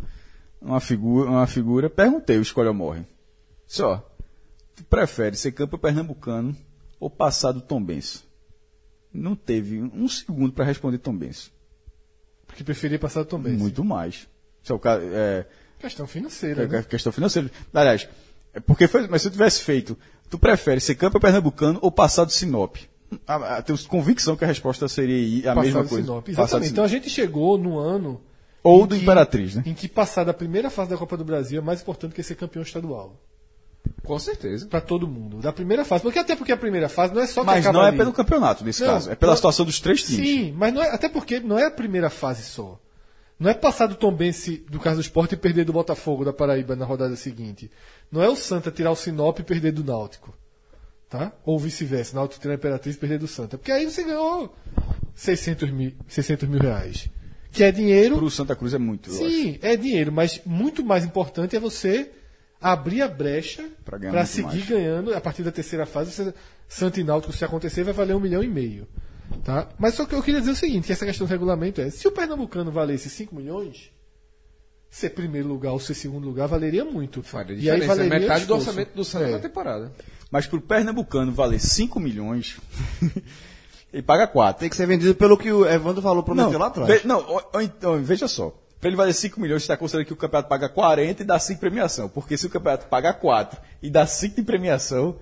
numa 0.62 0.80
figura, 0.80 1.30
uma 1.30 1.48
figura, 1.48 1.90
perguntei 1.90 2.38
o 2.38 2.42
Escolha 2.42 2.70
ou 2.70 2.74
Morre. 2.76 3.04
Só. 3.68 4.04
Tu 4.76 4.84
prefere 4.84 5.36
ser 5.36 5.52
campeão 5.52 5.80
pernambucano 5.80 6.56
ou 7.00 7.10
passar 7.10 7.52
do 7.52 7.62
Tombense? 7.62 8.24
Não 9.14 9.36
teve 9.36 9.82
um 9.82 10.08
segundo 10.08 10.54
para 10.54 10.66
responder 10.66 10.98
Tombense. 11.00 11.52
que 12.56 12.64
preferia 12.64 12.98
passar 12.98 13.24
também. 13.26 13.54
Muito 13.54 13.84
mais. 13.84 14.28
Isso 14.64 14.74
é 14.74 14.76
o 14.76 14.82
é, 15.14 15.46
Questão 15.80 16.08
financeira. 16.08 16.64
é 16.64 16.68
né? 16.68 16.84
questão 16.84 17.12
financeira. 17.12 17.52
Aliás, 17.74 18.08
é 18.58 18.60
porque 18.60 18.88
foi, 18.88 19.08
mas 19.08 19.22
se 19.22 19.28
eu 19.28 19.32
tivesse 19.32 19.62
feito, 19.62 19.98
tu 20.30 20.38
prefere 20.38 20.80
ser 20.82 20.96
campeão 20.96 21.22
pernambucano 21.22 21.80
ou 21.82 21.92
passar 21.92 22.26
do 22.26 22.32
Sinop? 22.32 22.76
A, 23.26 23.58
a, 23.58 23.62
tenho 23.62 23.78
convicção 23.88 24.36
que 24.36 24.44
a 24.44 24.48
resposta 24.48 24.88
seria 24.88 25.52
a 25.52 25.56
Passar 25.56 25.66
mesma 25.66 25.84
do 25.84 25.90
coisa. 25.90 26.04
Sinop. 26.04 26.28
Exatamente. 26.28 26.72
Então 26.72 26.84
a 26.84 26.88
gente 26.88 27.10
chegou 27.10 27.58
no 27.58 27.78
ano. 27.80 28.20
Ou 28.64 28.84
em 28.84 28.88
do 28.88 28.96
que- 28.96 29.02
Imperatriz, 29.02 29.56
né? 29.56 29.64
Em 29.66 29.74
que 29.74 29.88
passar 29.88 30.26
da 30.26 30.34
primeira 30.34 30.70
fase 30.70 30.90
da 30.90 30.98
Copa 30.98 31.16
do 31.16 31.24
Brasil 31.24 31.60
é 31.60 31.64
mais 31.64 31.82
importante 31.82 32.14
que 32.14 32.22
ser 32.22 32.36
campeão 32.36 32.62
estadual. 32.64 33.16
Com 34.04 34.20
certeza. 34.20 34.66
Pra 34.68 34.82
todo 34.82 35.08
mundo. 35.08 35.38
Da 35.38 35.54
primeira 35.54 35.86
fase. 35.86 36.02
Porque 36.04 36.20
até 36.20 36.36
porque 36.36 36.52
a 36.52 36.58
primeira 36.58 36.90
fase 36.90 37.14
não 37.14 37.22
é 37.22 37.28
só 37.28 37.42
que 37.42 37.46
Mas 37.48 37.64
não 37.66 37.82
é 37.84 37.88
ali. 37.88 37.98
pelo 37.98 38.12
campeonato 38.12 38.66
nesse 38.66 38.82
Não, 38.82 38.90
caso. 38.90 39.10
É 39.12 39.16
pela 39.16 39.32
não- 39.32 39.38
situação 39.38 39.66
dos 39.66 39.80
três 39.80 40.04
times. 40.04 40.28
Sim, 40.28 40.52
mas 40.58 40.74
não 40.74 40.84
é, 40.84 40.94
até 40.94 41.08
porque 41.08 41.40
não 41.40 41.58
é 41.58 41.66
a 41.68 41.72
primeira 41.72 42.10
fase 42.10 42.44
só. 42.44 42.78
Não 43.40 43.52
é 43.52 43.54
passar 43.54 43.88
do 43.88 43.96
Tombense 43.96 44.66
do 44.70 44.80
caso 44.80 44.98
do 44.98 45.02
esporte 45.02 45.34
e 45.34 45.38
perder 45.38 45.64
do 45.64 45.74
Botafogo 45.74 46.26
da 46.26 46.34
Paraíba 46.34 46.76
na 46.76 46.86
rodada 46.86 47.16
seguinte. 47.16 47.70
Não 48.12 48.22
é 48.22 48.30
o 48.30 48.36
Santa 48.36 48.72
tirar 48.72 48.92
o 48.92 48.96
Sinop 48.96 49.40
e 49.40 49.44
perder 49.44 49.72
do 49.72 49.84
Náutico. 49.84 50.36
Tá? 51.08 51.32
Ou 51.46 51.60
vice-versa. 51.60 52.16
Náutico 52.16 52.42
tirar 52.42 52.54
a 52.54 52.56
Imperatriz 52.56 52.96
e 52.96 53.00
perder 53.00 53.20
do 53.20 53.28
Santa. 53.28 53.58
Porque 53.58 53.72
aí 53.72 53.86
você 53.86 54.04
ganhou 54.04 54.56
600 55.14 55.70
mil, 55.72 55.94
600 56.08 56.50
mil 56.50 56.60
reais. 56.60 57.10
Que 57.52 57.64
é 57.64 57.72
dinheiro. 57.72 58.18
Pro 58.18 58.30
Santa 58.30 58.56
Cruz 58.56 58.74
é 58.74 58.78
muito. 58.78 59.12
Sim, 59.12 59.60
é 59.62 59.76
dinheiro, 59.76 60.12
mas 60.12 60.42
muito 60.46 60.84
mais 60.84 61.06
importante 61.06 61.56
é 61.56 61.60
você 61.60 62.12
abrir 62.60 63.04
a 63.04 63.08
brecha 63.08 63.70
para 63.86 64.26
seguir 64.26 64.48
mais. 64.48 64.68
ganhando. 64.68 65.14
A 65.14 65.22
partir 65.22 65.44
da 65.44 65.52
terceira 65.52 65.86
fase, 65.86 66.12
você, 66.12 66.34
Santa 66.68 67.00
e 67.00 67.04
Náutico, 67.04 67.32
se 67.34 67.46
acontecer, 67.46 67.84
vai 67.84 67.94
valer 67.94 68.16
um 68.16 68.20
milhão 68.20 68.44
e 68.44 68.48
meio. 68.48 68.88
Tá? 69.44 69.70
Mas 69.78 69.94
só 69.96 70.06
que 70.06 70.14
eu 70.16 70.22
queria 70.24 70.40
dizer 70.40 70.52
o 70.52 70.56
seguinte, 70.56 70.86
que 70.88 70.92
essa 70.94 71.06
questão 71.06 71.26
do 71.28 71.30
regulamento 71.30 71.80
é, 71.82 71.90
se 71.90 72.08
o 72.08 72.12
Pernambucano 72.12 72.72
valesse 72.72 73.10
5 73.10 73.36
milhões, 73.36 73.92
ser 74.90 75.10
primeiro 75.12 75.48
lugar 75.48 75.72
ou 75.74 75.80
ser 75.80 75.94
segundo 75.94 76.26
lugar 76.26 76.48
valeria 76.48 76.84
muito. 76.86 77.22
Faria 77.24 77.54
e 77.56 77.70
aí 77.70 77.80
diferença. 77.80 77.88
valeria 77.88 78.18
é 78.18 78.20
metade 78.22 78.46
do 78.46 78.56
orçamento 78.56 78.96
do 78.96 79.04
Santa 79.06 79.26
É. 79.28 79.32
na 79.32 79.40
temporada. 79.40 79.92
Mas 80.32 80.48
pro 80.48 80.62
Pernambucano 80.62 81.32
valer 81.32 81.60
5 81.60 82.00
milhões, 82.00 82.58
ele 83.94 84.04
paga 84.04 84.28
4. 84.28 84.60
Tem 84.62 84.70
que 84.70 84.76
ser 84.76 84.86
vendido 84.88 85.16
pelo 85.16 85.38
que 85.38 85.52
o 85.52 85.66
Evandro 85.66 86.02
falou, 86.02 86.24
prometeu 86.24 86.60
lá 86.60 86.68
atrás. 86.68 86.88
Ve- 87.02 87.08
não, 87.08 87.26
então, 87.62 88.02
veja 88.04 88.28
só. 88.28 88.54
Para 88.80 88.90
ele 88.90 88.98
valer 88.98 89.14
5 89.14 89.40
milhões, 89.40 89.62
você 89.64 89.66
está 89.66 89.78
considerando 89.78 90.08
que 90.08 90.14
o 90.14 90.18
campeonato 90.18 90.50
paga 90.50 90.70
40 90.70 91.24
e 91.24 91.26
dá 91.26 91.40
5 91.40 91.60
premiação. 91.60 92.08
Porque 92.10 92.38
se 92.38 92.46
o 92.46 92.50
campeonato 92.50 92.88
paga 92.88 93.14
4 93.14 93.60
e 93.82 93.90
dá 93.90 94.06
5 94.06 94.36
de 94.36 94.44
premiação, 94.44 95.18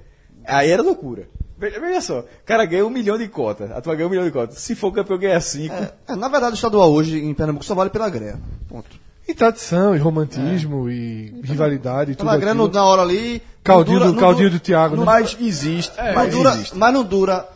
aí 0.46 0.70
era 0.72 0.82
loucura. 0.84 1.28
Veja, 1.58 1.80
veja 1.80 2.02
só, 2.02 2.20
o 2.20 2.26
cara 2.46 2.66
ganha 2.66 2.86
um 2.86 2.90
milhão 2.90 3.18
de 3.18 3.28
cota. 3.28 3.72
A 3.76 3.82
tua 3.82 3.96
ganha 3.96 4.08
um 4.08 4.10
milhão 4.10 4.26
de 4.26 4.32
cota. 4.32 4.54
Se 4.56 4.76
for 4.76 4.92
campeão, 4.92 5.18
ganha 5.18 5.40
cinco. 5.40 5.74
É, 6.08 6.16
na 6.16 6.28
verdade, 6.28 6.54
o 6.54 6.56
estadual 6.56 6.92
hoje 6.92 7.18
em 7.24 7.34
Pernambuco 7.34 7.64
só 7.66 7.74
vale 7.74 7.90
pela 7.90 8.10
greia. 8.10 8.38
Ponto. 8.68 8.90
E 9.28 9.34
tradição, 9.34 9.96
e 9.96 9.98
romantismo, 9.98 10.88
e 10.90 11.34
rivalidade, 11.44 12.12
e 12.12 12.16
tudo 12.16 12.26
Pela 12.28 12.38
greia 12.38 12.54
no- 12.54 12.66
aquilo. 12.66 12.80
na 12.80 12.86
hora 12.86 13.02
ali. 13.02 13.42
Caldinho 13.64 14.00
não 14.00 14.08
do- 14.08 14.14
não 14.14 14.20
caldinho 14.20 14.50
dura- 14.50 14.60
do 14.60 14.64
Thiago, 14.64 14.96
né? 14.98 15.04
Mas 15.04 15.36
existe. 15.42 15.94
Mas, 15.98 16.14
mas 16.16 16.32
dura, 16.32 16.50
existe. 16.52 16.78
mas 16.78 16.94
não 16.94 17.04
dura 17.04 17.50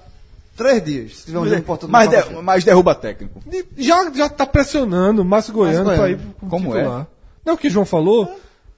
três 0.57 0.83
dias. 0.83 1.17
Se 1.17 1.25
tiver 1.27 1.37
um 1.39 1.45
jogo 1.45 1.57
importante. 1.59 1.91
Mas, 1.91 2.09
de- 2.09 2.41
mas 2.41 2.63
derruba 2.63 2.95
técnico. 2.95 3.39
Já, 3.77 4.09
já 4.11 4.27
tá 4.29 4.45
pressionando 4.47 5.21
o 5.21 5.25
Márcio 5.25 5.53
Goiano 5.53 5.93
pra 5.93 6.09
ir 6.09 6.17
pro 6.17 6.49
Como 6.49 6.71
titular. 6.73 7.05
Não, 7.45 7.53
o 7.53 7.57
que 7.57 7.67
o 7.67 7.71
João 7.71 7.85
falou, 7.85 8.33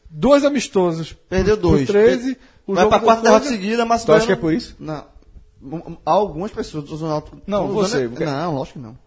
dois 0.09 0.43
amistosos. 0.43 1.15
Perdeu 1.30 1.55
por 1.57 1.61
dois. 1.78 1.88
13, 1.88 2.38
o 2.67 2.74
Vai 2.76 2.88
pra 2.89 2.99
quarta 2.99 3.24
derrota 3.24 3.47
seguida, 3.47 3.86
mas. 3.86 4.03
Tu 4.03 4.11
acha 4.11 4.26
que 4.26 4.32
é 4.34 4.36
por 4.36 4.53
isso? 4.53 4.76
Não. 4.78 5.05
Um- 5.64 5.91
um- 5.91 5.97
Algumas 6.05 6.51
pessoas 6.51 6.86
do 6.86 6.97
Náutico. 7.07 7.41
Não, 7.45 7.68
você, 7.70 8.05
usando- 8.07 8.20
Não, 8.26 8.55
lógico 8.55 8.80
que 8.80 8.86
não. 8.86 8.97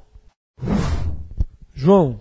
João, 1.74 2.20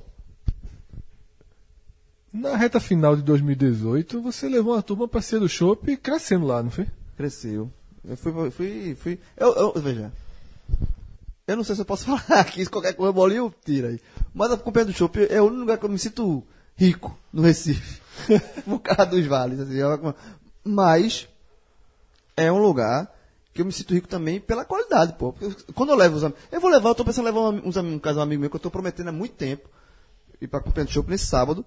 na 2.32 2.56
reta 2.58 2.80
final 2.80 3.16
de 3.16 3.22
2018, 3.22 4.22
você 4.22 4.50
levou 4.50 4.74
uma 4.74 4.82
turma 4.82 5.08
pra 5.08 5.22
ser 5.22 5.40
do 5.40 5.48
Chopp 5.48 5.96
crescendo 5.98 6.46
lá, 6.48 6.64
não 6.64 6.72
foi? 6.72 6.88
Cresceu. 7.16 7.72
Eu 8.04 8.18
fui. 8.18 8.52
fui, 8.52 8.96
fui 8.96 9.20
eu, 9.38 9.54
eu- 9.54 9.74
veja. 9.82 10.12
Eu 11.48 11.58
não 11.58 11.64
sei 11.64 11.76
se 11.76 11.82
eu 11.82 11.86
posso 11.86 12.06
falar 12.18 12.42
aqui, 12.42 12.64
se 12.64 12.70
qualquer 12.72 12.94
coisa 12.94 13.14
bolinho, 13.14 13.54
tira 13.64 13.90
aí. 13.90 14.00
Mas 14.34 14.52
a 14.52 14.58
Companhia 14.58 14.88
do 14.92 14.98
Chopp 14.98 15.28
é 15.30 15.40
o 15.42 15.46
único 15.46 15.60
lugar 15.62 15.78
que 15.78 15.86
eu 15.86 15.90
me 15.90 16.00
sinto 16.00 16.44
rico 16.76 17.16
no 17.32 17.42
Recife. 17.44 18.02
Por 18.66 18.80
causa 18.80 19.06
dos 19.06 19.26
vales. 19.28 19.60
Assim, 19.60 19.78
é 19.80 19.86
uma- 19.88 20.16
mas 20.64 21.28
é 22.36 22.52
um 22.52 22.58
lugar 22.60 23.14
que 23.54 23.62
eu 23.62 23.66
me 23.66 23.72
sinto 23.72 23.94
rico 23.94 24.08
também 24.08 24.40
pela 24.40 24.66
qualidade, 24.66 25.14
pô. 25.14 25.36
Quando 25.76 25.90
eu 25.90 25.96
levo 25.96 26.16
os 26.16 26.24
amigos. 26.24 26.44
Eu 26.52 26.60
vou 26.60 26.72
levar, 26.72 26.90
eu 26.90 26.96
tô 26.96 27.06
pensando 27.06 27.28
em 27.28 27.32
levar 27.32 27.50
uns 27.50 27.78
amigos, 27.78 27.98
um 27.98 28.00
casal 28.00 28.24
amigo 28.24 28.42
meu 28.42 28.50
que 28.50 28.56
eu 28.56 28.60
tô 28.60 28.72
prometendo 28.72 29.10
há 29.10 29.12
muito 29.12 29.36
tempo 29.36 29.70
ir 30.44 30.48
pra 30.48 30.60
Companhia 30.60 30.86
do 30.86 30.92
Chopp 30.92 31.10
nesse 31.10 31.26
sábado, 31.26 31.66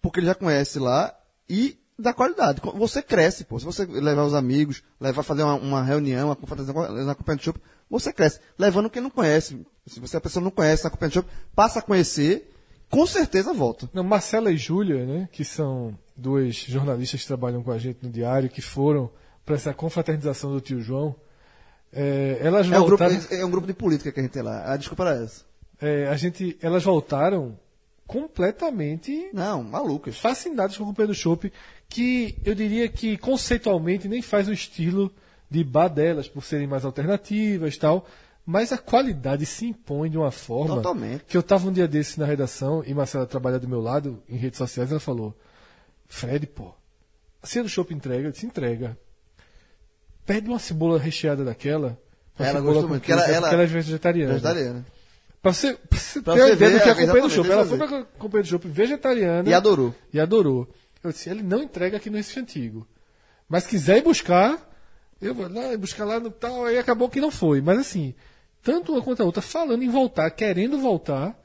porque 0.00 0.20
ele 0.20 0.26
já 0.26 0.34
conhece 0.34 0.78
lá 0.78 1.14
e 1.48 1.78
da 1.98 2.12
qualidade. 2.12 2.60
Você 2.74 3.02
cresce, 3.02 3.44
pô. 3.44 3.58
Se 3.58 3.64
você 3.64 3.84
levar 3.84 4.24
os 4.24 4.34
amigos, 4.34 4.82
levar 5.00 5.22
fazer 5.22 5.42
uma, 5.42 5.54
uma 5.54 5.82
reunião, 5.82 6.28
uma 6.28 6.36
confraternização 6.36 7.04
na 7.04 7.14
Companhia 7.14 7.38
do 7.38 7.44
Chopp, 7.44 7.60
você 7.88 8.12
cresce. 8.12 8.40
Levando 8.58 8.90
quem 8.90 9.02
não 9.02 9.10
conhece. 9.10 9.64
Se 9.86 10.00
você 10.00 10.16
a 10.16 10.20
pessoa 10.20 10.42
não 10.42 10.50
conhece 10.50 10.84
na 10.84 10.90
Companhia 10.90 11.10
do 11.10 11.14
Chopp, 11.14 11.30
passa 11.54 11.78
a 11.78 11.82
conhecer, 11.82 12.50
com 12.90 13.06
certeza 13.06 13.52
volta. 13.52 13.88
Não, 13.92 14.02
Marcela 14.02 14.50
e 14.50 14.56
Júlia, 14.56 15.04
né, 15.04 15.28
que 15.32 15.44
são 15.44 15.96
duas 16.16 16.54
jornalistas 16.54 17.20
que 17.20 17.26
trabalham 17.26 17.62
com 17.62 17.70
a 17.70 17.78
gente 17.78 17.98
no 18.02 18.10
diário, 18.10 18.50
que 18.50 18.62
foram 18.62 19.10
para 19.44 19.56
essa 19.56 19.74
confraternização 19.74 20.50
do 20.52 20.60
tio 20.60 20.80
João, 20.80 21.14
é, 21.92 22.38
elas 22.40 22.70
É 22.70 22.78
um, 22.78 22.84
grupo, 22.84 23.04
voltaram, 23.04 23.26
é 23.30 23.44
um 23.44 23.50
grupo 23.50 23.66
de 23.66 23.74
política 23.74 24.10
que 24.10 24.18
a 24.18 24.22
gente 24.22 24.32
tem 24.32 24.42
lá. 24.42 24.72
A 24.72 24.76
desculpa 24.76 25.04
era 25.04 25.22
essa. 25.22 25.44
é, 25.80 26.06
a 26.08 26.16
gente, 26.16 26.56
elas 26.60 26.82
voltaram 26.82 27.58
completamente 28.06 29.30
Não, 29.32 29.62
malucas. 29.62 30.18
fascinadas 30.18 30.76
com 30.76 30.84
o 30.84 30.92
do 30.92 31.14
Chopp, 31.14 31.52
que 31.88 32.36
eu 32.44 32.54
diria 32.54 32.88
que 32.88 33.16
conceitualmente 33.16 34.08
nem 34.08 34.20
faz 34.20 34.48
o 34.48 34.52
estilo 34.52 35.10
de 35.50 35.62
bar 35.62 35.88
delas, 35.88 36.28
por 36.28 36.42
serem 36.44 36.66
mais 36.66 36.84
alternativas 36.84 37.74
e 37.74 37.78
tal, 37.78 38.06
mas 38.44 38.72
a 38.72 38.78
qualidade 38.78 39.46
se 39.46 39.66
impõe 39.66 40.10
de 40.10 40.18
uma 40.18 40.30
forma 40.30 40.76
Totalmente. 40.76 41.24
que 41.24 41.36
eu 41.36 41.40
estava 41.40 41.66
um 41.68 41.72
dia 41.72 41.88
desse 41.88 42.18
na 42.18 42.26
redação 42.26 42.82
e 42.86 42.92
Marcela 42.92 43.26
trabalha 43.26 43.58
do 43.58 43.68
meu 43.68 43.80
lado 43.80 44.22
em 44.28 44.36
redes 44.36 44.58
sociais, 44.58 44.90
ela 44.90 45.00
falou: 45.00 45.34
Fred, 46.06 46.46
pô, 46.46 46.74
se 47.42 47.62
do 47.62 47.68
Chopp 47.68 47.94
entrega, 47.94 48.28
eu 48.28 48.32
disse 48.32 48.46
entrega. 48.46 48.98
Pede 50.26 50.48
uma 50.48 50.58
cebola 50.58 50.98
recheada 50.98 51.44
daquela. 51.44 51.98
Ela 52.38 52.60
gostou 52.60 52.88
muito, 52.88 53.00
porque 53.02 53.12
ela- 53.12 53.26
ela- 53.28 53.52
ela 53.52 53.62
é 53.62 53.66
vegetariana. 53.66 54.32
Vegetariana. 54.34 54.86
Pra 55.40 55.52
você, 55.52 55.74
pra 55.74 55.98
você 55.98 56.22
Pra 56.22 56.34
ter 56.34 56.40
a 56.40 56.46
você 56.46 56.52
ideia 56.54 56.70
ver, 56.70 56.78
do 56.78 56.82
que 56.82 56.88
é 56.88 56.90
é, 56.90 56.92
a 56.92 56.94
Companhia 57.06 57.22
do 57.22 57.30
Chopp. 57.30 57.50
Ela 57.50 57.66
foi 57.66 57.78
pra 57.78 58.04
Companhia 58.18 58.42
do 58.42 58.48
Chopp 58.48 58.68
vegetariana. 58.68 59.48
E 59.48 59.54
adorou. 59.54 59.94
E 60.12 60.18
adorou. 60.18 60.68
Eu 61.02 61.12
disse, 61.12 61.28
ele 61.28 61.42
não 61.42 61.62
entrega 61.62 61.98
aqui 61.98 62.08
no 62.08 62.16
Recife 62.16 62.40
Antigo. 62.40 62.88
Mas 63.48 63.66
quiser 63.66 63.98
ir 63.98 64.02
buscar, 64.02 64.58
eu 65.20 65.34
vou 65.34 65.46
lá, 65.52 65.76
buscar 65.76 66.06
lá 66.06 66.18
no 66.18 66.30
tal, 66.30 66.64
aí 66.64 66.78
acabou 66.78 67.10
que 67.10 67.20
não 67.20 67.30
foi. 67.30 67.60
Mas 67.60 67.78
assim, 67.78 68.14
tanto 68.62 68.92
uma 68.92 69.02
quanto 69.02 69.22
a 69.22 69.26
outra 69.26 69.42
falando 69.42 69.82
em 69.82 69.88
voltar, 69.90 70.30
querendo 70.30 70.78
voltar. 70.78 71.38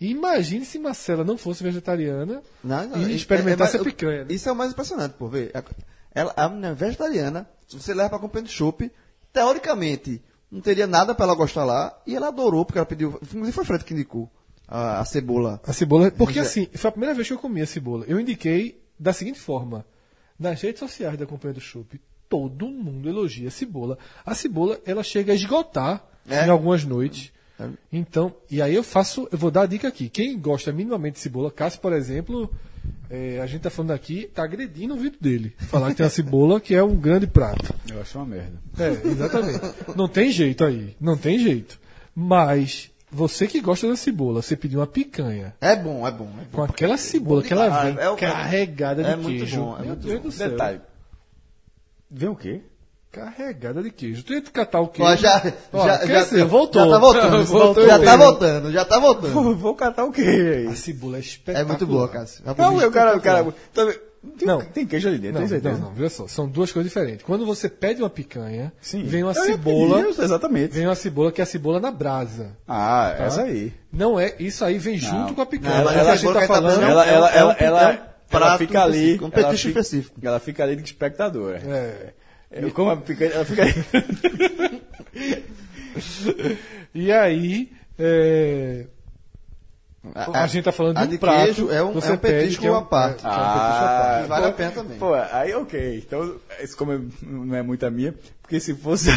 E 0.00 0.10
imagine 0.10 0.64
se 0.64 0.78
Marcela 0.78 1.22
não 1.24 1.38
fosse 1.38 1.62
vegetariana 1.62 2.42
Não, 2.64 2.88
não, 2.88 3.00
e 3.00 3.12
é- 3.12 3.14
experimentasse 3.14 3.76
é- 3.76 3.78
é- 3.78 3.80
a 3.80 3.84
picanha. 3.84 4.24
né? 4.24 4.34
Isso 4.34 4.48
é 4.48 4.52
o 4.52 4.56
mais 4.56 4.72
impressionante, 4.72 5.12
pô. 5.12 5.28
Ver. 5.28 5.52
Ela, 6.12 6.34
a 6.36 6.48
menina 6.48 6.68
é 6.70 6.74
vegetariana, 6.74 7.48
se 7.66 7.78
você 7.80 7.92
leva 7.94 8.10
pra 8.10 8.18
Companhia 8.18 8.44
do 8.46 8.50
Chopp, 8.52 8.90
teoricamente, 9.32 10.22
não 10.50 10.60
teria 10.60 10.86
nada 10.86 11.14
pra 11.14 11.24
ela 11.24 11.34
gostar 11.34 11.64
lá, 11.64 11.96
e 12.06 12.14
ela 12.14 12.28
adorou, 12.28 12.64
porque 12.64 12.78
ela 12.78 12.86
pediu. 12.86 13.18
Inclusive 13.22 13.52
foi 13.52 13.64
o 13.64 13.66
Fred 13.66 13.84
que 13.84 13.94
indicou 13.94 14.30
a, 14.66 15.00
a 15.00 15.04
cebola. 15.04 15.60
A 15.64 15.72
cebola. 15.72 16.10
Porque 16.10 16.38
é- 16.38 16.42
assim, 16.42 16.68
foi 16.74 16.88
a 16.88 16.92
primeira 16.92 17.14
vez 17.14 17.26
que 17.28 17.34
eu 17.34 17.38
comi 17.38 17.60
a 17.60 17.66
cebola. 17.66 18.04
Eu 18.08 18.18
indiquei 18.20 18.82
da 18.98 19.12
seguinte 19.12 19.38
forma: 19.38 19.84
nas 20.38 20.60
redes 20.60 20.80
sociais 20.80 21.18
da 21.18 21.26
Companhia 21.26 21.54
do 21.54 21.60
Chopp, 21.60 22.00
todo 22.28 22.66
mundo 22.66 23.08
elogia 23.08 23.48
a 23.48 23.50
cebola. 23.50 23.98
A 24.24 24.34
cebola, 24.34 24.80
ela 24.86 25.02
chega 25.02 25.32
a 25.32 25.36
esgotar 25.36 26.04
É. 26.28 26.46
em 26.46 26.50
algumas 26.50 26.84
noites. 26.84 27.32
É. 27.58 27.68
Então, 27.92 28.34
e 28.50 28.60
aí 28.60 28.74
eu 28.74 28.82
faço, 28.82 29.28
eu 29.32 29.38
vou 29.38 29.50
dar 29.50 29.62
a 29.62 29.66
dica 29.66 29.88
aqui. 29.88 30.08
Quem 30.08 30.38
gosta 30.38 30.72
minimamente 30.72 31.14
de 31.14 31.20
cebola, 31.20 31.50
Cássio, 31.50 31.80
por 31.80 31.92
exemplo, 31.92 32.52
é, 33.10 33.40
a 33.40 33.46
gente 33.46 33.62
tá 33.62 33.70
falando 33.70 33.92
aqui, 33.92 34.28
tá 34.34 34.42
agredindo 34.44 34.94
o 34.94 34.96
vídeo 34.98 35.18
dele. 35.20 35.54
Falar 35.58 35.90
que 35.90 35.96
tem 35.96 36.06
a 36.06 36.10
cebola, 36.10 36.60
que 36.60 36.74
é 36.74 36.82
um 36.82 36.96
grande 36.96 37.26
prato. 37.26 37.74
Eu 37.90 38.00
acho 38.00 38.18
uma 38.18 38.26
merda. 38.26 38.52
É, 38.78 38.88
exatamente. 39.08 39.60
Não 39.96 40.08
tem 40.08 40.30
jeito 40.30 40.64
aí, 40.64 40.96
não 41.00 41.16
tem 41.16 41.38
jeito. 41.38 41.78
Mas, 42.14 42.90
você 43.10 43.46
que 43.46 43.60
gosta 43.60 43.86
da 43.88 43.96
cebola, 43.96 44.42
você 44.42 44.56
pediu 44.56 44.80
uma 44.80 44.86
picanha. 44.86 45.54
É 45.60 45.76
bom, 45.76 46.06
é 46.06 46.10
bom. 46.10 46.24
É 46.40 46.44
bom. 46.44 46.46
Com 46.52 46.62
aquela 46.62 46.96
cebola 46.96 47.42
que 47.42 47.52
ela 47.52 47.64
demais. 47.68 47.94
vem 47.94 48.04
É 48.04 48.08
o- 48.10 48.16
carregada 48.16 49.02
de 49.04 49.10
é 49.10 49.16
muito 49.16 49.38
queijo. 49.38 49.56
bom, 49.60 49.74
é 49.76 49.78
Meu 49.80 49.86
muito 49.88 50.06
Deus 50.06 50.20
bom. 50.20 50.28
do 50.28 50.32
céu. 50.32 50.50
Detalhe. 50.50 50.80
Vem 52.10 52.28
o 52.28 52.36
quê? 52.36 52.60
Carregada 53.16 53.82
de 53.82 53.90
queijo. 53.90 54.22
Tu 54.22 54.34
ia 54.34 54.40
te 54.42 54.50
catar 54.50 54.80
o 54.80 54.88
queijo. 54.88 55.10
Ó, 55.10 55.16
já, 55.16 55.52
Ó, 55.72 55.86
já, 55.86 55.98
quer 55.98 56.06
já, 56.08 56.22
dizer, 56.24 56.44
voltou. 56.44 56.84
Já 56.84 56.90
tá 56.90 56.98
voltando. 56.98 57.44
Voltou 57.46 57.86
já 57.86 57.98
tá 57.98 58.16
voltando, 58.16 58.72
já 58.72 58.84
tá 58.84 58.98
voltando. 59.00 59.54
Vou 59.56 59.74
catar 59.74 60.04
o 60.04 60.12
quê 60.12 60.20
aí? 60.22 60.66
A 60.66 60.74
cebola 60.76 61.16
é 61.16 61.18
É 61.18 61.20
espetacular. 61.20 61.66
muito 61.68 61.86
boa, 61.86 62.08
Cássio. 62.08 62.44
Já 62.44 62.54
Não, 62.54 62.76
o 62.76 62.90
cara, 62.90 63.18
cara. 63.20 63.46
tá- 63.72 63.86
Tem, 64.36 64.46
Não. 64.48 64.60
tem 64.60 64.84
queijo 64.84 65.06
ali 65.08 65.18
dentro, 65.18 65.34
Não, 65.34 65.40
tem 65.42 65.48
certeza? 65.48 65.78
não, 65.78 65.88
não, 65.88 65.94
veja 65.94 66.10
só. 66.10 66.26
São 66.26 66.48
duas 66.48 66.72
coisas 66.72 66.90
diferentes. 66.90 67.24
Quando 67.24 67.46
você 67.46 67.68
pede 67.68 68.02
uma 68.02 68.10
picanha, 68.10 68.72
Sim. 68.80 69.04
vem 69.04 69.22
uma 69.22 69.30
Eu 69.32 69.42
cebola. 69.44 70.02
pedir, 70.04 70.20
exatamente. 70.22 70.72
Vem 70.74 70.86
uma 70.86 70.96
cebola 70.96 71.30
que 71.30 71.40
é 71.40 71.44
a 71.44 71.46
cebola 71.46 71.78
na 71.78 71.92
brasa. 71.92 72.56
Ah, 72.66 73.14
tá? 73.16 73.24
essa 73.24 73.42
aí. 73.42 73.72
Não 73.92 74.18
é, 74.18 74.34
isso 74.40 74.64
aí 74.64 74.78
vem 74.78 74.98
junto 74.98 75.32
com 75.32 75.40
a 75.42 75.46
picanha. 75.46 75.76
Não, 75.78 75.84
mas 75.84 75.96
o 75.96 76.04
que 76.04 76.10
a 76.10 76.16
gente 76.16 76.32
tá 76.34 76.40
tá 76.40 76.46
falando. 76.48 76.82
ela, 76.82 77.06
é 77.08 77.14
ela, 77.14 77.30
é 77.32 77.36
ela, 77.38 77.52
é 77.60 77.64
ela, 77.64 77.82
ela 77.92 78.16
prato 78.28 78.58
fica 78.58 78.82
ali. 78.82 79.14
um 79.20 79.22
ela 79.26 79.30
petisco 79.30 79.56
fica- 79.68 79.80
específico. 79.80 80.16
Ela 80.20 80.40
fica 80.40 80.64
ali 80.64 80.74
de 80.74 80.82
espectadora. 80.82 81.58
É. 81.64 82.12
Eu 82.50 82.70
como 82.70 82.90
a 82.90 82.96
picanha, 82.96 83.32
ela 83.32 83.44
fica. 83.44 83.62
E 86.94 87.12
aí, 87.12 87.70
é, 87.98 88.86
a, 90.14 90.46
gente 90.46 90.64
tá 90.64 90.72
falando 90.72 90.96
de 90.96 91.02
a 91.02 91.04
um 91.04 91.08
de 91.08 91.18
prato. 91.18 91.44
queijo 91.44 91.70
é 91.70 91.82
um- 91.82 91.92
você 91.92 92.10
é 92.10 92.12
um 92.12 92.16
pede, 92.18 92.42
petisco 92.44 92.66
é 92.66 92.78
um- 92.78 92.84
parte. 92.84 93.18
é, 93.18 93.20
que 93.20 93.26
é 93.26 93.30
um 93.30 93.34
petisco 93.34 93.84
à 93.84 93.98
parte. 94.00 94.24
Ah, 94.24 94.26
vale 94.28 94.46
a 94.46 94.52
pena 94.52 94.70
também. 94.72 94.98
Pô, 94.98 95.14
aí 95.14 95.54
ok. 95.54 96.04
Então, 96.06 96.34
isso 96.62 96.76
como 96.76 96.92
é- 96.92 97.00
não 97.22 97.54
é 97.54 97.62
muito 97.62 97.84
a 97.86 97.90
minha, 97.90 98.14
porque 98.42 98.60
se 98.60 98.74
fosse 98.74 99.08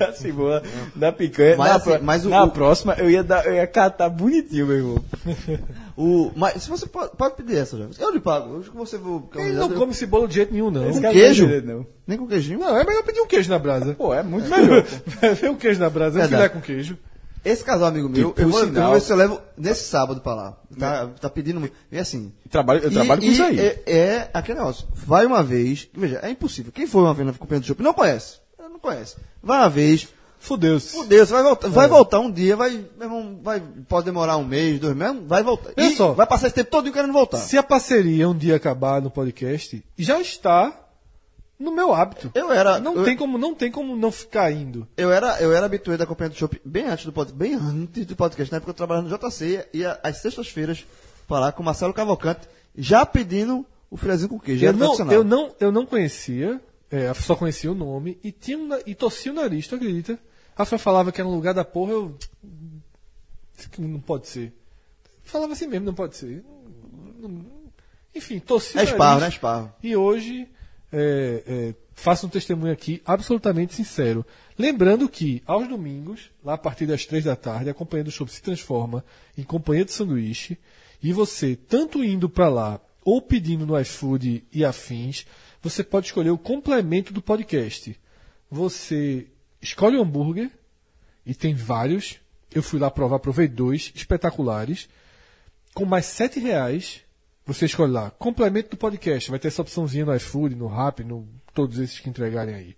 a 0.00 0.12
cebola 0.12 0.62
da 0.94 1.10
picanha, 1.12 1.56
Mas 1.56 1.68
na, 1.70 1.76
assim, 1.76 1.98
mas 2.04 2.26
o- 2.26 2.30
na 2.30 2.44
o- 2.44 2.50
próxima 2.50 2.94
eu 2.98 3.10
ia, 3.10 3.22
dar, 3.24 3.44
eu 3.46 3.54
ia 3.54 3.66
catar 3.66 4.08
bonitinho, 4.10 4.66
meu 4.66 4.76
irmão. 4.76 5.04
O, 6.00 6.30
mas 6.36 6.62
se 6.62 6.68
você 6.70 6.86
pode, 6.86 7.16
pode 7.16 7.34
pedir 7.34 7.56
essa, 7.56 7.76
já. 7.76 7.86
Eu 7.98 8.12
lhe 8.12 8.20
pago. 8.20 8.54
Eu 8.54 8.60
acho 8.60 8.70
que 8.70 8.76
você 8.76 8.96
vou. 8.96 9.28
Ele 9.34 9.54
não 9.54 9.68
come 9.70 9.92
cebola 9.92 10.28
de 10.28 10.34
jeito 10.36 10.52
nenhum, 10.52 10.70
não. 10.70 10.88
Esse 10.88 11.00
Com 11.02 11.10
queijo? 11.10 11.48
não. 11.64 11.84
Nem 12.06 12.16
com 12.16 12.26
queijinho. 12.28 12.60
Não, 12.60 12.78
é 12.78 12.84
melhor 12.84 13.02
pedir 13.02 13.20
um 13.20 13.26
queijo 13.26 13.50
na 13.50 13.58
brasa. 13.58 13.94
Pô, 13.94 14.14
é 14.14 14.22
muito 14.22 14.48
melhor. 14.48 14.84
Vem 15.40 15.50
um 15.50 15.56
queijo 15.56 15.80
na 15.80 15.90
brasa, 15.90 16.16
um 16.18 16.20
Verdade. 16.20 16.42
filé 16.42 16.48
com 16.50 16.60
queijo. 16.60 16.96
Esse 17.44 17.64
casal 17.64 17.88
amigo 17.88 18.08
meu, 18.08 18.34
eu 18.36 18.48
vou, 18.48 18.60
eu 18.64 18.72
vou 18.72 18.92
ver 18.92 19.00
se 19.00 19.12
eu 19.12 19.16
levo 19.16 19.40
nesse 19.56 19.84
sábado 19.84 20.20
pra 20.20 20.34
lá. 20.34 20.56
Tá, 20.78 21.06
tá 21.20 21.28
pedindo 21.30 21.58
muito. 21.58 21.72
E 21.90 21.98
assim. 21.98 22.32
Trabalho, 22.48 22.80
eu 22.82 22.90
e- 22.90 22.94
trabalho 22.94 23.20
com 23.20 23.26
e 23.26 23.32
isso 23.32 23.42
aí. 23.42 23.58
É, 23.58 23.82
é 23.86 24.30
aquele 24.34 24.58
negócio. 24.58 24.86
Vai 24.94 25.26
uma 25.26 25.42
vez. 25.42 25.88
Veja, 25.94 26.20
é 26.22 26.30
impossível. 26.30 26.70
Quem 26.72 26.86
foi 26.86 27.02
uma 27.02 27.14
vez 27.14 27.26
na 27.26 27.32
Companhia 27.32 27.60
do 27.60 27.66
Shopping 27.66 27.82
não 27.82 27.92
conhece. 27.94 28.38
Não 28.58 28.78
conhece. 28.78 29.16
Vai 29.42 29.58
uma 29.58 29.68
vez. 29.70 30.08
Fudeu-se. 30.40 30.92
Fudeu, 30.96 31.26
você 31.26 31.32
vai 31.32 31.42
voltar, 31.42 31.68
vai 31.68 31.86
É. 31.86 31.88
voltar 31.88 32.20
um 32.20 32.30
dia, 32.30 32.56
vai, 32.56 32.84
vai, 33.42 33.62
pode 33.88 34.04
demorar 34.06 34.36
um 34.36 34.44
mês, 34.44 34.78
dois 34.80 34.96
meses, 34.96 35.20
vai 35.26 35.42
voltar. 35.42 35.72
E 35.76 35.96
só. 35.96 36.12
vai 36.12 36.26
passar 36.26 36.46
esse 36.46 36.54
tempo 36.56 36.70
todo 36.70 36.90
querendo 36.92 37.12
voltar. 37.12 37.38
Se 37.38 37.58
a 37.58 37.62
parceria 37.62 38.28
um 38.28 38.36
dia 38.36 38.56
acabar 38.56 39.02
no 39.02 39.10
podcast, 39.10 39.82
já 39.98 40.20
está 40.20 40.72
no 41.58 41.72
meu 41.72 41.92
hábito. 41.92 42.30
Eu 42.34 42.52
era, 42.52 42.78
Não 42.78 42.94
eu, 42.94 43.04
tem 43.04 43.16
como, 43.16 43.36
não 43.36 43.52
tem 43.54 43.70
como 43.70 43.96
não 43.96 44.12
ficar 44.12 44.52
indo. 44.52 44.86
eu 44.96 45.10
era, 45.10 45.40
eu 45.42 45.52
era 45.52 45.66
habitué 45.66 45.96
da 45.96 46.06
Companhia 46.06 46.30
do 46.30 46.36
Shopping 46.38 46.60
bem 46.64 46.86
antes 46.86 47.04
do 47.04 47.12
podcast, 47.12 47.36
bem 47.38 47.54
antes 47.54 48.06
do 48.06 48.14
podcast, 48.16 48.52
na 48.52 48.58
época 48.58 48.70
eu 48.70 48.74
trabalhava 48.74 49.08
no 49.08 49.18
JC, 49.18 49.66
ia 49.74 49.98
às 50.02 50.18
sextas-feiras 50.18 50.84
falar 51.26 51.50
com 51.52 51.62
o 51.62 51.66
Marcelo 51.66 51.92
Cavalcante, 51.92 52.42
já 52.76 53.04
pedindo 53.04 53.66
o 53.90 53.96
filezinho 53.96 54.28
com 54.28 54.38
queijo. 54.38 54.64
Eu 54.64 54.72
não, 54.72 54.96
eu, 55.10 55.24
não, 55.24 55.50
eu 55.58 55.72
não 55.72 55.84
conhecia 55.84 56.60
É, 56.90 57.12
só 57.12 57.34
conhecia 57.34 57.70
o 57.70 57.74
nome 57.74 58.18
e, 58.24 58.30
tinha 58.32 58.80
e 58.86 58.94
torcia 58.94 59.30
o 59.32 59.34
nariz, 59.34 59.66
tu 59.66 59.74
acredita? 59.74 60.18
Rafael 60.58 60.78
falava 60.78 61.12
que 61.12 61.20
era 61.20 61.28
um 61.28 61.34
lugar 61.34 61.54
da 61.54 61.64
porra, 61.64 61.92
eu. 61.92 62.18
Não 63.78 64.00
pode 64.00 64.26
ser. 64.26 64.52
Falava 65.22 65.52
assim 65.52 65.66
mesmo, 65.66 65.86
não 65.86 65.94
pode 65.94 66.16
ser. 66.16 66.44
Enfim, 68.14 68.40
torcia 68.40 68.80
É 68.80 68.84
esparro, 68.84 69.20
né? 69.20 69.28
Esparro. 69.28 69.72
E 69.82 69.96
hoje, 69.96 70.48
é, 70.92 71.42
é, 71.46 71.74
faço 71.94 72.26
um 72.26 72.28
testemunho 72.28 72.72
aqui 72.72 73.00
absolutamente 73.04 73.74
sincero. 73.74 74.26
Lembrando 74.58 75.08
que, 75.08 75.42
aos 75.46 75.68
domingos, 75.68 76.30
lá 76.44 76.54
a 76.54 76.58
partir 76.58 76.86
das 76.86 77.06
três 77.06 77.24
da 77.24 77.36
tarde, 77.36 77.70
a 77.70 77.74
Companhia 77.74 78.04
do 78.04 78.10
Show 78.10 78.26
se 78.26 78.42
transforma 78.42 79.04
em 79.36 79.44
Companhia 79.44 79.84
de 79.84 79.92
Sanduíche. 79.92 80.58
E 81.00 81.12
você, 81.12 81.54
tanto 81.54 82.02
indo 82.02 82.28
para 82.28 82.48
lá 82.48 82.80
ou 83.04 83.22
pedindo 83.22 83.64
no 83.64 83.78
iFood 83.78 84.44
e 84.52 84.64
afins, 84.64 85.24
você 85.62 85.84
pode 85.84 86.06
escolher 86.06 86.30
o 86.30 86.38
complemento 86.38 87.12
do 87.12 87.22
podcast. 87.22 87.98
Você 88.50 89.28
escolhe 89.60 89.96
o 89.96 90.02
hambúrguer, 90.02 90.50
e 91.26 91.34
tem 91.34 91.54
vários. 91.54 92.16
Eu 92.54 92.62
fui 92.62 92.78
lá 92.78 92.90
provar, 92.90 93.18
provei 93.18 93.46
dois 93.48 93.92
espetaculares. 93.94 94.88
Com 95.74 95.84
mais 95.84 96.06
sete 96.06 96.40
reais, 96.40 97.02
você 97.44 97.66
escolhe 97.66 97.92
lá. 97.92 98.10
Complemento 98.10 98.70
do 98.70 98.76
podcast. 98.76 99.30
Vai 99.30 99.38
ter 99.38 99.48
essa 99.48 99.62
opçãozinha 99.62 100.06
no 100.06 100.14
iFood, 100.16 100.54
no 100.54 100.66
Rap, 100.66 101.04
no 101.04 101.28
todos 101.54 101.78
esses 101.78 102.00
que 102.00 102.08
entregarem 102.08 102.54
aí. 102.54 102.76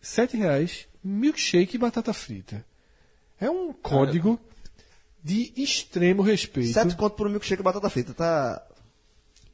Sete 0.00 0.36
reais, 0.36 0.86
milkshake 1.02 1.74
e 1.76 1.78
batata 1.78 2.12
frita. 2.12 2.64
É 3.40 3.50
um 3.50 3.72
código 3.72 4.38
de 5.22 5.52
extremo 5.56 6.22
respeito. 6.22 6.72
Sete 6.72 6.96
conto 6.96 7.16
por 7.16 7.26
um 7.26 7.30
milkshake 7.30 7.60
e 7.60 7.64
batata 7.64 7.90
frita, 7.90 8.14
tá? 8.14 8.62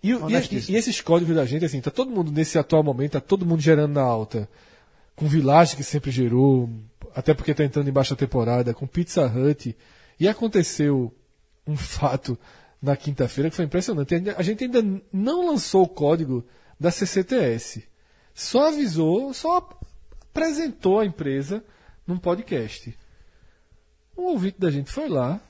E, 0.02 0.12
e- 0.28 0.36
e 0.72 0.76
esses 0.76 1.00
códigos 1.00 1.34
da 1.34 1.44
gente, 1.46 1.64
assim, 1.64 1.80
tá 1.80 1.90
todo 1.90 2.10
mundo 2.10 2.30
nesse 2.30 2.58
atual 2.58 2.82
momento, 2.82 3.12
tá 3.12 3.20
todo 3.20 3.46
mundo 3.46 3.60
gerando 3.60 3.94
na 3.94 4.02
alta. 4.02 4.48
Com 5.16 5.26
Village 5.26 5.76
que 5.76 5.82
sempre 5.82 6.10
gerou, 6.10 6.70
até 7.14 7.32
porque 7.32 7.54
tá 7.54 7.64
entrando 7.64 7.88
em 7.88 7.92
baixa 7.92 8.14
temporada, 8.14 8.74
com 8.74 8.86
Pizza 8.86 9.26
Hut. 9.26 9.74
E 10.20 10.28
aconteceu 10.28 11.12
um 11.66 11.76
fato 11.76 12.38
na 12.80 12.96
quinta-feira 12.96 13.50
que 13.50 13.56
foi 13.56 13.64
impressionante. 13.64 14.14
A 14.36 14.42
gente 14.42 14.64
ainda 14.64 14.82
não 15.12 15.46
lançou 15.46 15.82
o 15.82 15.88
código 15.88 16.44
da 16.78 16.90
CCTS. 16.90 17.88
Só 18.34 18.68
avisou, 18.68 19.32
só 19.32 19.56
apresentou 20.30 21.00
a 21.00 21.06
empresa 21.06 21.64
num 22.06 22.18
podcast. 22.18 22.96
Um 24.16 24.24
ouvinte 24.24 24.60
da 24.60 24.70
gente 24.70 24.90
foi 24.90 25.08
lá, 25.08 25.40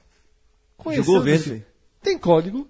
conheceu, 0.76 1.20
verde, 1.20 1.66
tem 2.00 2.18
código. 2.18 2.68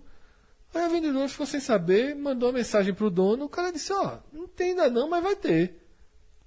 Aí 0.74 0.82
a 0.82 0.88
vendedora 0.88 1.28
ficou 1.28 1.46
sem 1.46 1.60
saber, 1.60 2.14
mandou 2.14 2.48
uma 2.48 2.58
mensagem 2.58 2.92
pro 2.92 3.10
dono, 3.10 3.44
o 3.44 3.48
cara 3.48 3.70
disse, 3.70 3.92
ó, 3.92 4.18
não 4.32 4.46
tem 4.46 4.70
ainda 4.70 4.90
não, 4.90 5.08
mas 5.08 5.22
vai 5.22 5.36
ter. 5.36 5.85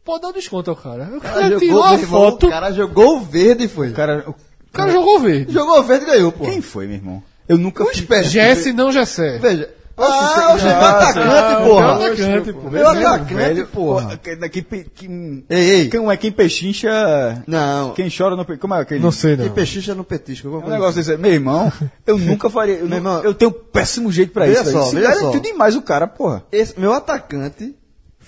Pode 0.10 0.22
dar 0.24 0.28
um 0.30 0.34
desconto 0.34 0.70
ao 0.72 0.76
cara. 0.76 1.08
O 1.16 1.22
cara, 1.22 1.58
tirou 1.60 1.84
a 1.84 1.92
meu 1.92 2.00
irmão, 2.00 2.32
foto, 2.32 2.48
O 2.48 2.50
cara 2.50 2.72
jogou 2.72 3.18
o 3.18 3.22
verde, 3.22 3.68
foi. 3.68 3.90
O 3.90 3.94
cara, 3.94 4.24
o- 4.28 4.32
o 4.32 4.72
cara 4.74 4.92
jogou 4.92 5.20
verde. 5.20 5.54
Jogou 5.54 5.80
o 5.80 5.84
verde 5.84 6.06
e 6.06 6.08
ganhou, 6.08 6.32
pô. 6.32 6.46
quem 6.46 6.62
foi, 6.62 6.88
meu 6.88 6.96
irmão? 6.96 7.24
Eu 7.48 7.58
nunca 7.60 7.86
fui. 7.86 8.24
Jesse 8.24 8.74
não 8.74 8.92
Jessé. 8.92 9.38
Veja. 9.38 9.70
Ah, 10.02 10.56
o 10.58 10.64
meu 10.64 10.72
Ah, 10.72 10.90
atacante, 10.90 11.28
Meu 11.60 11.68
porra. 11.68 11.94
atacante, 11.96 12.54
pô. 12.54 12.70
Meu 12.70 12.90
atacante, 12.90 13.34
Velho, 13.34 13.68
porra. 13.68 14.18
pô, 14.24 14.36
Daqui, 14.40 14.62
pe- 14.62 14.86
que, 14.96 15.06
Ei, 15.50 15.70
ei. 15.72 15.90
quem, 15.90 16.10
é 16.10 16.18
quem 16.18 16.32
pechincha. 16.32 17.44
Não. 17.46 17.92
Quem 17.94 18.10
chora 18.10 18.36
no 18.36 18.46
Como 18.58 18.74
é 18.76 18.80
aquele? 18.82 19.02
Não 19.02 19.12
sei 19.12 19.36
não. 19.36 19.50
pechicha 19.50 19.94
no 19.94 20.06
petisco. 20.06 20.48
É 20.48 20.52
um 20.52 20.70
negócio 20.70 20.96
desse. 21.04 21.18
Meu 21.18 21.34
irmão, 21.34 21.72
eu 22.08 22.18
nunca 22.18 22.50
faria. 22.50 22.76
Eu, 22.76 22.88
Meu 22.88 22.90
não- 22.90 22.98
irmão, 22.98 23.24
eu 23.24 23.34
tenho 23.34 23.52
um 23.52 23.54
péssimo 23.54 24.10
jeito 24.12 24.32
pra 24.32 24.48
isso. 24.48 24.72
só. 24.72 24.84
Se 24.86 24.96
veja 24.96 25.08
garantiu 25.10 25.34
só. 25.34 25.40
demais 25.40 25.76
o 25.76 25.82
cara, 25.82 26.08
porra. 26.08 26.44
Esse, 26.52 26.80
meu 26.80 26.94
atacante 26.94 27.76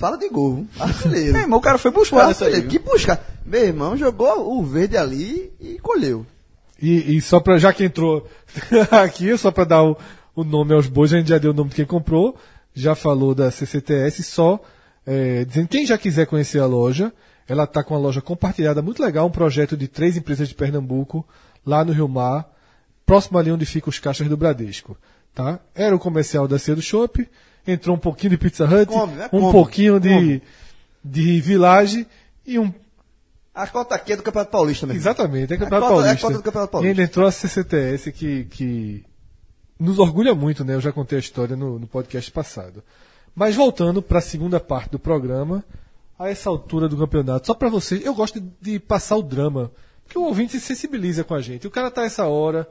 fala 0.02 0.18
de 0.18 0.28
gol. 0.30 0.65
Artilheiro. 0.80 1.32
Meu 1.34 1.41
irmão, 1.44 1.60
o 1.60 1.61
cara 1.61 1.78
foi 1.78 1.91
buscar 1.91 2.28
nessa 2.28 2.45
aí. 2.45 2.56
Artilheiro. 2.56 2.69
Que 2.72 2.80
buscar. 2.80 3.23
Meu 3.45 3.64
irmão 3.64 3.95
jogou 3.95 4.57
o 4.57 4.64
verde 4.65 4.98
ali 4.98 5.53
e 5.60 5.78
colheu. 5.80 6.26
E, 6.82 7.18
e 7.18 7.22
só 7.22 7.40
pra, 7.40 7.60
já 7.60 7.72
que 7.72 7.84
entrou 7.84 8.28
aqui, 8.90 9.38
só 9.38 9.52
pra 9.52 9.64
dar 9.64 9.84
o, 9.84 9.95
o 10.36 10.44
nome 10.44 10.73
aos 10.73 10.88
bois, 10.88 11.14
a 11.14 11.18
gente 11.18 11.30
já 11.30 11.38
deu 11.38 11.52
o 11.52 11.53
nome 11.53 11.69
de 11.69 11.76
quem 11.76 11.86
comprou, 11.86 12.36
já 12.73 12.95
falou 12.95 13.36
da 13.36 13.52
CCTS, 13.52 14.23
só 14.23 14.60
é, 15.06 15.45
dizendo 15.45 15.68
quem 15.68 15.86
já 15.86 15.95
quiser 15.98 16.26
conhecer 16.26 16.60
a 16.60 16.65
loja, 16.65 17.14
ela 17.48 17.68
tá 17.68 17.84
com 17.84 17.94
uma 17.94 17.99
loja 17.99 18.19
compartilhada 18.19 18.82
muito 18.82 19.03
legal, 19.03 19.28
um 19.28 19.32
projeto 19.32 19.78
de 19.78 19.88
três 19.88 20.18
empresas 20.18 20.48
de 20.48 20.56
Pernambuco, 20.56 21.23
lá 21.64 21.86
no 21.86 21.94
Rio 21.94 22.07
Mar, 22.07 22.49
próximo 23.06 23.38
ali 23.38 23.52
onde 23.52 23.65
ficam 23.65 23.90
os 23.90 23.99
caixas 23.99 24.28
do 24.28 24.36
Bradesco. 24.36 24.98
Tá? 25.36 25.60
Era 25.76 25.95
o 25.95 25.99
comercial 25.99 26.48
da 26.48 26.57
Ceia 26.57 26.76
do 26.76 26.82
Shop, 26.82 27.30
entrou 27.65 27.95
um 27.95 27.99
pouquinho 27.99 28.31
de 28.31 28.38
Pizza 28.38 28.65
Hut, 28.65 28.85
Come, 28.88 29.13
né? 29.13 29.25
um 29.31 29.39
Come, 29.39 29.51
pouquinho 29.51 29.99
de, 29.99 30.09
come. 30.09 30.41
de 31.03 31.41
Village 31.41 32.07
e 32.45 32.57
um 32.59 32.73
A 33.53 33.67
cota 33.67 33.95
aqui 33.95 34.13
é 34.13 34.15
do 34.17 34.23
Campeonato 34.23 34.51
Paulista 34.51 34.85
mesmo. 34.88 34.99
Exatamente, 35.01 35.53
é 35.53 35.57
Campeonato 35.57 35.91
cota- 35.93 36.07
é 36.07 36.11
a 36.11 36.15
Paulista. 36.17 36.27
cota 36.27 36.38
do 36.39 36.43
Campeonato 36.43 36.69
E 36.69 36.71
Paulista. 36.71 36.91
ainda 36.91 37.03
entrou 37.03 37.27
a 37.27 37.31
CCTS 37.31 38.11
que, 38.11 38.45
que 38.45 39.05
nos 39.79 39.99
orgulha 39.99 40.33
muito, 40.33 40.63
né? 40.63 40.75
Eu 40.75 40.81
já 40.81 40.91
contei 40.91 41.17
a 41.17 41.19
história 41.19 41.55
no, 41.55 41.77
no 41.79 41.88
podcast 41.88 42.31
passado. 42.31 42.83
Mas 43.35 43.55
voltando 43.55 44.01
para 44.01 44.19
a 44.19 44.21
segunda 44.21 44.59
parte 44.59 44.91
do 44.91 44.99
programa, 44.99 45.63
a 46.19 46.29
essa 46.29 46.49
altura 46.49 46.88
do 46.89 46.97
campeonato, 46.97 47.47
só 47.47 47.53
para 47.53 47.69
vocês, 47.69 48.05
eu 48.05 48.13
gosto 48.13 48.39
de, 48.39 48.49
de 48.61 48.79
passar 48.79 49.15
o 49.15 49.23
drama, 49.23 49.71
porque 50.03 50.17
o 50.19 50.23
ouvinte 50.23 50.51
se 50.53 50.59
sensibiliza 50.59 51.23
com 51.23 51.33
a 51.33 51.41
gente. 51.41 51.65
O 51.65 51.71
cara 51.71 51.89
tá 51.89 52.03
essa 52.03 52.25
hora, 52.27 52.67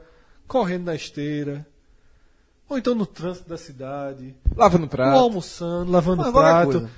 correndo 0.47 0.85
na 0.85 0.95
esteira, 0.95 1.65
ou 2.71 2.77
então 2.77 2.95
no 2.95 3.05
trânsito 3.05 3.49
da 3.49 3.57
cidade, 3.57 4.35
Lava 4.55 4.77
no 4.77 4.85
ou 4.85 4.89
prato. 4.89 5.17
almoçando, 5.19 5.91
lavando 5.91 6.23
Ah, 6.23 6.31
prato. 6.31 6.89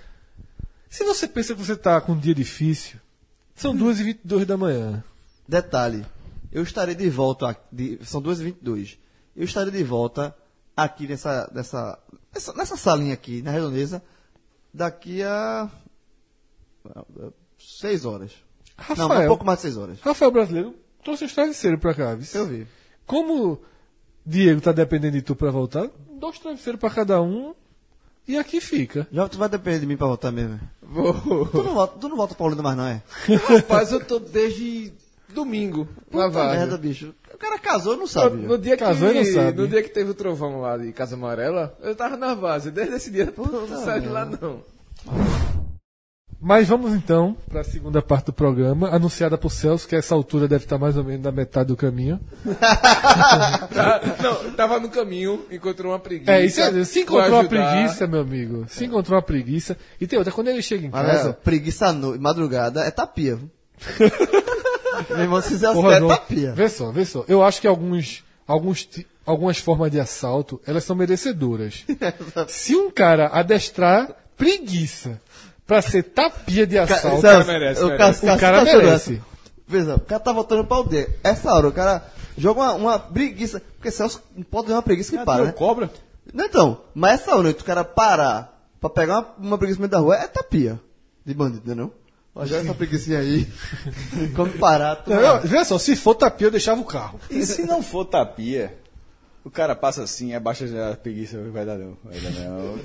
Se 0.89 1.03
você 1.03 1.27
pensa 1.27 1.55
que 1.55 1.63
você 1.63 1.75
tá 1.75 1.99
com 1.99 2.11
um 2.13 2.17
dia 2.17 2.35
difícil, 2.35 2.99
são 3.55 3.75
2h22 3.75 4.45
da 4.45 4.55
manhã. 4.55 5.03
Detalhe, 5.47 6.05
eu 6.51 6.61
estarei 6.63 6.93
de 6.95 7.09
volta, 7.09 7.49
aqui- 7.49 7.61
de, 7.71 7.99
são 8.05 8.21
2h22, 8.21 8.97
eu 9.35 9.43
estarei 9.43 9.71
de 9.71 9.83
volta 9.83 10.35
aqui 10.77 11.07
nessa, 11.07 11.49
nessa, 11.53 11.99
nessa, 12.33 12.53
nessa 12.53 12.77
salinha 12.77 13.13
aqui, 13.13 13.41
na 13.41 13.51
redondeza, 13.51 14.01
daqui 14.73 15.23
a 15.23 15.69
6 17.57 18.05
horas. 18.05 18.31
Não, 18.89 19.07
Rafael. 19.07 19.23
um 19.23 19.27
pouco 19.27 19.45
mais 19.45 19.59
de 19.59 19.63
6 19.63 19.77
horas. 19.77 19.99
Rafael 20.01 20.31
Brasileiro 20.31 20.75
trouxe 21.03 21.25
os 21.25 21.33
travesseiros 21.33 21.79
pra 21.79 21.93
cá. 21.93 22.15
viu? 22.15 22.27
Eu 22.41 22.45
vi. 22.47 22.67
Como 23.05 23.59
Diego 24.25 24.61
tá 24.61 24.71
dependendo 24.71 25.13
de 25.17 25.21
tu 25.21 25.35
pra 25.35 25.51
voltar, 25.51 25.87
dois 26.19 26.39
travesseiros 26.39 26.79
pra 26.79 26.89
cada 26.89 27.21
um 27.21 27.53
e 28.27 28.37
aqui 28.37 28.61
fica. 28.61 29.05
Já 29.11 29.27
tu 29.27 29.37
vai 29.37 29.49
depender 29.49 29.79
de 29.79 29.85
mim 29.85 29.97
pra 29.97 30.07
voltar 30.07 30.31
mesmo. 30.31 30.59
Vou. 30.81 31.13
Tu 31.47 31.61
não 31.63 31.73
volta, 31.73 31.99
tu 31.99 32.07
não 32.09 32.15
volta 32.17 32.33
pra 32.35 32.45
Olinda 32.45 32.63
mais 32.63 32.77
não, 32.77 32.87
é? 32.87 33.01
Rapaz, 33.47 33.91
eu 33.91 34.03
tô 34.03 34.19
desde 34.19 34.93
domingo 35.33 35.87
na 36.11 36.27
Puta 36.27 36.43
merda, 36.51 36.77
bicho. 36.77 37.13
O 37.33 37.37
cara 37.37 37.57
casou 37.59 37.93
não 37.95 38.03
No, 38.03 38.07
sabe. 38.07 38.37
no 38.37 38.57
dia 38.57 38.77
que, 38.77 38.83
Casou 38.83 39.11
e 39.11 39.15
não 39.15 39.25
sabe. 39.25 39.57
no 39.61 39.67
dia 39.67 39.81
que 39.83 39.89
teve 39.89 40.11
o 40.11 40.13
trovão 40.13 40.61
lá 40.61 40.77
de 40.77 40.93
Casa 40.93 41.15
Amarela, 41.15 41.75
eu 41.81 41.95
tava 41.95 42.15
na 42.15 42.33
base. 42.35 42.71
Desde 42.71 42.95
esse 42.95 43.11
dia 43.11 43.33
eu 43.35 43.45
não 43.67 43.83
saio 43.83 44.01
de 44.03 44.07
lá, 44.07 44.23
não. 44.25 44.61
Mas 46.45 46.67
vamos 46.67 46.93
então 46.93 47.37
para 47.49 47.61
a 47.61 47.63
segunda 47.63 48.01
parte 48.01 48.25
do 48.25 48.33
programa, 48.33 48.89
anunciada 48.89 49.37
por 49.37 49.49
Celso, 49.49 49.87
que 49.87 49.95
a 49.95 49.99
essa 49.99 50.13
altura 50.13 50.45
deve 50.45 50.65
estar 50.65 50.77
mais 50.77 50.97
ou 50.97 51.03
menos 51.03 51.23
na 51.23 51.31
metade 51.31 51.67
do 51.67 51.77
caminho. 51.77 52.19
Tá- 53.73 54.01
não, 54.21 54.51
tava 54.51 54.79
no 54.79 54.89
caminho, 54.89 55.45
encontrou 55.49 55.91
uma 55.93 55.99
preguiça. 55.99 56.31
É, 56.31 56.45
isso 56.45 56.59
é, 56.61 56.83
se 56.83 57.01
encontrou 57.01 57.39
uma 57.39 57.45
preguiça, 57.45 58.05
meu 58.05 58.21
amigo. 58.21 58.65
Se 58.67 58.85
encontrou 58.85 59.15
uma 59.15 59.21
preguiça. 59.21 59.77
E 59.99 60.05
tem 60.05 60.19
outra, 60.19 60.33
quando 60.33 60.49
ele 60.49 60.61
chega 60.61 60.85
em 60.85 60.89
Mas, 60.89 61.07
casa. 61.07 61.29
é, 61.29 61.33
preguiça 61.33 61.91
noite, 61.93 62.21
madrugada, 62.21 62.81
é 62.83 62.91
tapia. 62.91 63.39
Meu 65.09 65.19
irmão, 65.19 65.41
se 65.41 65.49
fizer 65.49 65.71
Porra, 65.73 65.95
é 65.95 65.99
não. 65.99 66.07
tapia. 66.07 66.53
Vê 66.53 66.69
só, 66.69 66.91
vê 66.91 67.05
só. 67.05 67.25
Eu 67.27 67.43
acho 67.43 67.59
que 67.59 67.67
alguns, 67.67 68.23
alguns, 68.47 68.87
algumas 69.25 69.57
formas 69.57 69.91
de 69.91 69.99
assalto, 69.99 70.61
elas 70.67 70.83
são 70.83 70.95
merecedoras. 70.95 71.83
Se 72.47 72.75
um 72.75 72.91
cara 72.91 73.27
adestrar 73.27 74.09
preguiça 74.37 75.19
pra 75.65 75.81
ser 75.81 76.03
tapia 76.03 76.65
de 76.67 76.77
assalto, 76.77 77.21
merece, 77.45 77.81
o 77.83 77.87
merece. 77.87 77.97
cara, 77.97 78.11
o 78.11 78.13
Celso 78.15 78.39
cara 78.39 78.57
tá 78.65 78.77
merece. 78.77 79.21
Veja, 79.67 79.95
o 79.95 79.99
cara 80.01 80.19
tá 80.19 80.31
voltando 80.33 80.65
pra 80.65 80.77
aldeia. 80.77 81.09
Essa 81.23 81.53
hora, 81.53 81.67
o 81.67 81.71
cara 81.71 82.05
joga 82.37 82.61
uma, 82.61 82.73
uma 82.73 82.99
preguiça. 82.99 83.61
Porque 83.75 83.89
Celso 83.91 84.21
não 84.35 84.43
pode 84.43 84.67
ver 84.67 84.73
uma 84.73 84.81
preguiça 84.83 85.17
que 85.17 85.23
para, 85.25 85.45
né? 85.45 85.51
cobra? 85.51 85.89
Não, 86.33 86.45
então, 86.45 86.81
mas 86.93 87.21
essa 87.21 87.35
hora, 87.35 87.49
o 87.49 87.55
cara 87.55 87.83
parar 87.83 88.61
pra 88.79 88.89
pegar 88.89 89.19
uma, 89.19 89.27
uma 89.49 89.57
preguiça 89.57 89.77
no 89.77 89.81
meio 89.83 89.91
da 89.91 89.99
rua 89.99 90.15
é 90.17 90.27
tapia 90.27 90.79
de 91.25 91.33
bandido, 91.33 91.63
né 91.67 91.75
não? 91.75 91.91
Ó, 92.35 92.45
Joga 92.45 92.61
essa 92.61 92.73
preguicinha 92.73 93.19
aí. 93.19 93.47
Quando 94.35 94.57
parar, 94.57 94.95
tu 94.97 95.09
Não, 95.11 95.21
vai- 95.21 95.37
eu- 95.37 95.41
vê 95.47 95.63
só, 95.63 95.77
se 95.77 95.95
for 95.95 96.15
tapia, 96.15 96.47
eu 96.47 96.51
deixava 96.51 96.81
o 96.81 96.85
carro. 96.85 97.19
E 97.29 97.45
se 97.45 97.63
não 97.63 97.81
for 97.83 98.05
tapia, 98.05 98.75
o 99.45 99.49
cara 99.51 99.75
passa 99.75 100.03
assim, 100.03 100.33
abaixa 100.33 100.65
a 100.91 100.95
preguiça, 100.95 101.37
vai 101.51 101.65
dar 101.65 101.77
não, 101.77 101.97
vai 102.03 102.17
dar 102.19 102.31
não. 102.31 102.79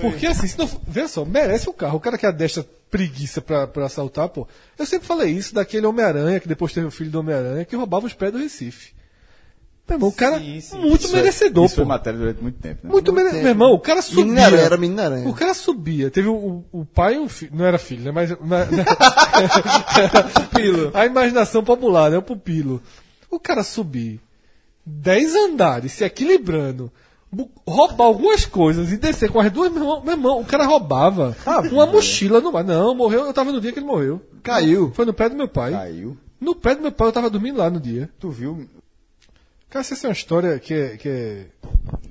Porque 0.00 0.26
assim, 0.26 0.46
se 0.46 0.58
não, 0.58 0.68
vê 0.86 1.06
só, 1.08 1.24
merece 1.24 1.68
o 1.68 1.72
carro. 1.72 1.96
O 1.96 2.00
cara 2.00 2.18
que 2.18 2.26
adestra 2.26 2.64
preguiça 2.90 3.40
pra, 3.40 3.66
pra 3.66 3.86
assaltar, 3.86 4.28
pô. 4.28 4.46
Eu 4.78 4.86
sempre 4.86 5.06
falei 5.06 5.30
isso 5.32 5.54
daquele 5.54 5.86
Homem-Aranha, 5.86 6.40
que 6.40 6.48
depois 6.48 6.72
teve 6.72 6.86
o 6.86 6.90
filho 6.90 7.10
do 7.10 7.20
Homem-Aranha, 7.20 7.64
que 7.64 7.76
roubava 7.76 8.06
os 8.06 8.14
pés 8.14 8.32
do 8.32 8.38
Recife. 8.38 8.92
Meu 9.88 9.96
irmão, 9.96 10.08
o 10.10 10.12
cara 10.12 10.38
Sim, 10.38 10.60
sim. 10.60 10.78
muito 10.78 11.04
Isso 11.04 11.16
é- 11.16 11.18
merecedor, 11.20 11.64
Isso 11.66 11.74
foi 11.74 11.82
pô. 11.84 11.88
matéria 11.88 12.16
durante 12.18 12.40
muito 12.40 12.58
tempo, 12.60 12.80
né? 12.86 12.92
Muito 12.92 13.12
mere... 13.12 13.32
Meu 13.32 13.48
irmão, 13.48 13.72
o 13.72 13.78
cara 13.80 14.00
subia. 14.02 14.24
Menina 14.24 14.46
Aranha, 14.46 14.62
era 14.62 14.76
Menina 14.76 15.04
Aranha. 15.04 15.28
O 15.28 15.34
cara 15.34 15.52
subia. 15.52 16.10
Teve 16.12 16.28
o, 16.28 16.34
o- 16.34 16.64
o 16.80 16.84
pai 16.84 17.14
e 17.16 17.18
um 17.18 17.28
filho. 17.28 17.50
Não 17.54 17.64
era 17.64 17.76
filho, 17.76 18.04
né? 18.04 18.12
Mas. 18.12 18.30
na- 18.40 18.66
na- 18.66 20.22
Pupilo. 20.22 20.92
A 20.94 21.06
imaginação 21.06 21.64
popular, 21.64 22.08
né? 22.08 22.18
O 22.18 22.22
pupilo. 22.22 22.80
O 23.30 23.38
cara 23.38 23.62
subir 23.62 24.20
10 24.84 25.34
andares, 25.34 25.92
se 25.92 26.04
equilibrando, 26.04 26.90
roubar 27.66 28.06
algumas 28.06 28.44
coisas 28.44 28.90
e 28.92 28.96
descer 28.96 29.30
com 29.30 29.40
as 29.40 29.50
duas, 29.52 29.70
meu 29.70 29.82
irmão, 29.82 30.02
meu 30.02 30.12
irmão, 30.14 30.40
o 30.40 30.44
cara 30.44 30.66
roubava 30.66 31.36
uma 31.70 31.86
mochila 31.86 32.40
no 32.40 32.50
mar. 32.52 32.64
Não, 32.64 32.94
morreu, 32.94 33.24
eu 33.24 33.32
tava 33.32 33.52
no 33.52 33.60
dia 33.60 33.72
que 33.72 33.78
ele 33.78 33.86
morreu. 33.86 34.20
Caiu. 34.42 34.90
Foi 34.94 35.04
no 35.04 35.14
pé 35.14 35.28
do 35.28 35.36
meu 35.36 35.46
pai. 35.48 35.72
Caiu. 35.72 36.16
No 36.40 36.54
pé 36.54 36.74
do 36.74 36.82
meu 36.82 36.90
pai, 36.90 37.08
eu 37.08 37.12
tava 37.12 37.30
dormindo 37.30 37.58
lá 37.58 37.70
no 37.70 37.78
dia. 37.78 38.10
Tu 38.18 38.30
viu? 38.30 38.66
Cara, 39.68 39.82
essa 39.84 40.06
é 40.06 40.08
uma 40.08 40.12
história 40.12 40.58
que 40.58 40.74
é. 40.74 40.96
Que 40.96 41.08
é 41.08 41.46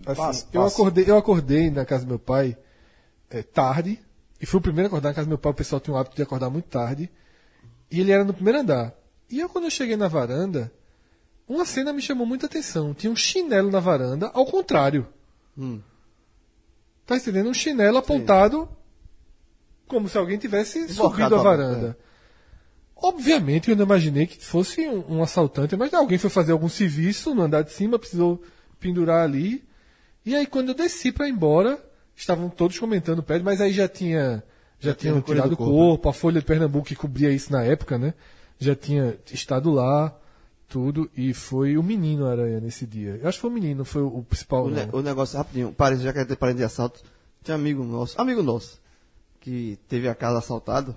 assim, 0.06 0.22
Passa, 0.22 0.48
eu, 0.54 0.62
passa. 0.62 0.76
acordei, 0.76 1.06
eu 1.08 1.18
acordei 1.18 1.70
na 1.70 1.84
casa 1.84 2.06
do 2.06 2.10
meu 2.10 2.20
pai 2.20 2.56
é, 3.30 3.42
tarde, 3.44 4.00
e 4.40 4.46
fui 4.46 4.60
o 4.60 4.62
primeiro 4.62 4.86
a 4.86 4.88
acordar 4.88 5.10
na 5.10 5.16
casa 5.16 5.26
do 5.26 5.30
meu 5.30 5.38
pai. 5.38 5.52
O 5.52 5.56
pessoal 5.56 5.80
tinha 5.82 5.94
o 5.94 5.98
hábito 5.98 6.16
de 6.16 6.22
acordar 6.22 6.50
muito 6.50 6.70
tarde, 6.70 7.10
e 7.92 8.00
ele 8.00 8.12
era 8.12 8.24
no 8.24 8.34
primeiro 8.34 8.60
andar. 8.60 8.94
E 9.30 9.40
eu, 9.40 9.50
quando 9.50 9.66
eu 9.66 9.72
cheguei 9.72 9.98
na 9.98 10.08
varanda, 10.08 10.72
uma 11.50 11.66
cena 11.66 11.92
me 11.92 12.02
chamou 12.02 12.28
muita 12.28 12.46
atenção. 12.46 12.94
Tinha 12.94 13.12
um 13.12 13.16
chinelo 13.16 13.72
na 13.72 13.80
varanda, 13.80 14.30
ao 14.34 14.46
contrário. 14.46 15.08
Hum. 15.58 15.82
Tá 17.06 17.18
entendendo? 17.18 17.50
Um 17.50 17.54
chinelo 17.54 17.98
apontado 17.98 18.70
como 19.88 20.08
se 20.08 20.18
alguém 20.18 20.38
tivesse 20.38 20.78
Embocado 20.78 21.10
subido 21.10 21.36
a 21.36 21.42
varanda. 21.42 21.98
Obviamente 22.96 23.72
eu 23.72 23.76
não 23.76 23.86
imaginei 23.86 24.28
que 24.28 24.46
fosse 24.46 24.88
um, 24.88 25.16
um 25.18 25.24
assaltante, 25.24 25.76
mas 25.76 25.92
alguém 25.94 26.20
foi 26.20 26.30
fazer 26.30 26.52
algum 26.52 26.70
serviço 26.70 27.34
no 27.34 27.42
andar 27.42 27.64
de 27.64 27.72
cima, 27.72 27.98
precisou 27.98 28.42
pendurar 28.80 29.24
ali. 29.24 29.64
E 30.24 30.36
aí 30.36 30.46
quando 30.46 30.70
eu 30.70 30.76
desci 30.76 31.12
para 31.12 31.28
ir 31.28 31.32
embora, 31.32 31.84
estavam 32.16 32.50
todos 32.50 32.78
comentando 32.78 33.24
perto, 33.24 33.44
mas 33.44 33.60
aí 33.60 33.74
já 33.74 33.88
tinha 33.88 34.44
já, 34.80 34.94
tinham 34.94 35.20
tinha 35.22 35.36
recolhido 35.36 35.48
tirado 35.48 35.52
o 35.52 35.54
o 35.54 35.58
corpo, 35.58 35.74
corpo, 35.74 36.10
a 36.10 36.14
Folha 36.14 36.40
de 36.40 36.46
Pernambuco 36.46 36.88
que 36.88 36.96
cobria 36.96 37.32
isso 37.32 37.52
na 37.52 37.64
época, 37.64 37.98
né? 37.98 38.14
Já 38.60 38.76
tinha 38.76 39.18
estado 39.32 39.72
lá, 39.72 40.16
tudo, 40.70 41.10
e 41.18 41.34
foi 41.34 41.78
o 41.78 41.84
menino 41.84 42.28
Aranha 42.28 42.60
nesse 42.60 42.86
dia. 42.86 43.20
Eu 43.22 43.28
acho 43.28 43.38
que 43.40 43.42
foi 43.42 43.50
o 43.50 43.54
menino, 43.54 43.84
foi 43.84 44.02
o, 44.04 44.24
principal. 44.24 44.66
O, 44.66 44.70
ne- 44.70 44.88
o 44.94 45.02
negócio, 45.02 45.38
rapidinho, 45.38 45.74
parece, 45.76 46.04
já 46.04 46.14
que 46.14 46.24
ter 46.24 46.36
parente 46.36 46.58
de 46.58 46.64
assalto, 46.64 47.02
tinha 47.44 47.58
um 47.58 47.60
amigo 47.60 47.84
nosso, 47.84 48.22
amigo 48.22 48.44
nosso, 48.44 48.80
que 49.40 49.78
teve 49.88 50.08
a 50.08 50.14
casa 50.16 50.38
assaltada. 50.38 50.96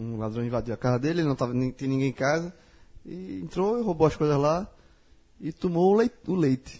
Um 0.00 0.16
ladrão 0.18 0.44
invadiu 0.44 0.74
a 0.74 0.76
casa 0.76 0.98
dele, 0.98 1.20
ele 1.20 1.28
não 1.28 1.36
tava, 1.36 1.54
nem, 1.54 1.70
tinha 1.70 1.88
ninguém 1.88 2.08
em 2.08 2.12
casa, 2.12 2.52
e 3.06 3.40
entrou 3.40 3.78
e 3.78 3.82
roubou 3.82 4.06
as 4.06 4.16
coisas 4.16 4.36
lá 4.36 4.68
e 5.40 5.52
tomou 5.52 5.92
o 5.92 5.96
leite. 5.96 6.14
O 6.26 6.34
leite. 6.34 6.78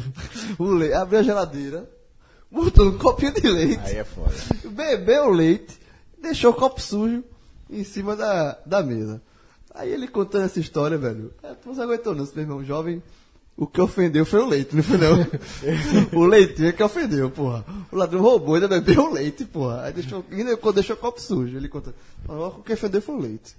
o 0.58 0.64
leite 0.66 0.94
abriu 0.94 1.20
a 1.20 1.22
geladeira, 1.22 1.90
botou 2.50 2.88
um 2.88 2.98
copinho 2.98 3.32
de 3.32 3.48
leite, 3.48 3.80
Aí 3.84 3.96
é 3.96 4.04
foda. 4.04 4.32
bebeu 4.70 5.28
o 5.28 5.30
leite, 5.32 5.78
deixou 6.20 6.50
o 6.50 6.54
copo 6.54 6.80
sujo 6.80 7.24
em 7.70 7.84
cima 7.84 8.14
da, 8.14 8.58
da 8.66 8.82
mesa. 8.82 9.22
Aí 9.78 9.90
ele 9.90 10.06
contando 10.08 10.44
essa 10.44 10.60
história, 10.60 10.98
velho. 10.98 11.32
É, 11.42 11.54
tu 11.54 11.68
não 11.68 11.74
se 11.74 11.80
aguentou 11.80 12.14
não, 12.14 12.24
meu 12.24 12.42
irmão 12.42 12.64
jovem. 12.64 13.02
O 13.56 13.66
que 13.66 13.80
ofendeu 13.80 14.26
foi 14.26 14.40
o 14.40 14.46
leite, 14.46 14.76
não 14.76 14.82
foi 14.82 14.98
não? 14.98 15.26
o 16.20 16.24
leitinho 16.24 16.68
é 16.68 16.72
que 16.72 16.82
ofendeu, 16.82 17.30
porra. 17.30 17.64
O 17.90 17.96
ladrão 17.96 18.20
roubou, 18.20 18.54
ainda 18.54 18.68
bebeu 18.68 19.04
o 19.04 19.12
leite, 19.12 19.44
porra. 19.44 19.84
Aí 19.84 19.92
deixou, 19.92 20.24
ainda 20.30 20.56
deixou 20.72 20.94
o 20.94 20.98
copo 20.98 21.20
sujo. 21.20 21.56
Ele 21.56 21.68
conta. 21.68 21.94
O 22.28 22.62
que 22.62 22.72
ofendeu 22.72 23.00
foi 23.00 23.14
o 23.14 23.20
leite. 23.20 23.56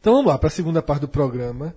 Então 0.00 0.14
vamos 0.14 0.30
lá 0.30 0.38
para 0.38 0.46
a 0.46 0.50
segunda 0.50 0.80
parte 0.80 1.02
do 1.02 1.08
programa, 1.08 1.74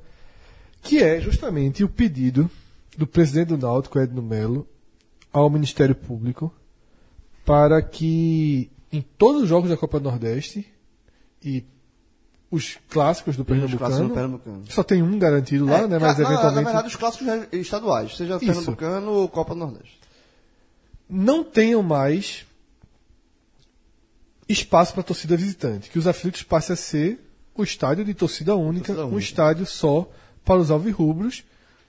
que 0.82 1.04
é 1.04 1.20
justamente 1.20 1.84
o 1.84 1.90
pedido 1.90 2.50
do 2.98 3.06
presidente 3.06 3.50
do 3.50 3.58
Náutico, 3.58 4.00
Edno 4.00 4.22
Melo, 4.22 4.68
ao 5.32 5.50
Ministério 5.50 5.96
Público 5.96 6.54
para 7.46 7.82
que 7.82 8.72
em 8.92 9.02
todos 9.02 9.44
os 9.44 9.50
jogos 9.50 9.70
da 9.70 9.78
Copa 9.78 10.00
do 10.00 10.10
Nordeste 10.10 10.66
e 11.44 11.66
os 12.56 12.78
clássicos 12.90 13.36
do 13.36 13.42
Os 13.42 13.48
clássicos 13.48 13.78
Pernambucano, 13.80 14.08
do 14.10 14.14
Pernambucano. 14.14 14.64
só 14.70 14.84
tem 14.84 15.02
um 15.02 15.18
garantido 15.18 15.66
lá, 15.66 15.80
É, 15.80 15.88
né? 15.88 15.98
Mas 15.98 16.18
na- 16.18 16.24
eventualmente 16.26 16.56
Na 16.56 16.62
verdade, 16.64 16.88
os 16.88 16.96
clássicos 16.96 17.28
estaduais, 17.52 18.16
seja 18.16 18.36
Isso. 18.36 18.46
Pernambucano 18.46 19.12
ou 19.12 19.28
Copa 19.30 19.54
do 19.54 19.60
Nordeste. 19.60 20.00
não 21.10 21.44
tenham 21.44 21.82
mais 21.82 22.46
espaço 24.48 24.94
para 24.94 25.04
torcida 25.04 25.36
visitante, 25.38 25.90
que 25.90 25.98
os 26.00 26.08
aflitos 26.08 26.44
passem 26.44 26.74
a 26.74 26.78
ser 26.78 27.20
o 27.56 27.64
estádio 27.64 28.04
de 28.06 28.14
torcida 28.14 28.56
única, 28.56 28.88
Torcida 28.88 29.06
um 29.06 29.10
única. 29.12 29.24
estádio 29.24 29.66
só 29.66 30.10
para 30.44 30.60
os 30.60 30.70
alvirrubros, 30.72 31.44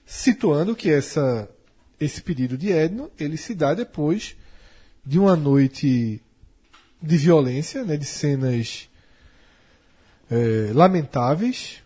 situando 0.05 0.75
que 0.75 0.89
essa, 0.89 1.49
esse 1.99 2.21
pedido 2.21 2.57
de 2.57 2.69
Edno 2.71 3.09
ele 3.19 3.37
se 3.37 3.53
dá 3.53 3.73
depois 3.73 4.35
de 5.05 5.19
uma 5.19 5.35
noite 5.35 6.21
de 7.01 7.17
violência, 7.17 7.83
né, 7.83 7.97
de 7.97 8.05
cenas 8.05 8.89
eh, 10.29 10.71
lamentáveis, 10.73 11.83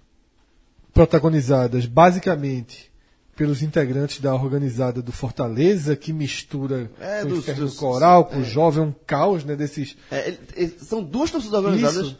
protagonizadas 0.93 1.85
basicamente 1.85 2.89
pelos 3.35 3.61
integrantes 3.63 4.19
da 4.19 4.35
organizada 4.35 5.01
do 5.01 5.11
Fortaleza, 5.13 5.95
que 5.95 6.11
mistura 6.11 6.91
É, 6.99 7.23
o 7.23 7.27
dos- 7.27 7.45
dos- 7.45 7.75
coral 7.77 8.25
com 8.25 8.39
o 8.39 8.43
jovem, 8.43 8.83
um 8.83 8.93
caos 9.07 9.45
né, 9.45 9.55
desses. 9.55 9.95
É, 10.11 10.33
são 10.77 11.01
duas 11.01 11.31
torcidas 11.31 11.63
organizadas, 11.63 12.07
Isso. 12.07 12.17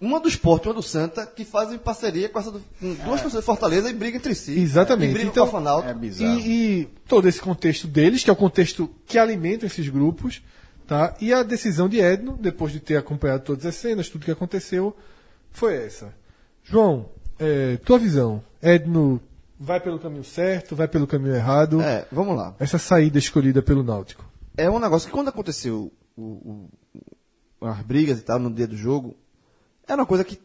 uma 0.00 0.18
do 0.18 0.26
esporte 0.26 0.64
e 0.64 0.68
uma 0.68 0.74
do 0.74 0.82
Santa, 0.82 1.26
que 1.26 1.44
fazem 1.44 1.76
parceria 1.76 2.30
com 2.30 2.38
essa 2.38 2.50
do, 2.50 2.60
com 2.80 2.94
duas 2.94 3.20
torcidas 3.20 3.40
de 3.42 3.42
Fortaleza 3.46 3.90
e 3.90 3.92
brigam 3.92 4.16
entre 4.16 4.34
si. 4.34 4.58
Exatamente. 4.58 5.10
E 5.10 5.12
brigam 5.12 5.30
Então, 5.32 5.46
com 5.46 5.58
a. 5.58 5.84
É 5.86 5.92
bizarro. 5.92 6.38
E, 6.40 6.80
e 6.80 6.88
todo 7.06 7.28
esse 7.28 7.40
contexto 7.42 7.86
deles, 7.86 8.24
que 8.24 8.30
é 8.30 8.32
o 8.32 8.36
contexto 8.36 8.88
que 9.06 9.18
alimenta 9.18 9.66
esses 9.66 9.86
grupos, 9.90 10.40
tá? 10.86 11.14
E 11.20 11.30
a 11.30 11.42
decisão 11.42 11.90
de 11.90 11.98
Edno, 12.00 12.38
depois 12.40 12.72
de 12.72 12.80
ter 12.80 12.96
acompanhado 12.96 13.44
todas 13.44 13.66
as 13.66 13.74
cenas, 13.74 14.08
tudo 14.08 14.24
que 14.24 14.30
aconteceu, 14.30 14.96
foi 15.54 15.76
essa. 15.86 16.14
João, 16.62 17.08
é, 17.38 17.78
tua 17.78 17.98
visão. 17.98 18.44
Edno 18.60 19.20
vai 19.58 19.80
pelo 19.80 19.98
caminho 19.98 20.24
certo, 20.24 20.76
vai 20.76 20.86
pelo 20.88 21.06
caminho 21.06 21.34
errado? 21.34 21.80
É, 21.80 22.06
vamos 22.12 22.36
lá. 22.36 22.54
Essa 22.58 22.76
saída 22.78 23.18
escolhida 23.18 23.62
pelo 23.62 23.82
Náutico. 23.82 24.24
É 24.56 24.68
um 24.68 24.78
negócio 24.78 25.08
que 25.08 25.12
quando 25.14 25.28
aconteceu 25.28 25.90
o- 26.16 26.68
o- 27.60 27.66
as 27.66 27.80
brigas 27.80 28.18
e 28.18 28.22
tal 28.22 28.38
no 28.38 28.52
dia 28.52 28.66
do 28.66 28.76
jogo, 28.76 29.16
era 29.86 30.00
uma 30.00 30.06
coisa 30.06 30.24
que 30.24 30.38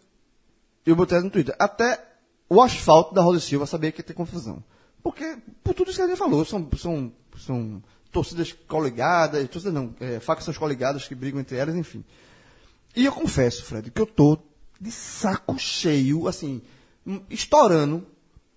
eu 0.86 0.96
botei 0.96 1.20
no 1.20 1.30
Twitter. 1.30 1.56
Até 1.60 2.02
o 2.50 2.62
asfalto 2.62 3.14
da 3.14 3.22
Rosa 3.22 3.40
Silva 3.40 3.66
sabia 3.66 3.92
que 3.92 4.00
ia 4.00 4.04
ter 4.06 4.14
confusão. 4.14 4.64
Porque, 5.04 5.38
por 5.64 5.74
tudo 5.74 5.90
isso 5.90 5.98
que 6.00 6.04
a 6.04 6.08
gente 6.08 6.18
falou, 6.18 6.44
são, 6.46 6.68
são, 6.78 7.12
são 7.38 7.84
torcidas 8.12 8.52
coligadas, 8.68 9.48
torcidas 9.50 9.74
não, 9.74 9.94
é, 10.00 10.20
facções 10.20 10.58
coligadas 10.58 11.08
que 11.08 11.16
brigam 11.16 11.40
entre 11.40 11.58
elas, 11.58 11.76
enfim. 11.76 12.04
E 12.96 13.06
eu 13.06 13.12
confesso, 13.12 13.64
Fred, 13.64 13.92
que 13.92 14.02
eu 14.02 14.06
tô 14.08 14.38
de 14.80 14.92
saco 14.92 15.58
cheio, 15.58 16.28
assim, 16.28 16.62
hum, 17.06 17.22
estourando. 17.30 18.06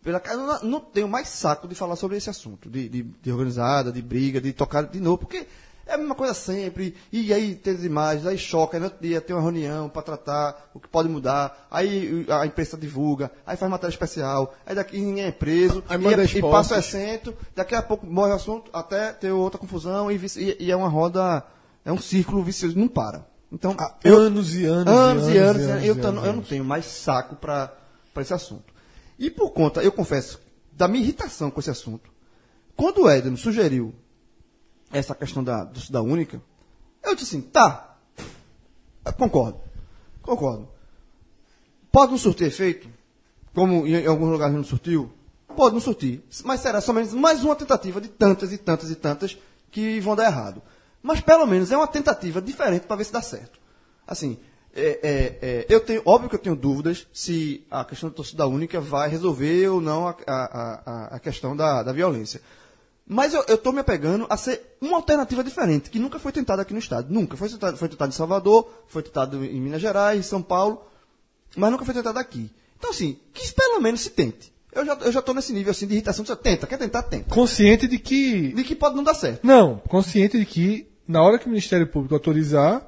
Pela, 0.03 0.20
não, 0.36 0.62
não 0.62 0.81
tenho 0.81 1.09
mais 1.09 1.28
saco 1.28 1.69
de 1.69 1.77
falar 1.77 1.94
sobre 1.94 2.16
esse 2.16 2.28
assunto, 2.28 2.69
de, 2.69 2.89
de, 2.89 3.03
de 3.03 3.32
organizada, 3.32 3.93
de 3.93 4.03
briga, 4.03 4.40
de 4.40 4.53
tocar 4.53 4.82
de 4.82 4.99
novo, 4.99 5.19
porque 5.19 5.47
é 5.86 5.94
a 5.94 5.99
mesma 5.99 6.15
coisa 6.15 6.35
sempre. 6.35 6.97
E 7.12 7.32
aí 7.32 7.55
tem 7.55 7.74
as 7.74 7.85
imagens, 7.85 8.27
aí 8.27 8.36
choca, 8.36 8.77
aí 8.77 8.81
no 8.81 8.86
outro 8.86 9.01
dia 9.01 9.20
tem 9.20 9.35
uma 9.35 9.43
reunião 9.43 9.89
para 9.89 10.03
tratar 10.03 10.70
o 10.74 10.81
que 10.81 10.89
pode 10.89 11.09
mudar, 11.09 11.69
aí 11.70 12.27
a 12.28 12.47
imprensa 12.47 12.77
divulga, 12.77 13.31
aí 13.47 13.57
faz 13.57 13.70
matéria 13.70 13.93
especial, 13.93 14.55
aí 14.66 14.74
daqui 14.74 14.99
ninguém 14.99 15.27
é 15.27 15.32
preso, 15.32 15.85
Aí 15.89 15.97
e, 15.97 16.01
manda 16.01 16.24
e 16.24 16.40
passa 16.40 16.74
o 16.74 16.78
assento, 16.78 17.36
daqui 17.55 17.74
a 17.74 17.82
pouco 17.82 18.07
morre 18.07 18.32
o 18.32 18.36
assunto, 18.36 18.70
até 18.73 19.12
ter 19.12 19.31
outra 19.31 19.59
confusão, 19.59 20.11
e, 20.11 20.16
e, 20.16 20.57
e 20.66 20.70
é 20.70 20.77
uma 20.77 20.89
roda, 20.89 21.44
é 21.85 21.93
um 21.93 21.99
círculo 21.99 22.43
vicioso, 22.43 22.78
não 22.78 22.89
para. 22.89 23.31
Então, 23.52 23.76
eu, 24.02 24.16
anos 24.16 24.54
e 24.54 24.64
anos, 24.64 24.88
anos 24.92 25.28
e 25.28 25.36
anos, 25.36 25.62
e 25.62 25.64
anos, 25.70 25.84
eu, 25.84 25.94
e 25.94 26.00
tô- 26.00 26.08
anos, 26.08 26.24
eu 26.24 26.32
não 26.32 26.42
tenho 26.42 26.64
mais 26.64 26.86
saco 26.86 27.36
para 27.36 27.70
esse 28.16 28.32
assunto. 28.32 28.72
E 29.18 29.30
por 29.30 29.50
conta, 29.50 29.82
eu 29.82 29.92
confesso, 29.92 30.40
da 30.72 30.88
minha 30.88 31.02
irritação 31.04 31.50
com 31.50 31.60
esse 31.60 31.70
assunto, 31.70 32.10
quando 32.74 33.02
o 33.02 33.10
Edno 33.10 33.36
sugeriu 33.36 33.94
essa 34.90 35.14
questão 35.14 35.44
da 35.44 35.64
da 35.90 36.00
única, 36.00 36.40
eu 37.04 37.14
disse 37.14 37.36
assim, 37.36 37.42
tá, 37.46 37.98
eu 39.04 39.12
concordo, 39.12 39.60
concordo. 40.22 40.68
Pode 41.90 42.12
não 42.12 42.18
surtir 42.18 42.46
efeito, 42.46 42.88
como 43.54 43.86
em, 43.86 43.92
em 43.96 44.06
alguns 44.06 44.30
lugares 44.30 44.54
não 44.56 44.64
surtiu? 44.64 45.12
Pode 45.54 45.74
não 45.74 45.80
surtir, 45.80 46.24
mas 46.42 46.60
será 46.60 46.80
somente 46.80 47.14
mais 47.14 47.44
uma 47.44 47.54
tentativa 47.54 48.00
de 48.00 48.08
tantas 48.08 48.50
e 48.50 48.56
tantas 48.56 48.90
e 48.90 48.94
tantas 48.94 49.36
que 49.70 50.00
vão 50.00 50.16
dar 50.16 50.24
errado. 50.24 50.62
Mas 51.02 51.20
pelo 51.20 51.46
menos 51.46 51.72
é 51.72 51.76
uma 51.76 51.86
tentativa 51.86 52.40
diferente 52.40 52.86
para 52.86 52.96
ver 52.96 53.04
se 53.04 53.12
dá 53.12 53.20
certo. 53.20 53.58
Assim, 54.06 54.38
é, 54.74 55.00
é, 55.02 55.38
é, 55.42 55.66
eu 55.68 55.80
tenho, 55.80 56.02
óbvio 56.04 56.30
que 56.30 56.36
eu 56.36 56.40
tenho 56.40 56.56
dúvidas 56.56 57.06
se 57.12 57.66
a 57.70 57.84
questão 57.84 58.08
da 58.08 58.14
torcida 58.14 58.46
única 58.46 58.80
vai 58.80 59.08
resolver 59.08 59.68
ou 59.68 59.80
não 59.80 60.08
a, 60.08 60.16
a, 60.26 60.82
a, 60.86 61.16
a 61.16 61.18
questão 61.18 61.56
da, 61.56 61.82
da 61.82 61.92
violência. 61.92 62.40
Mas 63.06 63.34
eu 63.34 63.42
estou 63.42 63.72
me 63.72 63.80
apegando 63.80 64.26
a 64.30 64.36
ser 64.36 64.76
uma 64.80 64.96
alternativa 64.96 65.42
diferente, 65.42 65.90
que 65.90 65.98
nunca 65.98 66.18
foi 66.18 66.32
tentada 66.32 66.62
aqui 66.62 66.72
no 66.72 66.78
estado. 66.78 67.12
Nunca. 67.12 67.36
Foi 67.36 67.48
tentado, 67.48 67.76
foi 67.76 67.88
tentado 67.88 68.10
em 68.10 68.14
Salvador, 68.14 68.70
foi 68.86 69.02
tentado 69.02 69.44
em 69.44 69.60
Minas 69.60 69.82
Gerais, 69.82 70.20
em 70.20 70.22
São 70.22 70.40
Paulo, 70.40 70.82
mas 71.56 71.70
nunca 71.70 71.84
foi 71.84 71.92
tentado 71.92 72.18
aqui. 72.18 72.50
Então, 72.78 72.90
assim, 72.90 73.18
que 73.34 73.52
pelo 73.52 73.80
menos 73.80 74.00
se 74.00 74.10
tente. 74.10 74.52
Eu 74.72 74.86
já, 74.86 74.94
eu 74.94 75.12
já 75.12 75.20
tô 75.20 75.34
nesse 75.34 75.52
nível 75.52 75.70
assim 75.70 75.86
de 75.86 75.92
irritação. 75.92 76.24
Você 76.24 76.34
tenta, 76.34 76.66
quer 76.66 76.78
tentar, 76.78 77.02
tenta. 77.02 77.28
Consciente 77.28 77.86
de 77.86 77.98
que. 77.98 78.54
De 78.54 78.64
que 78.64 78.74
pode 78.74 78.96
não 78.96 79.04
dar 79.04 79.14
certo. 79.14 79.46
Não, 79.46 79.76
consciente 79.88 80.38
de 80.38 80.46
que 80.46 80.88
na 81.06 81.22
hora 81.22 81.38
que 81.38 81.46
o 81.46 81.48
Ministério 81.48 81.86
Público 81.86 82.14
autorizar, 82.14 82.82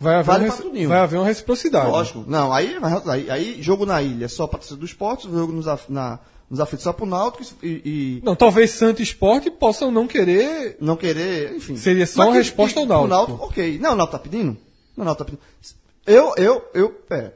vai 0.00 0.14
haver, 0.16 0.24
Vale 0.24 0.50
tudinho. 0.50 0.88
vai 0.88 0.98
haver 0.98 1.18
uma 1.18 1.26
reciprocidade. 1.26 1.90
Lógico. 1.90 2.24
Não, 2.26 2.52
aí, 2.52 2.76
aí, 3.06 3.30
aí 3.30 3.62
jogo 3.62 3.86
na 3.86 4.02
ilha 4.02 4.28
só 4.28 4.46
pra 4.46 4.58
torcida 4.58 4.78
do 4.80 4.86
esporte, 4.86 5.30
jogo 5.30 5.52
nos, 5.52 5.66
na, 5.88 6.18
nos 6.50 6.58
aflitos 6.60 6.82
só 6.84 6.92
pro 6.92 7.06
Náutico 7.06 7.44
e, 7.62 7.68
e 7.68 8.22
Não, 8.24 8.34
talvez 8.34 8.70
Santo 8.72 9.00
e 9.00 9.02
Esporte 9.04 9.50
possam 9.50 9.90
não 9.90 10.06
querer. 10.08 10.76
não 10.80 10.96
querer, 10.96 11.54
enfim. 11.56 11.76
Seria 11.76 12.06
só 12.06 12.20
Mas 12.20 12.28
uma 12.28 12.34
resposta 12.36 12.80
ao 12.80 12.86
pro 12.86 13.06
Náutico. 13.06 13.44
ok. 13.44 13.78
Não, 13.78 13.92
o 13.92 13.96
Náutico 13.96 14.18
tá 14.18 14.22
pedindo? 14.22 14.56
Não, 14.96 15.02
o 15.02 15.04
Náutico 15.04 15.24
tá 15.24 15.30
pedindo. 15.30 15.42
Eu, 16.04 16.34
eu, 16.36 16.64
eu, 16.74 16.90
pera. 16.90 17.34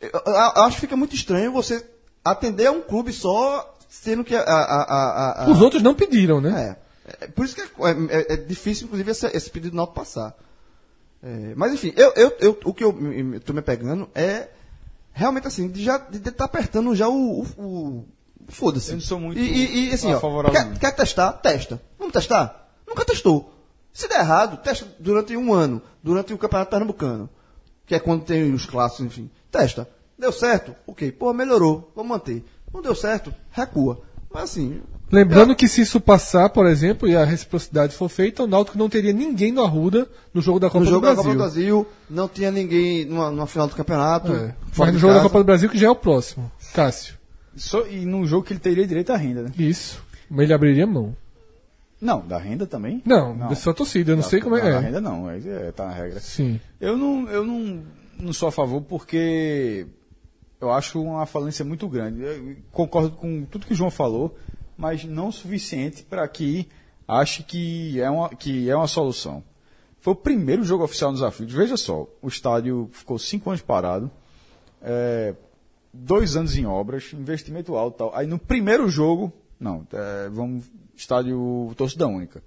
Eu, 0.00 0.10
eu- 0.12 0.22
eu 0.32 0.62
acho 0.62 0.76
que 0.76 0.80
fica 0.80 0.96
muito 0.96 1.14
estranho 1.14 1.52
você 1.52 1.84
atender 2.24 2.66
a 2.66 2.72
um 2.72 2.80
clube 2.80 3.12
só, 3.12 3.76
sendo 3.88 4.24
que 4.24 4.34
a... 4.34 4.40
a, 4.40 4.44
a, 4.44 4.82
a- 4.82 5.44
a- 5.44 5.50
Os 5.50 5.60
outros 5.60 5.82
não 5.82 5.94
pediram, 5.94 6.40
né? 6.40 6.76
é. 6.78 6.81
É, 7.20 7.26
por 7.28 7.44
isso 7.44 7.54
que 7.54 7.60
é, 7.62 7.64
é- 8.10 8.32
é 8.34 8.36
difícil, 8.36 8.86
inclusive, 8.86 9.10
esse, 9.10 9.26
esse 9.28 9.50
pedido 9.50 9.70
do 9.72 9.76
Náutico 9.76 9.96
passar. 9.98 10.36
É, 11.22 11.52
mas, 11.56 11.72
enfim, 11.72 11.92
eu, 11.96 12.12
eu, 12.16 12.36
eu- 12.40 12.58
o 12.64 12.74
que 12.74 12.82
eu 12.84 12.92
me- 12.92 13.22
me- 13.22 13.40
pegando 13.62 14.08
é 14.14 14.48
realmente 15.12 15.46
assim, 15.46 15.68
de 15.68 15.82
já 15.84 15.98
de 15.98 16.18
estar 16.28 16.44
apertando 16.44 16.94
já 16.94 17.08
o. 17.08 17.42
o, 17.42 17.46
o- 17.62 18.08
Foda-se. 18.48 18.90
Eu 18.90 18.94
não 18.96 19.00
sou 19.02 19.20
muito 19.20 19.38
E, 19.38 19.88
e, 19.90 19.92
assim, 19.94 20.12
ó, 20.12 20.50
quer, 20.50 20.64
não. 20.66 20.74
quer 20.76 20.90
testar? 20.92 21.32
Testa. 21.34 21.80
Vamos 21.96 22.12
testar? 22.12 22.70
Nunca 22.86 23.04
testou. 23.04 23.54
Se 23.92 24.08
der 24.08 24.18
errado, 24.18 24.56
testa 24.62 24.84
durante 24.98 25.36
um 25.36 25.54
ano, 25.54 25.80
durante 26.02 26.34
o 26.34 26.38
Campeonato 26.38 26.70
Pernambucano, 26.70 27.30
que 27.86 27.94
é 27.94 28.00
quando 28.00 28.24
tem 28.24 28.52
os 28.52 28.66
clássicos, 28.66 29.06
enfim. 29.06 29.30
Testa. 29.50 29.88
Deu 30.18 30.32
certo? 30.32 30.74
Ok. 30.86 31.12
Pô, 31.12 31.32
melhorou. 31.32 31.92
Vamos 31.94 32.10
manter. 32.10 32.44
Não 32.74 32.82
deu 32.82 32.94
certo? 32.96 33.32
Recua. 33.52 34.02
Mas 34.32 34.44
assim, 34.44 34.82
Lembrando 35.12 35.54
que 35.54 35.68
se 35.68 35.82
isso 35.82 36.00
passar, 36.00 36.48
por 36.48 36.66
exemplo, 36.66 37.06
e 37.06 37.14
a 37.14 37.22
reciprocidade 37.22 37.94
for 37.94 38.08
feita, 38.08 38.44
o 38.44 38.46
Náutico 38.46 38.78
não 38.78 38.88
teria 38.88 39.12
ninguém 39.12 39.52
no 39.52 39.62
Arruda 39.62 40.08
no 40.32 40.40
jogo 40.40 40.58
da 40.58 40.68
Copa 40.68 40.80
no 40.80 40.86
do 40.86 40.90
jogo 40.90 41.06
da 41.06 41.12
Brasil. 41.12 41.22
Copa 41.22 41.34
do 41.34 41.38
Brasil, 41.38 41.86
não 42.08 42.26
tinha 42.26 42.50
ninguém 42.50 43.04
numa, 43.04 43.30
numa 43.30 43.46
final 43.46 43.68
do 43.68 43.76
campeonato. 43.76 44.32
É. 44.32 44.54
Mas 44.74 44.94
no 44.94 44.98
jogo 44.98 45.12
da 45.12 45.18
casa. 45.18 45.28
Copa 45.28 45.38
do 45.40 45.44
Brasil, 45.44 45.68
que 45.68 45.76
já 45.76 45.88
é 45.88 45.90
o 45.90 45.94
próximo. 45.94 46.50
Cássio. 46.72 47.14
Só- 47.54 47.86
e 47.86 48.06
num 48.06 48.26
jogo 48.26 48.46
que 48.46 48.54
ele 48.54 48.60
teria 48.60 48.86
direito 48.86 49.12
à 49.12 49.16
renda, 49.18 49.42
né? 49.42 49.50
Isso. 49.58 50.02
Mas 50.30 50.44
ele 50.44 50.54
abriria 50.54 50.86
mão. 50.86 51.14
Não, 52.00 52.26
da 52.26 52.38
renda 52.38 52.66
também? 52.66 53.02
Não, 53.04 53.36
da 53.36 53.54
sua 53.54 53.74
torcida, 53.74 54.12
eu 54.12 54.16
não 54.16 54.24
sei 54.24 54.40
como 54.40 54.56
é. 54.56 54.62
Da 54.62 54.68
é. 54.68 54.78
renda 54.78 55.00
não, 55.00 55.28
aí 55.28 55.46
é, 55.46 55.70
tá 55.70 55.86
na 55.86 55.92
regra. 55.92 56.18
Sim. 56.20 56.58
Eu 56.80 56.96
não, 56.96 57.28
eu 57.28 57.44
não, 57.44 57.82
não 58.18 58.32
sou 58.32 58.48
a 58.48 58.52
favor 58.52 58.80
porque 58.80 59.86
eu 60.60 60.72
acho 60.72 61.00
uma 61.00 61.26
falência 61.26 61.64
muito 61.64 61.86
grande. 61.86 62.22
Eu 62.22 62.56
concordo 62.72 63.10
com 63.10 63.44
tudo 63.44 63.66
que 63.66 63.72
o 63.72 63.76
João 63.76 63.90
falou, 63.90 64.36
mas 64.82 65.04
não 65.04 65.30
suficiente 65.30 66.02
para 66.02 66.26
que 66.26 66.68
ache 67.06 67.44
que 67.44 68.00
é, 68.00 68.10
uma, 68.10 68.28
que 68.30 68.68
é 68.68 68.74
uma 68.74 68.88
solução. 68.88 69.44
Foi 70.00 70.12
o 70.12 70.16
primeiro 70.16 70.64
jogo 70.64 70.82
oficial 70.82 71.12
nos 71.12 71.22
aflitos. 71.22 71.54
Veja 71.54 71.76
só, 71.76 72.08
o 72.20 72.26
estádio 72.26 72.90
ficou 72.90 73.16
cinco 73.16 73.48
anos 73.48 73.62
parado, 73.62 74.10
é, 74.82 75.36
dois 75.92 76.34
anos 76.34 76.56
em 76.56 76.66
obras, 76.66 77.12
investimento 77.12 77.76
alto 77.76 77.98
tal. 77.98 78.12
Aí 78.12 78.26
no 78.26 78.40
primeiro 78.40 78.88
jogo, 78.88 79.32
não, 79.60 79.86
é, 79.92 80.28
vamos, 80.28 80.64
estádio 80.96 81.72
torcida 81.76 82.08
única. 82.08 82.42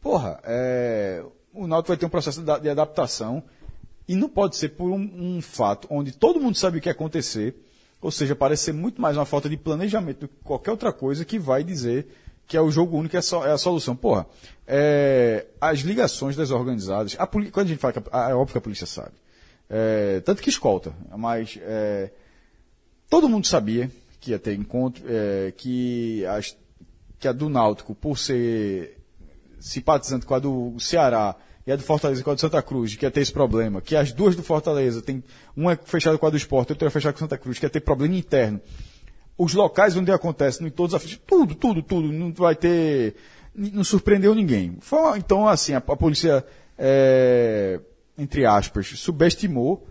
Porra, 0.00 0.40
é, 0.44 1.22
o 1.52 1.66
Náutico 1.66 1.88
vai 1.88 1.98
ter 1.98 2.06
um 2.06 2.08
processo 2.08 2.40
de, 2.40 2.60
de 2.60 2.70
adaptação 2.70 3.42
e 4.08 4.16
não 4.16 4.30
pode 4.30 4.56
ser 4.56 4.70
por 4.70 4.90
um, 4.90 5.36
um 5.36 5.42
fato 5.42 5.86
onde 5.90 6.12
todo 6.12 6.40
mundo 6.40 6.56
sabe 6.56 6.78
o 6.78 6.80
que 6.80 6.88
ia 6.88 6.92
acontecer, 6.92 7.54
ou 8.00 8.10
seja, 8.10 8.34
parece 8.36 8.64
ser 8.64 8.72
muito 8.72 9.00
mais 9.00 9.16
uma 9.16 9.24
falta 9.26 9.48
de 9.48 9.56
planejamento 9.56 10.20
do 10.20 10.28
que 10.28 10.36
qualquer 10.44 10.70
outra 10.70 10.92
coisa 10.92 11.24
que 11.24 11.38
vai 11.38 11.62
dizer 11.64 12.06
que 12.46 12.56
é 12.56 12.60
o 12.62 12.70
jogo 12.70 12.96
único 12.96 13.14
é, 13.16 13.20
só- 13.20 13.46
é 13.46 13.52
a 13.52 13.58
solução. 13.58 13.94
Porra, 13.94 14.26
é, 14.66 15.46
as 15.60 15.80
ligações 15.80 16.34
desorganizadas, 16.34 17.14
a 17.18 17.26
poli- 17.26 17.50
quando 17.50 17.66
a 17.66 17.68
gente 17.68 17.78
fala 17.78 17.92
que 17.92 18.00
a, 18.10 18.30
é 18.30 18.34
óbvio 18.34 18.52
que 18.52 18.58
a 18.58 18.62
polícia 18.62 18.86
sabe, 18.86 19.12
É, 19.70 20.20
tanto 20.20 20.40
que 20.42 20.48
escolta, 20.48 20.94
mas 21.14 21.58
é, 21.60 22.10
todo 23.10 23.28
mundo 23.28 23.46
sabia 23.46 23.90
que 24.18 24.30
ia 24.30 24.38
ter 24.38 24.54
encontro, 24.54 25.04
é, 25.06 25.52
que, 25.54 26.24
as, 26.24 26.56
que 27.18 27.28
a 27.28 27.32
do 27.32 27.50
Náutico, 27.50 27.94
por 27.94 28.16
ser 28.16 28.96
simpatizante 29.60 30.24
com 30.24 30.34
a 30.34 30.38
do 30.38 30.74
Ceará 30.80 31.36
e 31.68 31.72
a 31.72 31.76
do 31.76 31.82
Fortaleza 31.82 32.24
com 32.24 32.30
a 32.30 32.34
do 32.34 32.40
Santa 32.40 32.62
Cruz, 32.62 32.96
que 32.96 33.04
ia 33.04 33.10
ter 33.10 33.20
esse 33.20 33.30
problema, 33.30 33.82
que 33.82 33.94
as 33.94 34.10
duas 34.10 34.34
do 34.34 34.42
Fortaleza, 34.42 35.02
tem 35.02 35.22
uma 35.54 35.72
é 35.72 35.78
fechada 35.84 36.16
com 36.16 36.26
a 36.26 36.30
do 36.30 36.36
Esporte, 36.38 36.72
outra 36.72 36.88
é 36.88 36.90
fechada 36.90 37.12
com 37.12 37.18
a 37.18 37.20
Santa 37.20 37.36
Cruz, 37.36 37.58
que 37.58 37.66
ia 37.66 37.68
ter 37.68 37.80
problema 37.80 38.16
interno. 38.16 38.58
Os 39.36 39.52
locais 39.52 39.94
onde 39.94 40.10
acontece, 40.10 40.64
em 40.64 40.70
todos 40.70 40.94
os 40.94 41.16
tudo, 41.26 41.54
tudo, 41.54 41.82
tudo, 41.82 42.10
não 42.10 42.32
vai 42.32 42.56
ter, 42.56 43.16
não 43.54 43.84
surpreendeu 43.84 44.34
ninguém. 44.34 44.78
Foi 44.80 45.18
então, 45.18 45.46
assim, 45.46 45.74
a, 45.74 45.76
a 45.76 45.96
polícia, 45.96 46.42
é, 46.78 47.78
entre 48.16 48.46
aspas, 48.46 48.86
subestimou, 48.86 49.86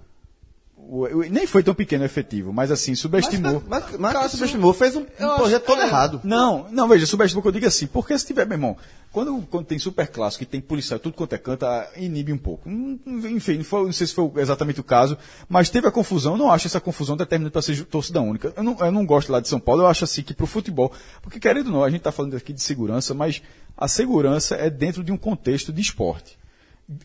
o- 0.90 1.04
o- 1.20 1.22
nem 1.30 1.46
foi 1.46 1.62
tão 1.64 1.74
pequeno 1.74 2.04
o 2.04 2.06
efetivo, 2.06 2.54
mas 2.54 2.72
assim, 2.72 2.96
subestimou. 2.96 3.62
Mas, 3.68 3.84
mas, 3.92 4.00
mas 4.00 4.18
que 4.24 4.30
subestimou, 4.30 4.74
fez 4.74 4.96
um, 4.96 5.02
um 5.02 5.36
projeto 5.36 5.66
todo 5.66 5.82
errado. 5.82 6.22
Não, 6.24 6.68
não, 6.72 6.88
veja, 6.88 7.06
subestimou 7.06 7.42
que 7.42 7.48
eu 7.48 7.52
digo 7.52 7.66
assim, 7.68 7.88
porque 7.88 8.18
se 8.18 8.26
tiver, 8.26 8.46
meu 8.46 8.56
irmão, 8.56 8.78
quando, 9.12 9.42
quando 9.50 9.66
tem 9.66 9.80
super 9.80 10.08
clássico 10.08 10.44
e 10.44 10.46
tem 10.48 10.62
policial, 10.62 11.00
tudo 11.00 11.14
quanto 11.14 11.34
é 11.34 11.38
canta, 11.38 11.90
inibe 11.98 12.32
um 12.32 12.38
pouco. 12.38 12.70
Hum, 12.70 13.00
Enfim, 13.06 13.58
não, 13.58 13.64
foi- 13.64 13.86
não 13.86 13.92
sei 13.92 14.08
se 14.08 14.14
foi 14.14 14.32
exatamente 14.38 14.80
o 14.80 14.84
caso, 14.84 15.18
mas 15.50 15.70
teve 15.70 15.88
a 15.88 15.92
confusão, 15.92 16.34
eu 16.34 16.38
não 16.38 16.52
acho 16.52 16.68
essa 16.68 16.80
confusão 16.80 17.18
determinante 17.18 17.54
para 17.54 17.62
ser 17.62 17.84
torcida 17.86 18.22
única. 18.22 18.54
Eu 18.56 18.64
não, 18.64 18.78
eu 18.80 18.92
não 18.92 19.06
gosto 19.06 19.32
lá 19.32 19.40
de 19.40 19.48
São 19.48 19.60
Paulo, 19.60 19.82
eu 19.84 19.88
acho 19.88 20.04
assim 20.04 20.22
que 20.22 20.34
pro 20.34 20.46
futebol, 20.48 20.92
porque 21.22 21.40
querendo 21.40 21.68
ou 21.68 21.74
não, 21.74 21.84
a 21.84 21.90
gente 21.90 22.00
está 22.00 22.12
falando 22.12 22.36
aqui 22.38 22.54
de 22.54 22.62
segurança, 22.62 23.14
mas 23.14 23.42
a 23.78 23.88
segurança 23.88 24.56
é 24.56 24.70
dentro 24.70 25.04
de 25.04 25.12
um 25.12 25.18
contexto 25.18 25.72
de 25.74 25.82
esporte. 25.82 26.38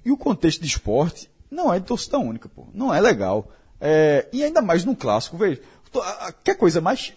E 0.05 0.13
o 0.13 0.17
contexto 0.17 0.61
de 0.61 0.67
esporte 0.69 1.29
não 1.51 1.73
é 1.75 1.79
de 1.81 1.87
torcida 1.87 2.19
única, 2.19 2.49
pô. 2.49 2.67
Não 2.73 2.95
é 2.95 3.01
legal. 3.01 3.51
É, 3.85 4.29
e 4.33 4.45
ainda 4.45 4.63
mais 4.63 4.85
num 4.85 4.95
clássico, 4.95 5.37
veja. 5.37 5.61
to- 5.91 6.01
a- 6.01 6.29
a- 6.29 6.33
Quer 6.33 6.55
coisa 6.57 6.81
mais 6.81 7.13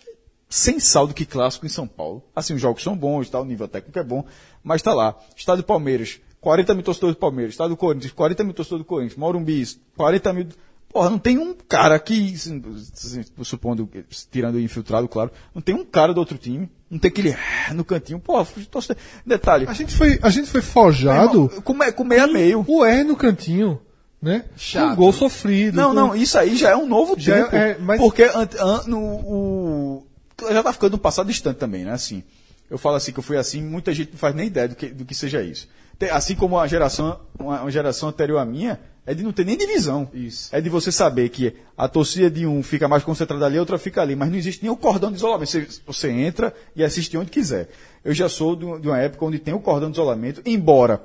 sensal 0.49 1.05
do 1.07 1.13
que 1.13 1.25
clássico 1.25 1.65
em 1.65 1.69
São 1.69 1.87
Paulo. 1.87 2.23
Assim, 2.35 2.53
os 2.55 2.61
jogos 2.61 2.81
são 2.83 2.95
bons, 2.97 3.29
tá, 3.29 3.39
o 3.39 3.45
nível 3.45 3.67
técnico 3.67 3.97
é 3.99 4.03
bom, 4.03 4.25
mas 4.63 4.81
tá 4.81 4.93
lá. 4.93 5.15
Estado 5.35 5.57
do 5.59 5.63
Palmeiras, 5.63 6.19
40 6.41 6.73
mil 6.73 6.83
torcedores 6.83 7.15
do 7.15 7.19
Palmeiras. 7.19 7.53
Estado 7.53 7.69
do 7.69 7.77
Corinthians, 7.77 8.11
40 8.13 8.43
mil 8.43 8.53
torcedores 8.53 8.83
do 8.83 8.87
Corinthians. 8.87 9.17
Morumbi, 9.17 9.63
40 9.95 10.33
mil. 10.33 10.47
Porra, 10.89 11.09
não 11.09 11.17
tem 11.19 11.37
um 11.37 11.53
cara 11.67 11.99
que, 11.99 12.33
assim, 12.33 12.61
assim, 12.93 13.21
supondo, 13.43 13.89
tirando 14.31 14.55
o 14.55 14.59
infiltrado, 14.61 15.07
claro, 15.09 15.29
não 15.53 15.61
tem 15.61 15.75
um 15.75 15.83
cara 15.83 16.13
do 16.13 16.19
outro 16.19 16.37
time, 16.37 16.69
não 16.89 16.97
tem 16.97 17.09
aquele 17.09 17.35
no 17.73 17.83
cantinho. 17.83 18.17
Porra, 18.19 18.45
torcedor. 18.71 19.01
Detalhe. 19.25 19.65
A 19.67 19.73
gente 19.73 19.93
foi, 19.93 20.17
a 20.21 20.29
gente 20.29 20.49
foi 20.49 20.61
forjado 20.61 21.45
irmão, 21.45 21.61
com, 21.61 21.73
me- 21.73 21.91
com 21.91 22.03
meio 22.05 22.23
a 22.23 22.27
meio. 22.27 22.63
o 22.65 22.85
R 22.85 23.03
no 23.03 23.15
cantinho, 23.17 23.81
né? 24.21 24.45
Chato. 24.57 24.93
Um 24.93 24.95
gol 24.95 25.13
sofrido. 25.13 25.75
Não, 25.75 25.89
com- 25.89 25.93
não, 25.93 26.15
isso 26.15 26.37
aí 26.37 26.55
já 26.55 26.69
é 26.71 26.75
um 26.75 26.87
novo 26.87 27.15
Já 27.17 27.35
tempo. 27.43 27.55
é- 27.55 27.71
é, 27.71 27.77
mas- 27.79 27.99
Porque 28.01 28.23
ante- 28.23 28.57
an- 28.59 28.83
no, 28.87 28.99
o, 28.99 30.07
já 30.51 30.63
tá 30.63 30.73
ficando 30.73 30.95
um 30.95 30.99
passado 30.99 31.27
distante 31.27 31.57
também, 31.57 31.83
né? 31.85 31.91
Assim, 31.91 32.23
eu 32.69 32.77
falo 32.77 32.95
assim 32.95 33.11
que 33.11 33.19
eu 33.19 33.23
fui 33.23 33.37
assim, 33.37 33.61
muita 33.61 33.93
gente 33.93 34.11
não 34.11 34.17
faz 34.19 34.33
nem 34.35 34.47
ideia 34.47 34.67
do 34.67 34.75
que, 34.75 34.87
do 34.87 35.05
que 35.05 35.13
seja 35.15 35.41
isso. 35.41 35.67
Tem- 35.99 36.09
Assim 36.09 36.35
como 36.35 36.59
a 36.59 36.67
geração, 36.67 37.19
uma, 37.39 37.61
uma 37.61 37.71
geração 37.71 38.09
anterior 38.09 38.39
à 38.39 38.45
minha, 38.45 38.79
é 39.05 39.13
de 39.13 39.21
não 39.23 39.31
ter 39.31 39.45
nem 39.45 39.55
divisão. 39.55 40.09
Isso. 40.13 40.49
É 40.51 40.59
de 40.59 40.67
você 40.67 40.91
saber 40.91 41.29
que 41.29 41.55
a 41.77 41.87
torcida 41.87 42.29
de 42.29 42.45
um 42.47 42.63
fica 42.63 42.87
mais 42.87 43.03
concentrada 43.03 43.45
ali, 43.45 43.55
a 43.57 43.59
outra 43.59 43.77
fica 43.77 44.01
ali, 44.01 44.15
mas 44.15 44.29
não 44.29 44.35
existe 44.37 44.63
nem 44.63 44.71
o 44.71 44.75
cordão 44.75 45.11
de 45.11 45.17
isolamento. 45.17 45.47
Você, 45.51 45.67
você 45.85 46.09
entra 46.09 46.51
e 46.75 46.83
assiste 46.83 47.15
onde 47.15 47.29
quiser. 47.29 47.69
Eu 48.03 48.13
já 48.15 48.27
sou 48.27 48.55
de, 48.55 48.65
de 48.81 48.87
uma 48.87 48.97
época 48.97 49.23
onde 49.23 49.37
tem 49.39 49.53
o 49.53 49.59
cordão 49.59 49.89
de 49.91 49.95
isolamento, 49.95 50.41
embora 50.45 51.01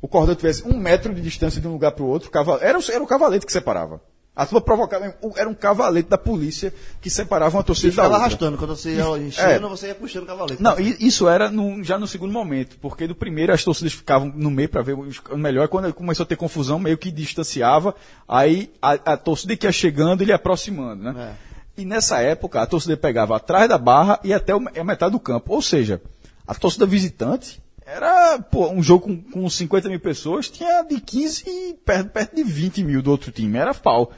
o 0.00 0.08
cordão 0.08 0.34
tivesse 0.34 0.66
um 0.66 0.76
metro 0.78 1.14
de 1.14 1.20
distância 1.20 1.60
de 1.60 1.68
um 1.68 1.72
lugar 1.72 1.92
para 1.92 2.04
o 2.04 2.06
outro, 2.08 2.30
era, 2.60 2.78
o- 2.78 2.90
era 2.92 3.02
o 3.02 3.06
cavalete 3.06 3.44
que 3.46 3.52
separava. 3.52 4.00
A 4.34 4.46
turma 4.46 4.60
provocava, 4.60 5.14
era 5.36 5.48
um 5.48 5.52
cavalete 5.54 6.08
da 6.08 6.16
polícia 6.16 6.72
que 7.00 7.10
separava 7.10 7.56
uma 7.58 7.64
torcida 7.64 7.88
da 7.88 7.92
ficava 7.92 8.08
outra. 8.14 8.24
arrastando. 8.26 8.56
Quando 8.56 8.76
você 8.76 8.94
ia 8.94 9.18
enchendo, 9.18 9.68
você 9.68 9.88
ia 9.88 9.94
puxando 9.94 10.22
o 10.22 10.26
cavalete. 10.26 10.62
Não, 10.62 10.78
e 10.80 10.96
isso 11.00 11.28
era 11.28 11.50
no- 11.50 11.82
já 11.84 11.98
no 11.98 12.06
segundo 12.06 12.32
momento, 12.32 12.78
porque 12.80 13.06
do 13.06 13.14
primeiro 13.14 13.52
as 13.52 13.62
torcidas 13.64 13.92
ficavam 13.92 14.32
no 14.34 14.50
meio 14.50 14.68
para 14.68 14.82
ver 14.82 14.94
o 14.94 15.36
melhor, 15.36 15.66
quando 15.68 15.92
começou 15.92 16.22
a 16.22 16.26
ter 16.26 16.36
confusão, 16.36 16.78
meio 16.78 16.96
que 16.96 17.10
distanciava, 17.10 17.94
aí 18.26 18.72
a, 18.80 18.92
a 18.92 19.16
torcida 19.16 19.54
que 19.56 19.66
ia 19.66 19.72
chegando, 19.72 20.22
ele 20.22 20.30
ia 20.30 20.36
aproximando, 20.36 21.02
né? 21.02 21.34
E 21.76 21.84
nessa 21.84 22.20
época, 22.20 22.62
a 22.62 22.66
torcida 22.66 22.96
pegava 22.96 23.36
atrás 23.36 23.68
da 23.68 23.76
barra 23.78 24.20
e 24.22 24.32
até 24.32 24.54
o- 24.54 24.62
a 24.78 24.84
metade 24.84 25.12
do 25.12 25.20
campo. 25.20 25.52
Ou 25.52 25.60
seja, 25.60 26.00
a 26.46 26.54
torcida 26.54 26.86
visitante 26.86 27.60
era, 27.92 28.38
pô, 28.38 28.70
um 28.70 28.82
jogo 28.82 29.06
com, 29.06 29.22
com 29.22 29.50
50 29.50 29.88
mil 29.88 29.98
pessoas, 29.98 30.48
tinha 30.48 30.82
de 30.84 31.00
15 31.00 31.44
e 31.46 31.74
perto, 31.84 32.10
perto 32.10 32.36
de 32.36 32.44
20 32.44 32.84
mil 32.84 33.02
do 33.02 33.10
outro 33.10 33.32
time, 33.32 33.58
era 33.58 33.74
pau. 33.74 34.12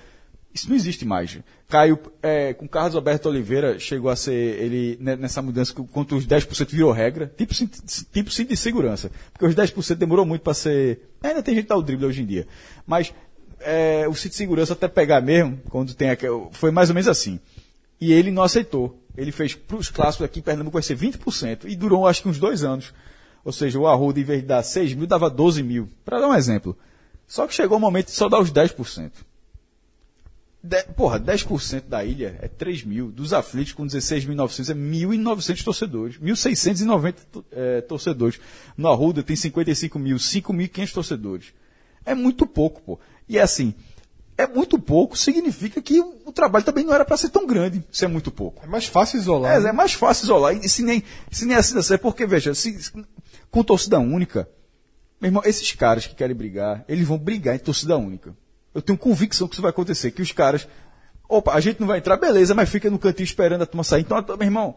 Isso 0.52 0.68
não 0.68 0.76
existe 0.76 1.06
mais. 1.06 1.38
Caio, 1.66 1.98
é, 2.22 2.52
com 2.52 2.68
Carlos 2.68 2.94
Alberto 2.94 3.30
Oliveira, 3.30 3.78
chegou 3.78 4.10
a 4.10 4.16
ser, 4.16 4.34
ele, 4.34 4.98
nessa 5.00 5.40
mudança, 5.40 5.72
quanto 5.90 6.16
os 6.16 6.26
10% 6.26 6.68
virou 6.68 6.92
regra, 6.92 7.32
tipo, 7.34 7.54
tipo 8.12 8.30
sim 8.30 8.44
de 8.44 8.54
segurança. 8.58 9.10
Porque 9.32 9.46
os 9.46 9.54
10% 9.54 9.94
demorou 9.94 10.26
muito 10.26 10.42
para 10.42 10.52
ser. 10.52 11.08
Ainda 11.22 11.42
tem 11.42 11.54
gente 11.54 11.64
que 11.64 11.70
dá 11.70 11.76
o 11.76 11.82
drible 11.82 12.04
hoje 12.04 12.20
em 12.20 12.26
dia. 12.26 12.46
Mas 12.86 13.14
é, 13.60 14.06
o 14.06 14.14
cinto 14.14 14.32
de 14.32 14.36
segurança 14.36 14.74
até 14.74 14.86
pegar 14.86 15.22
mesmo, 15.22 15.58
quando 15.70 15.94
tem 15.94 16.10
aquele, 16.10 16.48
foi 16.52 16.70
mais 16.70 16.90
ou 16.90 16.94
menos 16.94 17.08
assim. 17.08 17.40
E 17.98 18.12
ele 18.12 18.30
não 18.30 18.42
aceitou. 18.42 19.02
Ele 19.16 19.32
fez 19.32 19.54
para 19.54 19.76
os 19.78 19.88
clássicos 19.88 20.26
aqui 20.26 20.40
em 20.40 20.42
Pernambuco 20.42 20.74
vai 20.74 20.82
ser 20.82 20.98
20%. 20.98 21.64
E 21.64 21.74
durou 21.74 22.06
acho 22.06 22.22
que 22.22 22.28
uns 22.28 22.38
dois 22.38 22.62
anos. 22.62 22.92
Ou 23.44 23.52
seja, 23.52 23.78
o 23.78 23.86
Arruda, 23.86 24.20
em 24.20 24.24
vez 24.24 24.40
de 24.40 24.46
dar 24.46 24.62
6 24.62 24.94
mil, 24.94 25.06
dava 25.06 25.28
12 25.28 25.62
mil. 25.62 25.88
Para 26.04 26.20
dar 26.20 26.28
um 26.28 26.34
exemplo. 26.34 26.76
Só 27.26 27.46
que 27.46 27.54
chegou 27.54 27.78
o 27.78 27.80
momento 27.80 28.06
de 28.06 28.12
só 28.12 28.28
dar 28.28 28.40
os 28.40 28.52
10%. 28.52 29.10
De, 30.62 30.80
porra, 30.94 31.18
10% 31.18 31.88
da 31.88 32.04
ilha 32.04 32.38
é 32.40 32.46
3 32.46 32.84
mil. 32.84 33.10
Dos 33.10 33.32
aflitos 33.32 33.72
com 33.72 33.84
16.900 33.84 34.70
é 34.70 34.74
1.900 34.74 35.64
torcedores. 35.64 36.18
1.690 36.18 37.14
é, 37.50 37.80
torcedores. 37.80 38.38
No 38.76 38.88
Arruda 38.88 39.22
tem 39.22 39.34
55 39.34 39.98
mil, 39.98 40.16
5.500 40.16 40.92
torcedores. 40.92 41.46
É 42.04 42.14
muito 42.14 42.46
pouco, 42.46 42.80
pô. 42.82 43.00
E 43.28 43.38
é 43.38 43.42
assim, 43.42 43.74
é 44.36 44.46
muito 44.46 44.78
pouco, 44.78 45.16
significa 45.16 45.80
que 45.80 46.00
o, 46.00 46.32
trabalho 46.32 46.64
também 46.64 46.84
não 46.84 46.94
era 46.94 47.04
para 47.04 47.16
ser 47.16 47.28
tão 47.28 47.46
grande, 47.46 47.82
se 47.92 48.04
é 48.04 48.08
muito 48.08 48.30
pouco. 48.30 48.62
É 48.64 48.66
mais 48.66 48.86
fácil 48.86 49.18
isolar. 49.18 49.56
É, 49.56 49.60
né? 49.60 49.68
é 49.68 49.72
mais 49.72 49.92
fácil 49.92 50.24
isolar. 50.24 50.56
E 50.56 50.68
se 50.68 50.82
nem, 50.82 51.02
se 51.30 51.44
nem 51.44 51.56
assim 51.56 51.74
dá 51.74 51.82
certo, 51.82 52.02
porque, 52.02 52.26
veja, 52.26 52.54
se- 52.54 52.78
com 53.52 53.62
torcida 53.62 54.00
única, 54.00 54.48
meu 55.20 55.28
irmão, 55.28 55.42
esses 55.44 55.70
caras 55.72 56.06
que 56.06 56.14
querem 56.14 56.34
brigar, 56.34 56.84
eles 56.88 57.06
vão 57.06 57.18
brigar 57.18 57.54
em 57.54 57.58
torcida 57.58 57.96
única. 57.96 58.34
Eu 58.74 58.80
tenho 58.80 58.98
convicção 58.98 59.46
que 59.46 59.54
isso 59.54 59.62
vai 59.62 59.70
acontecer, 59.70 60.10
que 60.10 60.22
os 60.22 60.32
caras. 60.32 60.66
Opa, 61.28 61.52
a 61.52 61.60
gente 61.60 61.78
não 61.78 61.86
vai 61.86 61.98
entrar, 61.98 62.16
beleza, 62.16 62.54
mas 62.54 62.70
fica 62.70 62.90
no 62.90 62.98
cantinho 62.98 63.24
esperando 63.24 63.62
a 63.62 63.66
turma 63.66 63.84
sair. 63.84 64.00
Então, 64.00 64.18
meu 64.26 64.42
irmão, 64.42 64.74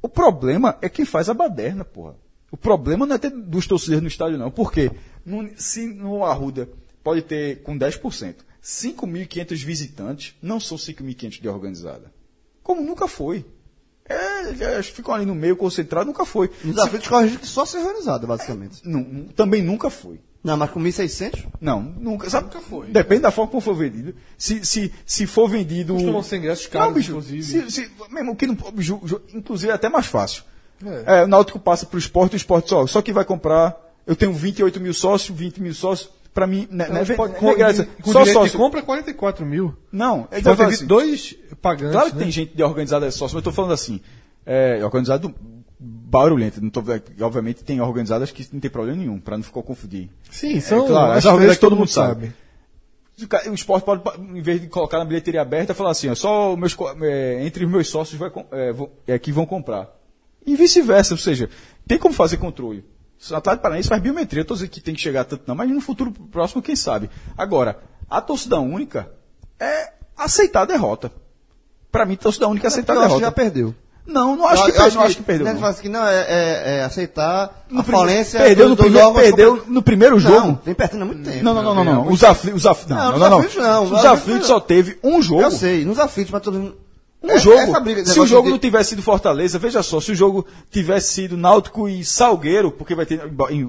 o 0.00 0.08
problema 0.08 0.78
é 0.80 0.88
quem 0.88 1.04
faz 1.04 1.28
a 1.28 1.34
baderna, 1.34 1.84
porra. 1.84 2.16
O 2.50 2.56
problema 2.56 3.04
não 3.04 3.14
é 3.14 3.18
ter 3.18 3.30
duas 3.30 3.66
torcidas 3.66 4.00
no 4.00 4.08
estádio, 4.08 4.38
não. 4.38 4.50
Por 4.50 4.72
quê? 4.72 4.90
No, 5.24 5.48
se 5.56 5.86
no 5.86 6.24
Arruda 6.24 6.68
pode 7.04 7.22
ter 7.22 7.62
com 7.62 7.78
10%, 7.78 8.36
5.500 8.62 9.64
visitantes, 9.64 10.34
não 10.42 10.58
são 10.58 10.78
5.500 10.78 11.40
de 11.40 11.48
organizada. 11.48 12.10
Como 12.62 12.80
nunca 12.80 13.06
foi. 13.06 13.44
É, 14.10 14.74
eles 14.74 14.88
ficam 14.88 15.14
ali 15.14 15.24
no 15.24 15.34
meio 15.34 15.56
concentrado, 15.56 16.06
nunca 16.06 16.24
foi. 16.24 16.50
Nos 16.64 16.76
aflitos 16.78 17.08
que 17.38 17.46
só 17.46 17.64
ser 17.64 17.78
organizado, 17.78 18.26
basicamente. 18.26 18.80
Não, 18.84 19.00
não- 19.00 19.24
também 19.28 19.62
nunca 19.62 19.88
foi. 19.88 20.20
Não, 20.42 20.56
mas 20.56 20.70
com 20.70 20.80
1.600? 20.80 21.46
Não, 21.60 21.80
nunca. 21.82 22.28
Sabe, 22.30 22.46
nunca 22.46 22.60
foi. 22.60 22.86
Depende 22.88 23.20
da 23.22 23.30
forma 23.30 23.50
como 23.50 23.60
for 23.60 23.74
vendido. 23.74 24.14
Se, 24.38 24.64
se, 24.64 24.90
se 25.04 25.26
for 25.26 25.48
vendido. 25.48 25.92
Costumam 25.94 26.22
ser 26.22 26.38
ingressos 26.38 26.66
caros, 26.66 26.88
não, 26.88 26.94
bicho, 26.94 27.10
inclusive. 27.10 27.42
Se, 27.44 27.70
se, 27.70 27.90
mesmo 28.10 28.34
que 28.34 28.46
não, 28.46 28.56
ju- 28.78 29.02
ju- 29.04 29.20
inclusive 29.34 29.70
é 29.70 29.74
até 29.74 29.88
mais 29.88 30.06
fácil. 30.06 30.42
É. 31.06 31.24
o 31.24 31.26
Náutico 31.26 31.58
passa 31.58 31.84
para 31.84 31.96
o 31.96 31.98
esporte, 31.98 32.34
o 32.34 32.36
esporte 32.38 32.70
só. 32.70 32.86
Só 32.86 33.02
que 33.02 33.12
vai 33.12 33.24
comprar. 33.24 33.76
Eu 34.06 34.16
tenho 34.16 34.32
28 34.32 34.80
mil 34.80 34.94
sócios, 34.94 35.36
20 35.38 35.60
mil 35.60 35.74
sócios. 35.74 36.10
Para 36.32 36.46
mim, 36.46 36.68
né, 36.70 36.88
né, 36.88 37.04
Mas 37.06 37.16
pode- 37.16 37.34
com, 37.34 37.54
graça, 37.56 37.88
com 38.02 38.12
só 38.12 38.24
sócio. 38.24 38.56
compra 38.56 38.82
44 38.82 39.44
mil. 39.44 39.74
Não, 39.90 40.28
é 40.30 40.40
Pode 40.40 40.56
ter 40.58 40.64
assim, 40.64 40.86
dois 40.86 41.36
pagantes. 41.60 41.92
Claro 41.92 42.10
que 42.10 42.16
né? 42.16 42.22
tem 42.22 42.30
gente 42.30 42.54
de 42.54 42.62
organizada 42.62 43.10
sócio, 43.10 43.24
mas 43.24 43.32
eu 43.34 43.38
estou 43.40 43.52
falando 43.52 43.72
assim, 43.72 44.00
é, 44.46 44.78
organizado 44.84 45.34
barulhento. 45.78 46.60
Não 46.62 46.70
tô, 46.70 46.82
obviamente 47.20 47.64
tem 47.64 47.80
organizadas 47.80 48.30
que 48.30 48.46
não 48.52 48.60
tem 48.60 48.70
problema 48.70 48.96
nenhum, 48.98 49.18
para 49.18 49.36
não 49.36 49.42
ficar 49.44 49.62
confundir. 49.62 50.08
Sim, 50.30 50.60
são 50.60 50.86
claro, 50.86 51.12
as 51.12 51.18
as 51.18 51.24
organizadas 51.26 51.56
que 51.56 51.60
todo 51.60 51.76
mundo 51.76 51.88
sabe. 51.88 52.32
O 53.22 53.26
ca- 53.28 53.42
O 53.50 53.54
esporte 53.54 53.84
pode, 53.84 54.02
em 54.18 54.40
vez 54.40 54.60
de 54.60 54.68
colocar 54.68 54.98
na 54.98 55.04
bilheteria 55.04 55.42
aberta, 55.42 55.74
falar 55.74 55.90
assim, 55.90 56.08
ó, 56.08 56.14
só 56.14 56.56
meus, 56.56 56.76
é, 57.02 57.44
entre 57.44 57.64
os 57.64 57.70
meus 57.70 57.88
sócios 57.88 58.18
vai, 58.18 58.30
é, 58.52 58.72
vão- 58.72 58.88
é, 59.06 59.18
que 59.18 59.32
vão 59.32 59.44
comprar. 59.44 59.90
E 60.46 60.56
vice-versa, 60.56 61.12
ou 61.14 61.18
seja, 61.18 61.50
tem 61.86 61.98
como 61.98 62.14
fazer 62.14 62.36
controle. 62.38 62.84
O 63.30 63.34
Atlético 63.34 63.62
Paranaense 63.62 63.88
faz 63.88 64.00
biometria, 64.02 64.40
eu 64.40 64.42
estou 64.42 64.56
dizendo 64.56 64.70
que 64.70 64.80
tem 64.80 64.94
que 64.94 65.00
chegar 65.00 65.24
tanto 65.24 65.42
não, 65.46 65.54
mas 65.54 65.68
no 65.68 65.80
futuro 65.80 66.10
próximo, 66.10 66.62
quem 66.62 66.74
sabe. 66.74 67.10
Agora, 67.36 67.78
a 68.08 68.20
torcida 68.20 68.58
única 68.58 69.10
é 69.58 69.92
aceitar 70.16 70.62
a 70.62 70.64
derrota. 70.64 71.12
Para 71.92 72.06
mim, 72.06 72.16
torcida 72.16 72.48
única 72.48 72.66
é 72.66 72.68
aceitar 72.68 72.94
eu 72.94 73.00
a 73.00 73.04
acho 73.04 73.14
que 73.16 73.20
derrota. 73.20 73.36
já 73.36 73.44
perdeu. 73.44 73.74
Não, 74.06 74.34
não 74.34 74.46
acho, 74.46 74.62
Eu- 74.62 74.64
que, 74.64 74.70
eu 74.70 74.74
perdeu, 74.82 74.94
não 74.98 75.06
acho 75.06 75.16
que 75.16 75.22
perdeu. 75.22 75.44
né, 75.46 75.52
não. 75.52 75.64
assim 75.66 75.82
que 75.82 75.88
não, 75.88 76.04
é, 76.06 76.16
é- 76.22 76.78
é 76.78 76.82
aceitar 76.84 77.44
a 77.44 77.82
prime- 77.82 77.84
falência 77.84 78.40
perdeu 78.40 78.68
no 78.70 78.76
primeiro- 78.76 79.12
perdeu 79.12 79.64
no 79.68 79.82
primeiro 79.82 80.18
jogo. 80.18 80.34
Não, 80.46 80.60
vem 80.64 80.74
perdendo 80.74 81.02
há 81.02 81.04
muito 81.04 81.22
tempo. 81.30 81.44
Não, 81.44 81.54
não, 81.54 81.62
não, 81.62 81.74
não, 81.74 81.84
não. 81.84 82.08
Os 82.08 82.24
aflitos, 82.24 82.60
os 82.60 82.66
aflitos, 82.66 82.96
não, 82.96 83.12
Não, 83.12 83.18
não, 83.18 83.18
não, 83.18 83.30
não. 83.30 83.38
não, 83.38 83.84
Os 83.84 83.90
os 83.90 83.96
aflitos 83.98 84.06
aflitos 84.22 84.46
só 84.48 84.58
teve 84.58 84.98
um 85.04 85.20
jogo. 85.20 85.42
Eu 85.42 85.50
sei, 85.50 85.84
nos 85.84 85.98
aflitos, 85.98 86.32
mas 86.32 86.42
todo 86.42 86.58
mundo... 86.58 86.76
Um 87.22 87.30
É- 87.30 87.38
jogo. 87.38 87.58
essa 87.58 87.78
briga, 87.80 88.04
se 88.06 88.18
o 88.18 88.26
jogo 88.26 88.44
de- 88.46 88.50
não 88.52 88.58
tivesse 88.58 88.90
sido 88.90 89.02
Fortaleza, 89.02 89.58
veja 89.58 89.82
só, 89.82 90.00
se 90.00 90.10
o 90.10 90.14
jogo 90.14 90.46
tivesse 90.70 91.12
sido 91.12 91.36
Náutico 91.36 91.86
e 91.88 92.02
Salgueiro, 92.04 92.70
porque 92.70 92.94
vai 92.94 93.04
ter 93.04 93.20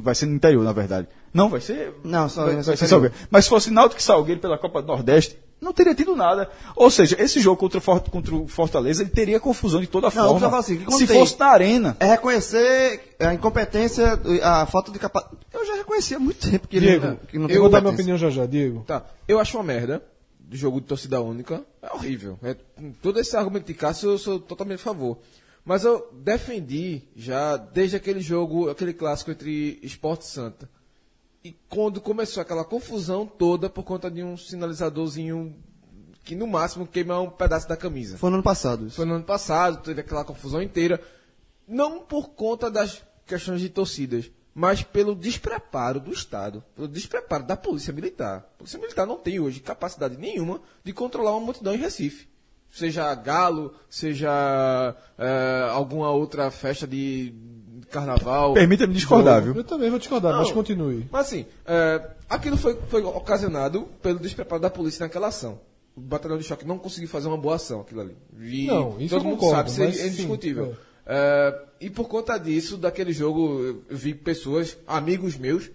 vai 0.02 0.16
ser 0.16 0.26
no 0.28 0.36
interior, 0.36 0.64
na 0.64 0.72
verdade. 0.72 1.08
Não, 1.34 1.50
vai 1.50 1.60
ser 1.62 1.94
Não, 2.04 2.30
só 2.30 2.46
vai, 2.46 2.54
vai 2.56 2.64
ser 2.64 2.72
interior. 2.72 2.88
Salgueiro. 2.90 3.16
Mas 3.30 3.46
se 3.46 3.50
fosse 3.50 3.70
Náutico 3.72 4.00
e 4.00 4.04
Salgueiro 4.04 4.40
pela 4.40 4.58
Copa 4.58 4.82
do 4.82 4.88
Nordeste, 4.88 5.38
não 5.60 5.74
teria 5.74 5.94
tido 5.94 6.16
nada. 6.16 6.50
Ou 6.78 6.90
seja, 6.90 7.16
esse 7.22 7.40
jogo 7.42 7.58
contra 7.58 7.78
o, 7.78 7.82
For- 7.82 8.00
contra 8.10 8.34
o 8.36 8.48
Fortaleza, 8.48 9.04
ele 9.04 9.10
teria 9.12 9.38
confusão 9.40 9.82
de 9.82 9.88
toda 9.88 10.10
Não, 10.16 10.34
eu 10.34 10.40
forma. 10.40 10.58
assim, 10.58 10.80
se 10.98 11.08
fosse 11.08 11.38
na 11.38 11.48
arena. 11.48 11.98
É 12.00 12.06
reconhecer 12.08 13.16
a 13.20 13.34
incompetência, 13.34 14.18
a 14.44 14.66
falta 14.66 14.92
de 14.92 14.98
capacidade. 15.00 15.38
Eu 15.54 15.66
já 15.66 15.76
reconhecia 15.76 16.16
há 16.18 16.20
muito 16.20 16.50
tempo 16.50 16.68
que 16.70 16.80
Diego, 16.80 17.06
ele 17.06 17.18
que 17.28 17.38
não 17.38 17.44
eu 17.46 17.50
tem 17.50 17.60
vou 17.60 17.70
dar 17.70 17.82
minha 17.82 17.94
opinião 17.94 18.18
já 18.18 18.30
já, 18.30 18.46
Diego. 18.46 18.84
Tá, 18.88 19.04
eu 19.28 19.40
acho 19.40 19.58
uma 19.58 19.64
merda 19.64 20.02
do 20.52 20.58
jogo 20.58 20.82
de 20.82 20.88
torcida 20.88 21.22
única. 21.22 21.66
É 21.82 21.94
horrível. 21.94 22.38
É, 22.44 22.58
todo 23.02 23.18
esse 23.22 23.38
argumento 23.38 23.68
de 23.68 23.74
Cássio 23.74 24.10
eu 24.10 24.18
sou 24.18 24.38
totalmente 24.38 24.82
a 24.82 24.84
favor. 24.84 25.18
Mas 25.64 25.86
eu 25.86 26.12
defendi 26.12 27.04
já 27.16 27.56
desde 27.56 27.96
aquele 27.96 28.20
jogo, 28.20 28.70
aquele 28.70 28.94
clássico 28.94 29.32
entre 29.32 29.80
Esporte 29.82 30.24
e 30.24 30.28
Santa. 30.28 30.70
E 31.42 31.56
quando 31.70 32.02
começou 32.02 32.42
aquela 32.42 32.66
confusão 32.66 33.26
toda 33.26 33.70
por 33.70 33.84
conta 33.84 34.12
de 34.12 34.22
um 34.24 34.36
sinalizadorzinho 34.36 35.56
que 36.22 36.36
no 36.36 36.46
máximo 36.46 36.86
queima 36.86 37.20
um 37.22 37.30
pedaço 37.30 37.70
da 37.70 37.78
camisa. 37.78 38.18
Foi 38.18 38.30
no 38.30 38.36
ano 38.36 38.44
passado 38.44 38.88
isso. 38.88 38.98
Foi 38.98 39.06
no 39.06 39.14
ano 39.14 39.24
passado, 39.24 39.82
teve 39.82 40.02
aquela 40.02 40.26
confusão 40.26 40.62
inteira. 40.62 41.02
Não 41.66 42.02
por 42.02 42.32
conta 42.32 42.70
das 42.70 43.02
questões 43.26 43.62
de 43.62 43.70
torcidas, 43.70 44.30
mas 44.54 44.84
pelo 44.84 45.16
despreparo 45.16 46.00
do 46.00 46.12
Estado, 46.12 46.64
pelo 46.76 46.88
despreparo 46.88 47.44
da 47.44 47.56
Polícia 47.56 47.94
Militar. 47.94 48.38
A 48.56 48.58
Polícia 48.58 48.80
Militar 48.80 49.06
não 49.06 49.18
tem 49.18 49.40
hoje 49.40 49.60
capacidade 49.60 50.18
nenhuma 50.18 50.62
de 50.84 50.94
controlar 50.94 51.32
uma 51.32 51.40
multidão 51.46 51.74
em 51.74 51.78
Recife. 51.78 52.28
Seja 52.70 53.14
galo, 53.16 53.74
seja 53.90 54.96
eh, 55.18 55.68
alguma 55.72 56.10
outra 56.12 56.50
festa 56.50 56.88
de 56.88 57.34
carnaval. 57.92 58.54
Permita-me 58.54 58.94
discordar, 58.94 59.44
viu? 59.44 59.54
Eu 59.54 59.64
também 59.64 59.90
vou 59.90 60.00
discordar, 60.00 60.34
mas 60.34 60.48
Não. 60.48 60.56
continue. 60.56 61.08
Mas 61.12 61.28
assim, 61.28 61.46
é, 61.66 62.10
aquilo 62.30 62.58
foi, 62.58 62.78
foi 62.88 63.04
ocasionado 63.04 63.88
pelo 64.02 64.20
despreparo 64.20 64.62
da 64.62 64.70
polícia 64.70 65.04
naquela 65.04 65.28
ação. 65.28 65.60
O 65.96 66.00
batalhão 66.00 66.38
de 66.38 66.46
choque 66.46 66.66
não 66.66 66.78
conseguiu 66.78 67.10
fazer 67.10 67.28
uma 67.28 67.38
boa 67.38 67.56
ação, 67.56 67.82
aquilo 67.82 68.02
ali. 68.02 68.16
E 68.40 68.68
Não, 68.68 68.96
isso 69.00 69.10
todo 69.10 69.26
eu 69.26 69.30
mundo 69.30 69.40
concordo, 69.40 69.70
sabe, 69.70 69.92
isso 69.92 70.02
é 70.02 70.06
mas 70.06 70.14
sim, 70.14 70.22
indiscutível. 70.24 70.76
É, 71.06 71.62
e 71.80 71.90
por 71.90 72.08
conta 72.08 72.38
disso, 72.38 72.78
daquele 72.78 73.12
jogo, 73.12 73.84
eu 73.90 73.98
vi 73.98 74.14
pessoas, 74.14 74.78
amigos 74.88 75.38
meus, 75.38 75.70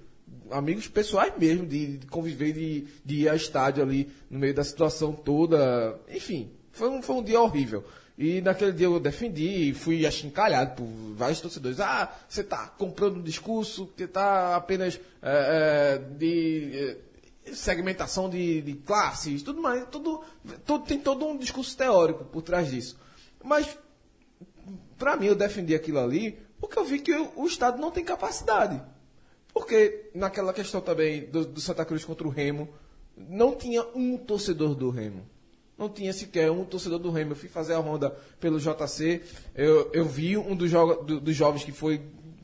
amigos 0.51 0.89
pessoais 0.89 1.33
mesmo, 1.37 1.67
de, 1.67 1.99
de 1.99 2.07
conviver, 2.07 2.53
de, 2.53 2.87
de 3.05 3.23
ir 3.23 3.29
a 3.29 3.35
estádio 3.35 3.83
ali 3.83 4.11
no 4.31 4.39
meio 4.39 4.55
da 4.55 4.65
situação 4.65 5.13
toda. 5.13 5.99
Enfim, 6.09 6.51
foi 6.73 6.89
um, 6.89 7.03
foi 7.03 7.17
um 7.17 7.23
dia 7.23 7.41
horrível. 7.41 7.85
E 8.19 8.41
naquele 8.41 8.73
dia 8.73 8.87
eu 8.87 8.99
defendi, 8.99 9.75
fui 9.75 10.07
achincalhado 10.07 10.77
por 10.77 10.87
vários 11.15 11.41
torcedores. 11.41 11.81
Ah, 11.81 12.11
você 12.27 12.41
está 12.41 12.67
comprando 12.69 13.19
um 13.19 13.23
discurso 13.23 13.89
que 13.95 14.05
está 14.05 14.57
apenas 14.57 14.99
é, 15.21 15.99
é, 15.99 15.99
de 15.99 16.97
é, 17.45 17.55
segmentação 17.55 18.31
de, 18.31 18.63
de 18.63 18.73
classes, 18.75 19.43
tudo 19.43 19.61
mais, 19.61 19.87
tudo, 19.91 20.23
tudo, 20.65 20.85
tem 20.87 20.99
todo 20.99 21.27
um 21.27 21.37
discurso 21.37 21.77
teórico 21.77 22.25
por 22.25 22.41
trás 22.41 22.71
disso. 22.71 22.99
Mas 23.45 23.77
para 24.99 25.17
mim, 25.17 25.27
eu 25.27 25.35
defendi 25.35 25.75
aquilo 25.75 25.99
ali 26.01 26.39
porque 26.59 26.79
eu 26.79 26.85
vi 26.85 26.99
que 27.01 27.13
o, 27.15 27.47
Estado 27.47 27.79
não 27.81 27.91
tem 27.91 28.05
capacidade. 28.05 28.81
Porque 29.53 30.11
naquela 30.15 30.53
questão 30.53 30.81
também 30.81 31.27
do, 31.27 31.45
do 31.47 31.61
Santa 31.61 31.85
Cruz 31.85 32.05
contra 32.05 32.27
o 32.27 32.31
Remo, 32.31 32.69
não 33.17 33.55
tinha 33.55 33.83
um 33.95 34.17
torcedor 34.19 34.75
do 34.75 34.91
Remo. 34.91 35.27
Não 35.79 35.89
tinha 35.89 36.13
sequer 36.13 36.51
um 36.51 36.65
torcedor 36.65 36.99
do 36.99 37.11
Remo. 37.11 37.33
Eu 37.33 37.37
fui 37.37 37.49
fazer 37.49 37.75
a 37.75 37.79
ronda 37.79 38.11
pelo 38.41 38.59
JC, 38.59 39.23
eu, 39.55 39.91
eu 39.93 40.05
vi 40.05 40.37
um 40.37 40.55
dos, 40.57 40.71
joga, 40.71 41.03
do- 41.03 41.21
dos 41.21 41.35
jovens 41.35 41.65
que 41.65 41.73
foi. 41.73 42.01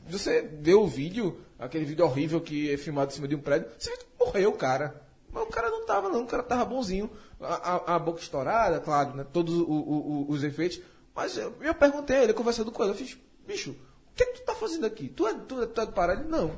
Você 0.09 0.41
vê 0.59 0.73
o 0.73 0.85
vídeo, 0.87 1.39
aquele 1.57 1.85
vídeo 1.85 2.05
horrível 2.05 2.41
que 2.41 2.71
é 2.71 2.77
filmado 2.77 3.11
em 3.11 3.15
cima 3.15 3.27
de 3.27 3.35
um 3.35 3.39
prédio, 3.39 3.67
você 3.77 3.95
que 3.97 4.05
morreu 4.19 4.49
o 4.49 4.53
cara. 4.53 5.01
Mas 5.31 5.43
o 5.43 5.47
cara 5.47 5.69
não 5.69 5.85
tava, 5.85 6.09
não, 6.09 6.23
o 6.23 6.27
cara 6.27 6.43
tava 6.43 6.65
bonzinho. 6.65 7.09
A, 7.41 7.75
a- 7.75 7.95
a 7.95 7.99
boca 7.99 8.19
estourada, 8.21 8.79
claro, 8.79 9.15
né? 9.15 9.25
Todos 9.33 9.55
o- 9.55 9.63
o- 9.65 10.25
o- 10.27 10.31
os 10.31 10.43
efeitos. 10.43 10.79
Mas 11.15 11.37
eu, 11.37 11.53
eu 11.61 11.73
perguntei 11.75 12.17
a 12.17 12.23
ele, 12.23 12.33
conversando 12.33 12.71
com 12.71 12.83
ele, 12.83 12.91
eu 12.93 12.95
fiz, 12.97 13.17
bicho, 13.47 13.71
o 13.71 14.15
que, 14.15 14.23
é 14.23 14.25
que 14.27 14.39
tu 14.41 14.45
tá 14.45 14.55
fazendo 14.55 14.85
aqui? 14.85 15.09
Tu 15.09 15.27
é, 15.27 15.33
tu, 15.35 15.61
é- 15.61 15.67
tu 15.67 15.81
é 15.81 15.85
do 15.85 15.91
Pará? 15.91 16.13
Ele, 16.13 16.23
não. 16.23 16.57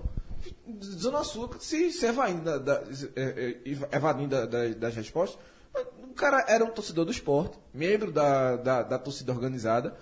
Zona 0.84 1.24
Sul, 1.24 1.50
se, 1.60 1.92
se 1.92 2.06
evadindo, 2.06 2.44
da, 2.44 2.58
da, 2.58 2.84
é, 3.16 3.58
é, 3.66 3.96
evadindo 3.96 4.30
da- 4.30 4.46
da- 4.46 4.68
das 4.70 4.96
respostas, 4.96 5.40
o 6.04 6.14
cara 6.14 6.46
era 6.48 6.64
um 6.64 6.70
torcedor 6.70 7.04
do 7.06 7.12
esporte, 7.12 7.58
membro 7.74 8.12
da, 8.12 8.56
da, 8.56 8.84
da 8.84 9.00
torcida 9.00 9.32
organizada, 9.34 9.98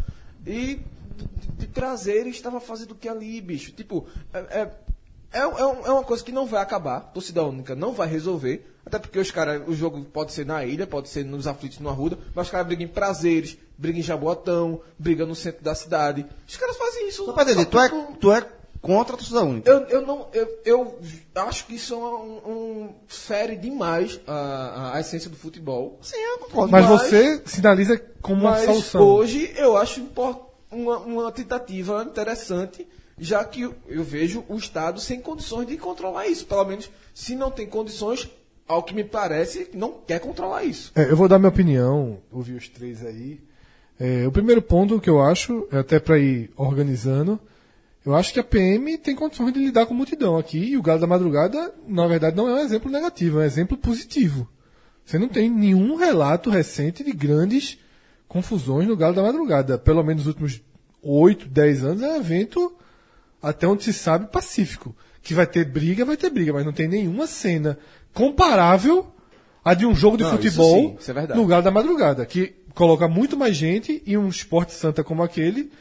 e 0.46 0.82
de, 1.16 1.28
de 1.58 1.68
prazer 1.68 2.28
estava 2.28 2.60
fazendo 2.60 2.92
o 2.92 2.96
que 2.96 3.08
ali, 3.08 3.40
bicho? 3.42 3.72
Tipo, 3.72 4.08
é, 4.34 4.70
é, 5.34 5.40
é 5.40 5.88
é 5.88 5.92
uma 5.92 6.04
coisa 6.04 6.24
que 6.24 6.32
não 6.32 6.46
vai 6.46 6.62
acabar, 6.62 7.00
torcida 7.14 7.44
única 7.44 7.76
não 7.76 7.92
vai 7.94 8.08
resolver, 8.08 8.70
até 8.86 9.00
porque 9.00 9.20
os 9.20 9.32
caras, 9.32 9.62
o 9.68 9.74
jogo 9.74 10.04
pode 10.06 10.32
ser 10.34 10.46
na 10.46 10.64
ilha, 10.66 10.86
pode 10.88 11.10
ser 11.10 11.24
nos 11.26 11.48
aflitos 11.48 11.80
no 11.80 11.90
Arruda, 11.90 12.18
mas 12.36 12.48
os 12.48 12.52
caras 12.52 12.68
brigam 12.68 12.86
em 12.86 12.90
prazeres, 12.90 13.58
brigam 13.78 14.00
em 14.00 14.04
Jaboatão, 14.04 14.82
brigam 15.00 15.26
no 15.28 15.36
centro 15.36 15.64
da 15.64 15.74
cidade. 15.76 16.26
Os 16.48 16.58
caras 16.58 16.78
fazem 16.78 17.08
isso. 17.10 17.26
Só 17.26 17.34
pra 17.34 17.44
entender, 17.44 17.66
tu 17.66 17.80
é, 17.80 17.90
tu 18.20 18.32
é 18.32 18.46
contra 18.82 19.16
a 19.16 19.18
torcida 19.18 19.42
única. 19.42 19.70
eu, 19.72 19.80
eu 19.88 20.02
não 20.06 20.28
eu, 20.34 20.60
eu 20.66 20.98
acho 21.36 21.66
que 21.66 21.76
isso 21.76 21.94
é 21.94 21.98
um, 21.98 22.52
um- 22.52 22.96
fere 23.08 23.56
demais 23.56 24.20
a, 24.28 24.34
a- 24.34 24.96
a 24.98 25.00
essência 25.00 25.30
do 25.30 25.38
futebol. 25.38 25.98
Sim, 26.02 26.18
eu 26.18 26.40
concordo. 26.40 26.72
Mas 26.72 26.86
Mas- 26.86 27.02
você 27.02 27.42
sinaliza 27.46 27.98
como 28.22 28.42
uma 28.42 28.52
Mas 28.52 28.66
solução. 28.66 29.02
hoje 29.02 29.54
eu 29.56 29.78
acho 29.78 30.06
uma, 30.70 30.98
uma 30.98 31.32
tentativa 31.32 32.04
interessante, 32.04 32.86
já 33.24 33.44
que 33.44 33.62
eu, 33.62 34.04
vejo 34.04 34.44
o 34.50 34.58
Estado 34.58 35.00
sem 35.00 35.22
condições 35.22 35.68
de 35.68 35.78
controlar 35.78 36.28
isso. 36.28 36.46
Pelo 36.46 36.66
menos, 36.66 36.90
se 37.14 37.36
não 37.36 37.50
tem 37.50 37.66
condições, 37.66 38.30
ao 38.68 38.84
que 38.84 38.94
me 38.94 39.04
parece, 39.04 39.70
não 39.74 39.94
quer 40.06 40.20
controlar 40.20 40.64
isso. 40.64 40.92
É, 40.96 41.10
eu 41.10 41.16
vou 41.16 41.28
dar 41.28 41.40
minha 41.40 41.50
opinião, 41.50 42.20
ouvir 42.32 42.54
os 42.54 42.68
três 42.68 43.04
aí. 43.06 43.40
É, 44.00 44.28
o 44.28 44.32
primeiro 44.32 44.62
ponto 44.62 45.00
que 45.00 45.10
eu 45.10 45.22
acho, 45.22 45.68
é 45.72 45.78
até 45.78 46.00
para 46.00 46.20
ir 46.20 46.52
organizando, 46.58 47.40
eu 48.06 48.14
acho 48.14 48.34
que 48.34 48.40
a 48.40 48.44
PM 48.44 48.98
tem 48.98 49.16
condições 49.16 49.54
de 49.54 49.60
lidar 49.60 49.86
com 49.86 49.94
multidão 49.94 50.38
aqui 50.38 50.60
e 50.60 50.78
o 50.78 50.82
Galo 50.82 51.00
da 51.00 51.08
Madrugada, 51.08 51.74
na 51.88 52.06
verdade, 52.06 52.36
não 52.36 52.50
é 52.50 52.56
um 52.56 52.66
exemplo 52.66 52.92
negativo, 52.92 53.40
é 53.40 53.44
um 53.44 53.46
exemplo 53.46 53.78
positivo. 53.78 54.48
Você 55.06 55.18
não 55.18 55.30
tem 55.30 55.50
nenhum 55.50 55.96
relato 55.96 56.50
recente 56.50 57.04
de 57.04 57.12
grandes 57.14 57.78
confusões 58.28 58.88
no 58.88 58.98
Galo 58.98 59.16
da 59.16 59.24
Madrugada. 59.24 59.78
Pelo 59.78 60.04
menos 60.04 60.26
nos 60.26 60.34
últimos 60.34 60.62
8, 61.02 61.48
10 61.48 61.84
anos 61.86 62.02
é 62.02 62.10
um 62.10 62.16
evento, 62.16 62.74
até 63.44 63.68
onde 63.68 63.84
se 63.84 63.92
sabe, 63.92 64.32
pacífico. 64.32 64.96
Que 65.22 65.34
vai 65.34 65.46
ter 65.46 65.66
briga, 65.66 66.06
vai 66.06 66.18
ter 66.18 66.30
briga, 66.30 66.54
mas 66.54 66.66
não 66.66 66.74
tem 66.74 66.88
nenhuma 66.88 67.28
cena 67.28 67.78
comparável 68.14 69.14
a 69.64 69.74
de 69.74 69.86
um 69.86 69.94
jogo 69.94 70.18
de 70.18 70.24
Não, 70.24 70.32
futebol 70.32 70.98
sim, 71.00 71.12
é 71.12 71.36
no 71.36 71.46
Galo 71.46 71.64
da 71.64 71.72
Madrugada, 71.72 72.26
que 72.26 72.56
coloca 72.74 73.08
muito 73.08 73.38
mais 73.38 73.56
gente 73.56 74.02
e 74.06 74.18
um 74.18 74.28
esporte 74.28 74.74
santa 74.74 75.04
como 75.04 75.24
aquele, 75.24 75.72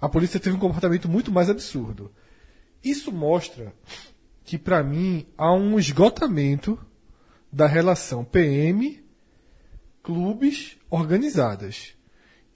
a 0.00 0.08
polícia 0.08 0.40
teve 0.40 0.56
um 0.56 0.58
comportamento 0.58 1.08
muito 1.08 1.30
mais 1.30 1.50
absurdo. 1.50 2.10
Isso 2.82 3.12
mostra 3.12 3.72
que, 4.44 4.56
para 4.56 4.82
mim, 4.82 5.26
há 5.36 5.52
um 5.52 5.78
esgotamento 5.78 6.78
da 7.52 7.66
relação 7.66 8.24
PM, 8.24 9.02
clubes, 10.02 10.76
organizadas. 10.90 11.94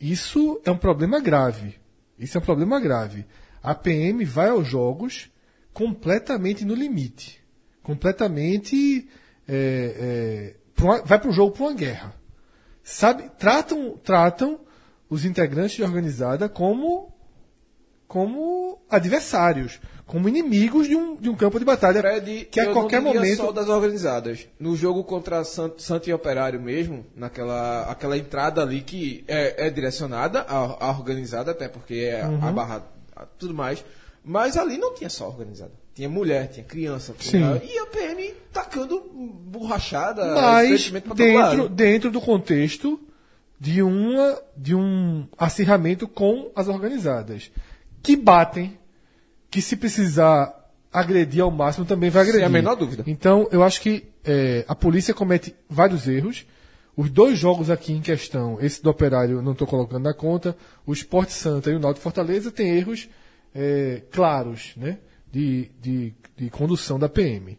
Isso 0.01 0.61
é 0.65 0.71
um 0.71 0.77
problema 0.77 1.21
grave. 1.21 1.77
Isso 2.19 2.37
é 2.37 2.41
um 2.41 2.45
problema 2.45 2.81
grave. 2.81 3.27
A 3.63 3.75
PM 3.75 4.25
vai 4.25 4.49
aos 4.49 4.67
jogos 4.67 5.31
completamente 5.73 6.65
no 6.65 6.75
limite. 6.75 7.41
Completamente. 7.83 9.09
é, 9.49 10.55
é, 10.59 11.03
vai 11.05 11.19
para 11.19 11.29
o 11.29 11.33
jogo 11.33 11.53
para 11.53 11.65
uma 11.67 11.75
guerra. 11.75 12.15
Sabe? 12.83 13.31
Tratam, 13.39 13.97
tratam 14.03 14.61
os 15.09 15.25
integrantes 15.25 15.77
de 15.77 15.83
organizada 15.83 16.49
como, 16.49 17.13
como 18.09 18.81
adversários, 18.91 19.79
como 20.07 20.29
inimigos 20.29 20.89
de 20.89 20.97
um, 20.97 21.15
de 21.17 21.29
um 21.29 21.37
campo 21.37 21.59
de 21.59 21.65
batalha. 21.65 22.01
Fred, 22.01 22.47
que 22.51 22.59
a 22.59 22.73
qualquer 22.73 23.01
momento. 23.01 23.37
só 23.37 23.53
das 23.53 23.69
organizadas. 23.69 24.49
No 24.59 24.75
jogo 24.75 25.05
contra 25.05 25.45
Sant, 25.45 25.79
Santo 25.79 26.09
e 26.11 26.13
Operário 26.13 26.61
mesmo, 26.61 27.07
naquela 27.15 27.83
aquela 27.91 28.19
entrada 28.19 28.63
ali 28.63 28.81
que 28.81 29.25
é, 29.29 29.67
é 29.69 29.71
direcionada 29.71 30.41
à, 30.41 30.57
à 30.87 30.91
organizada, 30.91 31.53
até 31.53 31.69
porque 31.69 31.95
é 31.95 32.27
Uhum. 32.27 32.45
a 32.45 32.53
barra, 32.53 32.87
tudo 33.39 33.55
mais. 33.55 33.85
Mas 34.25 34.57
ali 34.57 34.79
não 34.79 34.95
tinha 34.95 35.11
só 35.11 35.27
organizada. 35.27 35.73
Tinha 35.95 36.09
mulher, 36.09 36.49
tinha 36.49 36.65
criança. 36.65 37.15
Tinha, 37.19 37.61
e 37.63 37.79
a 37.79 37.87
PM 37.87 38.33
tacando 38.53 39.01
borrachada. 39.01 40.35
mas 40.35 40.91
dentro, 41.15 41.69
dentro 41.69 42.11
do 42.11 42.21
contexto 42.21 43.01
de, 43.61 43.83
uma, 43.83 44.41
de 44.57 44.75
um 44.75 45.27
acirramento 45.37 46.09
com 46.09 46.51
as 46.55 46.69
organizadas. 46.69 47.51
Que 48.03 48.17
batem, 48.17 48.79
que 49.51 49.61
se 49.61 49.77
precisar 49.77 50.63
agredir 50.93 51.43
ao 51.43 51.51
máximo 51.51 51.85
também 51.85 52.11
vai 52.11 52.23
agredir. 52.23 52.41
Sem 52.41 52.47
a 52.47 52.51
menor 52.51 52.75
dúvida. 52.75 53.05
Então, 53.07 53.49
eu 53.53 53.63
acho 53.63 53.81
que 53.81 54.05
é, 54.25 54.65
a 54.67 54.75
polícia 54.75 55.15
comete 55.15 55.55
vários 55.69 56.09
erros. 56.09 56.45
Os 56.95 57.11
dois 57.11 57.39
jogos 57.39 57.71
aqui 57.71 57.93
em 57.93 58.03
questão, 58.03 58.59
esse 58.61 58.83
do 58.83 58.91
Operário 58.91 59.41
não 59.41 59.53
estou 59.53 59.67
colocando 59.67 60.03
na 60.03 60.13
conta, 60.13 60.55
o 60.87 60.93
Esporte 60.93 61.33
Santa 61.33 61.71
e 61.71 61.75
o 61.75 61.79
Náutico 61.79 62.03
Fortaleza 62.03 62.51
tem 62.51 62.77
erros 62.77 63.09
é, 63.55 64.03
claros 64.11 64.75
né, 64.77 64.99
de, 65.31 65.71
de, 65.81 66.15
de 66.37 66.51
condução 66.51 66.99
da 66.99 67.09
PM. 67.09 67.59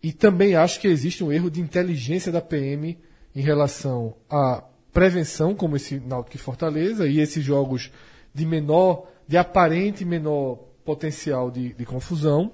E 0.00 0.12
também 0.12 0.54
acho 0.54 0.80
que 0.80 0.86
existe 0.86 1.24
um 1.24 1.32
erro 1.32 1.50
de 1.50 1.60
inteligência 1.60 2.30
da 2.30 2.40
PM 2.40 2.96
em 3.34 3.40
relação 3.40 4.14
à 4.30 4.62
prevenção, 4.92 5.54
como 5.54 5.74
esse 5.74 5.98
Náutico 5.98 6.36
e 6.36 6.38
Fortaleza, 6.38 7.08
e 7.08 7.18
esses 7.18 7.42
jogos 7.42 7.90
de 8.32 8.46
menor, 8.46 9.08
de 9.26 9.36
aparente 9.36 10.04
menor 10.04 10.56
potencial 10.84 11.50
de, 11.50 11.74
de 11.74 11.84
confusão. 11.84 12.52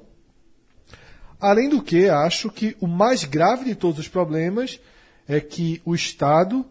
Além 1.39 1.69
do 1.69 1.83
que, 1.83 2.09
acho 2.09 2.51
que 2.51 2.75
o 2.81 2.87
mais 2.87 3.25
grave 3.25 3.67
de 3.67 3.75
todos 3.75 3.99
os 3.99 4.09
problemas 4.09 4.81
é 5.29 5.41
que 5.41 5.83
o 5.85 5.95
Estado, 5.95 6.65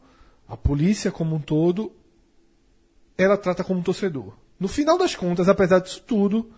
a 0.47 0.57
polícia 0.57 1.11
como 1.11 1.35
um 1.35 1.39
todo, 1.39 1.91
ela 3.17 3.38
trata 3.38 3.63
como 3.63 3.84
torcedor. 3.84 4.34
No 4.59 4.67
final 4.67 4.97
das 4.97 5.15
contas, 5.15 5.47
apesar 5.47 5.79
disso 5.79 6.03
tudo, 6.05 6.51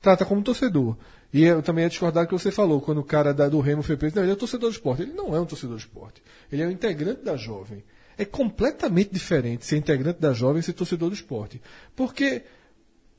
trata 0.00 0.24
como 0.24 0.42
torcedor. 0.42 0.96
E 1.32 1.44
eu 1.44 1.62
também 1.62 1.84
ia 1.84 1.88
discordar 1.88 2.24
do 2.24 2.28
que 2.28 2.34
você 2.34 2.50
falou, 2.50 2.80
quando 2.80 2.98
o 2.98 3.04
cara 3.04 3.32
da, 3.32 3.48
do 3.48 3.60
Remo 3.60 3.82
foi 3.82 3.96
preso, 3.96 4.16
não, 4.16 4.22
ele 4.22 4.32
é 4.32 4.34
um 4.34 4.38
torcedor 4.38 4.70
do 4.70 4.74
esporte. 4.74 5.02
Ele 5.02 5.12
não 5.12 5.34
é 5.34 5.40
um 5.40 5.46
torcedor 5.46 5.76
do 5.76 5.80
esporte. 5.80 6.22
Ele 6.50 6.62
é 6.62 6.66
um 6.66 6.70
integrante 6.70 7.22
da 7.22 7.36
jovem. 7.36 7.84
É 8.16 8.24
completamente 8.24 9.12
diferente 9.12 9.64
ser 9.64 9.76
integrante 9.76 10.20
da 10.20 10.32
jovem 10.32 10.60
e 10.60 10.62
ser 10.62 10.72
torcedor 10.72 11.08
do 11.08 11.14
esporte. 11.14 11.60
Porque 11.96 12.42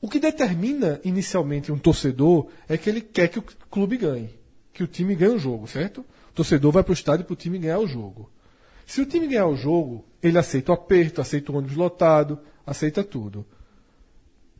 o 0.00 0.08
que 0.08 0.18
determina 0.18 1.00
inicialmente 1.04 1.72
um 1.72 1.78
torcedor 1.78 2.48
é 2.68 2.78
que 2.78 2.88
ele 2.88 3.00
quer 3.00 3.28
que 3.28 3.38
o 3.38 3.44
clube 3.70 3.96
ganhe, 3.96 4.30
que 4.72 4.82
o 4.82 4.86
time 4.86 5.14
ganhe 5.14 5.34
o 5.34 5.38
jogo, 5.38 5.66
certo? 5.66 6.04
Torcedor 6.36 6.70
vai 6.70 6.84
para 6.84 6.90
o 6.90 6.94
estádio 6.94 7.24
para 7.24 7.32
o 7.32 7.36
time 7.36 7.58
ganhar 7.58 7.78
o 7.78 7.86
jogo. 7.86 8.30
Se 8.84 9.00
o 9.00 9.06
time 9.06 9.26
ganhar 9.26 9.46
o 9.46 9.56
jogo, 9.56 10.04
ele 10.22 10.38
aceita 10.38 10.70
o 10.70 10.74
aperto, 10.74 11.20
aceita 11.20 11.50
o 11.50 11.56
ônibus 11.56 11.76
lotado, 11.76 12.38
aceita 12.64 13.02
tudo. 13.02 13.44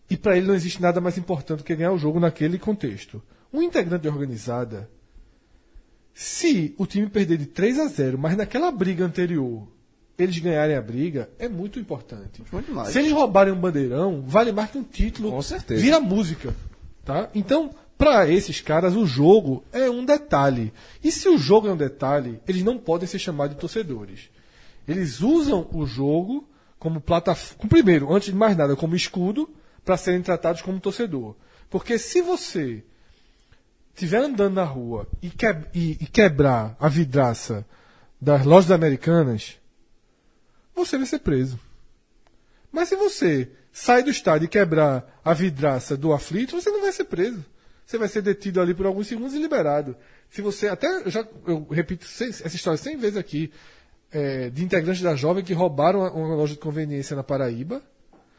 E 0.08 0.16
para 0.16 0.36
ele 0.36 0.46
não 0.46 0.54
existe 0.54 0.80
nada 0.80 1.00
mais 1.00 1.18
importante 1.18 1.58
do 1.58 1.64
que 1.64 1.76
ganhar 1.76 1.92
o 1.92 1.98
jogo 1.98 2.18
naquele 2.18 2.58
contexto. 2.58 3.22
Um 3.52 3.60
integrante 3.60 4.08
organizada, 4.08 4.90
se 6.14 6.74
o 6.78 6.86
time 6.86 7.08
perder 7.08 7.36
de 7.36 7.46
3 7.46 7.78
a 7.78 7.86
0, 7.86 8.18
mas 8.18 8.36
naquela 8.36 8.72
briga 8.72 9.04
anterior 9.04 9.68
eles 10.18 10.38
ganharem 10.38 10.74
a 10.74 10.80
briga, 10.80 11.28
é 11.38 11.46
muito 11.46 11.78
importante. 11.78 12.42
Se 12.86 12.98
eles 12.98 13.12
roubarem 13.12 13.52
um 13.52 13.60
bandeirão, 13.60 14.24
vale 14.26 14.50
mais 14.50 14.70
que 14.70 14.78
um 14.78 14.82
título. 14.82 15.30
Com 15.30 15.42
certeza. 15.42 15.82
Vira 15.82 16.00
música. 16.00 16.54
Tá? 17.04 17.28
Então, 17.34 17.70
para 17.98 18.28
esses 18.28 18.60
caras, 18.60 18.94
o 18.94 19.06
jogo 19.06 19.64
é 19.72 19.88
um 19.88 20.04
detalhe. 20.04 20.72
E 21.02 21.10
se 21.10 21.28
o 21.28 21.38
jogo 21.38 21.66
é 21.68 21.72
um 21.72 21.76
detalhe, 21.76 22.40
eles 22.46 22.62
não 22.62 22.76
podem 22.78 23.08
ser 23.08 23.18
chamados 23.18 23.54
de 23.54 23.60
torcedores. 23.60 24.28
Eles 24.86 25.20
usam 25.20 25.68
o 25.72 25.86
jogo 25.86 26.48
como 26.78 27.00
plataforma. 27.00 27.68
Primeiro, 27.68 28.12
antes 28.12 28.28
de 28.28 28.34
mais 28.34 28.56
nada, 28.56 28.76
como 28.76 28.94
escudo, 28.94 29.48
para 29.84 29.96
serem 29.96 30.20
tratados 30.22 30.60
como 30.62 30.78
torcedor. 30.80 31.34
Porque 31.70 31.98
se 31.98 32.20
você 32.20 32.84
estiver 33.94 34.18
andando 34.18 34.54
na 34.54 34.64
rua 34.64 35.08
e, 35.22 35.30
que- 35.30 35.46
e- 35.74 35.96
e 36.00 36.06
quebrar 36.06 36.76
a 36.78 36.88
vidraça 36.88 37.64
das 38.20 38.44
lojas 38.44 38.70
americanas, 38.70 39.56
você 40.74 40.98
vai 40.98 41.06
ser 41.06 41.20
preso. 41.20 41.58
Mas 42.70 42.88
se 42.90 42.96
você 42.96 43.50
sai 43.72 44.02
do 44.02 44.10
estádio 44.10 44.44
e 44.44 44.48
quebrar 44.48 45.18
a 45.24 45.32
vidraça 45.32 45.96
do 45.96 46.12
aflito, 46.12 46.60
você 46.60 46.70
não 46.70 46.82
vai 46.82 46.92
ser 46.92 47.04
preso. 47.04 47.42
Você 47.86 47.96
vai 47.98 48.08
ser 48.08 48.20
detido 48.20 48.60
ali 48.60 48.74
por 48.74 48.84
alguns 48.84 49.06
segundos 49.06 49.32
e 49.34 49.38
liberado. 49.38 49.96
Se 50.28 50.42
você 50.42 50.66
até 50.68 50.88
eu 51.04 51.10
já 51.10 51.24
eu 51.46 51.66
repito 51.70 52.04
cem- 52.04 52.28
essa 52.30 52.56
história 52.56 52.76
cem 52.76 52.96
vezes 52.96 53.16
aqui 53.16 53.50
é, 54.10 54.50
de 54.50 54.64
integrantes 54.64 55.00
da 55.02 55.14
jovem 55.14 55.44
que 55.44 55.52
roubaram 55.54 56.00
uma, 56.00 56.34
loja 56.34 56.54
de 56.54 56.58
conveniência 56.60 57.14
na 57.14 57.22
Paraíba, 57.22 57.80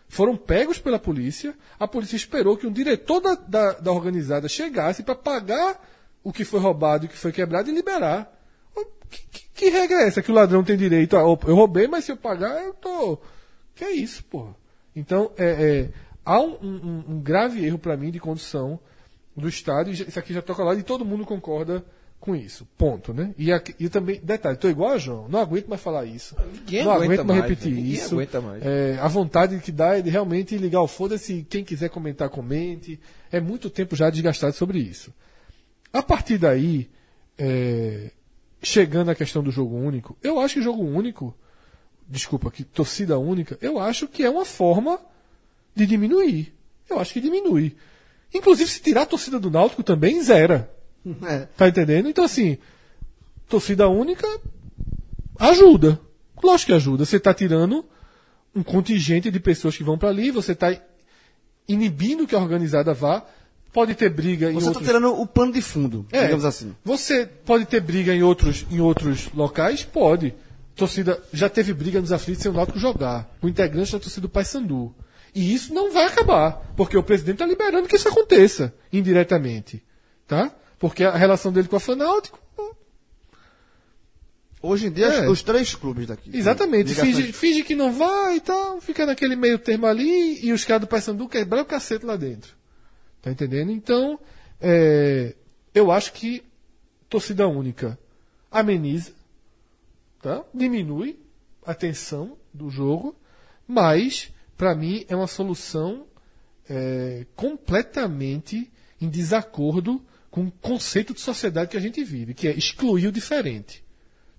foram 0.10 0.36
pegos 0.36 0.80
pela 0.80 1.00
polícia. 1.00 1.56
A 1.80 1.88
polícia 1.88 2.16
esperou 2.18 2.58
que 2.58 2.68
um 2.68 2.72
diretor 2.72 3.22
da, 3.22 3.36
da, 3.36 3.72
da 3.74 3.92
organizada 3.92 4.50
chegasse 4.50 5.02
para 5.02 5.16
pagar 5.16 5.82
o 6.24 6.34
que 6.34 6.44
foi 6.44 6.60
roubado 6.60 7.06
e 7.06 7.08
o 7.08 7.10
que 7.10 7.18
foi 7.18 7.32
quebrado 7.32 7.70
e 7.70 7.74
liberar. 7.74 8.34
Que, 9.10 9.22
que- 9.32 9.48
que 9.54 9.70
regra 9.70 10.02
é 10.02 10.08
essa? 10.08 10.22
Que 10.22 10.30
o 10.32 10.36
ladrão 10.36 10.62
tem 10.64 10.76
direito 10.76 11.16
a. 11.16 11.22
Eu 11.22 11.56
roubei, 11.56 11.88
mas 11.88 12.04
se 12.04 12.12
eu 12.12 12.18
pagar, 12.18 12.62
eu 12.66 12.74
tô. 12.74 13.18
Que 13.74 13.86
é 13.86 13.92
isso, 13.92 14.24
porra? 14.26 14.54
Então, 14.94 15.32
é, 15.38 15.46
é, 15.46 15.90
há 16.26 16.38
um, 16.42 16.54
um- 16.62 17.04
um 17.14 17.20
grave 17.22 17.66
erro 17.66 17.80
para 17.80 17.96
mim 17.96 18.12
de 18.12 18.20
condução 18.20 18.78
do 19.38 19.48
Estado, 19.48 19.90
e 19.92 19.94
já- 19.96 20.06
isso 20.06 20.18
aqui 20.20 20.34
já 20.34 20.42
toca 20.42 20.64
lá 20.64 20.74
e 20.76 20.84
todo 20.84 21.06
mundo 21.06 21.26
concorda 21.26 21.86
com 22.20 22.36
isso. 22.36 22.68
Ponto, 22.78 23.14
né? 23.14 23.34
E, 23.38 23.52
aqui- 23.52 23.76
e 23.80 23.88
também, 23.90 24.20
detalhe, 24.22 24.58
tô 24.58 24.68
igual 24.68 24.92
a 24.94 24.98
João, 24.98 25.28
não 25.30 25.40
aguento 25.40 25.68
mais 25.68 25.80
falar 25.82 26.06
isso. 26.06 26.36
Ninguém 26.54 26.84
não 26.84 26.92
aguento 26.92 27.24
mais 27.24 27.28
mais, 27.40 27.42
repetir 27.52 27.72
ninguém 27.74 27.92
isso. 27.94 28.16
aguenta 28.16 28.42
mais. 28.42 28.66
É, 28.66 28.98
a 29.00 29.08
vontade 29.08 29.60
que 29.60 29.72
dá 29.72 29.98
é 29.98 30.02
de 30.02 30.10
realmente 30.10 30.58
ligar 30.58 30.82
o 30.82 30.88
foda-se, 30.88 31.46
quem 31.48 31.64
quiser 31.64 31.90
comentar, 31.90 32.30
comente. 32.30 33.00
É 33.32 33.40
muito 33.40 33.70
tempo 33.70 33.96
já 33.96 34.10
desgastado 34.10 34.54
sobre 34.54 34.80
isso. 34.80 35.14
A 35.94 36.02
partir 36.02 36.38
daí, 36.40 36.90
é, 37.38 38.12
chegando 38.64 39.12
à 39.12 39.16
questão 39.16 39.44
do 39.44 39.52
jogo 39.52 39.76
único, 39.76 40.18
eu 40.24 40.40
acho 40.40 40.56
que 40.56 40.62
jogo 40.64 40.84
único, 40.84 41.36
desculpa, 42.10 42.50
que 42.50 42.64
torcida 42.64 43.18
única, 43.20 43.58
eu 43.62 43.80
acho 43.80 44.08
que 44.08 44.24
é 44.24 44.30
uma 44.30 44.44
forma 44.46 45.00
de 45.76 45.86
diminuir. 45.86 46.54
Eu 46.90 47.00
acho 47.00 47.14
que 47.14 47.22
diminui. 47.22 47.76
Inclusive, 48.34 48.70
se 48.70 48.82
tirar 48.82 49.04
a 49.04 49.06
torcida 49.06 49.40
do 49.40 49.50
Náutico 49.50 49.84
também, 49.84 50.22
zera. 50.22 50.72
É. 51.24 51.48
Tá 51.56 51.68
entendendo? 51.68 52.10
Então, 52.10 52.24
assim, 52.24 52.58
torcida 53.48 53.88
única 53.88 54.28
ajuda. 55.40 56.00
Lógico 56.44 56.68
que 56.68 56.76
ajuda. 56.76 57.06
Você 57.06 57.20
tá 57.20 57.34
tirando 57.34 57.86
um 58.56 58.64
contingente 58.64 59.32
de 59.32 59.40
pessoas 59.40 59.78
que 59.78 59.84
vão 59.84 59.98
para 59.98 60.10
ali, 60.10 60.32
você 60.32 60.56
tá 60.56 60.76
inibindo 61.68 62.26
que 62.28 62.36
a 62.36 62.40
organizada 62.40 62.94
vá. 62.94 63.24
Pode 63.72 63.94
ter 63.94 64.10
briga 64.10 64.50
em 64.50 64.54
Você 64.54 64.60
está 64.60 64.70
outros 64.70 64.88
tirando 64.88 65.22
o 65.22 65.28
pano 65.28 65.52
de 65.52 65.62
fundo, 65.62 66.06
é, 66.12 66.24
digamos 66.24 66.46
assim. 66.46 66.74
Você 66.84 67.26
pode 67.26 67.66
ter 67.66 67.80
briga 67.80 68.14
em 68.14 68.24
outros, 68.24 68.66
em 68.72 68.80
outros 68.80 69.30
locais? 69.34 69.84
Pode. 69.84 70.34
Torcida 70.76 71.22
já 71.32 71.48
teve 71.50 71.74
briga 71.74 72.00
nos 72.00 72.12
aflitos 72.12 72.42
sem 72.42 72.50
o 72.50 72.54
Náutico 72.56 72.80
jogar. 72.80 73.30
O 73.42 73.48
integrante 73.48 73.92
da 73.92 74.00
torcida 74.00 74.22
do 74.22 74.30
Paysandu. 74.30 74.96
E 75.36 75.54
isso 75.54 75.74
não 75.74 75.92
vai 75.92 76.06
acabar, 76.06 76.54
porque 76.76 76.98
o 76.98 77.04
presidente 77.04 77.36
está 77.36 77.46
liberando 77.46 77.88
que 77.88 77.96
isso 77.96 78.08
aconteça 78.08 78.74
indiretamente, 78.92 79.84
tá? 80.28 80.52
Porque 80.80 81.04
a 81.04 81.16
relação 81.16 81.52
dele 81.52 81.68
com 81.68 81.76
a 81.76 81.80
Fanáutico, 81.80 82.40
Hoje 84.60 84.88
em 84.88 84.92
dia, 84.92 85.06
É. 85.06 85.30
os 85.30 85.44
três 85.44 85.76
clubes 85.76 86.08
daqui. 86.08 86.36
exatamente, 86.36 86.94
finge, 86.96 87.32
finge 87.32 87.64
que 87.64 87.76
não 87.76 87.94
vai 87.94 88.38
e 88.38 88.42
tal, 88.42 88.82
fica 88.82 89.06
naquele 89.06 89.36
meio 89.36 89.60
termo 89.60 89.86
ali 89.86 90.44
e 90.44 90.52
os 90.52 90.66
caras 90.66 90.82
do 90.82 90.88
Paysandu 90.88 91.28
quebram 91.30 91.62
o 91.62 91.66
cacete 91.66 92.04
lá 92.06 92.16
dentro. 92.16 92.56
Tá 93.22 93.30
entendendo? 93.32 93.72
Então, 93.72 94.20
é, 94.60 95.36
eu 95.76 95.92
acho 95.92 96.12
que 96.12 96.44
torcida 97.08 97.48
única 97.48 97.98
ameniza, 98.52 99.12
tá? 100.22 100.44
diminui 100.54 101.20
a 101.64 101.76
tensão 101.76 102.36
do 102.52 102.70
jogo, 102.70 103.16
mas, 103.68 104.32
para 104.58 104.74
mim, 104.76 105.06
é 105.08 105.16
uma 105.16 105.28
solução 105.28 106.06
é, 106.70 107.26
completamente 107.36 108.72
em 109.00 109.10
desacordo 109.10 110.04
com 110.30 110.48
o 110.48 110.52
conceito 110.52 111.14
de 111.14 111.22
sociedade 111.22 111.70
que 111.72 111.78
a 111.78 111.82
gente 111.82 112.04
vive, 112.04 112.34
que 112.34 112.48
é 112.48 112.52
excluir 112.52 113.08
o 113.08 113.12
diferente. 113.12 113.84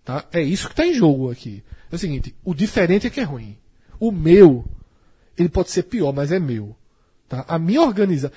Tá? 0.05 0.27
É 0.33 0.41
isso 0.43 0.67
que 0.67 0.73
está 0.73 0.87
em 0.87 0.95
jogo 0.95 1.31
aqui. 1.31 1.63
É 1.91 1.95
o 1.95 1.99
seguinte, 1.99 2.35
o 2.45 2.55
diferente 2.55 3.07
é 3.07 3.11
que 3.11 3.21
é 3.21 3.25
ruim. 3.25 3.57
O 4.01 4.11
meu, 4.11 4.65
ele 5.37 5.49
pode 5.49 5.71
ser 5.71 5.85
pior, 5.85 6.13
mas 6.13 6.33
é 6.33 6.39
meu. 6.39 6.77
Tá? 7.29 7.45
A 7.49 7.59
minha 7.59 7.83
organiza 7.83 8.33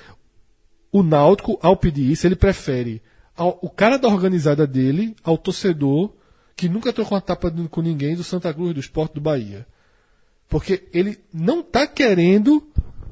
O 0.91 1.01
Náutico, 1.03 1.57
ao 1.61 1.77
pedir 1.77 2.11
isso, 2.11 2.27
ele 2.27 2.35
prefere 2.35 3.01
ao- 3.35 3.57
o 3.61 3.69
cara 3.69 3.97
da 3.97 4.09
organizada 4.09 4.67
dele 4.67 5.15
ao 5.23 5.37
torcedor 5.37 6.13
que 6.55 6.67
nunca 6.67 6.91
trocou 6.91 7.15
uma 7.15 7.21
tapa 7.21 7.49
com 7.69 7.81
ninguém 7.81 8.15
do 8.15 8.23
Santa 8.25 8.53
Cruz, 8.53 8.73
do 8.73 8.79
Esporte 8.81 9.13
do 9.13 9.21
Bahia. 9.21 9.65
Porque 10.51 10.83
ele 10.91 11.17
não 11.33 11.61
está 11.61 11.87
querendo 11.87 12.61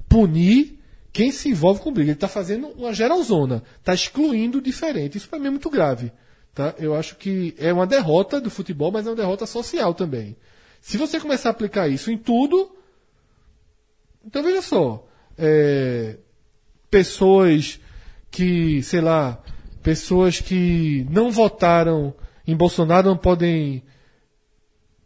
punir 0.09 0.77
quem 1.13 1.31
se 1.31 1.47
envolve 1.47 1.79
com 1.79 1.89
briga. 1.89 2.09
Ele 2.09 2.17
está 2.17 2.27
fazendo 2.27 2.67
uma 2.71 2.93
geralzona. 2.93 3.63
Está 3.77 3.93
excluindo 3.93 4.57
o 4.57 4.61
diferente. 4.61 5.17
Isso 5.17 5.29
para 5.29 5.39
mim 5.39 5.47
é 5.47 5.51
muito 5.51 5.69
grave. 5.69 6.11
Tá? 6.53 6.75
Eu 6.77 6.93
acho 6.93 7.15
que 7.15 7.55
é 7.57 7.71
uma 7.71 7.87
derrota 7.87 8.41
do 8.41 8.49
futebol, 8.49 8.91
mas 8.91 9.07
é 9.07 9.09
uma 9.09 9.15
derrota 9.15 9.45
social 9.45 9.93
também. 9.93 10.35
Se 10.81 10.97
você 10.97 11.17
começar 11.17 11.47
a 11.47 11.51
aplicar 11.51 11.87
isso 11.87 12.11
em 12.11 12.17
tudo. 12.17 12.75
Então 14.25 14.43
veja 14.43 14.61
só. 14.61 15.07
é, 15.37 16.17
pessoas 16.91 17.79
que, 18.29 18.83
sei 18.83 18.99
lá, 18.99 19.41
pessoas 19.81 20.41
que 20.41 21.07
não 21.09 21.31
votaram 21.31 22.13
em 22.45 22.53
Bolsonaro 22.53 23.07
não 23.07 23.17
podem, 23.17 23.81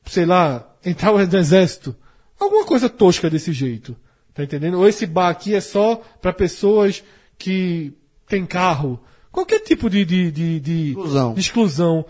sei 0.07 0.25
lá, 0.25 0.75
entrar 0.83 1.11
no 1.11 1.37
exército. 1.37 1.95
Alguma 2.39 2.65
coisa 2.65 2.89
tosca 2.89 3.29
desse 3.29 3.51
jeito. 3.53 3.95
Tá 4.33 4.43
entendendo? 4.43 4.79
Ou 4.79 4.87
esse 4.87 5.05
bar 5.05 5.29
aqui 5.29 5.53
é 5.53 5.61
só 5.61 5.95
para 6.21 6.33
pessoas 6.33 7.03
que 7.37 7.93
têm 8.27 8.45
carro. 8.45 8.99
Qualquer 9.31 9.59
tipo 9.59 9.89
de, 9.89 10.03
de, 10.05 10.31
de, 10.31 10.59
de- 10.59 10.89
Exclusão. 10.89 11.33
de 11.33 11.39
exclusão 11.39 12.05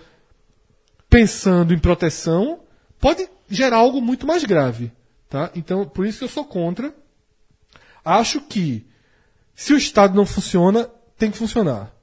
pensando 1.10 1.74
em 1.74 1.80
proteção 1.80 2.60
pode 3.00 3.28
gerar 3.50 3.78
algo 3.78 4.02
muito 4.02 4.26
mais 4.26 4.44
grave. 4.44 4.92
Tá? 5.30 5.52
Então, 5.56 5.86
por 5.88 6.06
isso 6.06 6.20
que 6.20 6.24
eu 6.26 6.30
sou 6.30 6.46
contra. 6.46 6.94
Acho 8.04 8.42
que 8.42 8.86
se 9.56 9.74
o 9.74 9.78
Estado 9.78 10.16
não 10.16 10.26
funciona, 10.26 10.90
tem 11.18 11.32
que 11.32 11.38
funcionar. 11.38 11.94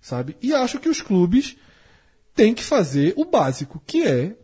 Sabe? 0.00 0.36
E 0.40 0.54
acho 0.54 0.78
que 0.78 0.88
os 0.88 1.00
clubes 1.02 1.56
têm 2.34 2.54
que 2.54 2.64
fazer 2.64 3.12
o 3.16 3.24
básico, 3.24 3.82
que 3.86 4.02
é 4.06 4.34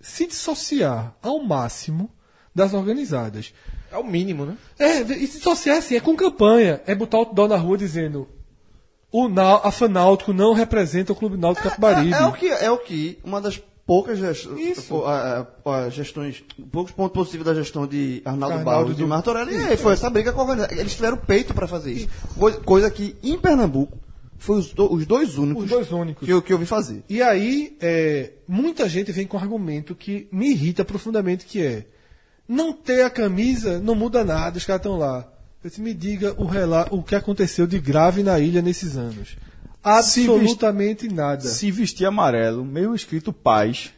se 0.00 0.26
dissociar 0.26 1.14
ao 1.22 1.42
máximo 1.42 2.10
das 2.54 2.72
organizadas. 2.74 3.52
É 3.90 3.96
o 3.96 4.04
mínimo, 4.04 4.44
né? 4.46 4.56
É, 4.78 5.00
e 5.00 5.26
se 5.26 5.38
dissociar 5.38 5.78
assim, 5.78 5.96
é 5.96 6.00
com 6.00 6.16
campanha. 6.16 6.80
É 6.86 6.94
botar 6.94 7.18
outdoor 7.18 7.48
na 7.48 7.56
rua 7.56 7.76
dizendo 7.78 8.28
o 9.12 9.28
Nau- 9.28 9.60
a 9.64 9.70
Fanáutico 9.70 10.32
não 10.32 10.52
representa 10.52 11.12
o 11.12 11.16
Clube 11.16 11.36
Náutico 11.36 11.68
Capibaribe. 11.68 12.12
É, 12.12 12.18
é 12.18 12.26
o 12.26 12.32
que, 12.32 12.48
é 12.48 12.70
o 12.70 12.78
que 12.78 13.18
uma 13.24 13.40
das 13.40 13.62
poucas 13.86 14.18
gest- 14.18 14.48
Isso. 14.58 14.82
pô, 14.88 15.04
a- 15.06 15.46
a- 15.64 15.74
a 15.84 15.90
gestões, 15.90 16.42
poucos 16.72 16.92
pontos 16.92 17.12
positivos 17.14 17.46
da 17.46 17.54
gestão 17.54 17.86
de 17.86 18.22
Arnaldo, 18.24 18.56
Arnaldo 18.56 18.64
Barros 18.64 18.92
e 18.92 18.94
de 18.96 19.06
Martorelli 19.06 19.54
é, 19.54 19.76
foi 19.76 19.92
essa 19.92 20.10
briga 20.10 20.32
com 20.32 20.40
a 20.40 20.42
organização. 20.44 20.76
Eles 20.78 20.94
tiveram 20.94 21.16
peito 21.18 21.54
para 21.54 21.68
fazer 21.68 21.92
isso. 21.92 22.08
Coisa, 22.36 22.58
coisa 22.60 22.90
que 22.90 23.14
em 23.22 23.38
Pernambuco 23.38 23.96
foi 24.38 24.58
os, 24.58 24.72
do- 24.72 24.92
os 24.92 25.06
dois 25.06 25.38
únicos, 25.38 25.64
Os 25.64 25.70
dois 25.70 25.92
únicos. 25.92 26.26
Que, 26.26 26.32
eu, 26.32 26.42
que 26.42 26.52
eu 26.52 26.58
vi 26.58 26.66
fazer. 26.66 27.04
E 27.08 27.22
aí, 27.22 27.76
é, 27.80 28.32
muita 28.48 28.88
gente 28.88 29.12
vem 29.12 29.26
com 29.26 29.36
um 29.36 29.40
argumento 29.40 29.94
que 29.94 30.26
me 30.32 30.50
irrita 30.50 30.84
profundamente, 30.84 31.44
que 31.46 31.60
é 31.62 31.86
não 32.48 32.72
ter 32.72 33.02
a 33.02 33.10
camisa 33.10 33.78
não 33.78 33.94
muda 33.94 34.22
nada, 34.24 34.58
os 34.58 34.64
caras 34.64 34.80
estão 34.80 34.98
lá. 34.98 35.26
Disse, 35.62 35.80
me 35.80 35.94
diga 35.94 36.34
o, 36.36 36.44
rela- 36.44 36.86
o 36.90 37.02
que 37.02 37.14
aconteceu 37.14 37.66
de 37.66 37.78
grave 37.78 38.22
na 38.22 38.38
ilha 38.38 38.60
nesses 38.60 38.96
anos. 38.96 39.36
Absolutamente 39.82 41.08
nada. 41.08 41.42
Se 41.42 41.70
vestir 41.70 42.06
amarelo, 42.06 42.64
meio 42.64 42.94
escrito 42.94 43.32
paz, 43.32 43.90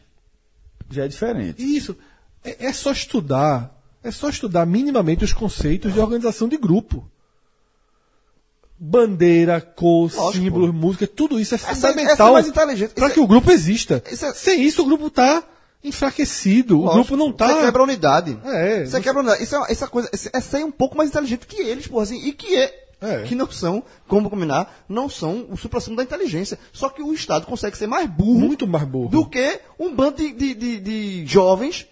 já 0.89 1.05
é 1.05 1.07
diferente. 1.07 1.61
Isso. 1.61 1.95
É, 2.43 2.67
é 2.67 2.73
só 2.73 2.91
estudar. 2.91 3.73
É 4.03 4.11
só 4.11 4.29
estudar 4.29 4.65
minimamente 4.65 5.25
os 5.25 5.33
conceitos 5.33 5.93
de 5.93 5.99
organização 5.99 6.47
de 6.47 6.55
grupo. 6.57 7.09
Bandeira, 8.79 9.59
cor, 9.59 10.11
Lógico, 10.13 10.43
símbolos, 10.45 10.73
música, 10.73 11.07
tudo 11.07 11.39
isso 11.39 11.55
é 11.55 11.57
Essa- 11.57 11.73
fundamental 11.73 12.13
essa 12.13 12.23
é 12.23 12.31
mais 12.31 12.47
inteligente. 12.47 12.91
para 12.93 13.09
que 13.09 13.19
é- 13.19 13.23
o 13.23 13.27
grupo 13.27 13.51
exista. 13.51 14.03
é- 14.05 14.15
Sem 14.33 14.63
isso, 14.63 14.83
o 14.83 14.85
grupo 14.85 15.07
está 15.07 15.43
enfraquecido. 15.83 16.77
o 16.79 16.81
Lógico, 16.85 16.95
grupo 17.05 17.17
não 17.17 17.25
Você 17.27 17.31
está. 17.53 17.61
quebra 17.65 17.81
a 17.81 17.85
unidade. 17.85 18.39
É, 18.43 18.79
Você 18.85 18.91
você- 18.91 19.01
quebra 19.01 19.19
a 19.21 19.23
unidade. 19.23 19.43
Isso 19.43 19.55
é, 19.55 19.71
essa 19.71 19.87
coisa, 19.87 20.09
é 20.33 20.39
ser 20.41 20.63
um 20.65 20.71
pouco 20.71 20.97
mais 20.97 21.09
inteligente 21.09 21.45
que 21.47 21.61
eles, 21.61 21.87
porra, 21.87 22.03
assim, 22.03 22.19
e 22.25 22.33
que 22.33 22.55
é. 22.55 22.83
É. 22.99 23.21
Que 23.23 23.35
não 23.35 23.47
são, 23.51 23.83
como 24.07 24.27
combinar, 24.27 24.83
não 24.89 25.07
são 25.07 25.45
o 25.51 25.55
supra 25.55 25.79
da 25.95 26.01
inteligência. 26.01 26.57
Só 26.73 26.89
que 26.89 26.99
o 27.03 27.13
Estado 27.13 27.45
consegue 27.45 27.77
ser 27.77 27.85
mais 27.85 28.09
burro 28.09 28.39
Muito 28.39 28.65
mais 28.65 28.85
burro. 28.87 29.09
do 29.09 29.29
que 29.29 29.59
um 29.79 29.93
bando 29.93 30.17
de, 30.17 30.31
de, 30.31 30.53
de- 30.55 30.79
de 30.79 31.25
jovens, 31.27 31.85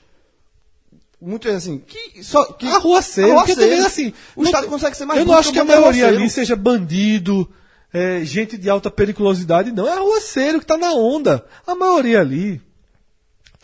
muito 1.21 1.47
assim, 1.47 1.77
que 1.77 2.23
só. 2.23 2.43
Que, 2.45 2.65
Arruaceiro, 2.67 3.35
porque 3.35 3.53
também 3.55 3.79
assim. 3.81 4.13
O 4.35 4.43
Estado 4.43 4.65
consegue 4.67 4.97
ser 4.97 5.05
mais 5.05 5.19
Eu 5.19 5.25
não 5.25 5.33
burro 5.33 5.39
acho 5.41 5.51
que 5.53 5.59
a 5.59 5.63
um 5.63 5.65
bando 5.67 5.77
de 5.77 5.81
maioria 5.99 6.07
ali 6.07 6.27
seja 6.29 6.55
bandido, 6.55 7.47
é, 7.93 8.21
gente 8.25 8.57
de 8.57 8.67
alta 8.67 8.89
periculosidade, 8.89 9.71
não. 9.71 9.87
É 9.87 9.93
arruaceiro 9.93 10.59
que 10.59 10.65
tá 10.65 10.75
na 10.75 10.91
onda. 10.93 11.45
A 11.67 11.75
maioria 11.75 12.19
ali 12.19 12.59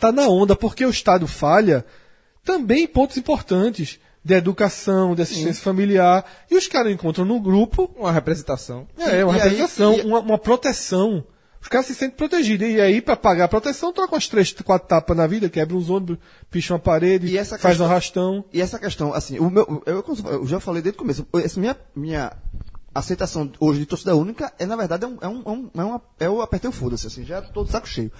tá 0.02 0.12
na 0.12 0.26
onda 0.28 0.54
porque 0.56 0.84
o 0.84 0.90
Estado 0.90 1.26
falha 1.26 1.84
também 2.44 2.84
em 2.84 2.86
pontos 2.88 3.16
importantes 3.16 3.98
de 4.24 4.34
educação, 4.34 5.14
de 5.14 5.22
assistência 5.22 5.62
familiar. 5.62 6.24
E 6.50 6.56
os 6.56 6.66
caras 6.68 6.92
encontram 6.92 7.24
no 7.24 7.40
grupo 7.40 7.90
Uma 7.96 8.12
representação. 8.12 8.86
é, 8.98 9.24
uma 9.24 9.36
E 9.36 9.40
aí- 9.40 9.48
representação, 9.48 9.94
e- 9.94 10.02
uma, 10.02 10.20
uma 10.20 10.38
proteção. 10.38 11.24
Os 11.60 11.68
caras 11.68 11.86
se 11.86 11.94
sentem 11.94 12.16
protegidos. 12.16 12.66
E 12.68 12.80
aí, 12.80 13.00
para 13.00 13.14
pagar 13.14 13.44
a 13.44 13.48
proteção, 13.48 13.92
troca 13.92 14.14
umas 14.14 14.26
três, 14.26 14.50
quatro 14.52 14.88
tapas 14.88 15.16
na 15.16 15.28
vida, 15.28 15.48
quebra 15.48 15.76
uns 15.76 15.88
ônibus, 15.88 16.18
picha 16.50 16.72
uma 16.74 16.80
parede, 16.80 17.28
E 17.28 17.38
essa 17.38 17.56
faz 17.56 17.74
questão- 17.76 17.86
um 17.86 17.90
arrastão. 17.90 18.44
E 18.52 18.60
essa 18.60 18.78
questão, 18.80 19.14
assim, 19.14 19.38
o 19.38 19.48
meu, 19.48 19.82
eu, 19.86 20.04
eu 20.32 20.46
já 20.46 20.58
falei 20.58 20.82
desde 20.82 20.96
o 20.96 20.98
começo, 20.98 21.24
essa 21.34 21.60
minha, 21.60 21.76
minha 21.94 22.32
aceitação 22.94 23.50
hoje 23.60 23.78
de 23.80 23.86
torcida 23.86 24.14
única 24.16 24.52
é, 24.58 24.66
na 24.66 24.76
verdade, 24.76 25.04
é 25.04 25.08
um, 25.08 25.18
é 25.20 25.28
um, 25.28 25.42
é 25.46 25.50
um, 25.50 25.70
é 25.74 25.84
uma- 25.84 26.02
é 26.20 26.28
o 26.28 26.42
apertei 26.42 26.68
o 26.68 26.72
foda-se, 26.72 27.06
assim, 27.06 27.24
já 27.24 27.40
tô 27.40 27.62
de 27.64 27.70
saco 27.70 27.88
cheio. 27.88 28.10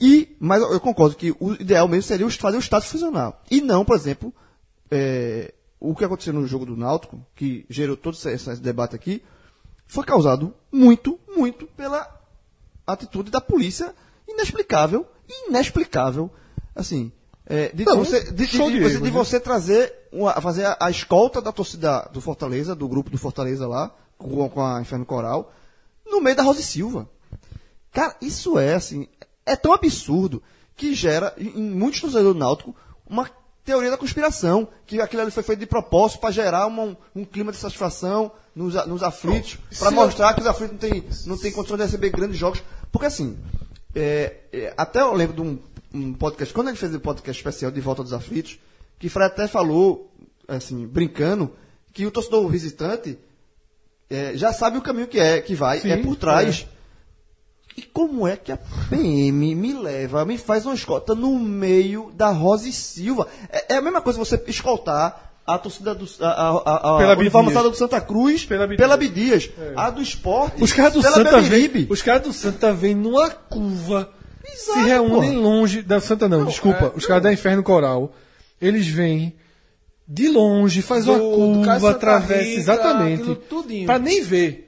E, 0.00 0.36
mas 0.38 0.62
eu 0.62 0.78
concordo 0.80 1.16
que 1.16 1.34
o 1.40 1.52
ideal 1.54 1.88
mesmo 1.88 2.02
seria 2.02 2.28
fazer 2.30 2.56
o 2.56 2.60
Estado 2.60 2.84
funcionar. 2.84 3.40
E 3.50 3.60
não, 3.60 3.84
por 3.84 3.96
exemplo, 3.96 4.32
é, 4.90 5.54
o 5.80 5.94
que 5.94 6.04
aconteceu 6.04 6.32
no 6.32 6.46
jogo 6.46 6.66
do 6.66 6.76
Náutico, 6.76 7.24
que 7.34 7.64
gerou 7.70 7.96
todo 7.96 8.14
esse, 8.14 8.30
esse 8.30 8.60
debate 8.60 8.94
aqui, 8.94 9.22
foi 9.86 10.04
causado 10.04 10.52
muito, 10.70 11.18
muito 11.34 11.66
pela 11.68 12.06
atitude 12.86 13.30
da 13.30 13.40
polícia 13.40 13.94
inexplicável, 14.28 15.06
inexplicável, 15.48 16.30
assim, 16.74 17.10
é, 17.46 17.68
de, 17.72 17.84
Não, 17.84 17.98
você, 17.98 18.24
de, 18.24 18.32
de- 18.32 18.46
de 18.46 18.58
você, 18.58 18.96
de 18.98 19.02
né? 19.04 19.10
você 19.10 19.40
trazer, 19.40 19.94
uma, 20.12 20.40
fazer 20.40 20.66
a, 20.66 20.76
a 20.80 20.90
escolta 20.90 21.40
da 21.40 21.52
torcida 21.52 22.08
do 22.12 22.20
Fortaleza, 22.20 22.74
do 22.74 22.88
grupo 22.88 23.08
do 23.08 23.16
Fortaleza 23.18 23.66
lá, 23.66 23.94
com, 24.18 24.48
com 24.48 24.64
a 24.64 24.80
Inferno 24.80 25.06
Coral, 25.06 25.52
no 26.04 26.20
meio 26.20 26.36
da 26.36 26.42
Rosa 26.42 26.60
e 26.60 26.64
Silva. 26.64 27.08
Cara, 27.92 28.16
isso 28.20 28.58
é 28.58 28.74
assim, 28.74 29.06
é 29.46 29.54
tão 29.56 29.72
absurdo 29.72 30.42
que 30.76 30.94
gera 30.94 31.32
em 31.38 31.62
muitos 31.62 32.00
torcedores 32.00 32.34
do 32.34 32.38
Náutico 32.38 32.76
uma 33.08 33.30
teoria 33.64 33.90
da 33.90 33.96
conspiração, 33.96 34.68
que 34.86 35.00
aquilo 35.00 35.22
ali 35.22 35.30
foi 35.30 35.42
feito 35.42 35.60
de 35.60 35.66
propósito 35.66 36.20
para 36.20 36.30
gerar 36.30 36.66
uma- 36.66 36.82
um, 36.82 36.96
um 37.14 37.24
clima 37.24 37.50
de 37.52 37.58
satisfação 37.58 38.30
nos, 38.54 38.74
nos 38.86 39.02
aflitos, 39.02 39.58
para 39.78 39.90
mostrar 39.90 40.34
que 40.34 40.40
os 40.40 40.46
aflitos 40.46 40.72
não 40.72 40.78
têm 40.78 41.04
não 41.26 41.38
tem 41.38 41.52
condição 41.52 41.76
de 41.76 41.82
receber 41.84 42.10
grandes 42.10 42.36
jogos. 42.38 42.62
Porque 42.92 43.06
assim, 43.06 43.36
é, 43.94 44.36
é, 44.52 44.74
até 44.76 45.00
eu 45.00 45.12
lembro 45.14 45.34
de 45.34 45.40
um, 45.42 45.58
um 45.92 46.12
podcast, 46.14 46.52
quando 46.54 46.68
ele 46.68 46.76
fez 46.76 46.94
o 46.94 47.00
podcast 47.00 47.40
especial 47.40 47.70
de 47.70 47.80
Volta 47.80 48.02
dos 48.02 48.12
Aflitos, 48.12 48.58
que 48.98 49.08
Fred 49.08 49.26
até 49.32 49.48
falou, 49.48 50.12
assim, 50.46 50.86
brincando, 50.86 51.50
que 51.92 52.06
o 52.06 52.10
torcedor 52.10 52.46
visitante 52.48 53.18
é, 54.08 54.36
já 54.36 54.52
sabe 54.52 54.78
o 54.78 54.82
caminho 54.82 55.08
que 55.08 55.18
é, 55.18 55.40
que 55.40 55.54
vai, 55.54 55.80
Sim, 55.80 55.90
é 55.90 55.96
por 55.96 56.14
trás. 56.16 56.66
E 57.76 57.82
como 57.82 58.26
é 58.26 58.36
que 58.36 58.50
a 58.50 58.56
PM 58.88 59.54
me 59.54 59.72
leva, 59.74 60.24
me 60.24 60.38
faz 60.38 60.64
uma 60.64 60.74
escolta 60.74 61.14
no 61.14 61.38
meio 61.38 62.10
da 62.14 62.30
Rosa 62.30 62.68
e 62.68 62.72
Silva? 62.72 63.26
É, 63.50 63.74
é 63.74 63.76
a 63.76 63.82
mesma 63.82 64.00
coisa 64.00 64.18
você 64.18 64.42
escoltar 64.46 65.32
a 65.46 65.58
torcida 65.58 65.94
do. 65.94 66.08
A, 66.20 66.26
a, 66.28 66.94
a, 66.94 66.98
Pela 66.98 67.16
uniformizada 67.18 67.68
do 67.70 67.76
Santa 67.76 68.00
Cruz 68.00 68.44
Pela 68.46 68.66
pela 68.66 68.94
Abdias. 68.94 69.50
Abdias. 69.56 69.76
A 69.76 69.90
do 69.90 70.00
esporte. 70.02 70.62
Os 70.64 70.72
caras 70.72 70.94
do 70.94 71.02
Santa 71.02 71.40
vêm. 71.40 71.86
Os 71.90 72.00
caras 72.02 72.22
do 72.22 72.32
Santa 72.32 72.72
vêm 72.72 72.94
numa 72.94 73.28
curva. 73.30 74.10
se 74.44 74.70
Exato, 74.70 74.86
reúnem 74.86 75.32
porra. 75.34 75.42
longe. 75.42 75.82
Da 75.82 76.00
Santa 76.00 76.28
não, 76.28 76.44
desculpa. 76.46 76.92
os 76.96 77.04
caras 77.04 77.22
da 77.22 77.32
Inferno 77.32 77.62
Coral. 77.62 78.12
Eles 78.60 78.86
vêm 78.86 79.36
de 80.08 80.28
longe, 80.28 80.80
faz 80.82 81.06
uma 81.06 81.18
Do- 81.18 81.62
Caio 81.64 81.80
curva, 81.80 81.90
atravessa. 81.90 82.42
Exatamente. 82.48 83.38
Pra 83.84 83.98
nem 83.98 84.22
ver. 84.22 84.65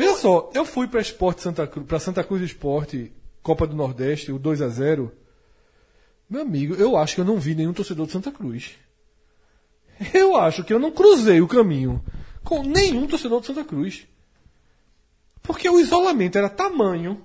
Veja 0.00 0.16
só, 0.18 0.50
eu 0.54 0.64
fui 0.64 0.86
pra 0.88 1.00
Esporte 1.00 1.42
Santa 1.42 1.66
Cruz, 1.66 1.86
pra 1.86 1.98
Santa 2.00 2.22
Cruz 2.24 2.42
Esporte, 2.42 3.12
Copa 3.42 3.66
do 3.66 3.74
Nordeste, 3.76 4.32
o 4.32 4.38
2 4.38 4.60
a 4.62 4.68
0 4.68 5.12
Meu 6.28 6.42
amigo, 6.42 6.74
eu 6.74 6.96
acho 6.96 7.14
que 7.14 7.20
eu 7.20 7.24
não 7.24 7.38
vi 7.38 7.54
nenhum 7.54 7.72
torcedor 7.72 8.06
de 8.06 8.12
Santa 8.12 8.30
Cruz. 8.30 8.72
Eu 10.14 10.36
acho 10.36 10.64
que 10.64 10.72
eu 10.72 10.78
não 10.78 10.90
cruzei 10.90 11.40
o 11.40 11.48
caminho 11.48 12.02
com 12.42 12.62
nenhum 12.62 13.06
torcedor 13.06 13.40
de 13.40 13.46
Santa 13.48 13.64
Cruz. 13.64 14.06
Porque 15.42 15.68
o 15.68 15.78
isolamento 15.80 16.38
era 16.38 16.48
tamanho. 16.48 17.22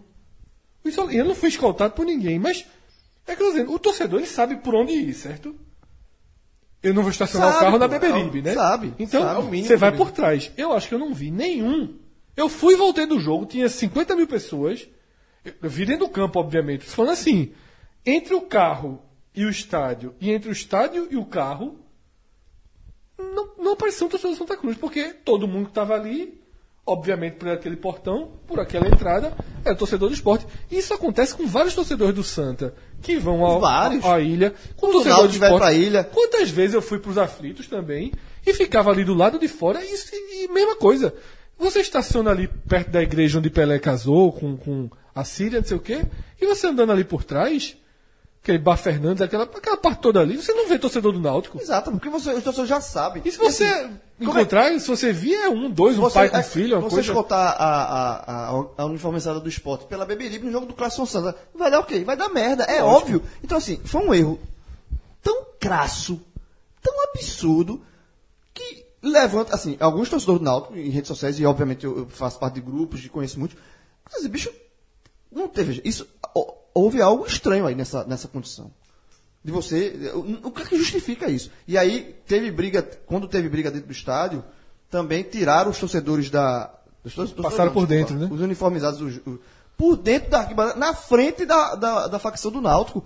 Eu 1.12 1.26
não 1.26 1.36
fui 1.36 1.50
escoltado 1.50 1.94
por 1.94 2.06
ninguém, 2.06 2.38
mas 2.38 2.66
é 3.26 3.36
que 3.36 3.42
eu 3.42 3.46
tô 3.48 3.52
dizendo, 3.54 3.74
o 3.74 3.80
torcedor 3.80 4.20
ele 4.20 4.28
sabe 4.28 4.58
por 4.58 4.76
onde 4.76 4.94
ir, 4.94 5.14
certo? 5.14 5.56
Eu 6.84 6.94
não 6.94 7.02
vou 7.02 7.10
estacionar 7.12 7.48
Sabe, 7.54 7.58
o 7.58 7.66
carro 7.66 7.80
na 7.80 7.88
Beberibe, 7.88 8.38
é 8.38 8.42
o- 8.42 8.44
né? 8.44 8.54
sabe, 8.54 8.94
Então, 9.00 9.22
sabe. 9.24 9.40
É 9.40 9.50
mínimo 9.50 9.68
você 9.68 9.76
vai 9.76 9.92
por 9.92 10.12
trás. 10.12 10.52
Eu 10.56 10.72
acho 10.74 10.88
que 10.88 10.94
eu 10.94 11.00
não 11.00 11.14
vi 11.14 11.32
nenhum. 11.32 11.98
Eu 12.36 12.50
fui 12.50 12.74
e 12.74 12.78
voltei 12.78 13.06
do 13.06 13.20
jogo, 13.20 13.46
tinha 13.46 13.70
50 13.70 14.16
mil 14.16 14.28
pessoas. 14.28 14.88
Eu 15.62 15.70
vi 15.70 15.86
dentro 15.86 16.08
do 16.08 16.12
campo, 16.12 16.40
obviamente. 16.40 16.86
Falando 16.86 17.14
assim, 17.14 17.54
entre 18.06 18.34
o 18.34 18.42
carro 18.42 19.02
e 19.34 19.46
o 19.46 19.50
estádio, 19.50 20.14
e 20.20 20.32
entre 20.32 20.50
o 20.50 20.52
estádio 20.52 21.08
e 21.10 21.18
o 21.18 21.26
carro, 21.26 21.78
não, 23.18 23.50
não 23.58 23.74
apareceu 23.74 24.08
um 24.08 24.10
torcedor 24.10 24.34
de 24.34 24.40
Santa 24.40 24.58
Cruz, 24.58 24.78
porque 24.78 25.14
todo 25.14 25.48
mundo 25.48 25.66
que 25.66 25.72
estava 25.72 25.94
ali, 25.94 26.42
obviamente 26.86 27.36
por 27.36 27.50
aquele 27.50 27.76
portão, 27.76 28.32
por 28.48 28.60
aquela 28.60 28.88
entrada, 28.88 29.36
era 29.64 29.76
torcedor 29.76 30.10
do 30.10 30.16
esporte. 30.16 30.46
Isso 30.70 30.94
acontece 30.94 31.36
com 31.36 31.48
vários 31.48 31.74
torcedores 31.74 32.16
do 32.16 32.24
Santa, 32.24 32.74
que 33.02 33.18
vão 33.18 33.44
ao, 33.46 33.60
à 33.66 34.20
ilha, 34.20 34.54
com 34.76 34.88
o 34.88 34.92
torcedor 34.92 35.18
Náutico 35.18 35.40
do 35.40 35.46
esporte. 35.46 35.62
pra 35.62 35.74
ilha. 35.74 36.04
Quantas 36.04 36.50
vezes 36.50 36.74
eu 36.74 36.82
fui 36.82 37.00
para 37.00 37.12
os 37.12 37.18
aflitos 37.18 37.68
também 37.68 38.12
e 38.46 38.54
ficava 38.54 38.92
ali 38.92 39.04
do 39.04 39.14
lado 39.14 39.40
de 39.40 39.48
fora 39.48 39.82
e, 39.84 40.44
e 40.44 40.48
mesma 40.50 40.76
coisa. 40.76 41.14
Você 41.58 41.80
estaciona 41.80 42.32
ali 42.32 42.48
perto 42.48 42.90
da 42.92 43.02
igreja 43.02 43.40
onde 43.40 43.50
Pelé 43.50 43.80
casou 43.80 44.32
com, 44.32 44.58
com 44.58 44.90
a 45.14 45.24
Síria, 45.24 45.60
não 45.60 45.68
sei 45.68 45.78
o 45.78 45.80
quê, 45.80 46.06
e 46.40 46.46
você 46.46 46.68
andando 46.68 46.92
ali 46.92 47.04
por 47.04 47.24
trás, 47.24 47.78
aquele 48.44 48.60
Bar 48.60 48.78
Fernandes, 48.78 49.22
aquela, 49.22 49.46
aquela 49.46 49.78
parte 49.78 50.02
toda 50.02 50.20
ali, 50.20 50.36
você 50.36 50.54
não 50.54 50.68
vê 50.68 50.78
torcedor 50.78 51.12
do 51.14 51.20
Náutico. 51.20 51.60
Exato, 51.60 51.90
porque 51.92 52.10
você, 52.10 52.32
os 52.34 52.44
torcedores 52.44 52.70
já 52.70 52.80
sabem. 52.80 53.24
E 53.26 53.32
se 53.32 53.38
você 53.40 53.64
assim, 53.64 54.00
como 54.20 54.32
encontrar, 54.32 54.80
se 54.80 54.88
você 54.88 55.12
vir, 55.12 55.34
é 55.36 55.50
um, 55.50 55.70
dois, 55.70 55.98
um 55.98 56.02
Você, 56.02 56.14
pai 56.14 56.30
com 56.30 56.38
é, 56.38 56.44
filho, 56.44 56.76
uma 56.76 56.82
você 56.82 56.96
coisa. 56.96 57.10
escoltar 57.10 57.56
a, 57.58 57.66
a, 57.66 58.50
a, 58.50 58.66
a 58.78 58.86
uniformizada 58.86 59.40
do 59.40 59.50
esporte 59.50 59.86
pela 59.86 60.06
Beberibe 60.06 60.46
no 60.46 60.52
jogo 60.52 60.68
do 60.68 60.74
Clássico 60.74 61.08
São 61.08 61.22
Santa, 61.22 61.38
vai 61.56 61.72
dar 61.72 61.80
o 61.80 61.86
quê? 61.86 62.04
Vai 62.04 62.16
dar 62.16 62.30
merda, 62.30 62.66
é 62.66 62.84
óbvio. 62.84 63.24
Então, 63.44 63.58
assim, 63.58 63.80
foi 63.84 64.06
um 64.06 64.14
erro 64.14 64.40
tão 65.24 65.46
crasso, 65.60 66.22
tão 66.84 66.94
absurdo, 67.10 67.82
levanta, 69.10 69.54
assim, 69.56 69.78
alguns 69.80 70.10
torcedores 70.10 70.40
do 70.40 70.46
Náutico 70.46 70.76
em 70.78 70.90
redes 70.90 71.08
sociais, 71.08 71.40
e 71.40 71.46
obviamente 71.46 71.86
eu, 71.86 71.98
eu 72.00 72.08
faço 72.08 72.40
parte 72.40 72.56
de 72.56 72.62
grupos 72.62 73.04
e 73.04 73.10
conheço 73.10 73.40
muitos, 73.40 73.58
mas 74.06 74.16
assim, 74.20 74.30
bicho, 74.30 74.52
não 75.32 75.48
teve, 75.48 75.82
isso, 75.86 76.08
hou- 76.34 76.70
houve 76.74 77.02
algo 77.02 77.26
estranho 77.26 77.66
aí 77.68 77.76
nessa, 77.76 78.04
nessa 78.06 78.28
condição. 78.28 78.72
De 79.44 79.52
você, 79.52 80.12
o 80.16 80.48
o 80.48 80.52
que 80.52 80.64
é 80.64 80.66
que 80.66 80.78
justifica 80.78 81.30
isso? 81.30 81.52
E 81.68 81.78
aí, 81.78 82.16
teve 82.26 82.50
briga, 82.52 82.82
quando 83.06 83.28
teve 83.28 83.48
briga 83.48 83.70
dentro 83.70 83.88
do 83.88 83.94
estádio, 83.94 84.44
também 84.90 85.22
tiraram 85.24 85.70
os 85.70 85.78
torcedores 85.78 86.30
da. 86.32 86.74
os 87.04 87.14
torcedores- 87.14 87.52
Passaram 87.52 87.72
por 87.72 87.86
dentro, 87.86 88.16
né? 88.16 88.28
Os 88.32 88.42
uniformizados, 88.42 89.00
os- 89.02 89.22
os- 89.26 89.40
por 89.78 89.98
dentro 89.98 90.32
da 90.32 90.40
arquibancada, 90.40 90.80
na 90.80 90.96
frente 90.96 91.46
da, 91.46 91.76
da, 91.76 92.08
da 92.08 92.18
facção 92.18 92.50
do 92.50 92.60
Náutico. 92.60 93.04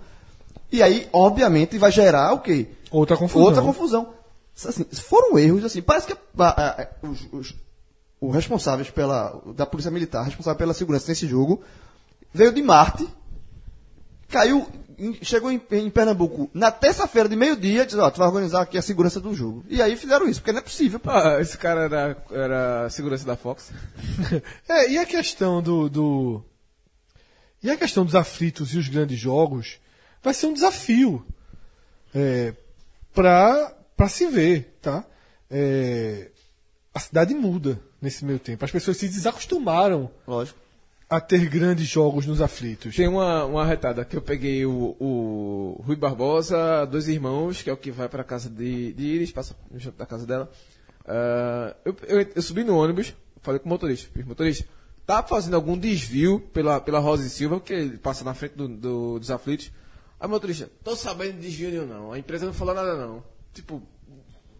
E 0.72 0.82
aí, 0.82 1.08
obviamente, 1.12 1.76
vai 1.76 1.92
gerar 1.92 2.32
o 2.32 2.38
quê? 2.38 2.68
Outra 2.90 3.16
confusão. 3.18 3.42
Outra 3.46 3.60
confusão. 3.62 4.14
Assim, 4.66 4.84
foram 4.84 5.38
erros, 5.38 5.64
assim, 5.64 5.80
parece 5.82 6.06
que 6.06 6.12
a- 6.12 6.18
a- 6.48 6.82
a- 6.82 6.88
os, 7.06 7.28
os- 7.32 7.54
os 8.20 8.34
responsáveis 8.34 8.90
pela, 8.90 9.40
da 9.54 9.64
Polícia 9.66 9.90
Militar, 9.90 10.24
responsável 10.24 10.58
pela 10.58 10.74
segurança 10.74 11.08
nesse 11.08 11.26
jogo, 11.26 11.62
veio 12.32 12.52
de 12.52 12.62
Marte, 12.62 13.08
caiu, 14.28 14.66
em- 14.98 15.14
chegou 15.24 15.50
em, 15.50 15.60
em 15.72 15.88
Pernambuco 15.90 16.50
na 16.52 16.70
terça-feira 16.70 17.28
de 17.28 17.34
meio-dia, 17.36 17.86
disse, 17.86 17.98
ó, 17.98 18.10
tu 18.10 18.18
vai 18.18 18.28
organizar 18.28 18.60
aqui 18.62 18.76
a 18.76 18.82
segurança 18.82 19.18
do 19.20 19.34
jogo. 19.34 19.64
E 19.68 19.80
aí 19.80 19.96
fizeram 19.96 20.28
isso, 20.28 20.40
porque 20.40 20.52
não 20.52 20.58
é 20.60 20.62
possível, 20.62 21.00
pô. 21.00 21.10
Ah, 21.10 21.40
esse 21.40 21.56
cara 21.56 21.80
era, 21.84 22.24
era 22.30 22.90
segurança 22.90 23.24
da 23.24 23.36
Fox. 23.36 23.70
É, 24.68 24.90
e 24.90 24.98
a 24.98 25.06
questão 25.06 25.62
do, 25.62 25.88
do. 25.88 26.44
E 27.62 27.70
a 27.70 27.76
questão 27.76 28.04
dos 28.04 28.14
aflitos 28.14 28.72
e 28.74 28.78
os 28.78 28.88
grandes 28.88 29.18
jogos 29.18 29.78
vai 30.22 30.32
ser 30.34 30.46
um 30.46 30.52
desafio 30.54 31.26
é, 32.14 32.54
para 33.14 33.74
se 34.08 34.26
ver, 34.26 34.76
tá? 34.80 35.04
É, 35.50 36.30
a 36.94 37.00
cidade 37.00 37.34
muda 37.34 37.80
nesse 38.00 38.24
meio 38.24 38.38
tempo. 38.38 38.64
As 38.64 38.70
pessoas 38.70 38.96
se 38.96 39.08
desacostumaram 39.08 40.10
Lógico. 40.26 40.58
a 41.08 41.20
ter 41.20 41.48
grandes 41.48 41.86
jogos 41.88 42.26
nos 42.26 42.40
aflitos. 42.40 42.94
Tem 42.96 43.08
uma, 43.08 43.44
uma 43.44 43.62
arretada 43.62 44.04
que 44.04 44.16
eu 44.16 44.22
peguei 44.22 44.64
o, 44.64 44.96
o 45.00 45.82
Rui 45.84 45.96
Barbosa, 45.96 46.86
dois 46.86 47.08
irmãos, 47.08 47.62
que 47.62 47.70
é 47.70 47.72
o 47.72 47.76
que 47.76 47.90
vai 47.90 48.08
pra 48.08 48.24
casa 48.24 48.48
de, 48.48 48.92
de 48.92 49.02
Iris, 49.04 49.32
passa 49.32 49.56
da 49.96 50.06
casa 50.06 50.26
dela. 50.26 50.50
Ah, 51.06 51.74
eu, 51.84 51.96
eu, 52.06 52.26
eu 52.36 52.42
subi 52.42 52.62
no 52.64 52.76
ônibus, 52.76 53.14
falei 53.42 53.58
com 53.58 53.66
o 53.66 53.68
motorista, 53.70 54.08
fiz, 54.14 54.24
motorista, 54.24 54.64
tá 55.06 55.22
fazendo 55.22 55.54
algum 55.54 55.76
desvio 55.76 56.38
pela, 56.52 56.80
pela 56.80 56.98
Rosa 57.00 57.26
e 57.26 57.30
Silva, 57.30 57.58
que 57.60 57.72
ele 57.72 57.98
passa 57.98 58.22
na 58.24 58.34
frente 58.34 58.54
do, 58.54 58.68
do- 58.68 59.18
dos 59.18 59.30
aflitos. 59.30 59.72
Aí 60.20 60.26
o 60.26 60.30
motorista, 60.30 60.70
tô 60.84 60.94
sabendo 60.94 61.34
de 61.40 61.48
desvio 61.48 61.70
nenhum 61.70 61.86
não, 61.86 62.12
a 62.12 62.18
empresa 62.18 62.46
não 62.46 62.52
falou 62.52 62.74
nada 62.74 62.94
não. 62.96 63.22
Tipo, 63.52 63.82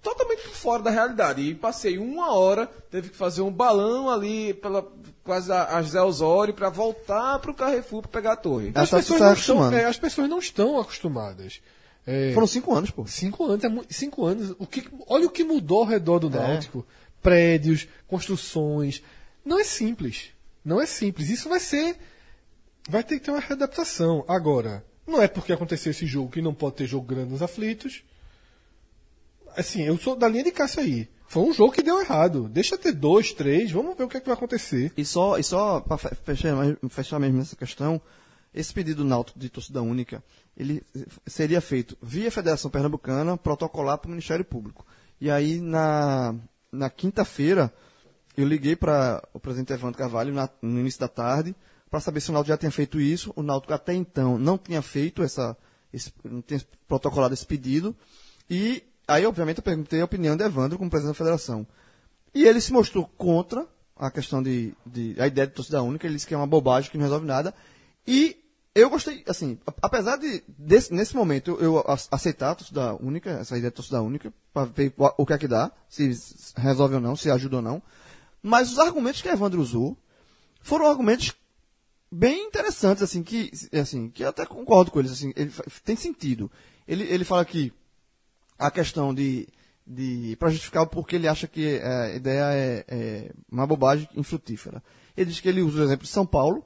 totalmente 0.02 0.42
fora 0.48 0.82
da 0.82 0.90
realidade. 0.90 1.42
E 1.42 1.54
passei 1.54 1.98
uma 1.98 2.32
hora, 2.34 2.66
teve 2.90 3.10
que 3.10 3.16
fazer 3.16 3.42
um 3.42 3.50
balão 3.52 4.10
ali 4.10 4.54
pela 4.54 4.86
quase 5.22 5.52
a, 5.52 5.76
a 5.76 5.82
José 5.82 6.00
Osório 6.00 6.54
pra 6.54 6.70
voltar 6.70 7.38
pro 7.38 7.54
Carrefour 7.54 8.02
pra 8.02 8.10
pegar 8.10 8.32
a 8.32 8.36
torre. 8.36 8.72
As 8.74 8.92
As 8.92 9.00
pessoas, 9.02 9.18
tá 9.18 9.26
não 9.26 9.32
estão, 9.34 9.72
é, 9.72 9.84
as 9.84 9.98
pessoas 9.98 10.28
não 10.28 10.38
estão 10.38 10.80
acostumadas. 10.80 11.60
É, 12.06 12.32
Foram 12.32 12.46
cinco 12.46 12.74
anos, 12.74 12.90
pô. 12.90 13.06
Cinco 13.06 13.44
anos, 13.44 13.64
é 13.64 13.68
cinco 13.90 14.24
anos. 14.24 14.54
O 14.58 14.66
que, 14.66 14.88
olha 15.06 15.26
o 15.26 15.30
que 15.30 15.44
mudou 15.44 15.80
ao 15.80 15.86
redor 15.86 16.18
do 16.18 16.28
É. 16.28 16.40
Náutico. 16.40 16.86
Prédios, 17.22 17.86
construções. 18.08 19.02
Não 19.44 19.60
é 19.60 19.64
simples. 19.64 20.30
Não 20.64 20.80
é 20.80 20.86
simples. 20.86 21.28
Isso 21.28 21.48
vai 21.48 21.60
ser. 21.60 21.96
Vai 22.88 23.04
ter 23.04 23.18
que 23.18 23.26
ter 23.26 23.30
uma 23.30 23.40
readaptação. 23.40 24.24
Agora, 24.26 24.82
não 25.06 25.20
é 25.20 25.28
porque 25.28 25.52
aconteceu 25.52 25.90
esse 25.90 26.06
jogo 26.06 26.30
que 26.30 26.40
não 26.40 26.54
pode 26.54 26.76
ter 26.76 26.86
jogo 26.86 27.06
grande 27.06 27.30
nos 27.30 27.42
aflitos. 27.42 28.02
Assim, 29.56 29.82
eu 29.82 29.96
sou 29.98 30.16
da 30.16 30.28
linha 30.28 30.44
de 30.44 30.50
Cássio 30.52 30.80
aí. 30.80 31.08
Foi 31.28 31.42
um 31.44 31.52
jogo 31.52 31.72
que 31.72 31.82
deu 31.82 32.00
errado. 32.00 32.48
Deixa 32.48 32.76
ter 32.76 32.92
dois, 32.92 33.32
três, 33.32 33.70
vamos 33.70 33.96
ver 33.96 34.04
o 34.04 34.08
que, 34.08 34.16
é 34.16 34.20
que 34.20 34.26
vai 34.26 34.34
acontecer. 34.36 34.92
E 34.96 35.04
só, 35.04 35.38
e 35.38 35.44
só 35.44 35.80
para 35.80 35.96
fechar, 35.98 36.56
fechar 36.88 37.18
mesmo 37.20 37.38
nessa 37.38 37.54
questão, 37.54 38.00
esse 38.52 38.72
pedido 38.74 39.04
náutico 39.04 39.38
de 39.38 39.48
torcida 39.48 39.80
única, 39.80 40.24
ele 40.56 40.82
seria 41.26 41.60
feito 41.60 41.96
via 42.02 42.30
Federação 42.32 42.68
Pernambucana, 42.70 43.36
protocolar 43.36 43.98
para 43.98 44.08
o 44.08 44.10
Ministério 44.10 44.44
Público. 44.44 44.84
E 45.20 45.30
aí, 45.30 45.60
na, 45.60 46.34
na 46.72 46.90
quinta-feira, 46.90 47.72
eu 48.36 48.46
liguei 48.46 48.74
para 48.74 49.22
o 49.32 49.38
presidente 49.38 49.72
Evandro 49.72 49.98
Carvalho 49.98 50.34
na- 50.34 50.48
no 50.60 50.80
início 50.80 50.98
da 50.98 51.08
tarde, 51.08 51.54
para 51.88 52.00
saber 52.00 52.20
se 52.20 52.30
o 52.30 52.32
Náutico 52.32 52.48
já 52.52 52.56
tinha 52.58 52.72
feito 52.72 53.00
isso. 53.00 53.32
O 53.36 53.42
Náutico 53.42 53.72
até 53.72 53.94
então 53.94 54.36
não 54.36 54.58
tinha 54.58 54.82
feito 54.82 55.22
essa, 55.22 55.56
esse, 55.92 56.12
não 56.24 56.42
tinha 56.42 56.60
protocolado 56.88 57.34
esse 57.34 57.46
pedido. 57.46 57.94
E 58.48 58.82
aí, 59.10 59.26
obviamente, 59.26 59.58
eu 59.58 59.62
perguntei 59.62 60.00
a 60.00 60.04
opinião 60.04 60.36
de 60.36 60.44
Evandro 60.44 60.78
como 60.78 60.90
presidente 60.90 61.14
da 61.14 61.18
federação. 61.18 61.66
E 62.34 62.44
ele 62.44 62.60
se 62.60 62.72
mostrou 62.72 63.06
contra 63.18 63.66
a 63.96 64.10
questão 64.10 64.42
de, 64.42 64.74
de. 64.86 65.14
a 65.20 65.26
ideia 65.26 65.46
de 65.46 65.52
torcida 65.52 65.82
única, 65.82 66.06
ele 66.06 66.14
disse 66.14 66.26
que 66.26 66.34
é 66.34 66.36
uma 66.36 66.46
bobagem, 66.46 66.90
que 66.90 66.96
não 66.96 67.04
resolve 67.04 67.26
nada. 67.26 67.54
E 68.06 68.36
eu 68.74 68.88
gostei, 68.88 69.24
assim, 69.26 69.58
apesar 69.82 70.16
de, 70.16 70.42
desse- 70.48 70.94
nesse 70.94 71.14
momento, 71.14 71.58
eu 71.60 71.84
aceitar 72.10 72.52
a 72.52 72.54
torcida 72.54 72.94
única, 72.94 73.30
essa 73.30 73.56
ideia 73.58 73.70
de 73.70 73.76
torcida 73.76 74.00
única, 74.00 74.32
para 74.54 74.66
ver 74.66 74.94
o, 74.96 75.26
que 75.26 75.32
é 75.32 75.38
que 75.38 75.48
dá, 75.48 75.70
se 75.88 76.12
resolve 76.56 76.94
ou 76.94 77.00
não, 77.00 77.16
se 77.16 77.30
ajuda 77.30 77.56
ou 77.56 77.62
não. 77.62 77.82
Mas 78.42 78.70
os 78.70 78.78
argumentos 78.78 79.20
que 79.20 79.28
Evandro 79.28 79.60
usou 79.60 79.98
foram 80.62 80.86
argumentos 80.86 81.34
bem 82.10 82.46
interessantes, 82.46 83.02
assim, 83.02 83.22
que, 83.22 83.50
assim, 83.72 84.08
que 84.08 84.22
eu 84.24 84.28
até 84.28 84.46
concordo 84.46 84.90
com 84.90 84.98
eles, 85.00 85.12
assim, 85.12 85.32
ele, 85.36 85.52
tem 85.84 85.96
sentido. 85.96 86.50
Ele, 86.86 87.04
ele 87.04 87.24
fala 87.24 87.44
que 87.44 87.72
a 88.60 88.70
questão 88.70 89.14
de, 89.14 89.48
de 89.86 90.36
para 90.38 90.50
justificar 90.50 90.82
o 90.82 90.86
porquê 90.86 91.16
ele 91.16 91.26
acha 91.26 91.48
que 91.48 91.66
é, 91.66 91.86
a 91.86 92.14
ideia 92.14 92.44
é, 92.52 92.84
é 92.88 93.32
uma 93.50 93.66
bobagem 93.66 94.08
infrutífera. 94.14 94.82
Ele 95.16 95.30
diz 95.30 95.40
que 95.40 95.48
ele 95.48 95.62
usa 95.62 95.80
o 95.80 95.84
exemplo 95.84 96.04
de 96.04 96.12
São 96.12 96.26
Paulo, 96.26 96.64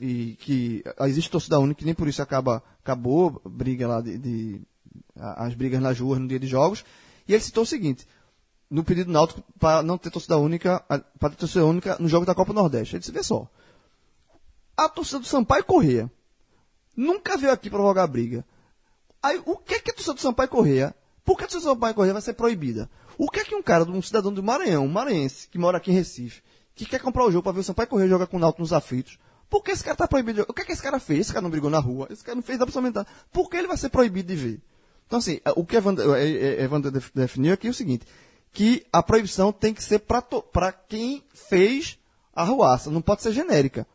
e 0.00 0.36
que 0.40 0.84
existe 1.00 1.30
torcida 1.30 1.58
única, 1.58 1.82
e 1.82 1.84
nem 1.84 1.94
por 1.94 2.06
isso 2.06 2.22
acaba, 2.22 2.62
acabou 2.80 3.40
briga 3.44 3.88
lá 3.88 4.00
de, 4.00 4.16
de- 4.18 4.60
as 5.16 5.54
brigas 5.54 5.80
nas 5.80 5.98
ruas 5.98 6.20
no 6.20 6.28
dia 6.28 6.38
de 6.38 6.46
jogos. 6.46 6.84
E 7.26 7.34
ele 7.34 7.42
citou 7.42 7.64
o 7.64 7.66
seguinte, 7.66 8.06
no 8.70 8.84
pedido 8.84 9.10
náutico 9.10 9.42
para 9.58 9.82
não 9.82 9.98
ter 9.98 10.10
torcida 10.10 10.38
única, 10.38 10.80
para 11.18 11.30
ter 11.30 11.36
torcida 11.36 11.64
única 11.64 11.96
no 11.98 12.08
jogo 12.08 12.24
da 12.24 12.34
Copa 12.34 12.52
Nordeste. 12.52 12.94
Ele 12.94 13.00
disse, 13.00 13.12
vê 13.12 13.22
só, 13.22 13.50
a 14.76 14.88
torcida 14.88 15.18
do 15.18 15.26
Sampaio 15.26 15.64
Correia 15.64 16.10
nunca 16.96 17.36
veio 17.36 17.52
aqui 17.52 17.68
para 17.68 17.80
jogar 17.80 18.06
briga. 18.06 18.44
Aí, 19.20 19.42
o 19.44 19.56
que 19.56 19.74
é 19.74 19.80
que 19.80 19.90
a 19.90 19.94
torcida 19.94 20.14
do 20.14 20.20
Sampaio 20.20 20.48
Correia, 20.48 20.94
por 21.28 21.36
que 21.36 21.44
a 21.44 21.46
do 21.46 21.60
Sampaio 21.60 21.94
Correia 21.94 22.14
vai 22.14 22.22
ser 22.22 22.32
proibida? 22.32 22.88
O 23.18 23.28
que 23.28 23.40
é 23.40 23.44
que 23.44 23.54
um 23.54 23.62
cara, 23.62 23.84
um 23.84 24.00
cidadão 24.00 24.32
do 24.32 24.42
Maranhão, 24.42 24.86
um 24.86 24.88
maranhense, 24.88 25.46
que 25.46 25.58
mora 25.58 25.76
aqui 25.76 25.90
em 25.90 25.94
Recife, 25.94 26.40
que 26.74 26.86
quer 26.86 27.02
comprar 27.02 27.26
o 27.26 27.30
jogo 27.30 27.42
para 27.42 27.52
ver 27.52 27.60
o 27.60 27.62
Sampaio 27.62 27.86
Correia 27.86 28.08
jogar 28.08 28.26
com 28.28 28.38
o 28.38 28.40
Náutico 28.40 28.62
nos 28.62 28.72
aflitos, 28.72 29.18
por 29.50 29.62
que 29.62 29.72
esse 29.72 29.84
cara 29.84 29.94
tá 29.94 30.08
proibido 30.08 30.46
O 30.48 30.54
que 30.54 30.62
é 30.62 30.64
que 30.64 30.72
esse 30.72 30.82
cara 30.82 30.98
fez? 30.98 31.20
Esse 31.20 31.32
cara 31.34 31.42
não 31.42 31.50
brigou 31.50 31.68
na 31.68 31.80
rua, 31.80 32.06
esse 32.10 32.24
cara 32.24 32.34
não 32.34 32.42
fez 32.42 32.58
absolutamente 32.58 32.94
nada. 32.94 33.08
Por 33.30 33.50
que 33.50 33.58
ele 33.58 33.66
vai 33.68 33.76
ser 33.76 33.90
proibido 33.90 34.28
de 34.28 34.36
ver? 34.36 34.62
Então, 35.06 35.18
assim, 35.18 35.38
o 35.54 35.66
que 35.66 35.76
Evandro, 35.76 36.14
eh, 36.14 36.30
eh, 36.30 36.62
Evandro 36.64 36.90
def- 36.90 37.10
definiu 37.14 37.52
aqui 37.52 37.66
é 37.66 37.70
o 37.70 37.74
seguinte, 37.74 38.06
que 38.50 38.86
a 38.90 39.02
proibição 39.02 39.52
tem 39.52 39.74
que 39.74 39.84
ser 39.84 39.98
para 39.98 40.72
quem 40.72 41.22
fez 41.34 41.98
a 42.34 42.42
ruaça, 42.42 42.90
não 42.90 43.02
pode 43.02 43.20
ser 43.22 43.32
genérica. 43.32 43.86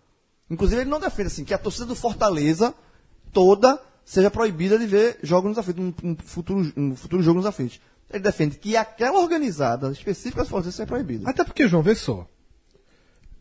Inclusive, 0.52 0.82
ele 0.82 0.90
não 0.92 1.00
defende 1.00 1.28
assim, 1.30 1.44
que 1.44 1.54
a 1.56 1.58
torcida 1.58 1.88
do 1.88 1.96
Fortaleza 1.96 2.76
toda 3.32 3.82
seja 4.06 4.30
proibida 4.30 4.78
de 4.78 4.86
ver 4.86 5.18
jogos 5.24 5.50
nos 5.50 5.58
aflitos, 5.58 5.84
um, 5.84 5.94
um 6.12 6.16
futuro, 6.16 6.74
um 6.76 6.96
futuro 6.96 7.24
jogo 7.24 7.38
nos 7.38 7.46
aflitos. 7.46 7.80
Ele 8.10 8.22
defende 8.22 8.58
que 8.58 8.78
aquela 8.78 9.20
organizada 9.20 9.92
específica 9.92 10.44
do 10.44 10.50
Fortaleza 10.50 10.78
seja 10.78 10.88
proibida. 10.88 11.30
Até 11.30 11.44
porque, 11.44 11.68
João, 11.68 11.82
vê 11.82 11.96
só. 11.96 12.28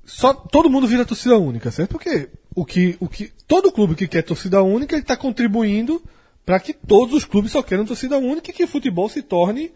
Só 0.04 0.32
todo 0.32 0.70
mundo 0.70 0.86
vira 0.86 1.04
torcida 1.04 1.36
única, 1.38 1.70
certo? 1.70 1.90
Porque 1.90 2.30
o 2.54 2.64
que, 2.64 2.96
o 2.98 3.08
que 3.08 3.32
todo 3.46 3.70
clube 3.70 3.94
que 3.94 4.08
quer 4.08 4.22
torcida 4.22 4.62
única, 4.62 4.94
ele 4.94 5.02
está 5.02 5.16
contribuindo 5.16 6.02
para 6.44 6.58
que 6.58 6.72
todos 6.72 7.14
os 7.14 7.24
clubes 7.24 7.52
só 7.52 7.62
queiram 7.62 7.84
torcida 7.84 8.18
única 8.18 8.50
e 8.50 8.54
que 8.54 8.64
o 8.64 8.68
futebol 8.68 9.08
se 9.08 9.22
torne 9.22 9.70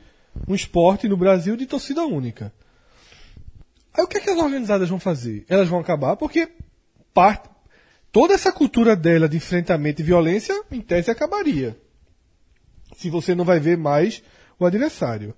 um 0.48 0.54
esporte 0.54 1.08
no 1.08 1.16
Brasil 1.16 1.56
de 1.56 1.66
torcida 1.66 2.04
única. 2.04 2.52
Aí 3.94 4.04
o 4.04 4.08
que, 4.08 4.18
é 4.18 4.20
que 4.20 4.30
as 4.30 4.38
organizadas 4.38 4.88
vão 4.88 4.98
fazer? 4.98 5.44
Elas 5.48 5.68
vão 5.68 5.78
acabar 5.78 6.16
porque 6.16 6.48
parte, 7.14 7.48
toda 8.16 8.32
essa 8.32 8.50
cultura 8.50 8.96
dela 8.96 9.28
de 9.28 9.36
enfrentamento 9.36 10.00
e 10.00 10.04
violência, 10.04 10.58
em 10.72 10.80
tese, 10.80 11.10
acabaria. 11.10 11.78
Se 12.96 13.10
você 13.10 13.34
não 13.34 13.44
vai 13.44 13.60
ver 13.60 13.76
mais 13.76 14.22
o 14.58 14.64
adversário. 14.64 15.34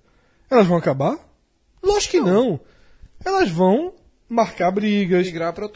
Elas 0.49 0.65
vão 0.65 0.77
acabar? 0.77 1.19
Lógico 1.83 2.13
que 2.13 2.21
não. 2.21 2.61
Elas 3.25 3.51
vão 3.51 3.95
marcar 4.29 4.71
brigas, 4.71 5.27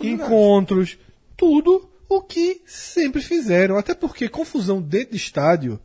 encontros, 0.01 0.97
tudo 1.37 1.91
o 2.09 2.20
que 2.23 2.62
sempre 2.66 3.20
fizeram. 3.20 3.77
Até 3.77 3.97
porque 3.97 4.29
confusão 4.29 4.81
dentro 4.81 5.11
de 5.11 5.16
estádio, 5.16 5.81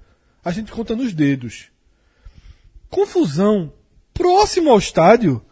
a 0.45 0.51
gente 0.51 0.71
conta 0.71 0.95
nos 0.95 1.15
dedos. 1.15 1.71
Confusão 2.91 3.73
próximo 4.13 4.69
ao 4.69 4.77
estádio, 4.77 5.43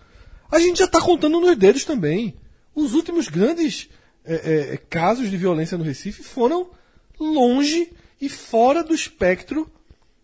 a 0.52 0.60
gente 0.60 0.78
já 0.78 0.86
está 0.86 1.02
contando 1.02 1.40
nos 1.40 1.58
dedos 1.58 1.84
também. 1.84 2.36
Os 2.76 2.94
últimos 2.94 3.30
grandes 3.30 3.90
é, 4.26 4.73
é, 4.73 4.77
casos 4.77 5.30
de 5.30 5.38
violência 5.38 5.77
no 5.77 5.84
Recife 5.84 6.23
foram 6.23 6.69
longe 7.19 7.91
e 8.19 8.30
fora 8.30 8.84
do 8.84 8.93
espectro 8.93 9.69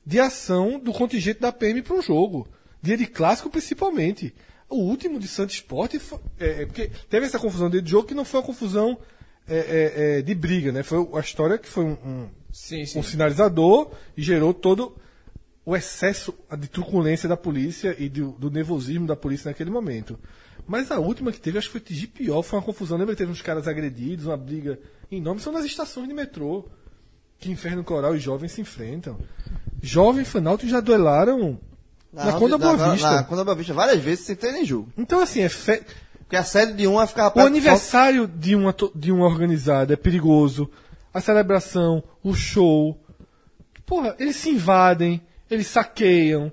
de 0.05 0.19
ação 0.19 0.79
do 0.79 0.91
contingente 0.91 1.39
da 1.39 1.51
PM 1.51 1.81
para 1.81 1.95
um 1.95 2.01
jogo. 2.01 2.47
Dia 2.81 2.97
de 2.97 3.05
clássico, 3.05 3.49
principalmente. 3.49 4.33
O 4.67 4.77
último 4.77 5.19
de 5.19 5.27
Santo 5.27 5.51
Esporte, 5.51 6.01
é, 6.39 6.61
é, 6.61 6.65
porque 6.65 6.89
teve 7.09 7.25
essa 7.25 7.37
confusão 7.37 7.69
de 7.69 7.87
jogo 7.87 8.07
que 8.07 8.13
não 8.13 8.25
foi 8.25 8.39
uma 8.39 8.45
confusão 8.45 8.97
é, 9.47 9.57
é, 9.57 10.17
é, 10.17 10.21
de 10.21 10.33
briga, 10.33 10.71
né? 10.71 10.81
Foi 10.81 11.07
a 11.13 11.19
história 11.19 11.57
que 11.57 11.67
foi 11.67 11.83
um, 11.83 11.97
um, 12.05 12.29
Sim, 12.51 12.85
sim. 12.85 12.99
um 12.99 13.03
sinalizador 13.03 13.91
e 14.15 14.21
gerou 14.21 14.53
todo 14.53 14.95
o 15.65 15.75
excesso 15.75 16.33
de 16.57 16.67
truculência 16.67 17.29
da 17.29 17.37
polícia 17.37 17.95
e 17.99 18.09
do, 18.09 18.31
do 18.31 18.49
nervosismo 18.49 19.05
da 19.05 19.15
polícia 19.15 19.49
naquele 19.49 19.69
momento. 19.69 20.17
Mas 20.71 20.89
a 20.89 20.99
última 20.99 21.33
que 21.33 21.41
teve, 21.41 21.57
acho 21.57 21.69
que 21.69 21.77
foi 21.77 21.81
de 21.81 22.07
pior, 22.07 22.41
foi 22.43 22.57
uma 22.57 22.63
confusão. 22.63 22.97
Lembra 22.97 23.13
que 23.13 23.17
teve 23.17 23.29
uns 23.29 23.41
caras 23.41 23.67
agredidos, 23.67 24.27
uma 24.27 24.37
briga 24.37 24.79
enorme. 25.11 25.41
São 25.41 25.51
nas 25.51 25.65
estações 25.65 26.07
de 26.07 26.13
metrô 26.13 26.65
que 27.37 27.51
Inferno 27.51 27.83
Coral 27.83 28.15
e 28.15 28.19
Jovens 28.19 28.53
se 28.53 28.61
enfrentam. 28.61 29.19
Jovem 29.81 30.21
e 30.21 30.25
Fanalto 30.25 30.65
já 30.65 30.79
duelaram 30.79 31.59
na, 32.13 32.31
Conda 32.39 32.57
Boa 32.57 32.77
na, 32.77 32.93
Vista. 32.93 33.11
Na 33.11 33.23
Conda 33.25 33.43
Boa 33.43 33.53
Vista, 33.53 33.73
várias 33.73 34.01
vezes 34.01 34.23
sem 34.23 34.33
ter 34.33 34.53
nem 34.53 34.63
jogo. 34.63 34.89
Então, 34.97 35.19
assim, 35.19 35.41
é 35.41 35.49
fe... 35.49 35.83
Porque 36.19 36.37
a 36.37 36.43
sede 36.45 36.71
de 36.71 36.87
um 36.87 36.95
vai 36.95 37.05
ficar 37.05 37.35
o 37.35 37.41
aniversário 37.41 38.25
de 38.25 38.55
uma, 38.55 38.73
de 38.95 39.11
uma 39.11 39.25
organizada 39.25 39.91
é 39.91 39.97
perigoso. 39.97 40.71
A 41.13 41.19
celebração, 41.19 42.01
o 42.23 42.33
show. 42.33 42.97
Porra, 43.85 44.15
eles 44.17 44.37
se 44.37 44.49
invadem, 44.49 45.21
eles 45.49 45.67
saqueiam, 45.67 46.49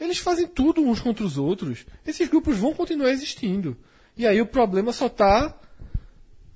eles 0.00 0.18
fazem 0.18 0.46
tudo 0.46 0.80
uns 0.80 1.00
contra 1.00 1.24
os 1.24 1.36
outros. 1.36 1.84
Esses 2.06 2.28
grupos 2.28 2.56
vão 2.56 2.72
continuar 2.72 3.10
existindo. 3.10 3.76
E 4.16 4.26
aí 4.26 4.40
o 4.40 4.46
problema 4.46 4.92
só 4.92 5.08
tá 5.08 5.58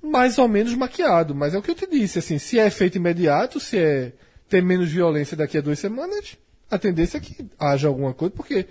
mais 0.01 0.37
ou 0.37 0.47
menos 0.47 0.73
maquiado. 0.75 1.33
Mas 1.33 1.53
é 1.53 1.57
o 1.57 1.61
que 1.61 1.71
eu 1.71 1.75
te 1.75 1.87
disse, 1.87 2.19
assim, 2.19 2.37
se 2.37 2.59
é 2.59 2.67
efeito 2.67 2.97
imediato, 2.97 3.59
se 3.59 3.77
é 3.77 4.13
ter 4.49 4.61
menos 4.61 4.89
violência 4.89 5.35
daqui 5.35 5.57
a 5.57 5.61
duas 5.61 5.79
semanas, 5.79 6.37
a 6.69 6.77
tendência 6.77 7.17
é 7.17 7.21
que 7.21 7.45
haja 7.57 7.87
alguma 7.87 8.13
coisa, 8.13 8.33
porque 8.35 8.67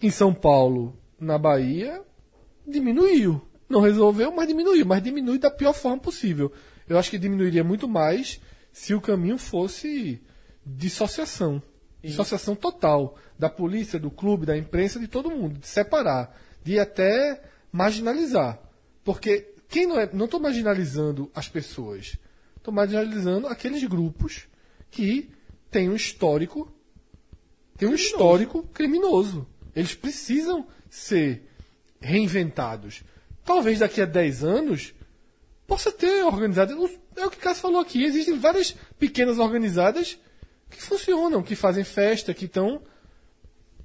em 0.00 0.10
São 0.10 0.32
Paulo, 0.32 0.96
na 1.18 1.36
Bahia, 1.36 2.02
diminuiu. 2.66 3.40
Não 3.68 3.80
resolveu, 3.80 4.32
mas 4.32 4.48
diminuiu. 4.48 4.86
Mas 4.86 5.02
diminui 5.02 5.38
da 5.38 5.50
pior 5.50 5.72
forma 5.72 5.98
possível. 5.98 6.50
Eu 6.88 6.98
acho 6.98 7.10
que 7.10 7.18
diminuiria 7.18 7.62
muito 7.62 7.86
mais 7.86 8.40
se 8.72 8.94
o 8.94 9.00
caminho 9.00 9.38
fosse 9.38 10.20
dissociação. 10.64 11.62
Dissociação 12.02 12.54
total 12.54 13.16
da 13.38 13.50
polícia, 13.50 13.98
do 13.98 14.10
clube, 14.10 14.46
da 14.46 14.56
imprensa, 14.56 14.98
de 14.98 15.06
todo 15.06 15.30
mundo. 15.30 15.58
De 15.58 15.66
separar. 15.66 16.36
De 16.62 16.78
até 16.78 17.42
marginalizar. 17.70 18.58
Porque 19.04 19.54
quem 19.68 19.86
não 19.86 20.00
é. 20.00 20.08
Não 20.12 20.24
estou 20.24 20.40
marginalizando 20.40 21.30
as 21.34 21.48
pessoas. 21.48 22.16
Estou 22.56 22.72
marginalizando 22.72 23.46
aqueles 23.46 23.82
grupos 23.84 24.46
que 24.90 25.30
têm 25.70 25.88
um 25.88 25.94
histórico. 25.94 26.72
Tem 27.76 27.88
um 27.88 27.94
histórico 27.94 28.62
criminoso. 28.74 29.46
Eles 29.74 29.94
precisam 29.94 30.66
ser 30.88 31.48
reinventados. 32.00 33.02
Talvez 33.44 33.78
daqui 33.78 34.00
a 34.00 34.06
10 34.06 34.44
anos 34.44 34.94
possa 35.66 35.92
ter 35.92 36.24
organizado. 36.24 36.72
É 37.16 37.26
o 37.26 37.30
que 37.30 37.36
o 37.36 37.40
Cássio 37.40 37.62
falou 37.62 37.80
aqui. 37.80 38.04
Existem 38.04 38.38
várias 38.38 38.74
pequenas 38.98 39.38
organizadas 39.38 40.18
que 40.70 40.82
funcionam, 40.82 41.42
que 41.42 41.54
fazem 41.56 41.84
festa, 41.84 42.32
que 42.32 42.44
estão. 42.46 42.82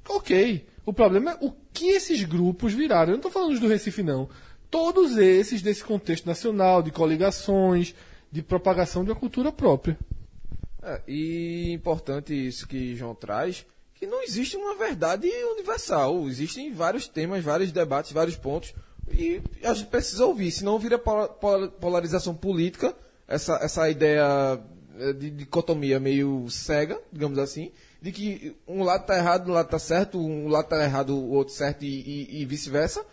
Ok. 0.08 0.66
O 0.86 0.94
problema 0.94 1.32
é 1.32 1.38
o 1.42 1.52
que 1.74 1.88
esses 1.90 2.24
grupos 2.24 2.74
viraram. 2.74 3.12
Eu 3.12 3.18
não 3.18 3.20
estou 3.20 3.32
falando 3.32 3.52
dos 3.52 3.60
do 3.60 3.68
Recife, 3.68 4.04
não. 4.04 4.30
Todos 4.70 5.18
esses 5.18 5.62
desse 5.62 5.84
contexto 5.84 6.26
nacional, 6.26 6.84
de 6.84 6.92
coligações, 6.92 7.96
de 8.32 8.44
propagação 8.44 9.04
de 9.04 9.10
uma 9.12 9.20
cultura 9.20 9.52
própria. 9.52 9.98
É, 10.84 11.02
e 11.08 11.72
importante 11.72 12.34
isso 12.34 12.68
que 12.68 12.96
João 12.96 13.16
traz, 13.16 13.66
que 13.96 14.06
não 14.06 14.22
existe 14.22 14.56
uma 14.56 14.76
verdade 14.76 15.28
universal. 15.54 16.28
Existem 16.28 16.72
vários 16.72 17.08
temas, 17.08 17.44
vários 17.44 17.72
debates, 17.72 18.12
vários 18.12 18.36
pontos. 18.36 18.74
E 19.12 19.42
a 19.64 19.74
gente 19.74 19.88
precisa 19.88 20.26
ouvir, 20.26 20.52
senão 20.52 20.78
vira 20.78 21.00
pola- 21.00 21.28
pola- 21.30 21.68
polarização 21.70 22.36
política, 22.36 22.96
essa, 23.28 23.56
essa 23.62 23.90
ideia 23.90 24.60
de 25.18 25.30
dicotomia 25.30 26.00
meio 26.00 26.46
cega, 26.50 26.98
digamos 27.12 27.38
assim, 27.40 27.72
de 28.02 28.12
que 28.12 28.56
um 28.68 28.84
lado 28.84 29.02
está 29.02 29.18
errado, 29.18 29.50
um 29.50 29.54
lado 29.54 29.66
está 29.66 29.80
certo, 29.80 30.20
um 30.20 30.48
lado 30.48 30.66
está 30.66 30.84
errado, 30.84 31.16
o 31.16 31.32
outro 31.32 31.54
certo 31.54 31.84
e, 31.84 31.88
e- 31.88 32.42
e 32.42 32.46
vice-versa. 32.46 33.04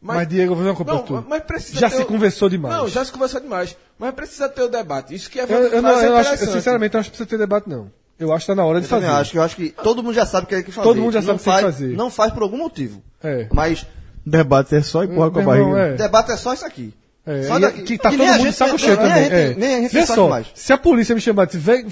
Mas, 0.00 0.26
Diego, 0.28 0.52
eu 0.52 0.56
vou 0.56 0.56
fazer 0.56 0.70
uma 0.70 1.04
coisa 1.04 1.20
não, 1.20 1.28
mas 1.28 1.42
precisa 1.44 1.78
Já 1.78 1.88
ter 1.88 1.96
se 1.96 2.02
o- 2.02 2.06
conversou 2.06 2.48
demais. 2.48 2.76
Não, 2.76 2.88
já 2.88 3.04
se 3.04 3.12
conversou 3.12 3.40
demais. 3.40 3.76
Mas 3.98 4.12
precisa 4.14 4.48
ter 4.48 4.62
o 4.62 4.68
debate. 4.68 5.14
Isso 5.14 5.30
que 5.30 5.38
é 5.38 5.44
Eu, 5.44 5.48
eu, 5.68 5.80
não, 5.82 5.90
é 6.00 6.08
eu 6.08 6.16
acho, 6.16 6.32
eu, 6.34 6.50
sinceramente, 6.52 6.94
eu 6.94 7.00
acho 7.00 7.10
que 7.10 7.16
precisa 7.16 7.28
ter 7.30 7.38
debate, 7.38 7.68
não. 7.68 7.88
Eu 8.18 8.32
acho 8.32 8.44
que 8.44 8.52
tá 8.52 8.56
na 8.56 8.64
hora 8.64 8.80
de 8.80 8.86
Eu 8.86 8.90
fazer. 8.90 9.06
acho 9.06 9.30
que 9.30 9.38
eu 9.38 9.42
acho 9.42 9.56
que 9.56 9.70
todo 9.70 10.02
mundo 10.02 10.14
já 10.14 10.26
sabe 10.26 10.44
o 10.44 10.48
que 10.48 10.54
tem 10.56 10.64
que 10.64 10.72
fazer. 10.72 10.86
Todo 10.88 11.00
mundo 11.00 11.12
já 11.12 11.22
sabe 11.22 11.34
o 11.34 11.38
que 11.38 11.44
tem 11.44 11.54
que 11.54 11.60
faz- 11.62 11.74
fazer. 11.74 11.96
Não 11.96 12.10
faz 12.10 12.32
por 12.32 12.42
algum 12.42 12.58
motivo. 12.58 13.02
É. 13.22 13.46
Mas 13.52 13.86
Debate 14.26 14.74
é 14.76 14.82
só 14.82 15.02
empurrar 15.04 15.30
com 15.30 15.40
a 15.40 15.42
barriga. 15.42 15.78
é. 15.78 15.94
Debate 15.94 16.30
é 16.32 16.36
só 16.36 16.52
isso 16.52 16.64
aqui. 16.66 16.92
É, 17.24 17.42
Só 17.44 17.58
daqui. 17.58 17.82
que 17.82 17.98
tá 17.98 18.10
todo 18.10 18.18
mundo 18.18 18.36
de 18.38 18.42
gente- 18.44 18.54
saco 18.56 18.78
cheio 18.78 18.96
nem 18.96 19.04
a 19.06 19.08
também. 19.08 19.24
gente- 19.24 19.34
é. 19.34 19.54
nem 19.54 19.74
a 19.76 19.80
gente 19.82 19.92
Vê 19.92 20.06
só, 20.06 20.28
mais. 20.28 20.46
se 20.54 20.72
a 20.72 20.78
polícia 20.78 21.14
me 21.14 21.20
chamar 21.20 21.44
e 21.44 21.56
dizer, 21.56 21.86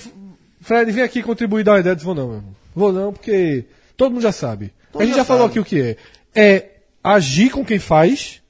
Fred, 0.60 0.90
vem 0.90 1.04
aqui 1.04 1.22
contribuir 1.22 1.60
e 1.60 1.64
dar 1.64 1.72
uma 1.72 1.80
ideia, 1.80 1.92
eu 1.92 1.94
disse, 1.96 2.04
vou 2.06 2.14
não, 2.14 2.26
meu 2.28 2.36
irmão. 2.38 2.56
Vou 2.74 2.92
não, 2.92 3.12
porque 3.12 3.64
todo 3.96 4.12
mundo 4.12 4.22
já 4.22 4.32
sabe. 4.32 4.72
Todo 4.92 5.02
a 5.02 5.04
gente 5.04 5.14
já 5.14 5.20
já 5.20 5.24
falou 5.24 5.46
aqui 5.46 5.60
o 5.60 5.64
que 5.64 5.80
é. 5.80 5.96
É 6.34 6.70
agir 7.02 7.50
com 7.50 7.64
quem 7.64 7.78
faz, 7.78 8.42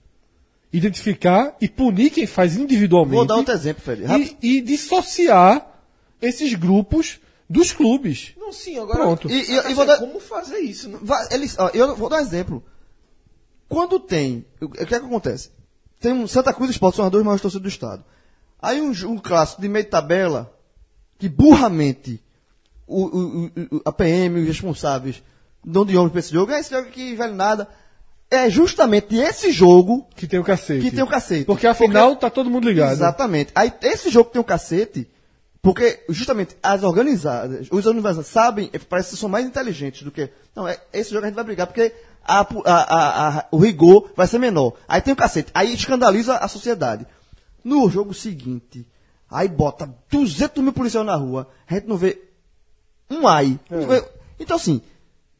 identificar 0.73 1.55
e 1.61 1.69
punir 1.69 2.11
quem 2.11 2.27
faz 2.27 2.57
individualmente. 2.57 3.15
Vou 3.16 3.24
dar 3.27 3.36
outro 3.36 3.52
exemplo, 3.55 3.82
Fred. 3.82 4.05
Rápido. 4.05 4.36
e, 4.43 4.57
e 4.59 4.61
dissociar 4.62 5.66
esses 6.23 6.55
grupos 6.55 7.19
dos 7.48 7.73
clubes. 7.73 8.32
Não, 8.39 8.52
sim, 8.52 8.78
agora. 8.78 9.01
Pronto. 9.01 9.28
E- 9.31 9.35
e- 9.52 9.59
Assim, 9.59 9.70
e 9.73 9.74
vou 9.74 9.85
dar- 9.85 9.98
Como 9.98 10.19
fazer 10.20 10.59
isso? 10.61 10.89
Né? 10.89 10.98
Vai- 11.02 11.27
eles, 11.32 11.57
ó, 11.59 11.69
eu 11.74 11.94
vou 11.97 12.09
dar 12.09 12.16
um 12.16 12.20
exemplo. 12.20 12.65
Quando 13.69 13.98
tem. 14.01 14.44
O 14.61 14.65
o 14.66 14.69
que 14.70 14.82
é 14.82 14.86
que 14.86 14.94
acontece? 14.94 15.51
Tem 16.01 16.12
um 16.12 16.27
Santa 16.27 16.52
Cruz 16.52 16.70
e 16.70 16.72
Sport, 16.72 16.97
são 16.97 17.05
as 17.05 17.10
duas 17.10 17.22
maiores 17.22 17.43
torcidas 17.43 17.62
do 17.62 17.68
estado. 17.68 18.02
Aí 18.60 18.81
um, 18.81 18.90
um 19.06 19.18
clássico 19.18 19.60
de 19.60 19.68
meio 19.68 19.85
de 19.85 19.90
tabela, 19.90 20.52
que 21.18 21.28
burramente 21.28 22.20
o, 22.86 23.05
o- 23.05 23.47
o- 23.47 23.82
a 23.85 23.93
PM, 23.93 24.40
os 24.40 24.47
responsáveis, 24.47 25.22
dão 25.64 25.85
de 25.85 25.97
ombro 25.97 26.10
pra 26.10 26.20
esse 26.20 26.32
jogo, 26.32 26.52
é 26.52 26.59
esse 26.60 26.70
jogo 26.70 26.89
que 26.90 27.14
vale 27.14 27.35
nada. 27.35 27.68
É 28.31 28.48
justamente 28.48 29.16
esse 29.16 29.51
jogo 29.51 30.06
Que 30.14 30.27
tem 30.27 30.39
o 30.39 30.44
cacete. 30.44 30.81
que 30.82 30.90
tem 30.94 31.02
o 31.02 31.06
cacete. 31.06 31.44
Porque 31.44 31.66
afinal 31.66 32.14
tá 32.16 32.31
todo 32.31 32.48
mundo 32.48 32.68
ligado. 32.68 32.93
Exatamente. 32.93 33.51
Aí 33.55 33.72
esse 33.82 34.09
jogo 34.09 34.27
que 34.27 34.35
tem 34.35 34.40
o 34.40 34.44
cacete, 34.44 35.06
porque 35.60 36.02
justamente 36.09 36.56
as 36.62 36.82
organizadas, 36.85 37.66
os 37.70 37.85
organizados 37.86 38.27
sabem, 38.28 38.70
parece 38.89 39.10
que 39.10 39.16
são 39.16 39.28
mais 39.28 39.44
inteligentes 39.44 40.02
do 40.02 40.10
que. 40.12 40.31
Não, 40.55 40.66
é, 40.66 40.78
esse 40.93 41.10
jogo 41.10 41.24
a 41.24 41.28
gente 41.28 41.35
vai 41.35 41.44
brigar 41.44 41.66
porque 41.66 41.93
a 42.25 42.41
a- 42.41 42.47
a- 42.67 43.39
a- 43.41 43.47
o 43.51 43.59
rigor 43.59 44.11
vai 44.17 44.27
ser 44.27 44.39
menor. 44.39 44.75
Aí 44.89 45.01
tem 45.01 45.13
o 45.13 45.17
cacete. 45.17 45.51
Aí 45.55 45.73
escandaliza 45.75 46.37
a 46.37 46.49
sociedade. 46.49 47.07
No 47.65 47.89
jogo 47.91 48.15
seguinte, 48.15 48.87
aí 49.31 49.49
bota 49.49 49.93
200 50.11 50.63
mil 50.63 50.73
policiais 50.73 51.07
na 51.07 51.15
rua, 51.17 51.49
a 51.69 51.75
gente 51.75 51.87
não 51.87 51.97
vê 51.97 52.21
um 53.11 53.27
ai. 53.27 53.59
Vê- 53.69 54.05
Então, 54.39 54.57
assim, 54.57 54.81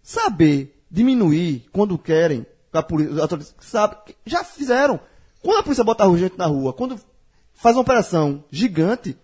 saber 0.02 0.77
diminuir 0.90 1.66
quando 1.73 1.97
querem, 1.98 2.44
a 2.73 2.82
polícia, 2.82 3.15
sabe, 3.61 3.97
que 4.07 4.16
já 4.27 4.44
fizeram. 4.44 5.01
Quando 5.43 5.59
a 5.59 5.62
polícia 5.62 5.82
bota 5.85 6.05
gente 6.19 6.36
na 6.36 6.47
rua, 6.47 6.73
quando 6.73 7.01
faz 7.55 7.74
uma 7.77 7.82
operação 7.82 8.44
gigante, 8.51 9.16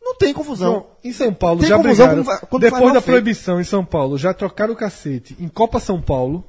não 0.00 0.14
tem 0.16 0.32
confusão. 0.32 0.72
Não, 0.72 0.86
em 1.04 1.12
São 1.12 1.32
Paulo 1.34 1.60
Tem 1.60 1.68
já 1.68 1.76
brigaram. 1.78 2.24
quando 2.24 2.40
quando 2.48 2.62
Depois 2.62 2.84
da 2.94 3.00
feito. 3.00 3.04
proibição 3.04 3.60
em 3.60 3.64
São 3.64 3.84
Paulo, 3.84 4.16
já 4.16 4.32
trocaram 4.32 4.72
o 4.72 4.76
cacete 4.76 5.36
em 5.38 5.48
Copa 5.48 5.78
São 5.78 6.00
Paulo, 6.00 6.44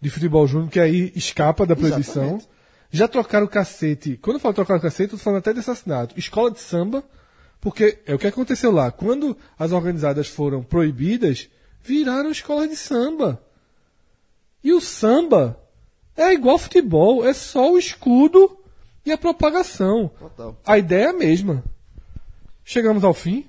de 0.00 0.10
futebol 0.10 0.46
júnior, 0.46 0.70
que 0.70 0.80
aí 0.80 1.12
escapa 1.14 1.66
da 1.66 1.74
proibição. 1.74 2.22
Exatamente. 2.22 2.48
Já 2.90 3.06
trocaram 3.06 3.46
o 3.46 3.48
cacete. 3.48 4.16
Quando 4.16 4.36
eu 4.36 4.40
falo 4.40 4.54
trocar 4.54 4.76
o 4.78 4.80
cacete, 4.80 5.12
eu 5.12 5.18
tô 5.18 5.24
falando 5.24 5.40
até 5.40 5.52
de 5.52 5.60
assassinato. 5.60 6.18
Escola 6.18 6.50
de 6.50 6.60
samba, 6.60 7.04
porque 7.60 7.98
é 8.06 8.14
o 8.14 8.18
que 8.18 8.26
aconteceu 8.26 8.70
lá. 8.70 8.90
Quando 8.90 9.36
as 9.58 9.72
organizadas 9.72 10.28
foram 10.28 10.62
proibidas, 10.62 11.48
viraram 11.82 12.30
escola 12.30 12.66
de 12.66 12.76
samba. 12.76 13.42
E 14.62 14.72
o 14.72 14.80
samba 14.80 15.60
é 16.16 16.32
igual 16.32 16.58
futebol, 16.58 17.26
é 17.26 17.32
só 17.32 17.72
o 17.72 17.78
escudo 17.78 18.58
e 19.04 19.12
a 19.12 19.18
propagação. 19.18 20.10
Total. 20.18 20.56
A 20.66 20.78
ideia 20.78 21.04
é 21.04 21.08
a 21.08 21.12
mesma. 21.12 21.62
Chegamos 22.64 23.04
ao 23.04 23.14
fim. 23.14 23.46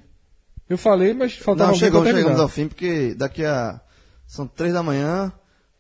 Eu 0.70 0.78
falei, 0.78 1.14
mas 1.14 1.36
faltava 1.36 1.72
Não, 1.72 1.78
chegamos, 1.78 2.08
chegamos 2.08 2.40
ao 2.40 2.48
fim, 2.48 2.68
porque 2.68 3.16
daqui 3.16 3.44
a. 3.44 3.82
São 4.28 4.46
três 4.46 4.72
da 4.72 4.84
manhã. 4.84 5.34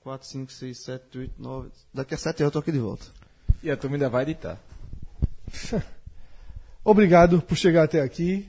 4, 0.04 0.28
5, 0.28 0.52
6, 0.52 0.78
7, 0.78 1.18
8, 1.18 1.34
9. 1.38 1.70
Daqui 1.94 2.14
a 2.14 2.18
7 2.18 2.42
horas 2.44 2.48
eu 2.48 2.52
tô 2.52 2.60
aqui 2.60 2.72
de 2.72 2.80
volta. 2.80 3.06
E 3.62 3.70
a 3.70 3.78
turma 3.78 3.96
ainda 3.98 4.10
vai 4.10 4.24
editar. 4.24 4.58
Obrigado 6.84 7.42
por 7.42 7.56
chegar 7.58 7.84
até 7.84 8.02
aqui. 8.02 8.48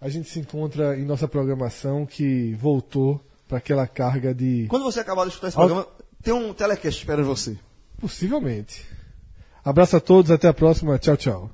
A 0.00 0.08
gente 0.08 0.28
se 0.28 0.38
encontra 0.38 0.96
em 0.98 1.04
nossa 1.04 1.26
programação 1.26 2.06
que 2.06 2.54
voltou 2.54 3.20
para 3.48 3.58
aquela 3.58 3.86
carga 3.86 4.34
de. 4.34 4.66
Quando 4.68 4.84
você 4.84 5.00
acabar 5.00 5.24
de 5.24 5.30
escutar 5.30 5.48
esse 5.48 5.56
Al- 5.58 5.66
programa, 5.66 5.88
tem 6.22 6.32
um 6.34 6.52
telecast 6.54 7.00
esperando 7.00 7.26
você. 7.26 7.56
Possivelmente. 7.98 8.86
Abraço 9.64 9.96
a 9.96 10.00
todos, 10.00 10.30
até 10.30 10.46
a 10.48 10.54
próxima. 10.54 10.98
Tchau, 10.98 11.16
tchau. 11.16 11.50